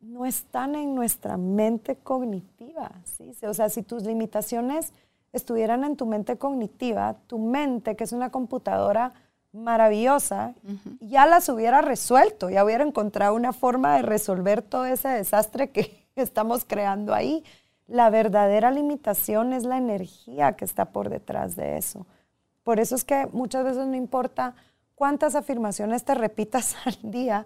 no 0.01 0.27
están 0.27 0.75
en 0.75 0.93
nuestra 0.93 1.35
mente 1.35 1.95
cognitiva. 1.95 2.91
¿sí? 3.05 3.31
O 3.47 3.55
sea, 3.55 3.69
si 3.69 3.81
tus 3.81 4.03
limitaciones 4.03 4.93
estuvieran 5.33 5.83
en 5.83 5.95
tu 5.95 6.05
mente 6.05 6.37
cognitiva, 6.37 7.15
tu 7.25 7.39
mente, 7.39 7.95
que 7.95 8.03
es 8.03 8.11
una 8.11 8.29
computadora 8.29 9.13
maravillosa, 9.53 10.53
ya 10.99 11.25
las 11.25 11.49
hubiera 11.49 11.81
resuelto, 11.81 12.49
ya 12.49 12.63
hubiera 12.63 12.83
encontrado 12.83 13.35
una 13.35 13.53
forma 13.53 13.95
de 13.95 14.01
resolver 14.01 14.61
todo 14.61 14.85
ese 14.85 15.09
desastre 15.09 15.71
que 15.71 16.07
estamos 16.15 16.65
creando 16.65 17.13
ahí. 17.13 17.43
La 17.87 18.09
verdadera 18.09 18.71
limitación 18.71 19.53
es 19.53 19.63
la 19.63 19.77
energía 19.77 20.53
que 20.53 20.65
está 20.65 20.85
por 20.85 21.09
detrás 21.09 21.55
de 21.55 21.77
eso. 21.77 22.05
Por 22.63 22.79
eso 22.79 22.95
es 22.95 23.03
que 23.03 23.27
muchas 23.33 23.63
veces 23.63 23.87
no 23.87 23.95
importa 23.95 24.55
cuántas 24.95 25.35
afirmaciones 25.35 26.05
te 26.05 26.15
repitas 26.15 26.75
al 26.85 27.11
día, 27.11 27.45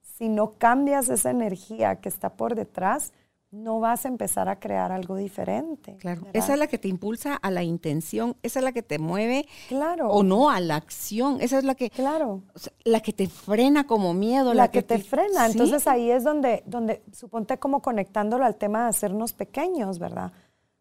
si 0.00 0.28
no 0.28 0.54
cambias 0.58 1.08
esa 1.08 1.30
energía 1.30 1.96
que 1.96 2.08
está 2.08 2.30
por 2.30 2.54
detrás, 2.54 3.12
no 3.54 3.78
vas 3.78 4.04
a 4.04 4.08
empezar 4.08 4.48
a 4.48 4.58
crear 4.58 4.90
algo 4.90 5.16
diferente. 5.16 5.96
Claro. 5.98 6.26
Esa 6.32 6.54
es 6.54 6.58
la 6.58 6.66
que 6.66 6.76
te 6.76 6.88
impulsa 6.88 7.36
a 7.36 7.50
la 7.50 7.62
intención, 7.62 8.36
esa 8.42 8.58
es 8.58 8.64
la 8.64 8.72
que 8.72 8.82
te 8.82 8.98
mueve 8.98 9.46
claro. 9.68 10.08
o 10.08 10.22
no 10.22 10.50
a 10.50 10.60
la 10.60 10.76
acción, 10.76 11.40
esa 11.40 11.58
es 11.58 11.64
la 11.64 11.74
que 11.74 11.90
claro. 11.90 12.42
la 12.84 13.00
que 13.00 13.12
te 13.12 13.28
frena 13.28 13.86
como 13.86 14.12
miedo, 14.12 14.52
la, 14.54 14.70
que, 14.70 14.82
te, 14.82 14.98
frena. 14.98 15.46
Entonces 15.46 15.86
ahí 15.86 16.10
es 16.10 16.24
donde 16.24 16.62
donde 16.66 17.02
suponte 17.12 17.58
como 17.58 17.80
conectándolo 17.80 18.44
al 18.44 18.56
tema 18.56 18.82
de 18.82 18.88
hacernos 18.88 19.32
pequeños, 19.32 19.98
¿verdad? 19.98 20.32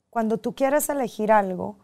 Cuando 0.10 0.38
tú 0.38 0.54
quieres 0.54 0.90
elegir 0.90 1.32
algo 1.32 1.78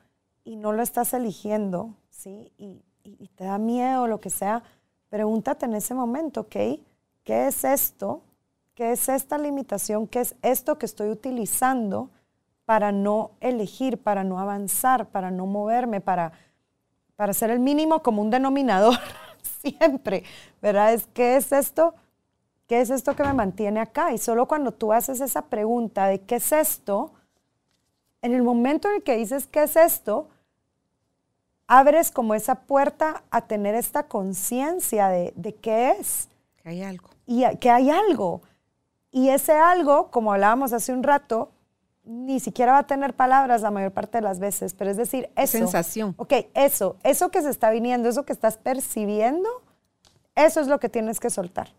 y 0.43 0.55
no 0.55 0.73
lo 0.73 0.81
estás 0.81 1.13
eligiendo, 1.13 1.95
¿sí? 2.09 2.51
Y, 2.57 2.81
y 3.03 3.27
te 3.29 3.43
da 3.43 3.57
miedo 3.57 4.07
lo 4.07 4.19
que 4.19 4.29
sea, 4.29 4.63
pregúntate 5.09 5.65
en 5.65 5.75
ese 5.75 5.93
momento, 5.93 6.41
¿ok? 6.41 6.55
¿Qué 7.23 7.47
es 7.47 7.63
esto? 7.63 8.23
¿Qué 8.79 8.93
es 8.93 9.09
esta 9.09 9.37
limitación? 9.37 10.07
¿Qué 10.07 10.21
es 10.21 10.35
esto 10.41 10.77
que 10.77 10.85
estoy 10.85 11.09
utilizando 11.09 12.09
para 12.63 12.93
no 12.93 13.31
elegir, 13.41 14.01
para 14.01 14.23
no 14.23 14.39
avanzar, 14.39 15.07
para 15.09 15.31
no 15.31 15.47
moverme, 15.47 15.99
para, 15.99 16.31
para 17.17 17.33
ser 17.33 17.49
el 17.49 17.59
mínimo 17.59 18.01
como 18.01 18.21
un 18.21 18.29
denominador 18.29 18.97
siempre? 19.61 20.23
¿Verdad? 20.61 20.93
Es, 20.93 21.07
¿Qué 21.07 21.35
es 21.35 21.51
esto? 21.51 21.93
¿Qué 22.67 22.79
es 22.79 22.89
esto 22.89 23.17
que 23.17 23.23
me 23.23 23.33
mantiene 23.33 23.81
acá? 23.81 24.13
Y 24.13 24.17
solo 24.17 24.47
cuando 24.47 24.71
tú 24.71 24.93
haces 24.93 25.19
esa 25.19 25.41
pregunta 25.47 26.07
de 26.07 26.21
qué 26.21 26.35
es 26.37 26.49
esto, 26.53 27.11
en 28.21 28.33
el 28.33 28.43
momento 28.43 28.87
en 28.87 28.95
el 28.95 29.03
que 29.03 29.17
dices 29.17 29.45
qué 29.45 29.63
es 29.63 29.75
esto, 29.75 30.29
abres 31.67 32.11
como 32.11 32.33
esa 32.33 32.55
puerta 32.55 33.23
a 33.29 33.41
tener 33.41 33.75
esta 33.75 34.03
conciencia 34.03 35.09
de, 35.09 35.33
de, 35.35 35.53
qué 35.53 35.97
es. 35.99 36.29
Que 36.63 36.69
hay 36.69 36.81
algo. 36.81 37.09
Y 37.25 37.43
que 37.57 37.69
hay 37.69 37.89
algo. 37.89 38.41
Y 39.11 39.29
ese 39.29 39.53
algo, 39.53 40.11
como 40.11 40.33
hablábamos 40.33 40.73
hace 40.73 40.93
un 40.93 41.03
rato, 41.03 41.51
ni 42.03 42.39
siquiera 42.39 42.73
va 42.73 42.79
a 42.79 42.87
tener 42.87 43.13
palabras 43.13 43.61
la 43.61 43.71
mayor 43.71 43.91
parte 43.91 44.17
de 44.17 44.23
las 44.23 44.39
veces, 44.39 44.73
pero 44.73 44.89
es 44.89 44.97
decir, 44.97 45.29
eso. 45.35 45.57
Sensación. 45.57 46.15
Ok, 46.17 46.33
eso, 46.53 46.97
eso 47.03 47.29
que 47.29 47.41
se 47.41 47.49
está 47.49 47.69
viniendo, 47.69 48.09
eso 48.09 48.25
que 48.25 48.33
estás 48.33 48.57
percibiendo, 48.57 49.47
eso 50.35 50.59
es 50.59 50.67
lo 50.67 50.79
que 50.79 50.89
tienes 50.89 51.19
que 51.19 51.29
soltar. 51.29 51.69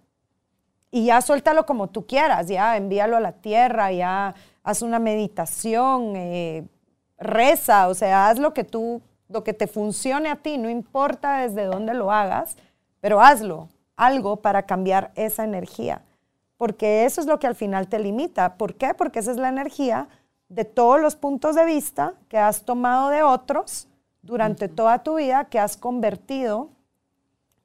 Y 0.91 1.07
ya 1.07 1.21
suéltalo 1.21 1.67
como 1.67 1.89
tú 1.89 2.07
quieras, 2.07 2.49
ya 2.49 2.77
envíalo 2.77 3.17
a 3.17 3.21
la 3.21 3.33
tierra, 3.33 3.93
ya 3.93 4.35
haz 4.63 4.83
una 4.83 4.99
meditación, 4.99 6.15
eh, 6.17 6.67
reza, 7.19 7.89
o 7.89 7.95
sea, 7.95 8.29
haz 8.29 8.39
lo 8.39 8.53
que 8.55 8.65
tú, 8.65 9.03
lo 9.29 9.45
que 9.45 9.53
te 9.53 9.69
funcione 9.69 10.29
a 10.29 10.37
ti, 10.37 10.59
no 10.59 10.69
importa 10.69 11.39
desde 11.39 11.65
dónde 11.65 11.95
lo 11.95 12.11
hagas, 12.11 12.57
pero 13.01 13.21
hazlo, 13.21 13.69
algo 13.97 14.37
para 14.43 14.65
cambiar 14.65 15.13
esa 15.15 15.45
energía 15.45 16.03
porque 16.61 17.07
eso 17.07 17.23
es 17.23 17.27
lo 17.27 17.39
que 17.39 17.47
al 17.47 17.55
final 17.55 17.89
te 17.89 17.99
limita. 17.99 18.59
¿Por 18.59 18.75
qué? 18.75 18.93
Porque 18.93 19.21
esa 19.21 19.31
es 19.31 19.39
la 19.39 19.49
energía 19.49 20.09
de 20.51 20.67
todos 20.67 21.01
los 21.01 21.17
puntos 21.17 21.57
de 21.57 21.65
vista 21.65 22.13
que 22.29 22.37
has 22.37 22.67
tomado 22.67 23.09
de 23.09 23.23
otros 23.23 23.89
durante 24.21 24.69
toda 24.69 25.03
tu 25.03 25.15
vida, 25.15 25.47
que 25.47 25.59
has 25.59 25.79
convertido 25.79 26.69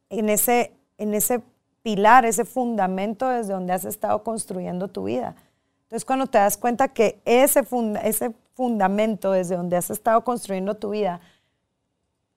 en 0.09 0.29
ese, 0.29 0.71
en 0.97 1.13
ese 1.13 1.43
pilar, 1.83 2.23
ese 2.23 2.45
fundamento 2.45 3.27
desde 3.27 3.51
donde 3.51 3.73
has 3.73 3.83
estado 3.83 4.23
construyendo 4.23 4.87
tu 4.87 5.03
vida. 5.03 5.35
Entonces, 5.83 6.05
cuando 6.05 6.27
te 6.27 6.37
das 6.37 6.55
cuenta 6.55 6.87
que 6.87 7.19
ese, 7.25 7.67
ese 8.01 8.33
fundamento 8.53 9.33
desde 9.33 9.57
donde 9.57 9.75
has 9.75 9.89
estado 9.89 10.23
construyendo 10.23 10.75
tu 10.75 10.91
vida 10.91 11.19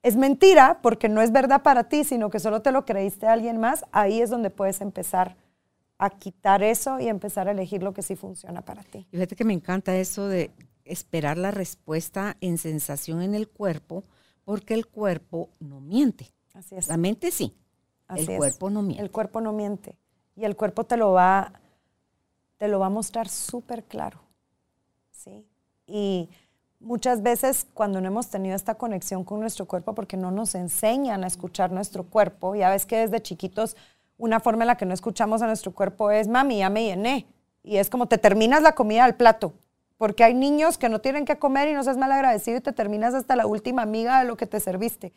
es 0.03 0.17
mentira 0.17 0.79
porque 0.81 1.07
no 1.07 1.21
es 1.21 1.31
verdad 1.31 1.61
para 1.61 1.85
ti, 1.85 2.03
sino 2.03 2.29
que 2.29 2.41
solo 2.41 2.61
te 2.61 2.73
lo 2.73 2.83
creíste 2.83 3.27
a 3.27 3.31
alguien 3.31 3.61
más, 3.61 3.85
ahí 3.93 4.21
es 4.21 4.29
donde 4.29 4.49
puedes 4.49 4.81
empezar 4.81 5.37
a 5.99 6.09
quitar 6.09 6.63
eso 6.63 6.99
y 6.99 7.09
empezar 7.09 7.49
a 7.49 7.51
elegir 7.51 7.83
lo 7.83 7.93
que 7.93 8.01
sí 8.01 8.15
funciona 8.15 8.61
para 8.61 8.83
ti. 8.83 9.05
Y 9.11 9.17
fíjate 9.17 9.35
que 9.35 9.43
me 9.43 9.53
encanta 9.53 9.95
eso 9.97 10.27
de 10.27 10.49
esperar 10.85 11.37
la 11.37 11.51
respuesta 11.51 12.37
en 12.39 12.57
sensación 12.57 13.21
en 13.21 13.35
el 13.35 13.49
cuerpo, 13.49 14.05
porque 14.45 14.73
el 14.73 14.87
cuerpo 14.87 15.49
no 15.59 15.81
miente. 15.81 16.33
Así 16.53 16.75
es. 16.75 16.87
La 16.87 16.97
mente 16.97 17.31
sí. 17.31 17.53
el 18.15 18.25
cuerpo 18.25 18.69
no 18.69 18.81
miente. 18.81 19.03
El 19.03 19.11
cuerpo 19.11 19.41
no 19.41 19.51
miente. 19.51 19.97
Y 20.37 20.45
el 20.45 20.55
cuerpo 20.55 20.85
te 20.85 20.95
lo 20.95 21.11
va, 21.11 21.51
te 22.57 22.69
lo 22.69 22.79
va 22.79 22.85
a 22.85 22.89
mostrar 22.89 23.27
súper 23.27 23.83
claro. 23.83 24.21
¿Sí? 25.11 25.45
Y 25.85 26.29
muchas 26.79 27.21
veces 27.21 27.67
cuando 27.73 27.99
no 27.99 28.07
hemos 28.07 28.29
tenido 28.29 28.55
esta 28.55 28.75
conexión 28.75 29.25
con 29.25 29.41
nuestro 29.41 29.65
cuerpo, 29.65 29.93
porque 29.93 30.15
no 30.15 30.31
nos 30.31 30.55
enseñan 30.55 31.25
a 31.25 31.27
escuchar 31.27 31.73
nuestro 31.73 32.05
cuerpo, 32.05 32.55
ya 32.55 32.69
ves 32.69 32.85
que 32.85 32.99
desde 32.99 33.21
chiquitos 33.21 33.75
una 34.19 34.39
forma 34.39 34.63
en 34.63 34.67
la 34.67 34.77
que 34.77 34.85
no 34.85 34.93
escuchamos 34.93 35.41
a 35.41 35.47
nuestro 35.47 35.71
cuerpo 35.71 36.11
es, 36.11 36.27
mami, 36.27 36.59
ya 36.59 36.69
me 36.69 36.83
llené. 36.83 37.25
Y 37.63 37.77
es 37.77 37.89
como 37.89 38.07
te 38.07 38.19
terminas 38.19 38.61
la 38.61 38.73
comida 38.73 39.05
al 39.05 39.15
plato, 39.15 39.53
porque 39.97 40.23
hay 40.23 40.35
niños 40.35 40.77
que 40.77 40.89
no 40.89 40.99
tienen 40.99 41.25
que 41.25 41.39
comer 41.39 41.69
y 41.69 41.73
no 41.73 41.83
seas 41.83 41.97
mal 41.97 42.11
agradecido 42.11 42.57
y 42.57 42.61
te 42.61 42.73
terminas 42.73 43.15
hasta 43.15 43.35
la 43.35 43.47
última 43.47 43.81
amiga 43.81 44.19
de 44.19 44.25
lo 44.25 44.37
que 44.37 44.45
te 44.45 44.59
serviste. 44.59 45.13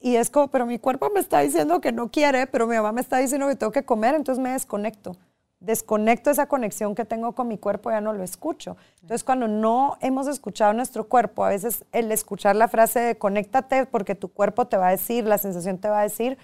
Y 0.00 0.16
es 0.16 0.30
como, 0.30 0.48
pero 0.48 0.66
mi 0.66 0.80
cuerpo 0.80 1.10
me 1.14 1.20
está 1.20 1.40
diciendo 1.40 1.80
que 1.80 1.92
no 1.92 2.10
quiere, 2.10 2.48
pero 2.48 2.66
mi 2.66 2.74
mamá 2.74 2.90
me 2.92 3.00
está 3.00 3.18
diciendo 3.18 3.46
que 3.46 3.54
tengo 3.54 3.72
que 3.72 3.84
comer, 3.84 4.16
entonces 4.16 4.42
me 4.42 4.50
desconecto 4.50 5.16
desconecto 5.60 6.30
esa 6.30 6.46
conexión 6.46 6.94
que 6.94 7.04
tengo 7.04 7.34
con 7.34 7.48
mi 7.48 7.58
cuerpo, 7.58 7.90
ya 7.90 8.00
no 8.00 8.12
lo 8.12 8.22
escucho. 8.22 8.76
Entonces, 9.02 9.24
cuando 9.24 9.48
no 9.48 9.96
hemos 10.00 10.28
escuchado 10.28 10.72
nuestro 10.72 11.08
cuerpo, 11.08 11.44
a 11.44 11.48
veces 11.48 11.84
el 11.92 12.12
escuchar 12.12 12.56
la 12.56 12.68
frase 12.68 13.00
de 13.00 13.18
conéctate 13.18 13.86
porque 13.86 14.14
tu 14.14 14.28
cuerpo 14.28 14.66
te 14.66 14.76
va 14.76 14.88
a 14.88 14.92
decir, 14.92 15.24
la 15.24 15.38
sensación 15.38 15.78
te 15.78 15.88
va 15.88 16.00
a 16.00 16.04
decir, 16.04 16.38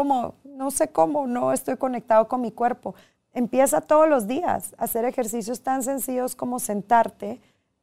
como, 0.00 0.34
no 0.44 0.70
sé 0.70 0.88
cómo, 0.88 1.26
no 1.26 1.52
estoy 1.52 1.76
conectado 1.76 2.26
con 2.26 2.40
mi 2.40 2.50
cuerpo. 2.50 2.94
Empieza 3.34 3.82
todos 3.82 4.08
los 4.08 4.26
días 4.26 4.74
a 4.78 4.84
hacer 4.84 5.04
ejercicios 5.04 5.60
tan 5.60 5.82
sencillos 5.82 6.34
como 6.34 6.58
sentarte 6.58 7.38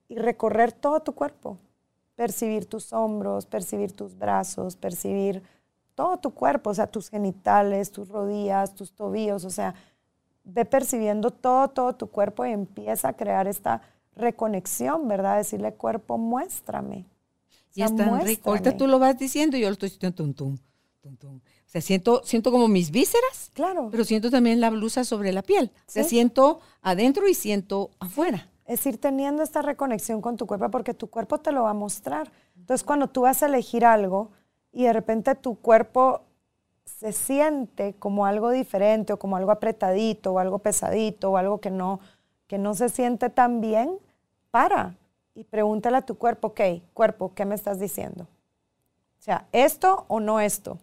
y 0.09 0.15
recorrer 0.15 0.71
todo 0.71 0.99
tu 1.01 1.13
cuerpo. 1.13 1.59
Percibir 2.15 2.65
tus 2.65 2.91
hombros, 2.91 3.45
percibir 3.45 3.91
tus 3.91 4.17
brazos, 4.17 4.75
percibir 4.75 5.43
todo 5.93 6.17
tu 6.17 6.31
cuerpo, 6.31 6.71
o 6.71 6.73
sea, 6.73 6.87
tus 6.87 7.09
genitales, 7.09 7.91
tus 7.91 8.09
rodillas, 8.09 8.73
tus 8.73 8.91
tobillos, 8.93 9.45
o 9.45 9.51
sea, 9.51 9.75
ve 10.43 10.65
percibiendo 10.65 11.29
todo, 11.29 11.67
todo 11.67 11.93
tu 11.93 12.07
cuerpo 12.07 12.47
y 12.47 12.51
empieza 12.51 13.09
a 13.09 13.13
crear 13.13 13.47
esta 13.47 13.83
reconexión, 14.15 15.07
¿verdad? 15.07 15.37
Decirle, 15.37 15.71
cuerpo, 15.75 16.17
muéstrame. 16.17 17.05
Y 17.75 17.83
es 17.83 17.95
tan 17.95 18.19
rico. 18.21 18.49
Ahorita 18.49 18.75
tú 18.75 18.87
lo 18.87 18.97
vas 18.97 19.19
diciendo 19.19 19.55
y 19.55 19.61
yo 19.61 19.67
lo 19.67 19.73
estoy 19.73 19.89
sintiendo 19.89 20.15
tum, 20.15 20.33
tum, 20.33 20.57
tum, 21.01 21.15
tum. 21.15 21.39
Sea, 21.77 21.81
siento, 21.85 22.21
siento 22.23 22.51
como 22.51 22.67
mis 22.67 22.89
vísceras. 22.89 23.51
Claro. 23.53 23.89
Pero 23.91 24.03
siento 24.03 24.31
también 24.31 24.59
la 24.59 24.69
blusa 24.69 25.03
sobre 25.03 25.31
la 25.31 25.43
piel. 25.43 25.71
O 25.87 25.91
sea, 25.91 26.03
siento 26.03 26.59
adentro 26.81 27.27
y 27.27 27.33
siento 27.33 27.91
afuera. 27.99 28.49
Es 28.65 28.85
ir 28.85 28.97
teniendo 28.97 29.43
esta 29.43 29.61
reconexión 29.61 30.21
con 30.21 30.37
tu 30.37 30.47
cuerpo 30.47 30.71
porque 30.71 30.93
tu 30.93 31.07
cuerpo 31.07 31.37
te 31.37 31.51
lo 31.51 31.63
va 31.63 31.71
a 31.71 31.75
mostrar. 31.75 32.31
Entonces, 32.57 32.83
cuando 32.83 33.07
tú 33.07 33.21
vas 33.21 33.43
a 33.43 33.45
elegir 33.45 33.85
algo 33.85 34.31
y 34.71 34.83
de 34.85 34.93
repente 34.93 35.35
tu 35.35 35.55
cuerpo 35.55 36.21
se 36.85 37.11
siente 37.13 37.93
como 37.99 38.25
algo 38.25 38.49
diferente 38.49 39.13
o 39.13 39.19
como 39.19 39.37
algo 39.37 39.51
apretadito 39.51 40.33
o 40.33 40.39
algo 40.39 40.59
pesadito 40.59 41.31
o 41.31 41.37
algo 41.37 41.59
que 41.59 41.69
no, 41.69 41.99
que 42.47 42.57
no 42.57 42.73
se 42.73 42.89
siente 42.89 43.29
tan 43.29 43.61
bien, 43.61 43.99
para 44.49 44.95
y 45.35 45.43
pregúntale 45.43 45.97
a 45.97 46.01
tu 46.01 46.17
cuerpo, 46.17 46.47
ok, 46.47 46.61
cuerpo, 46.95 47.33
¿qué 47.35 47.45
me 47.45 47.53
estás 47.53 47.79
diciendo? 47.79 48.23
O 48.23 49.21
sea, 49.21 49.47
¿esto 49.51 50.05
o 50.07 50.19
no 50.19 50.39
esto? 50.39 50.79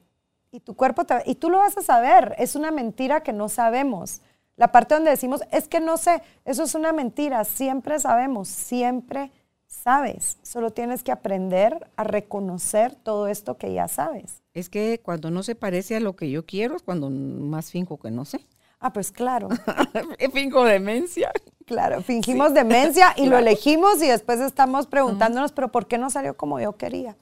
Y 0.54 0.60
tu 0.60 0.76
cuerpo 0.76 1.04
te, 1.04 1.20
y 1.26 1.34
tú 1.34 1.50
lo 1.50 1.58
vas 1.58 1.76
a 1.76 1.82
saber, 1.82 2.36
es 2.38 2.54
una 2.54 2.70
mentira 2.70 3.24
que 3.24 3.32
no 3.32 3.48
sabemos. 3.48 4.20
La 4.54 4.70
parte 4.70 4.94
donde 4.94 5.10
decimos, 5.10 5.40
es 5.50 5.66
que 5.66 5.80
no 5.80 5.96
sé, 5.96 6.22
eso 6.44 6.62
es 6.62 6.76
una 6.76 6.92
mentira, 6.92 7.42
siempre 7.42 7.98
sabemos, 7.98 8.46
siempre 8.46 9.32
sabes, 9.66 10.38
solo 10.42 10.70
tienes 10.70 11.02
que 11.02 11.10
aprender 11.10 11.90
a 11.96 12.04
reconocer 12.04 12.94
todo 12.94 13.26
esto 13.26 13.58
que 13.58 13.74
ya 13.74 13.88
sabes. 13.88 14.44
Es 14.52 14.68
que 14.68 15.00
cuando 15.02 15.28
no 15.28 15.42
se 15.42 15.56
parece 15.56 15.96
a 15.96 16.00
lo 16.00 16.14
que 16.14 16.30
yo 16.30 16.46
quiero 16.46 16.76
es 16.76 16.84
cuando 16.84 17.10
más 17.10 17.72
finco 17.72 17.98
que 17.98 18.12
no 18.12 18.24
sé. 18.24 18.46
Ah, 18.78 18.92
pues 18.92 19.10
claro. 19.10 19.48
finco 20.32 20.62
demencia. 20.62 21.32
Claro, 21.66 22.00
fingimos 22.00 22.54
demencia 22.54 23.12
y 23.16 23.26
lo 23.26 23.38
elegimos 23.38 24.00
y 24.00 24.06
después 24.06 24.38
estamos 24.38 24.86
preguntándonos, 24.86 25.50
pero 25.50 25.72
¿por 25.72 25.88
qué 25.88 25.98
no 25.98 26.10
salió 26.10 26.36
como 26.36 26.60
yo 26.60 26.76
quería? 26.76 27.16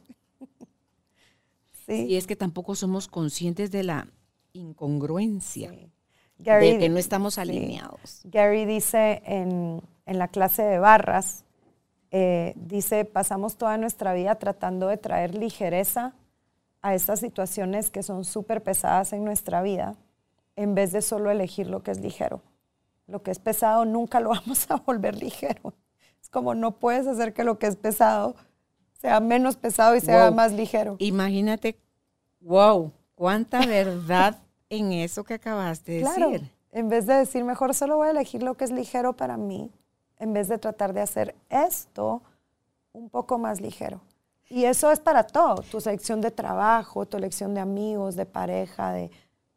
Sí. 1.87 2.07
Y 2.07 2.17
es 2.17 2.27
que 2.27 2.37
tampoco 2.37 2.75
somos 2.75 3.09
conscientes 3.09 3.71
de 3.71 3.83
la 3.83 4.09
incongruencia. 4.53 5.71
de 6.39 6.79
que 6.79 6.89
no 6.89 6.99
estamos 6.99 7.39
alineados. 7.39 8.21
Gary 8.25 8.65
dice 8.65 9.23
en, 9.25 9.83
en 10.07 10.19
la 10.19 10.29
clase 10.29 10.63
de 10.63 10.79
barras, 10.79 11.45
eh, 12.11 12.53
dice, 12.57 13.07
pasamos 13.07 13.57
toda 13.57 13.79
nuestra 13.79 14.13
vida 14.13 14.35
tratando 14.35 14.89
de 14.89 14.99
traer 14.99 15.35
ligereza 15.35 16.15
a 16.83 16.95
estas 16.95 17.21
situaciones 17.21 17.91
que 17.91 18.03
son 18.03 18.25
súper 18.25 18.63
pesadas 18.63 19.15
en 19.15 19.25
nuestra 19.25 19.63
vida, 19.63 19.97
en 20.57 20.75
vez 20.75 20.93
de 20.93 21.01
solo 21.01 21.31
elegir 21.31 21.69
lo 21.69 21.83
que 21.83 21.93
es 21.93 22.01
ligero. 22.01 22.43
Lo 23.07 23.23
que 23.23 23.31
es 23.31 23.39
pesado 23.39 23.87
nunca 23.87 24.21
lo 24.21 24.29
vamos 24.35 24.71
a 24.71 24.77
volver 24.77 25.17
ligero. 25.17 25.75
Es 26.21 26.29
como 26.29 26.55
no 26.55 26.73
puedes 26.79 27.07
hacer 27.07 27.33
que 27.33 27.45
lo 27.45 27.59
que 27.59 27.67
es 27.67 27.77
pesado 27.77 28.37
sea 29.03 29.19
menos 29.19 29.57
pesado 29.57 29.97
y 29.97 30.01
sea 30.01 30.31
más 30.31 30.53
ligero. 30.53 30.95
Imagínate, 31.01 31.77
wow, 32.41 32.93
cuánta 33.17 33.67
verdad 33.67 34.39
en 34.71 34.93
eso 34.93 35.25
que 35.25 35.35
acabaste 35.35 35.91
de 35.93 35.99
decir. 36.05 36.51
En 36.71 36.89
vez 36.89 37.07
de 37.07 37.15
decir, 37.15 37.43
mejor 37.43 37.75
solo 37.75 37.97
voy 37.97 38.07
a 38.07 38.11
elegir 38.13 38.45
lo 38.45 38.55
que 38.55 38.65
es 38.65 38.71
ligero 38.71 39.15
para 39.15 39.37
mí, 39.37 39.73
en 40.19 40.33
vez 40.33 40.47
de 40.47 40.57
tratar 40.57 40.93
de 40.93 41.01
hacer 41.01 41.35
esto 41.51 42.23
un 42.93 43.11
poco 43.11 43.39
más 43.39 43.61
ligero. 43.61 44.01
Y 44.49 44.67
eso 44.67 44.93
es 44.93 45.01
para 45.01 45.25
todo, 45.25 45.63
tu 45.63 45.81
selección 45.81 46.21
de 46.21 46.31
trabajo, 46.31 47.05
tu 47.05 47.17
elección 47.17 47.55
de 47.55 47.61
amigos, 47.61 48.15
de 48.15 48.25
pareja, 48.25 48.93
de, 48.93 49.11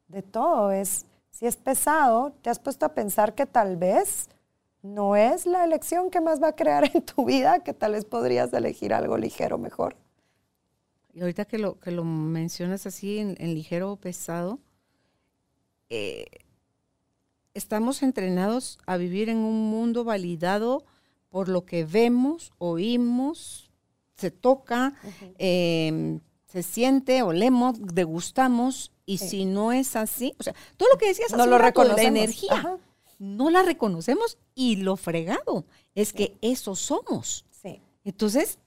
de 0.07 0.23
todo. 0.23 0.71
Es, 0.71 1.05
si 1.29 1.45
es 1.45 1.55
pesado, 1.55 2.33
te 2.41 2.49
has 2.49 2.57
puesto 2.57 2.85
a 2.87 2.93
pensar 2.95 3.35
que 3.35 3.45
tal 3.45 3.77
vez 3.77 4.27
no 4.85 5.15
es 5.15 5.45
la 5.45 5.65
elección 5.65 6.09
que 6.09 6.21
más 6.21 6.41
va 6.41 6.49
a 6.49 6.55
crear 6.55 6.89
en 6.93 7.01
tu 7.01 7.25
vida, 7.25 7.59
que 7.59 7.73
tal 7.73 7.93
vez 7.93 8.05
podrías 8.05 8.53
elegir 8.53 8.93
algo 8.93 9.17
ligero 9.17 9.57
mejor. 9.57 9.97
Y 11.13 11.21
ahorita 11.21 11.45
que 11.45 11.57
lo, 11.57 11.79
que 11.79 11.91
lo 11.91 12.03
mencionas 12.03 12.85
así 12.85 13.19
en, 13.19 13.35
ligero 13.53 13.91
o 13.91 13.95
pesado, 13.95 14.59
eh, 15.89 16.25
estamos 17.53 18.03
entrenados 18.03 18.79
a 18.85 18.97
vivir 18.97 19.29
en 19.29 19.37
un 19.37 19.69
mundo 19.69 20.03
validado 20.03 20.83
por 21.29 21.47
lo 21.47 21.65
que 21.65 21.85
vemos, 21.85 22.53
oímos, 22.57 23.71
se 24.17 24.29
toca, 24.29 24.93
em, 25.37 26.19
se 26.47 26.63
siente, 26.63 27.21
olemos, 27.21 27.75
degustamos, 27.93 28.91
y 29.05 29.19
si 29.19 29.45
no 29.45 29.71
es 29.71 29.95
así, 29.95 30.33
o 30.39 30.43
sea, 30.43 30.55
todo 30.77 30.89
lo 30.91 30.97
que 30.97 31.07
decías 31.07 31.31
no 31.33 31.45
lo 31.45 31.57
reconocemos. 31.57 32.01
la 32.01 32.07
energía, 32.07 32.77
no 33.19 33.49
la 33.49 33.63
reconocemos 33.63 34.37
y 34.53 34.77
lo 34.77 34.95
fregado 34.95 35.65
es 35.93 36.13
que 36.13 36.37
eso 36.41 36.75
somos. 36.75 37.45
Entonces, 38.03 38.59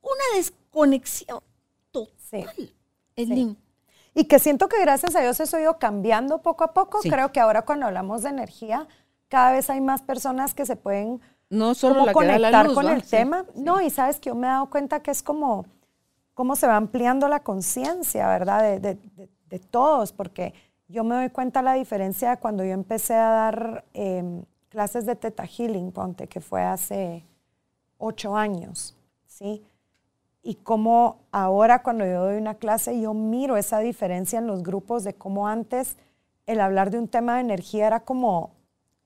una 0.00 0.36
desconexión 0.36 1.40
total. 1.92 2.74
Y 4.14 4.24
que 4.24 4.38
siento 4.38 4.68
que 4.68 4.80
gracias 4.80 5.14
a 5.14 5.20
Dios 5.20 5.38
eso 5.38 5.56
ha 5.56 5.60
ido 5.60 5.78
cambiando 5.78 6.42
poco 6.42 6.64
a 6.64 6.72
poco. 6.74 6.98
Creo 7.00 7.32
que 7.32 7.40
ahora 7.40 7.62
cuando 7.62 7.86
hablamos 7.86 8.22
de 8.22 8.30
energía, 8.30 8.88
cada 9.28 9.52
vez 9.52 9.70
hay 9.70 9.80
más 9.80 10.02
personas 10.02 10.52
que 10.52 10.66
se 10.66 10.76
pueden 10.76 11.20
no 11.48 11.74
solo 11.74 12.10
conectar 12.12 12.72
con 12.72 12.88
el 12.88 13.04
tema. 13.04 13.44
No, 13.54 13.80
y 13.80 13.90
sabes 13.90 14.18
que 14.18 14.30
yo 14.30 14.34
me 14.34 14.46
he 14.46 14.50
dado 14.50 14.68
cuenta 14.68 15.00
que 15.00 15.10
es 15.10 15.22
como 15.22 15.66
cómo 16.34 16.56
se 16.56 16.66
va 16.66 16.76
ampliando 16.76 17.28
la 17.28 17.40
conciencia, 17.40 18.26
¿verdad? 18.28 18.80
De, 18.80 18.98
de, 19.48 19.58
todos, 19.58 20.12
porque 20.12 20.54
yo 20.92 21.04
me 21.04 21.16
doy 21.16 21.30
cuenta 21.30 21.62
la 21.62 21.74
diferencia 21.74 22.36
cuando 22.36 22.64
yo 22.64 22.72
empecé 22.72 23.14
a 23.14 23.28
dar 23.30 23.84
em, 23.94 24.44
clases 24.68 25.06
de 25.06 25.16
Teta 25.16 25.44
Healing, 25.44 25.90
ponte, 25.90 26.28
que 26.28 26.40
fue 26.40 26.62
hace 26.62 27.24
ocho 27.98 28.36
años, 28.36 28.94
¿sí? 29.26 29.64
y 30.42 30.56
cómo 30.56 31.20
ahora 31.30 31.82
cuando 31.82 32.04
yo 32.04 32.24
doy 32.24 32.36
una 32.36 32.54
clase 32.54 33.00
yo 33.00 33.14
miro 33.14 33.56
esa 33.56 33.78
diferencia 33.78 34.38
en 34.38 34.46
los 34.46 34.62
grupos 34.62 35.04
de 35.04 35.14
cómo 35.14 35.46
antes 35.46 35.96
el 36.46 36.60
hablar 36.60 36.90
de 36.90 36.98
un 36.98 37.08
tema 37.08 37.36
de 37.36 37.42
energía 37.42 37.86
era 37.86 38.00
como 38.00 38.50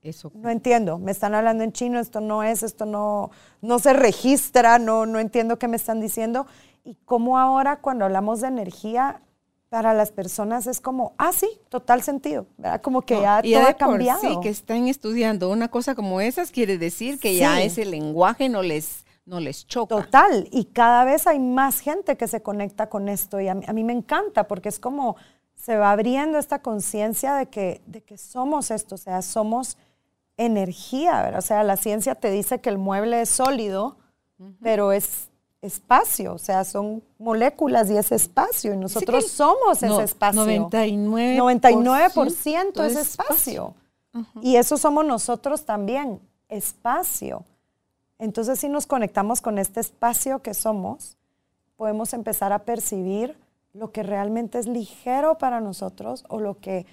eso. 0.02 0.30
No 0.34 0.50
entiendo, 0.50 0.98
me 0.98 1.10
están 1.10 1.34
hablando 1.34 1.64
en 1.64 1.72
chino, 1.72 1.98
esto 1.98 2.20
no 2.20 2.42
es, 2.42 2.62
esto 2.62 2.86
no, 2.86 3.30
no 3.60 3.78
se 3.78 3.92
registra, 3.92 4.78
no, 4.78 5.04
no 5.04 5.18
entiendo 5.18 5.58
qué 5.58 5.68
me 5.68 5.76
están 5.76 6.00
diciendo. 6.00 6.46
Y 6.84 6.96
cómo 7.04 7.38
ahora 7.38 7.80
cuando 7.80 8.04
hablamos 8.04 8.40
de 8.40 8.46
energía, 8.48 9.20
para 9.68 9.94
las 9.94 10.12
personas 10.12 10.66
es 10.66 10.80
como, 10.80 11.14
ah, 11.18 11.32
sí, 11.32 11.48
total 11.68 12.02
sentido, 12.02 12.46
¿verdad? 12.56 12.80
Como 12.80 13.02
que 13.02 13.14
No, 13.14 13.22
ya 13.22 13.40
y 13.42 13.52
todo 13.52 13.62
de 13.64 13.68
ha 13.68 13.76
por 13.76 13.78
cambiado. 13.78 14.20
Sí, 14.20 14.36
que 14.42 14.48
están 14.48 14.86
estudiando 14.88 15.50
una 15.50 15.68
cosa 15.68 15.94
como 15.94 16.20
esas 16.20 16.50
quiere 16.50 16.78
decir 16.78 17.18
que 17.18 17.36
ya 17.36 17.60
ese 17.62 17.84
lenguaje 17.84 18.48
no 18.48 18.62
les, 18.62 19.04
no 19.24 19.40
les 19.40 19.66
choca. 19.66 19.96
Total, 19.96 20.48
y 20.52 20.66
cada 20.66 21.04
vez 21.04 21.26
hay 21.26 21.40
más 21.40 21.80
gente 21.80 22.16
que 22.16 22.28
se 22.28 22.42
conecta 22.42 22.88
con 22.88 23.08
esto 23.08 23.40
y 23.40 23.48
a 23.48 23.54
mí, 23.54 23.64
a 23.66 23.72
mí 23.72 23.82
me 23.82 23.92
encanta 23.92 24.46
porque 24.46 24.68
es 24.68 24.78
como 24.78 25.16
se 25.54 25.76
va 25.76 25.90
abriendo 25.90 26.38
esta 26.38 26.60
conciencia 26.60 27.34
de 27.34 27.46
que, 27.46 27.80
de 27.86 28.02
que 28.02 28.18
somos 28.18 28.70
esto, 28.70 28.94
o 28.94 28.98
sea, 28.98 29.20
somos 29.22 29.76
energía, 30.36 31.22
¿verdad? 31.22 31.38
O 31.38 31.42
sea, 31.42 31.64
la 31.64 31.76
ciencia 31.76 32.14
te 32.14 32.30
dice 32.30 32.60
que 32.60 32.68
el 32.68 32.78
mueble 32.78 33.22
es 33.22 33.30
sólido, 33.30 33.96
pero 34.62 34.92
es 34.92 35.30
espacio, 35.66 36.34
o 36.34 36.38
sea, 36.38 36.64
son 36.64 37.02
moléculas 37.18 37.90
y 37.90 37.96
es 37.96 38.12
espacio 38.12 38.74
y 38.74 38.76
nosotros 38.76 39.28
somos 39.28 39.82
No, 39.82 39.96
ese 39.96 40.04
espacio. 40.04 40.42
99%, 40.44 41.36
99% 41.36 42.84
es 42.84 42.92
es 42.92 42.96
espacio. 42.96 43.74
Y 44.40 44.56
eso 44.56 44.78
somos 44.78 45.04
nosotros 45.04 45.64
también, 45.64 46.20
espacio. 46.48 47.44
Entonces, 48.18 48.58
si 48.58 48.68
nos 48.68 48.86
conectamos 48.86 49.40
con 49.40 49.58
este 49.58 49.80
espacio 49.80 50.40
que 50.40 50.54
somos, 50.54 51.18
podemos 51.76 52.14
empezar 52.14 52.52
a 52.52 52.60
percibir 52.60 53.36
lo 53.74 53.92
que 53.92 54.02
realmente 54.02 54.58
es 54.58 54.66
ligero 54.66 55.36
para 55.36 55.60
nosotros 55.60 56.24
o 56.28 56.40
lo 56.40 56.58
que 56.58 56.86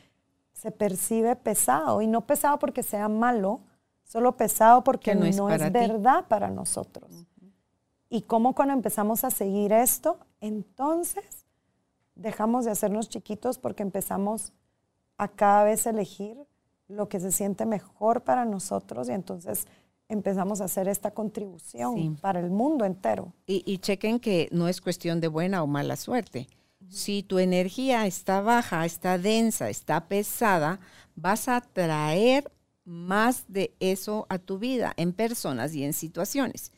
se 0.51 0.71
percibe 0.71 1.35
pesado. 1.35 2.01
Y 2.01 2.07
no 2.07 2.21
pesado 2.21 2.59
porque 2.59 2.83
sea 2.83 3.07
malo, 3.07 3.61
solo 4.03 4.35
pesado 4.35 4.83
porque 4.83 5.11
Que 5.11 5.15
no 5.15 5.21
no 5.21 5.49
es 5.49 5.59
para 5.59 5.69
verdad 5.69 6.25
para 6.27 6.49
nosotros. 6.49 7.25
Y 8.13 8.21
cómo 8.21 8.53
cuando 8.53 8.75
empezamos 8.75 9.23
a 9.23 9.31
seguir 9.31 9.73
esto, 9.73 10.19
entonces 10.39 11.47
dejamos 12.13 12.63
de 12.63 12.69
hacernos 12.69 13.09
chiquitos 13.09 13.57
porque 13.57 13.81
empezamos 13.81 14.53
a 15.17 15.27
cada 15.27 15.63
vez 15.63 15.87
elegir 15.87 16.37
lo 16.87 17.09
que 17.09 17.19
se 17.19 17.31
siente 17.31 17.65
mejor 17.65 18.21
para 18.21 18.45
nosotros 18.45 19.09
y 19.09 19.13
entonces 19.13 19.65
empezamos 20.09 20.61
a 20.61 20.65
hacer 20.65 20.87
esta 20.87 21.09
contribución 21.09 21.95
Sí. 21.95 22.15
para 22.21 22.39
el 22.39 22.51
mundo 22.51 22.85
entero. 22.85 23.33
Y, 23.47 23.63
y 23.65 23.79
chequen 23.79 24.19
que 24.19 24.47
no 24.51 24.67
es 24.67 24.79
cuestión 24.79 25.19
de 25.19 25.27
buena 25.27 25.63
o 25.63 25.65
mala 25.65 25.95
suerte. 25.95 26.47
Si 26.89 27.23
tu 27.23 27.39
energía 27.39 28.05
está 28.05 28.41
baja, 28.41 28.85
está 28.85 29.17
densa, 29.17 29.71
está 29.71 30.07
pesada, 30.07 30.79
vas 31.15 31.47
a 31.47 31.61
traer 31.61 32.51
más 32.85 33.45
de 33.47 33.73
eso 33.79 34.27
a 34.29 34.37
tu 34.37 34.59
vida 34.59 34.93
en 34.97 35.13
personas 35.13 35.73
y 35.73 35.83
en 35.83 35.93
situaciones. 35.93 36.71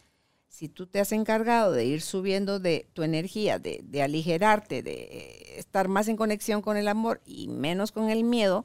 Si 0.56 0.70
tú 0.70 0.88
te 0.88 1.02
has 1.02 1.12
encargado 1.12 1.74
de 1.74 1.84
ir 1.84 2.02
subiendo 2.02 2.62
de 2.62 2.88
tu 2.94 3.04
energía, 3.04 3.60
de, 3.60 3.82
de 3.84 4.02
aligerarte, 4.02 4.84
de 4.84 4.94
eh, 4.94 5.60
estar 5.60 5.90
más 5.90 6.08
en 6.08 6.16
conexión 6.16 6.62
con 6.62 6.78
el 6.78 6.88
amor 6.88 7.20
y 7.26 7.50
menos 7.50 7.92
con 7.92 8.10
el 8.10 8.24
miedo, 8.24 8.64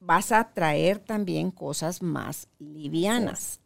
vas 0.00 0.32
a 0.32 0.52
traer 0.52 0.98
también 0.98 1.52
cosas 1.52 2.02
más 2.02 2.48
livianas, 2.58 3.60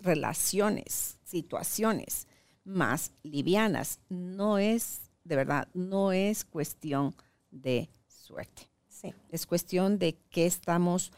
relaciones, 0.00 1.18
situaciones 1.24 2.28
más 2.62 3.10
livianas. 3.24 3.98
No 4.08 4.58
es, 4.58 5.10
de 5.24 5.34
verdad, 5.34 5.66
no 5.74 6.12
es 6.12 6.44
cuestión 6.44 7.16
de 7.50 7.90
suerte. 8.06 8.70
Sí. 8.88 9.12
Es 9.30 9.44
cuestión 9.44 9.98
de 9.98 10.20
qué 10.30 10.46
estamos 10.46 11.10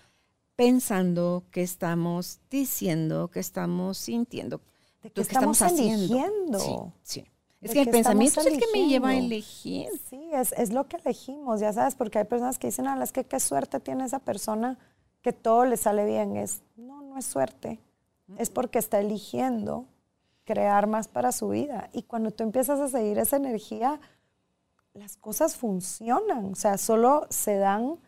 pensando, 0.56 1.44
qué 1.50 1.60
estamos 1.62 2.40
diciendo, 2.48 3.30
qué 3.30 3.40
estamos 3.40 3.98
sintiendo, 3.98 4.62
¿De 5.02 5.08
lo 5.08 5.14
qué 5.14 5.14
que 5.14 5.20
estamos 5.22 5.60
haciendo. 5.62 5.94
eligiendo? 5.94 6.58
Sí, 7.02 7.20
sí. 7.20 7.26
Es 7.60 7.70
¿De 7.70 7.74
que 7.74 7.82
el 7.82 7.90
pensamiento 7.90 8.40
es 8.40 8.46
el 8.46 8.58
que 8.58 8.66
me 8.72 8.88
lleva 8.88 9.10
a 9.10 9.16
elegir. 9.16 9.88
Sí, 10.10 10.30
es, 10.32 10.52
es 10.52 10.72
lo 10.72 10.88
que 10.88 10.96
elegimos, 10.96 11.60
ya 11.60 11.72
sabes, 11.72 11.94
porque 11.94 12.18
hay 12.18 12.24
personas 12.24 12.58
que 12.58 12.66
dicen, 12.66 12.88
ah, 12.88 12.98
es 13.02 13.12
que 13.12 13.24
qué 13.24 13.38
suerte 13.38 13.78
tiene 13.78 14.04
esa 14.04 14.18
persona 14.18 14.78
que 15.22 15.32
todo 15.32 15.64
le 15.64 15.76
sale 15.76 16.04
bien. 16.04 16.36
Es, 16.36 16.62
no, 16.76 17.02
no 17.02 17.18
es 17.18 17.24
suerte, 17.24 17.78
es 18.36 18.50
porque 18.50 18.80
está 18.80 18.98
eligiendo 18.98 19.86
crear 20.44 20.88
más 20.88 21.06
para 21.06 21.30
su 21.30 21.50
vida. 21.50 21.88
Y 21.92 22.02
cuando 22.02 22.32
tú 22.32 22.42
empiezas 22.42 22.80
a 22.80 22.88
seguir 22.88 23.18
esa 23.18 23.36
energía, 23.36 24.00
las 24.94 25.16
cosas 25.16 25.56
funcionan, 25.56 26.52
o 26.52 26.54
sea, 26.56 26.78
solo 26.78 27.26
se 27.30 27.56
dan 27.56 27.98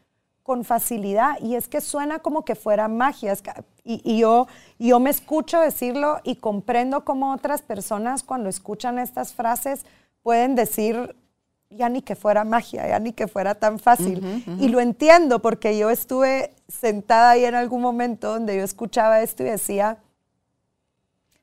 con 0.45 0.62
facilidad. 0.62 1.41
Y 1.41 1.57
es 1.57 1.66
que 1.66 1.81
suena 1.81 2.21
como 2.21 2.45
que 2.45 2.55
fuera 2.55 2.87
magia. 2.87 3.33
es 3.33 3.43
que- 3.43 3.51
y, 3.83 4.01
y 4.05 4.19
yo, 4.21 4.47
y 4.79 4.89
yo 4.91 5.01
me 5.01 5.11
escucho 5.11 5.59
decirlo 5.59 6.21
y 6.23 6.37
comprendo 6.37 7.05
cómo 7.05 7.33
otras 7.33 7.62
personas 7.62 8.23
cuando 8.23 8.49
escuchan 8.49 8.99
estas 9.01 9.35
frases 9.35 9.85
pueden 10.23 10.55
decir, 10.55 11.16
ya 11.71 11.89
ni 11.89 12.03
que 12.03 12.15
fuera 12.15 12.45
magia, 12.45 12.87
ya 12.87 12.99
ni 13.01 13.12
que 13.12 13.27
fuera 13.27 13.55
tan 13.57 13.79
fácil. 13.81 14.23
Y 14.61 14.69
lo 14.69 14.79
entiendo 14.81 15.41
porque 15.41 15.77
yo 15.77 15.91
estuve 15.91 16.55
sentada 16.69 17.31
ahí 17.31 17.45
en 17.45 17.55
algún 17.57 17.83
momento 17.83 18.29
donde 18.33 18.57
yo 18.57 18.62
escuchaba 18.62 19.23
esto 19.23 19.43
y 19.43 19.47
decía, 19.47 19.99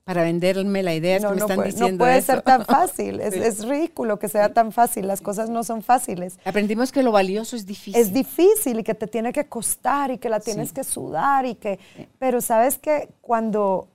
Para 0.03 0.23
venderme 0.23 0.81
la 0.81 0.95
idea 0.95 1.19
no, 1.19 1.29
que 1.29 1.33
me 1.35 1.39
no 1.39 1.45
están 1.45 1.55
puede, 1.57 1.69
no 1.69 1.73
diciendo 1.75 2.03
puede 2.03 2.17
eso. 2.17 2.31
ser 2.33 2.41
tan 2.41 2.65
fácil, 2.65 3.19
es, 3.21 3.33
Sí. 3.35 3.39
es 3.39 3.65
ridículo 3.67 4.17
que 4.17 4.27
sea 4.29 4.51
tan 4.51 4.71
fácil, 4.71 5.07
las 5.07 5.21
cosas 5.21 5.49
no 5.49 5.63
son 5.63 5.83
fáciles. 5.83 6.39
Aprendimos 6.43 6.91
que 6.91 7.03
lo 7.03 7.11
valioso 7.11 7.55
es 7.55 7.65
difícil. 7.67 7.95
Es 8.01 8.11
difícil 8.11 8.79
y 8.79 8.83
que 8.83 8.95
te 8.95 9.05
tiene 9.07 9.31
que 9.31 9.45
costar 9.45 10.09
y 10.11 10.17
que 10.17 10.27
la 10.29 10.39
tienes 10.39 10.69
Sí. 10.69 10.73
que 10.75 10.83
sudar 10.83 11.45
y 11.45 11.53
que, 11.55 11.79
pero 12.17 12.41
sabes 12.41 12.79
que 12.79 13.09
cuando, 13.21 13.87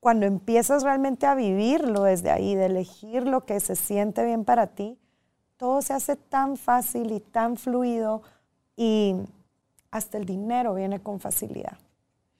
cuando 0.00 0.24
empiezas 0.24 0.82
realmente 0.82 1.26
a 1.26 1.34
vivirlo 1.34 2.04
desde 2.04 2.30
ahí, 2.30 2.54
de 2.54 2.66
elegir 2.66 3.24
lo 3.26 3.44
que 3.44 3.60
se 3.60 3.76
siente 3.76 4.24
bien 4.24 4.44
para 4.44 4.68
ti, 4.68 4.98
todo 5.58 5.82
se 5.82 5.92
hace 5.92 6.16
tan 6.16 6.56
fácil 6.56 7.12
y 7.12 7.20
tan 7.20 7.56
fluido 7.58 8.22
y 8.76 9.14
hasta 9.90 10.16
el 10.18 10.24
dinero 10.24 10.74
viene 10.74 11.00
con 11.00 11.20
facilidad. 11.20 11.76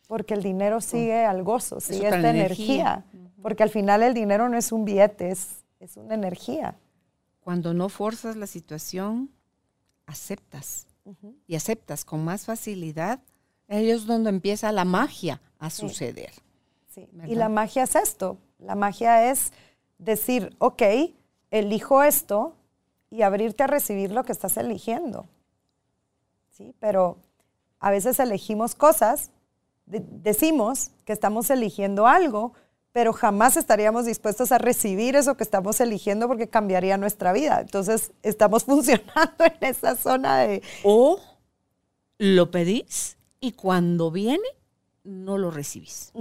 Porque 0.06 0.34
el 0.34 0.42
dinero 0.42 0.80
sigue 0.80 1.24
al 1.24 1.42
gozo, 1.42 1.80
sigue 1.80 2.06
esta 2.06 2.30
energía. 2.30 3.04
energía. 3.12 3.32
Porque 3.42 3.62
al 3.62 3.70
final 3.70 4.02
el 4.02 4.14
dinero 4.14 4.48
no 4.48 4.56
es 4.56 4.72
un 4.72 4.84
billete, 4.84 5.30
es, 5.30 5.64
es 5.80 5.96
una 5.96 6.14
energía. 6.14 6.76
Cuando 7.40 7.74
no 7.74 7.88
forzas 7.88 8.36
la 8.36 8.46
situación, 8.46 9.30
aceptas. 10.06 10.86
Y 11.46 11.54
aceptas 11.54 12.04
con 12.04 12.24
más 12.24 12.46
facilidad. 12.46 13.20
Ahí 13.68 13.90
es 13.90 14.06
donde 14.06 14.30
empieza 14.30 14.72
la 14.72 14.86
magia 14.86 15.42
a 15.58 15.68
suceder. 15.68 16.32
Sí, 16.88 17.06
Y 17.26 17.34
la 17.34 17.50
magia 17.50 17.82
es 17.82 17.94
esto. 17.94 18.38
La 18.58 18.74
magia 18.74 19.30
es 19.30 19.52
decir, 19.98 20.54
ok, 20.58 20.82
elijo 21.50 22.02
esto 22.02 22.56
y 23.10 23.22
abrirte 23.22 23.64
a 23.64 23.66
recibir 23.66 24.12
lo 24.12 24.24
que 24.24 24.32
estás 24.32 24.56
eligiendo. 24.56 25.26
¿Sí? 26.50 26.74
Pero 26.80 27.18
a 27.80 27.90
veces 27.90 28.18
elegimos 28.18 28.74
cosas, 28.74 29.30
de- 29.86 30.04
decimos 30.06 30.90
que 31.04 31.12
estamos 31.12 31.50
eligiendo 31.50 32.06
algo, 32.06 32.52
pero 32.92 33.12
jamás 33.12 33.56
estaríamos 33.56 34.06
dispuestos 34.06 34.52
a 34.52 34.58
recibir 34.58 35.16
eso 35.16 35.36
que 35.36 35.42
estamos 35.44 35.80
eligiendo 35.80 36.28
porque 36.28 36.48
cambiaría 36.48 36.96
nuestra 36.96 37.32
vida. 37.32 37.60
Entonces, 37.60 38.12
estamos 38.22 38.64
funcionando 38.66 39.44
en 39.44 39.56
esa 39.68 39.96
zona 39.96 40.38
de... 40.38 40.62
O 40.84 41.20
lo 42.18 42.50
pedís 42.50 43.16
y 43.40 43.52
cuando 43.52 44.10
viene, 44.12 44.46
no 45.02 45.36
lo 45.38 45.50
recibís. 45.50 46.12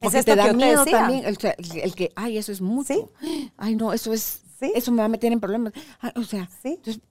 Porque 0.00 0.18
esto 0.18 0.32
te 0.32 0.36
da 0.36 0.46
que 0.48 0.54
miedo 0.54 0.84
decía. 0.84 0.98
también 1.00 1.24
el, 1.24 1.38
que- 1.38 1.54
el 1.82 1.94
que, 1.94 2.10
ay, 2.16 2.38
eso 2.38 2.50
es 2.50 2.60
mucho. 2.60 3.12
Ay, 3.56 3.76
no, 3.76 3.92
eso 3.92 4.12
es, 4.12 4.40
Sí. 4.58 4.72
eso 4.74 4.90
me 4.92 4.98
va 4.98 5.04
a 5.04 5.08
meter 5.08 5.32
en 5.32 5.40
problemas. 5.40 5.72
Ah, 6.00 6.12
o 6.16 6.22
sea, 6.22 6.48
Sí. 6.62 6.74
entonces, 6.78 7.02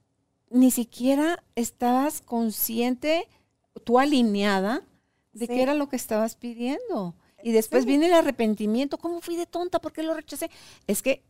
ni 0.49 0.72
siquiera 0.72 1.44
estabas 1.56 2.22
consciente, 2.22 3.28
tú 3.84 3.99
alineada, 3.99 4.84
de 5.34 5.45
Sí. 5.48 5.53
qué 5.53 5.61
era 5.61 5.73
lo 5.73 5.88
que 5.89 5.95
estabas 5.95 6.35
pidiendo. 6.35 7.15
Y 7.43 7.52
después 7.53 7.84
Sí. 7.84 7.88
viene 7.89 8.07
el 8.07 8.14
arrepentimiento. 8.14 8.98
¿Cómo 8.98 9.22
fui 9.22 9.35
de 9.35 9.45
tonta? 9.45 9.80
¿Por 9.80 9.93
qué 9.93 10.03
lo 10.03 10.14
rechacé? 10.14 10.49
Es 10.88 11.02
que 11.02 11.23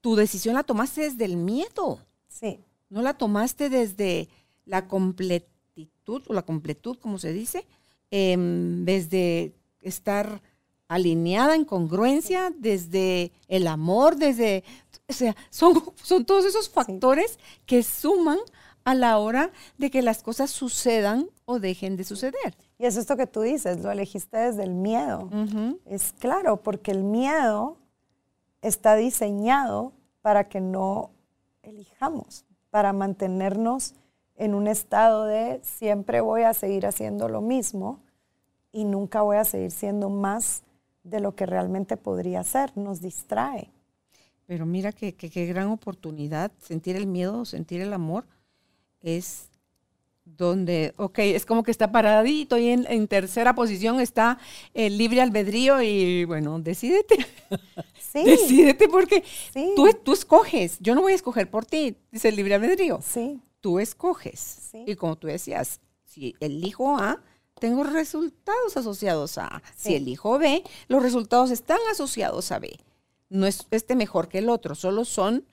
tu 0.00 0.14
decisión 0.16 0.54
la 0.54 0.62
tomaste 0.62 1.02
desde 1.02 1.24
el 1.24 1.36
miedo. 1.36 2.00
Sí, 2.28 2.60
No 2.90 3.02
la 3.02 3.12
tomaste 3.14 3.68
desde 3.68 4.28
la 4.64 4.88
completitud 4.88 6.22
o 6.26 6.32
la 6.32 6.40
completud, 6.42 6.96
como 6.98 7.18
se 7.18 7.34
dice, 7.34 7.66
em, 8.10 8.86
desde 8.86 9.52
estar 9.82 10.40
alineada 10.88 11.54
en 11.54 11.66
congruencia, 11.66 12.50
desde 12.56 13.30
el 13.46 13.66
amor, 13.66 14.16
desde, 14.16 14.64
o 15.06 15.12
sea, 15.12 15.36
son, 15.50 15.82
son 16.02 16.24
todos 16.24 16.46
esos 16.46 16.70
factores 16.70 17.38
que 17.66 17.82
suman 17.82 18.38
a 18.88 18.94
la 18.94 19.18
hora 19.18 19.50
de 19.76 19.90
que 19.90 20.00
las 20.00 20.22
cosas 20.22 20.50
sucedan 20.50 21.28
o 21.44 21.58
dejen 21.58 21.98
de 21.98 22.04
suceder. 22.04 22.56
y 22.78 22.86
es 22.86 22.96
esto 22.96 23.18
que 23.18 23.26
tú 23.26 23.42
dices, 23.42 23.80
lo 23.80 23.90
elegiste 23.90 24.38
desde 24.38 24.62
el 24.62 24.72
miedo. 24.72 25.28
Es 25.84 26.14
claro, 26.18 26.62
porque 26.62 26.90
el 26.90 27.02
miedo 27.02 27.76
está 28.62 28.96
diseñado 28.96 29.92
para 30.22 30.48
que 30.48 30.62
no 30.62 31.10
elijamos, 31.62 32.46
para 32.70 32.94
mantenernos 32.94 33.92
en 34.36 34.54
un 34.54 34.66
estado 34.66 35.26
de 35.26 35.60
siempre 35.62 36.22
voy 36.22 36.44
a 36.44 36.54
seguir 36.54 36.86
haciendo 36.86 37.28
lo 37.28 37.42
mismo 37.42 38.00
y 38.72 38.86
nunca 38.86 39.20
voy 39.20 39.36
a 39.36 39.44
seguir 39.44 39.70
siendo 39.70 40.08
más 40.08 40.62
de 41.02 41.20
lo 41.20 41.34
que 41.34 41.44
realmente 41.44 41.98
podría 41.98 42.42
ser. 42.42 42.74
Nos 42.74 43.02
distrae. 43.02 43.70
Pero 44.46 44.64
mira 44.64 44.92
qué 44.92 45.46
gran 45.46 45.68
oportunidad, 45.68 46.50
sentir 46.58 46.96
el 46.96 47.06
miedo, 47.06 47.44
sentir 47.44 47.82
el 47.82 47.92
amor, 47.92 48.24
es 49.02 49.48
donde, 50.24 50.94
ok, 50.96 51.18
es 51.20 51.46
como 51.46 51.62
que 51.62 51.70
está 51.70 51.90
paradito 51.90 52.58
y 52.58 52.68
en, 52.68 53.08
tercera 53.08 53.54
posición 53.54 54.00
está 54.00 54.38
el 54.74 54.98
libre 54.98 55.20
albedrío 55.20 55.82
y 55.82 56.24
bueno, 56.24 56.58
decídete. 56.60 57.26
Sí. 58.10 58.24
Decídete 58.24 58.88
porque 58.88 59.22
tú, 59.76 59.86
tú 60.02 60.14
escoges, 60.14 60.78
yo 60.80 60.94
no 60.94 61.02
voy 61.02 61.12
a 61.12 61.14
escoger 61.14 61.50
por 61.50 61.66
ti, 61.66 61.94
dice 62.10 62.30
el 62.30 62.36
libre 62.36 62.54
albedrío. 62.54 63.00
Sí. 63.02 63.38
Tú 63.60 63.78
escoges. 63.78 64.70
Y 64.86 64.94
como 64.94 65.16
tú 65.16 65.26
decías, 65.26 65.78
si 66.06 66.34
elijo 66.40 66.96
A, 66.96 67.22
tengo 67.60 67.84
resultados 67.84 68.78
asociados 68.78 69.36
a 69.36 69.56
A. 69.56 69.62
Si 69.76 69.94
elijo 69.94 70.38
B, 70.38 70.64
los 70.88 71.02
resultados 71.02 71.50
están 71.50 71.78
asociados 71.90 72.50
a 72.50 72.58
B. 72.58 72.78
No 73.28 73.46
es 73.46 73.66
este 73.70 73.94
mejor 73.94 74.28
que 74.28 74.38
el 74.38 74.48
otro, 74.48 74.74
solo 74.74 75.04
son 75.04 75.44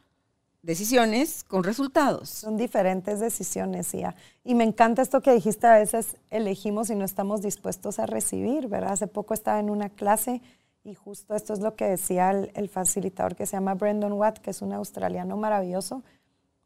decisiones 0.66 1.44
con 1.44 1.64
resultados. 1.64 2.28
Son 2.28 2.58
diferentes 2.58 3.20
decisiones, 3.20 3.92
ya. 3.92 4.16
Y 4.44 4.56
me 4.56 4.64
encanta 4.64 5.04
esto 5.04 5.22
que 5.22 5.34
dijiste, 5.34 5.68
a 5.68 5.78
veces 5.78 6.18
elegimos 6.32 6.90
y 6.90 6.96
no 6.96 7.06
estamos 7.06 7.42
dispuestos 7.42 8.00
a 8.00 8.08
recibir, 8.08 8.68
¿verdad? 8.68 8.94
Hace 8.94 9.08
poco 9.08 9.34
estaba 9.34 9.60
en 9.60 9.70
una 9.70 9.90
clase 9.90 10.42
y 10.84 10.96
justo 10.96 11.36
esto 11.36 11.54
es 11.54 11.60
lo 11.60 11.76
que 11.76 11.86
decía 11.86 12.32
el, 12.32 12.70
facilitador 12.70 13.36
que 13.36 13.46
se 13.46 13.54
llama 13.54 13.76
Brendan 13.76 14.14
Watt, 14.14 14.40
que 14.40 14.52
es 14.52 14.62
un 14.62 14.74
australiano 14.74 15.38
maravilloso, 15.38 16.04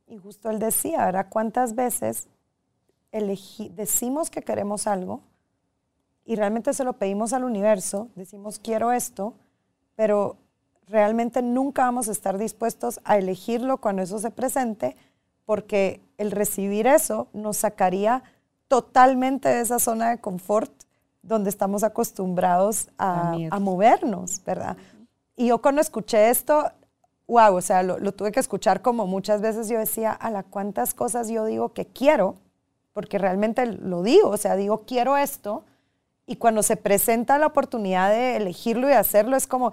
y 0.07 0.17
justo 0.17 0.49
él 0.49 0.59
decía, 0.59 1.05
¿verdad? 1.05 1.27
¿Cuántas 1.29 1.75
veces 1.75 2.27
decimos 3.11 4.29
que 4.29 4.41
queremos 4.41 4.87
algo 4.87 5.21
y 6.25 6.35
realmente 6.35 6.73
se 6.73 6.83
lo 6.83 6.93
pedimos 6.93 7.33
al 7.33 7.43
universo, 7.43 8.09
decimos 8.15 8.59
quiero 8.59 8.91
esto, 8.91 9.33
pero 9.95 10.37
realmente 10.89 11.41
nunca 11.41 11.83
vamos 11.83 12.09
a 12.09 12.11
estar 12.11 12.37
dispuestos 12.37 12.99
a 13.03 13.17
elegirlo 13.17 13.77
cuando 13.77 14.01
eso 14.01 14.19
se 14.19 14.31
presente, 14.31 14.97
porque 15.45 16.01
el 16.17 16.31
recibir 16.31 16.87
eso 16.87 17.27
nos 17.31 17.57
sacaría 17.57 18.23
totalmente 18.67 19.49
de 19.49 19.61
esa 19.61 19.79
zona 19.79 20.09
de 20.09 20.19
confort 20.19 20.71
donde 21.21 21.49
estamos 21.49 21.83
acostumbrados 21.83 22.89
a, 22.97 23.59
movernos, 23.59 24.43
¿verdad? 24.43 24.77
Y 25.35 25.47
yo 25.47 25.61
cuando 25.61 25.81
escuché 25.81 26.29
esto, 26.29 26.71
wow, 27.27 27.55
o 27.55 27.61
sea, 27.61 27.83
lo, 27.83 28.11
tuve 28.11 28.31
que 28.31 28.39
escuchar 28.39 28.81
como 28.81 29.05
muchas 29.05 29.41
veces 29.41 29.69
yo 29.69 29.77
decía, 29.77 30.11
a 30.11 30.31
la 30.31 30.43
cuántas 30.43 30.93
cosas 30.93 31.29
yo 31.29 31.45
digo 31.45 31.73
que 31.73 31.85
quiero, 31.85 32.35
porque 32.93 33.17
realmente 33.17 33.65
lo 33.65 34.01
digo, 34.01 34.29
o 34.29 34.37
sea, 34.37 34.55
digo 34.55 34.83
quiero 34.87 35.17
esto, 35.17 35.63
y 36.25 36.37
cuando 36.37 36.63
se 36.63 36.77
presenta 36.77 37.37
la 37.37 37.47
oportunidad 37.47 38.09
de 38.09 38.37
elegirlo 38.37 38.89
y 38.89 38.93
hacerlo, 38.93 39.35
es 39.35 39.47
como, 39.47 39.71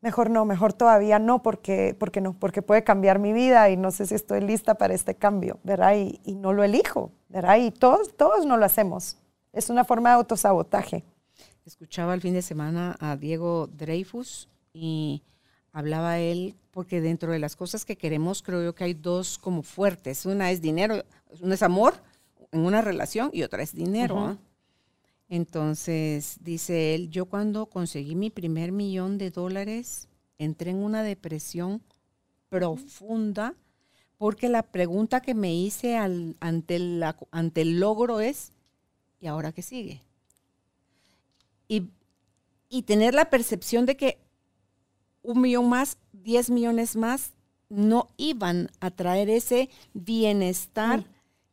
mejor 0.00 0.30
no, 0.30 0.44
mejor 0.44 0.72
todavía 0.72 1.18
no, 1.18 1.42
porque, 1.42 1.96
porque 1.98 2.20
no, 2.20 2.34
porque 2.34 2.62
puede 2.62 2.84
cambiar 2.84 3.18
mi 3.18 3.32
vida 3.32 3.70
y 3.70 3.76
no 3.76 3.90
sé 3.90 4.06
si 4.06 4.14
estoy 4.14 4.40
lista 4.40 4.74
para 4.74 4.94
este 4.94 5.14
cambio, 5.14 5.58
¿verdad? 5.64 5.96
Y, 5.96 6.20
y 6.24 6.34
no 6.34 6.52
lo 6.52 6.64
elijo, 6.64 7.12
¿verdad? 7.28 7.58
Y 7.58 7.70
todos, 7.70 8.16
todos 8.16 8.46
no 8.46 8.56
lo 8.56 8.64
hacemos. 8.64 9.18
Es 9.52 9.70
una 9.70 9.84
forma 9.84 10.10
de 10.10 10.16
autosabotaje. 10.16 11.04
Escuchaba 11.64 12.14
el 12.14 12.20
fin 12.20 12.34
de 12.34 12.42
semana 12.42 12.96
a 13.00 13.16
Diego 13.16 13.66
Dreyfus 13.66 14.48
y 14.72 15.22
hablaba 15.72 16.18
él, 16.18 16.56
porque 16.70 17.00
dentro 17.00 17.32
de 17.32 17.38
las 17.38 17.56
cosas 17.56 17.84
que 17.84 17.96
queremos 17.96 18.42
creo 18.42 18.62
yo 18.62 18.74
que 18.74 18.84
hay 18.84 18.94
dos 18.94 19.38
como 19.38 19.62
fuertes. 19.62 20.26
Una 20.26 20.50
es 20.50 20.62
dinero, 20.62 21.04
una 21.40 21.54
es 21.54 21.62
amor 21.62 21.94
en 22.52 22.60
una 22.60 22.80
relación 22.80 23.30
y 23.32 23.42
otra 23.42 23.62
es 23.62 23.74
dinero. 23.74 24.38
Entonces, 25.28 26.38
dice 26.40 26.94
él, 26.94 27.10
yo 27.10 27.26
cuando 27.26 27.66
conseguí 27.66 28.14
mi 28.14 28.30
primer 28.30 28.72
millón 28.72 29.18
de 29.18 29.30
dólares, 29.30 30.08
entré 30.38 30.70
en 30.70 30.78
una 30.78 31.02
depresión 31.02 31.82
profunda 32.48 33.54
porque 34.16 34.48
la 34.48 34.62
pregunta 34.64 35.20
que 35.20 35.34
me 35.34 35.54
hice 35.54 35.96
ante, 35.96 37.00
ante 37.30 37.60
el 37.60 37.78
logro 37.78 38.20
es, 38.20 38.52
¿y 39.20 39.26
ahora 39.26 39.52
qué 39.52 39.62
sigue? 39.62 40.02
Y, 41.68 41.90
y 42.68 42.82
tener 42.82 43.14
la 43.14 43.30
percepción 43.30 43.86
de 43.86 43.96
que 43.96 44.18
un 45.22 45.40
millón 45.40 45.68
más, 45.68 45.98
diez 46.12 46.50
millones 46.50 46.96
más, 46.96 47.32
no 47.68 48.08
iban 48.16 48.70
a 48.80 48.90
traer 48.90 49.28
ese 49.28 49.68
bienestar 49.92 51.04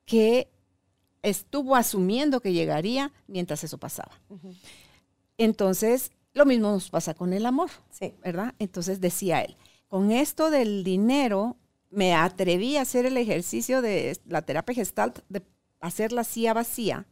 que 0.05 0.47
estuvo 1.25 1.75
asumiendo 1.75 2.39
que 2.39 2.53
llegaría 2.53 3.11
mientras 3.27 3.63
eso 3.63 3.77
pasaba. 3.77 4.11
Entonces, 5.37 6.11
lo 6.33 6.45
mismo 6.45 6.71
nos 6.71 6.89
pasa 6.89 7.13
con 7.13 7.33
el 7.33 7.45
amor, 7.45 7.69
sí. 7.89 8.13
¿verdad? 8.23 8.53
Entonces 8.59 9.01
decía 9.01 9.41
él, 9.41 9.57
con 9.87 10.11
esto 10.11 10.51
del 10.51 10.83
dinero, 10.83 11.57
me 11.89 12.13
atreví 12.13 12.77
a 12.77 12.81
hacer 12.81 13.05
el 13.05 13.17
ejercicio 13.17 13.81
de 13.81 14.17
la 14.27 14.43
terapia 14.43 14.75
gestalt, 14.75 15.19
de 15.29 15.41
hacer 15.79 16.11
la 16.11 16.23
silla 16.23 16.53
vacía. 16.53 17.05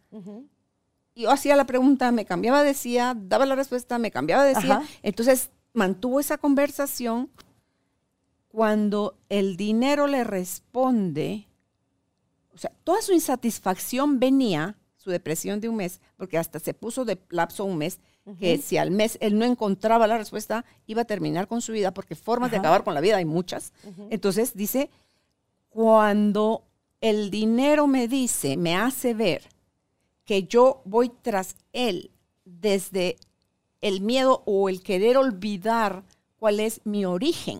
Y 1.16 1.24
yo 1.24 1.32
hacía 1.32 1.56
la 1.56 1.66
pregunta, 1.66 2.12
me 2.12 2.26
cambiaba 2.26 2.64
de 2.64 2.74
silla, 2.74 3.16
daba 3.18 3.46
la 3.46 3.56
respuesta, 3.56 3.98
me 3.98 4.12
cambiaba 4.12 4.44
de 4.44 4.56
silla. 4.56 4.84
Entonces, 5.02 5.50
mantuvo 5.74 6.20
esa 6.20 6.38
conversación. 6.38 7.30
Cuando 8.48 9.18
el 9.30 9.58
dinero 9.58 10.06
le 10.06 10.24
responde, 10.24 11.48
o 12.54 12.58
sea, 12.58 12.72
toda 12.84 13.02
su 13.02 13.14
insatisfacción 13.14 14.20
venía, 14.20 14.78
su 14.98 15.10
depresión 15.10 15.60
de 15.60 15.70
un 15.70 15.78
mes, 15.78 16.00
porque 16.16 16.38
hasta 16.38 16.60
se 16.60 16.74
puso 16.74 17.04
de 17.06 17.20
lapso 17.30 17.66
un 17.66 17.78
mes, 17.78 18.00
que 18.40 18.58
si 18.58 18.78
al 18.78 18.90
mes 18.90 19.18
él 19.20 19.38
no 19.38 19.44
encontraba 19.44 20.08
la 20.08 20.18
respuesta, 20.18 20.64
iba 20.88 21.02
a 21.02 21.06
terminar 21.06 21.50
con 21.50 21.62
su 21.62 21.74
vida, 21.74 21.94
porque 21.94 22.16
formas 22.16 22.52
de 22.52 22.58
acabar 22.58 22.86
con 22.86 22.94
la 22.94 23.02
vida 23.02 23.18
hay 23.18 23.26
muchas. 23.26 23.74
Entonces 24.10 24.54
dice, 24.54 24.90
cuando 25.68 26.64
el 27.02 27.30
dinero 27.30 27.86
me 27.86 28.08
dice, 28.08 28.56
me 28.56 28.78
hace 28.78 29.14
ver 29.14 29.44
que 30.24 30.44
yo 30.44 30.82
voy 30.86 31.12
tras 31.22 31.58
él 31.74 32.12
desde 32.46 33.18
el 33.82 34.00
miedo 34.00 34.42
o 34.46 34.70
el 34.70 34.82
querer 34.82 35.18
olvidar 35.18 36.06
cuál 36.38 36.62
es 36.62 36.80
mi 36.86 37.04
origen, 37.04 37.60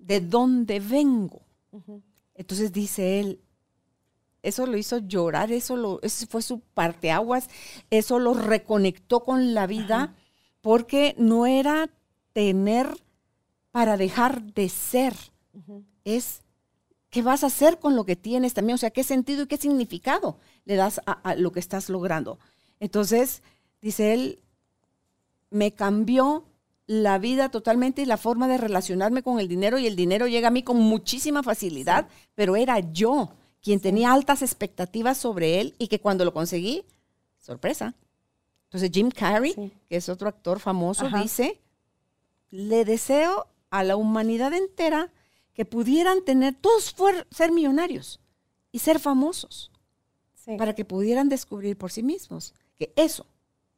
de 0.00 0.20
dónde 0.20 0.80
vengo. 0.80 1.42
Entonces 2.34 2.72
dice 2.72 3.20
él, 3.20 3.40
eso 4.42 4.66
lo 4.66 4.76
hizo 4.76 4.98
llorar, 4.98 5.52
eso, 5.52 5.76
lo, 5.76 6.00
eso 6.02 6.26
fue 6.28 6.42
su 6.42 6.60
parteaguas, 6.60 7.48
eso 7.90 8.18
lo 8.18 8.34
reconectó 8.34 9.20
con 9.24 9.54
la 9.54 9.66
vida, 9.66 10.14
porque 10.60 11.14
no 11.18 11.46
era 11.46 11.90
tener 12.32 12.88
para 13.70 13.96
dejar 13.96 14.42
de 14.42 14.68
ser, 14.68 15.14
es 16.04 16.42
qué 17.10 17.22
vas 17.22 17.44
a 17.44 17.48
hacer 17.48 17.78
con 17.78 17.94
lo 17.94 18.04
que 18.04 18.16
tienes 18.16 18.54
también, 18.54 18.74
o 18.74 18.78
sea, 18.78 18.90
qué 18.90 19.04
sentido 19.04 19.44
y 19.44 19.46
qué 19.46 19.56
significado 19.56 20.38
le 20.64 20.76
das 20.76 21.00
a, 21.06 21.34
lo 21.34 21.52
que 21.52 21.60
estás 21.60 21.88
logrando. 21.88 22.38
Entonces, 22.80 23.42
dice 23.80 24.14
él, 24.14 24.40
me 25.50 25.72
cambió 25.72 26.44
la 26.86 27.18
vida 27.18 27.50
totalmente 27.50 28.02
y 28.02 28.06
la 28.06 28.16
forma 28.16 28.48
de 28.48 28.58
relacionarme 28.58 29.22
con 29.22 29.40
el 29.40 29.48
dinero 29.48 29.78
y 29.78 29.86
el 29.86 29.94
dinero 29.94 30.26
llega 30.26 30.48
a 30.48 30.52
mí 30.52 30.62
con 30.62 30.78
muchísima 30.78 31.42
facilidad, 31.42 32.08
pero 32.34 32.56
era 32.56 32.80
yo 32.80 33.34
quien 33.62 33.80
tenía 33.80 34.12
altas 34.12 34.42
expectativas 34.42 35.16
sobre 35.16 35.60
él 35.60 35.74
y 35.78 35.88
que 35.88 36.00
cuando 36.00 36.24
lo 36.24 36.34
conseguí, 36.34 36.84
sorpresa. 37.38 37.94
Entonces 38.64 38.90
Jim 38.92 39.10
Carrey, 39.10 39.54
que 39.88 39.96
es 39.96 40.08
otro 40.08 40.28
actor 40.28 40.58
famoso, 40.58 41.08
dice, 41.10 41.60
le 42.50 42.84
deseo 42.84 43.46
a 43.70 43.84
la 43.84 43.96
humanidad 43.96 44.52
entera 44.52 45.12
que 45.54 45.64
pudieran 45.64 46.24
tener, 46.24 46.54
todos 46.54 46.94
ser 47.30 47.52
millonarios 47.52 48.20
y 48.70 48.78
ser 48.80 48.98
famosos, 48.98 49.70
para 50.58 50.74
que 50.74 50.84
pudieran 50.84 51.28
descubrir 51.28 51.76
por 51.76 51.92
sí 51.92 52.02
mismos 52.02 52.54
que 52.76 52.92
eso 52.96 53.26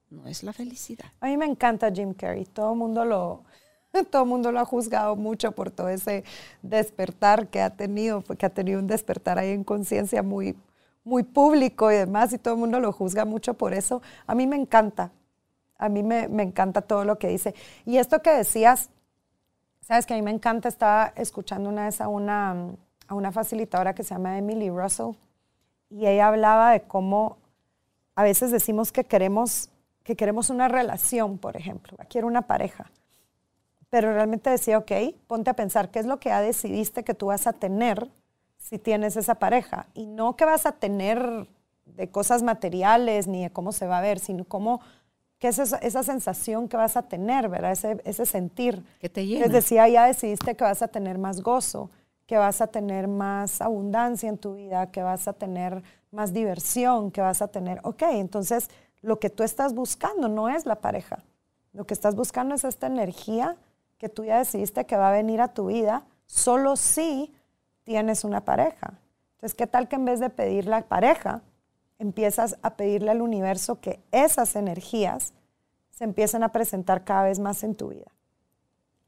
no 0.09 0.27
es 0.29 0.43
la 0.43 0.53
felicidad. 0.53 1.13
A 1.21 1.27
mí 1.27 1.37
me 1.37 1.47
encanta 1.47 1.93
Jim 1.93 2.15
Carrey, 2.15 2.47
todo 2.47 2.73
el 2.73 2.79
mundo 2.79 3.05
lo, 3.05 3.45
todo 4.11 4.23
el 4.23 4.29
mundo 4.29 4.51
lo 4.51 4.61
ha 4.61 4.65
juzgado 4.65 5.17
mucho 5.17 5.53
por 5.53 5.71
todo 5.71 5.89
ese 5.89 6.25
despertar 6.63 7.49
que 7.49 7.61
ha 7.61 7.71
tenido, 7.71 8.23
porque 8.23 8.47
ha 8.47 8.51
tenido 8.51 8.81
un 8.81 8.87
despertar 8.87 9.39
ahí 9.39 9.51
en 9.51 9.65
conciencia 9.65 10.23
muy, 10.23 10.57
muy 11.05 11.23
público 11.23 11.91
y 11.93 11.97
demás, 11.97 12.33
y 12.33 12.39
todo 12.39 12.55
el 12.55 12.61
mundo 12.61 12.81
lo 12.81 12.93
juzga 12.93 13.25
mucho 13.25 13.55
por 13.55 13.73
eso. 13.75 14.03
A 14.27 14.35
mí 14.35 14.47
me 14.47 14.57
encanta, 14.57 15.13
a 15.79 15.89
mí 15.89 16.03
me, 16.03 16.29
me 16.29 16.43
encanta 16.43 16.83
todo 16.83 17.05
lo 17.05 17.19
que 17.19 17.29
dice. 17.29 17.55
Y 17.85 17.99
esto 17.99 18.21
que 18.23 18.31
decías, 18.31 18.91
sabes 19.81 20.07
que 20.07 20.15
a 20.15 20.17
mí 20.17 20.23
me 20.23 20.33
encanta, 20.33 20.69
estaba 20.69 21.13
escuchando 21.17 21.69
una 21.69 21.85
vez 21.85 22.01
a 22.01 22.09
una, 22.09 22.57
a 23.07 23.15
una 23.15 23.33
facilitadora 23.33 23.95
que 23.95 24.03
se 24.03 24.15
llama 24.15 24.39
Emily 24.39 24.71
Russell, 24.71 25.13
y 25.91 26.07
ella 26.07 26.29
hablaba 26.29 26.73
de 26.73 26.83
cómo 26.83 27.39
a 28.17 28.25
veces 28.25 28.51
decimos 28.51 28.91
que 28.91 29.05
queremos, 29.05 29.71
que 30.03 30.17
queremos 30.17 30.51
una 30.51 30.67
relación, 30.67 31.39
por 31.39 31.57
ejemplo, 31.57 31.97
quiero 32.09 32.27
una 32.27 32.43
pareja 32.43 32.91
pero 33.95 34.13
realmente 34.13 34.51
decía, 34.51 34.77
ok, 34.79 34.91
ponte 35.29 35.51
a 35.51 35.55
pensar 35.55 35.89
qué 35.93 36.01
es 36.01 36.07
lo 36.07 36.19
que 36.19 36.31
ya 36.31 36.41
decidiste 36.41 37.05
que 37.05 37.15
tú 37.15 37.27
vas 37.27 37.47
a 37.47 37.53
tener 37.53 38.11
si 38.59 38.77
tienes 38.77 39.17
esa 39.17 39.37
pareja 39.37 39.87
y 39.95 40.07
no 40.07 40.35
que 40.35 40.45
vas 40.45 40.67
a 40.67 40.73
tener 40.73 41.47
de 41.87 42.09
cosas 42.11 42.43
materiales 42.43 43.29
ni 43.29 43.45
de 43.45 43.51
cómo 43.51 43.71
se 43.71 43.87
va 43.87 43.99
a 43.99 44.01
ver, 44.01 44.19
sino 44.19 44.45
cómo 44.45 44.81
¿Qué 45.39 45.47
es 45.49 45.61
eso- 45.61 45.77
esa 45.81 46.03
sensación 46.03 46.67
que 46.69 46.77
vas 46.77 46.97
a 46.97 47.03
tener, 47.03 47.49
verdad? 47.49 47.71
Ese, 47.71 48.01
ese 48.05 48.27
sentir. 48.27 48.83
Que 49.01 49.09
te 49.09 49.25
llena. 49.27 49.43
Les 49.45 49.53
decía, 49.53 49.87
ya 49.89 50.07
decidiste 50.07 50.57
que 50.57 50.65
vas 50.65 50.83
a 50.83 50.89
tener 50.89 51.19
más 51.19 51.41
gozo, 51.43 51.91
que 52.27 52.37
vas 52.37 52.61
a 52.63 52.67
tener 52.67 53.07
más 53.07 53.61
abundancia 53.61 54.29
en 54.29 54.39
tu 54.39 54.55
vida, 54.55 54.91
que 54.91 55.03
vas 55.05 55.29
a 55.29 55.35
tener 55.35 55.83
más 56.11 56.33
diversión, 56.33 57.13
que 57.13 57.21
vas 57.21 57.43
a 57.43 57.49
tener, 57.49 57.79
ok, 57.85 58.03
entonces 58.13 58.71
lo 59.03 59.21
que 59.21 59.31
tú 59.31 59.45
estás 59.45 59.73
buscando 59.75 60.29
no 60.29 60.49
es 60.49 60.67
la 60.67 60.77
pareja. 60.81 61.23
Lo 61.75 61.85
que 61.87 61.95
estás 61.95 62.15
buscando 62.17 62.55
es 62.55 62.65
esta 62.65 62.87
energía 62.87 63.57
que 63.99 64.09
tú 64.09 64.25
ya 64.25 64.39
decidiste 64.39 64.87
que 64.87 64.97
va 64.97 65.09
a 65.09 65.13
venir 65.13 65.41
a 65.41 65.55
tu 65.55 65.67
vida, 65.67 66.05
solo 66.27 66.77
si 66.77 67.35
tienes 67.85 68.25
una 68.25 68.45
pareja. 68.45 68.95
Entonces, 69.35 69.55
¿qué 69.55 69.67
tal 69.67 69.89
que 69.89 69.97
en 69.97 70.05
vez 70.05 70.21
de 70.21 70.31
pedir 70.31 70.67
la 70.67 70.83
pareja, 70.83 71.43
empiezas 71.99 72.57
a 72.63 72.77
pedirle 72.77 73.11
al 73.11 73.23
universo 73.23 73.81
que 73.81 74.01
esas 74.11 74.57
energías 74.57 75.35
se 75.91 76.05
empiecen 76.05 76.43
a 76.43 76.51
presentar 76.51 77.05
cada 77.05 77.25
vez 77.25 77.39
más 77.39 77.63
en 77.63 77.75
tu 77.75 77.89
vida? 77.89 78.11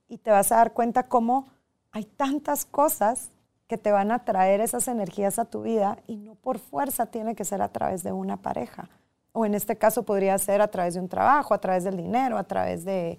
Y 0.09 0.19
te 0.19 0.31
vas 0.31 0.53
a 0.53 0.57
dar 0.57 0.73
cuenta 0.73 1.09
cómo 1.09 1.47
hay 1.91 2.05
tantas 2.05 2.65
cosas 2.65 3.31
que 3.67 3.79
te 3.79 3.91
van 3.91 4.13
a 4.13 4.25
traer 4.25 4.61
esas 4.61 4.87
energías 4.89 5.39
a 5.39 5.47
tu 5.47 5.63
vida 5.63 5.99
y 6.07 6.17
no 6.17 6.35
por 6.37 6.59
fuerza 6.59 7.07
tiene 7.07 7.35
que 7.35 7.45
ser 7.45 7.63
a 7.63 7.73
través 7.73 8.03
de 8.03 8.13
una 8.13 8.37
pareja. 8.37 8.89
O 9.33 9.45
en 9.45 9.55
este 9.55 9.77
caso 9.77 10.05
podría 10.05 10.39
ser 10.39 10.61
a 10.63 10.69
través 10.69 10.95
de 10.95 11.01
un 11.01 11.09
trabajo, 11.09 11.53
a 11.53 11.61
través 11.61 11.85
del 11.85 11.97
dinero, 11.97 12.39
a 12.39 12.45
través 12.45 12.85
de 12.85 13.19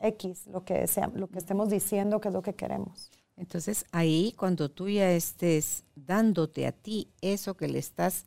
X, 0.00 0.46
lo 0.46 0.64
que, 0.64 0.86
sea, 0.86 1.08
lo 1.14 1.28
que 1.28 1.38
estemos 1.38 1.68
diciendo 1.70 2.20
que 2.20 2.28
es 2.28 2.34
lo 2.34 2.42
que 2.42 2.54
queremos. 2.54 3.10
Entonces 3.36 3.84
ahí 3.92 4.34
cuando 4.36 4.70
tú 4.70 4.88
ya 4.88 5.10
estés 5.12 5.84
dándote 5.94 6.66
a 6.66 6.72
ti 6.72 7.08
eso 7.20 7.54
que 7.56 7.68
le 7.68 7.78
estás 7.78 8.24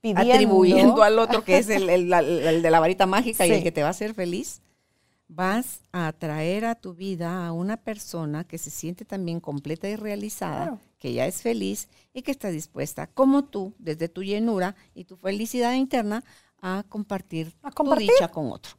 Pidiendo, 0.00 0.32
atribuyendo 0.32 1.02
al 1.02 1.18
otro, 1.18 1.44
que 1.44 1.58
es 1.58 1.68
el, 1.68 1.90
el- 1.90 2.08
la- 2.08 2.20
el 2.20 2.62
de 2.62 2.70
la 2.70 2.80
varita 2.80 3.04
mágica 3.04 3.46
y 3.46 3.50
el 3.50 3.58
Sí. 3.58 3.62
que 3.62 3.72
te 3.72 3.82
va 3.82 3.88
a 3.88 3.90
hacer 3.90 4.14
feliz, 4.14 4.62
vas 5.28 5.80
a 5.92 6.06
atraer 6.08 6.64
a 6.64 6.74
tu 6.74 6.94
vida 6.94 7.46
a 7.46 7.52
una 7.52 7.76
persona 7.76 8.44
que 8.44 8.56
se 8.56 8.70
siente 8.70 9.04
también 9.04 9.40
completa 9.40 9.88
y 9.90 9.96
realizada, 9.96 10.62
Claro. 10.64 10.78
que 10.98 11.12
ya 11.12 11.26
es 11.26 11.42
feliz 11.42 11.88
y 12.14 12.22
que 12.22 12.30
está 12.30 12.48
dispuesta, 12.48 13.08
como 13.08 13.44
tú, 13.44 13.74
desde 13.78 14.08
tu 14.08 14.22
llenura 14.22 14.74
y 14.94 15.04
tu 15.04 15.16
felicidad 15.18 15.74
interna, 15.74 16.24
a 16.62 16.82
compartir, 16.88 17.54
A 17.62 17.70
compartir. 17.70 18.08
tu 18.08 18.12
dicha 18.14 18.28
con 18.28 18.50
otro. 18.52 18.72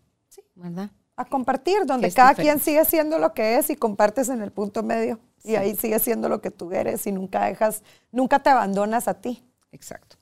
¿Verdad? 0.55 0.89
A 1.15 1.25
compartir, 1.25 1.85
donde 1.85 2.07
es 2.07 2.15
cada 2.15 2.29
diferente. 2.29 2.63
quien 2.63 2.63
sigue 2.63 2.85
siendo 2.85 3.19
lo 3.19 3.33
que 3.33 3.57
es 3.57 3.69
y 3.69 3.75
compartes 3.75 4.29
en 4.29 4.41
el 4.41 4.51
punto 4.51 4.83
medio. 4.83 5.19
Y 5.43 5.55
ahí 5.55 5.75
sigue 5.75 5.99
siendo 5.99 6.29
lo 6.29 6.41
que 6.41 6.51
tú 6.51 6.71
eres 6.71 7.05
y 7.07 7.11
nunca 7.11 7.45
dejas, 7.45 7.83
nunca 8.11 8.39
te 8.39 8.49
abandonas 8.49 9.07
a 9.07 9.15
ti. 9.15 9.43
Exacto. 9.71 10.17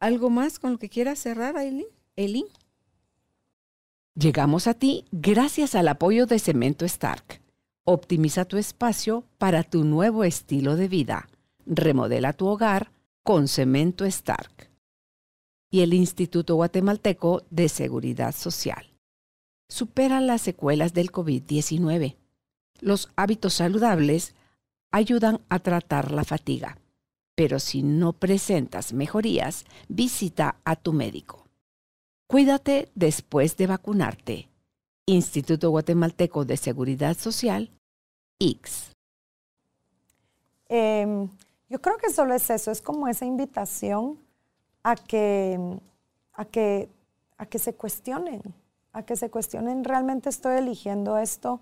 ¿Algo 0.00 0.30
más 0.30 0.58
con 0.58 0.72
lo 0.72 0.78
que 0.78 0.88
quieras 0.88 1.18
cerrar, 1.20 1.56
Aileen? 1.56 1.86
Eileen? 2.16 2.46
Llegamos 4.14 4.66
a 4.66 4.74
ti 4.74 5.06
gracias 5.10 5.74
al 5.74 5.88
apoyo 5.88 6.26
de 6.26 6.38
Cemento 6.38 6.84
Stark. 6.84 7.40
Optimiza 7.84 8.44
tu 8.44 8.58
espacio 8.58 9.24
para 9.38 9.62
tu 9.62 9.84
nuevo 9.84 10.24
estilo 10.24 10.76
de 10.76 10.88
vida. 10.88 11.28
Remodela 11.66 12.32
tu 12.32 12.46
hogar 12.46 12.92
con 13.22 13.48
Cemento 13.48 14.04
Stark. 14.04 14.70
Y 15.70 15.80
el 15.80 15.94
Instituto 15.94 16.56
Guatemalteco 16.56 17.44
de 17.50 17.68
Seguridad 17.68 18.34
Social. 18.34 18.91
Supera 19.72 20.20
las 20.20 20.42
secuelas 20.42 20.92
del 20.92 21.10
COVID-19. 21.10 22.16
Los 22.80 23.08
hábitos 23.16 23.54
saludables 23.54 24.34
ayudan 24.90 25.40
a 25.48 25.58
tratar 25.60 26.12
la 26.12 26.24
fatiga 26.24 26.76
pero 27.34 27.58
si 27.58 27.82
no 27.82 28.12
presentas 28.12 28.92
mejorías, 28.92 29.64
visita 29.88 30.56
a 30.64 30.76
tu 30.76 30.92
médico. 30.92 31.46
Cuídate 32.26 32.90
después 32.94 33.56
de 33.56 33.66
vacunarte. 33.66 34.48
Instituto 35.06 35.70
Guatemalteco 35.70 36.44
de 36.44 36.56
Seguridad 36.56 37.16
Social, 37.16 37.70
X. 38.38 38.92
Eh, 40.68 41.28
yo 41.68 41.80
creo 41.80 41.98
que 41.98 42.10
solo 42.10 42.34
es 42.34 42.48
eso, 42.48 42.70
es 42.70 42.80
como 42.80 43.08
esa 43.08 43.24
invitación 43.24 44.18
a 44.82 44.94
que, 44.94 45.58
a 46.34 46.44
que, 46.44 46.88
a 47.36 47.46
que 47.46 47.58
se 47.58 47.74
cuestionen, 47.74 48.42
a 48.92 49.02
que 49.04 49.16
se 49.16 49.30
cuestionen, 49.30 49.84
realmente 49.84 50.28
estoy 50.28 50.56
eligiendo 50.56 51.18
esto 51.18 51.60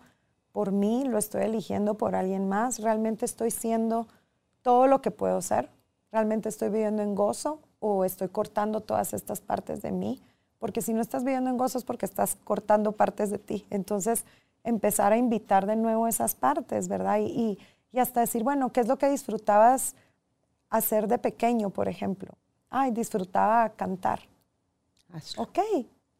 por 0.52 0.72
mí, 0.72 1.04
lo 1.04 1.18
estoy 1.18 1.42
eligiendo 1.42 1.94
por 1.94 2.14
alguien 2.14 2.48
más, 2.48 2.80
realmente 2.80 3.24
estoy 3.24 3.50
siendo 3.50 4.08
todo 4.62 4.86
lo 4.86 5.00
que 5.00 5.10
puedo 5.10 5.40
ser, 5.40 5.70
realmente 6.10 6.48
estoy 6.48 6.70
viviendo 6.70 7.02
en 7.02 7.14
gozo 7.14 7.60
o 7.78 8.04
estoy 8.04 8.28
cortando 8.28 8.80
todas 8.80 9.12
estas 9.12 9.40
partes 9.40 9.80
de 9.80 9.92
mí, 9.92 10.20
porque 10.58 10.82
si 10.82 10.92
no 10.92 11.00
estás 11.00 11.24
viviendo 11.24 11.50
en 11.50 11.56
gozo 11.56 11.78
es 11.78 11.84
porque 11.84 12.04
estás 12.04 12.36
cortando 12.44 12.92
partes 12.92 13.30
de 13.30 13.38
ti. 13.38 13.66
Entonces, 13.70 14.24
empezar 14.62 15.12
a 15.12 15.16
invitar 15.16 15.66
de 15.66 15.76
nuevo 15.76 16.06
esas 16.06 16.34
partes, 16.34 16.88
¿verdad? 16.88 17.18
Y, 17.18 17.26
y, 17.26 17.58
y 17.92 17.98
hasta 17.98 18.20
decir, 18.20 18.42
bueno, 18.42 18.70
¿qué 18.70 18.80
es 18.80 18.88
lo 18.88 18.98
que 18.98 19.08
disfrutabas 19.08 19.94
hacer 20.68 21.08
de 21.08 21.18
pequeño, 21.18 21.70
por 21.70 21.88
ejemplo? 21.88 22.34
Ay, 22.68 22.90
disfrutaba 22.90 23.70
cantar. 23.70 24.20
Hazlo. 25.12 25.44
Ok, 25.44 25.58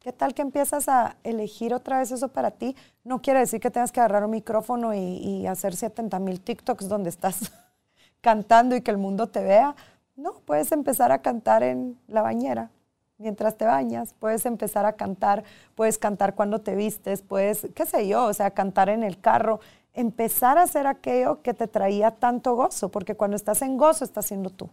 ¿qué 0.01 0.12
tal 0.12 0.35
que 0.35 0.43
empiezas 0.43 0.89
a 0.89 1.16
elegir 1.22 1.72
otra 1.74 1.98
vez 1.98 2.10
eso 2.10 2.28
para 2.28 2.51
ti? 2.51 2.74
No 3.05 3.22
quiere 3.22 3.40
decir 3.40 3.60
que 3.60 3.70
tengas 3.70 3.93
que 3.93 4.01
agarrar 4.01 4.24
un 4.24 4.31
micrófono 4.32 4.94
y, 4.94 5.47
hacer 5.47 5.77
70 5.77 6.18
mil 6.18 6.40
TikToks 6.40 6.89
donde 6.89 7.10
estás 7.10 7.52
cantando 8.20 8.74
y 8.74 8.81
que 8.81 8.90
el 8.90 8.98
mundo 8.98 9.28
te 9.28 9.43
vea. 9.43 9.77
No, 10.16 10.35
puedes 10.44 10.72
empezar 10.72 11.12
a 11.12 11.22
cantar 11.22 11.62
en 11.62 11.98
la 12.09 12.22
bañera 12.22 12.70
mientras 13.18 13.56
te 13.56 13.66
bañas, 13.66 14.14
puedes 14.18 14.47
empezar 14.47 14.86
a 14.86 14.94
cantar, 14.94 15.44
puedes 15.74 15.98
cantar 15.98 16.35
cuando 16.35 16.62
te 16.62 16.74
vistes, 16.74 17.20
puedes, 17.20 17.68
qué 17.74 17.85
sé 17.85 18.09
yo, 18.09 18.24
o 18.24 18.32
sea, 18.32 18.51
cantar 18.51 18.89
en 18.89 19.02
el 19.02 19.20
carro, 19.20 19.60
empezar 19.93 20.56
a 20.56 20.62
hacer 20.62 20.86
aquello 20.86 21.43
que 21.43 21.52
te 21.52 21.68
traía 21.68 22.12
tanto 22.12 22.55
gozo, 22.55 22.89
porque 22.89 23.16
cuando 23.16 23.36
estás 23.36 23.60
en 23.60 23.77
gozo 23.77 24.05
estás 24.05 24.24
siendo 24.24 24.48
tú. 24.48 24.70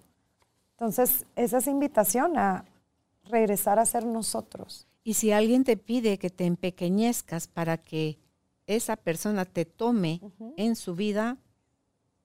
Entonces, 0.72 1.26
esa 1.36 1.58
es 1.58 1.68
invitación 1.68 2.38
a 2.38 2.64
regresar 3.30 3.80
a 3.80 3.86
ser 3.86 4.06
nosotros. 4.06 4.88
Y 5.04 5.14
si 5.14 5.32
alguien 5.32 5.64
te 5.64 5.78
pide 5.78 6.18
que 6.18 6.30
te 6.30 6.46
empequeñezcas 6.46 7.48
para 7.48 7.78
que 7.78 8.20
esa 8.66 8.98
persona 8.98 9.46
te 9.46 9.66
tome 9.66 10.20
en 10.58 10.76
su 10.76 10.96
vida, 10.96 11.38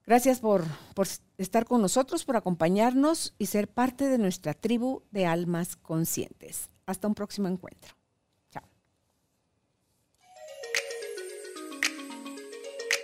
Gracias 0.04 0.40
por, 0.40 0.66
por 0.94 1.06
estar 1.38 1.64
con 1.64 1.80
nosotros, 1.80 2.26
por 2.26 2.36
acompañarnos 2.36 3.34
y 3.38 3.46
ser 3.46 3.66
parte 3.66 4.10
de 4.10 4.18
nuestra 4.18 4.52
tribu 4.52 5.04
de 5.10 5.24
almas 5.24 5.76
conscientes. 5.76 6.68
Hasta 6.84 7.08
un 7.08 7.14
próximo 7.14 7.48
encuentro. 7.48 7.94
Chao. 8.50 8.68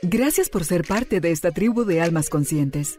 Gracias 0.02 0.50
por 0.50 0.66
ser 0.66 0.86
parte 0.86 1.22
de 1.22 1.32
esta 1.32 1.50
tribu 1.50 1.84
de 1.84 2.02
almas 2.02 2.28
conscientes. 2.28 2.98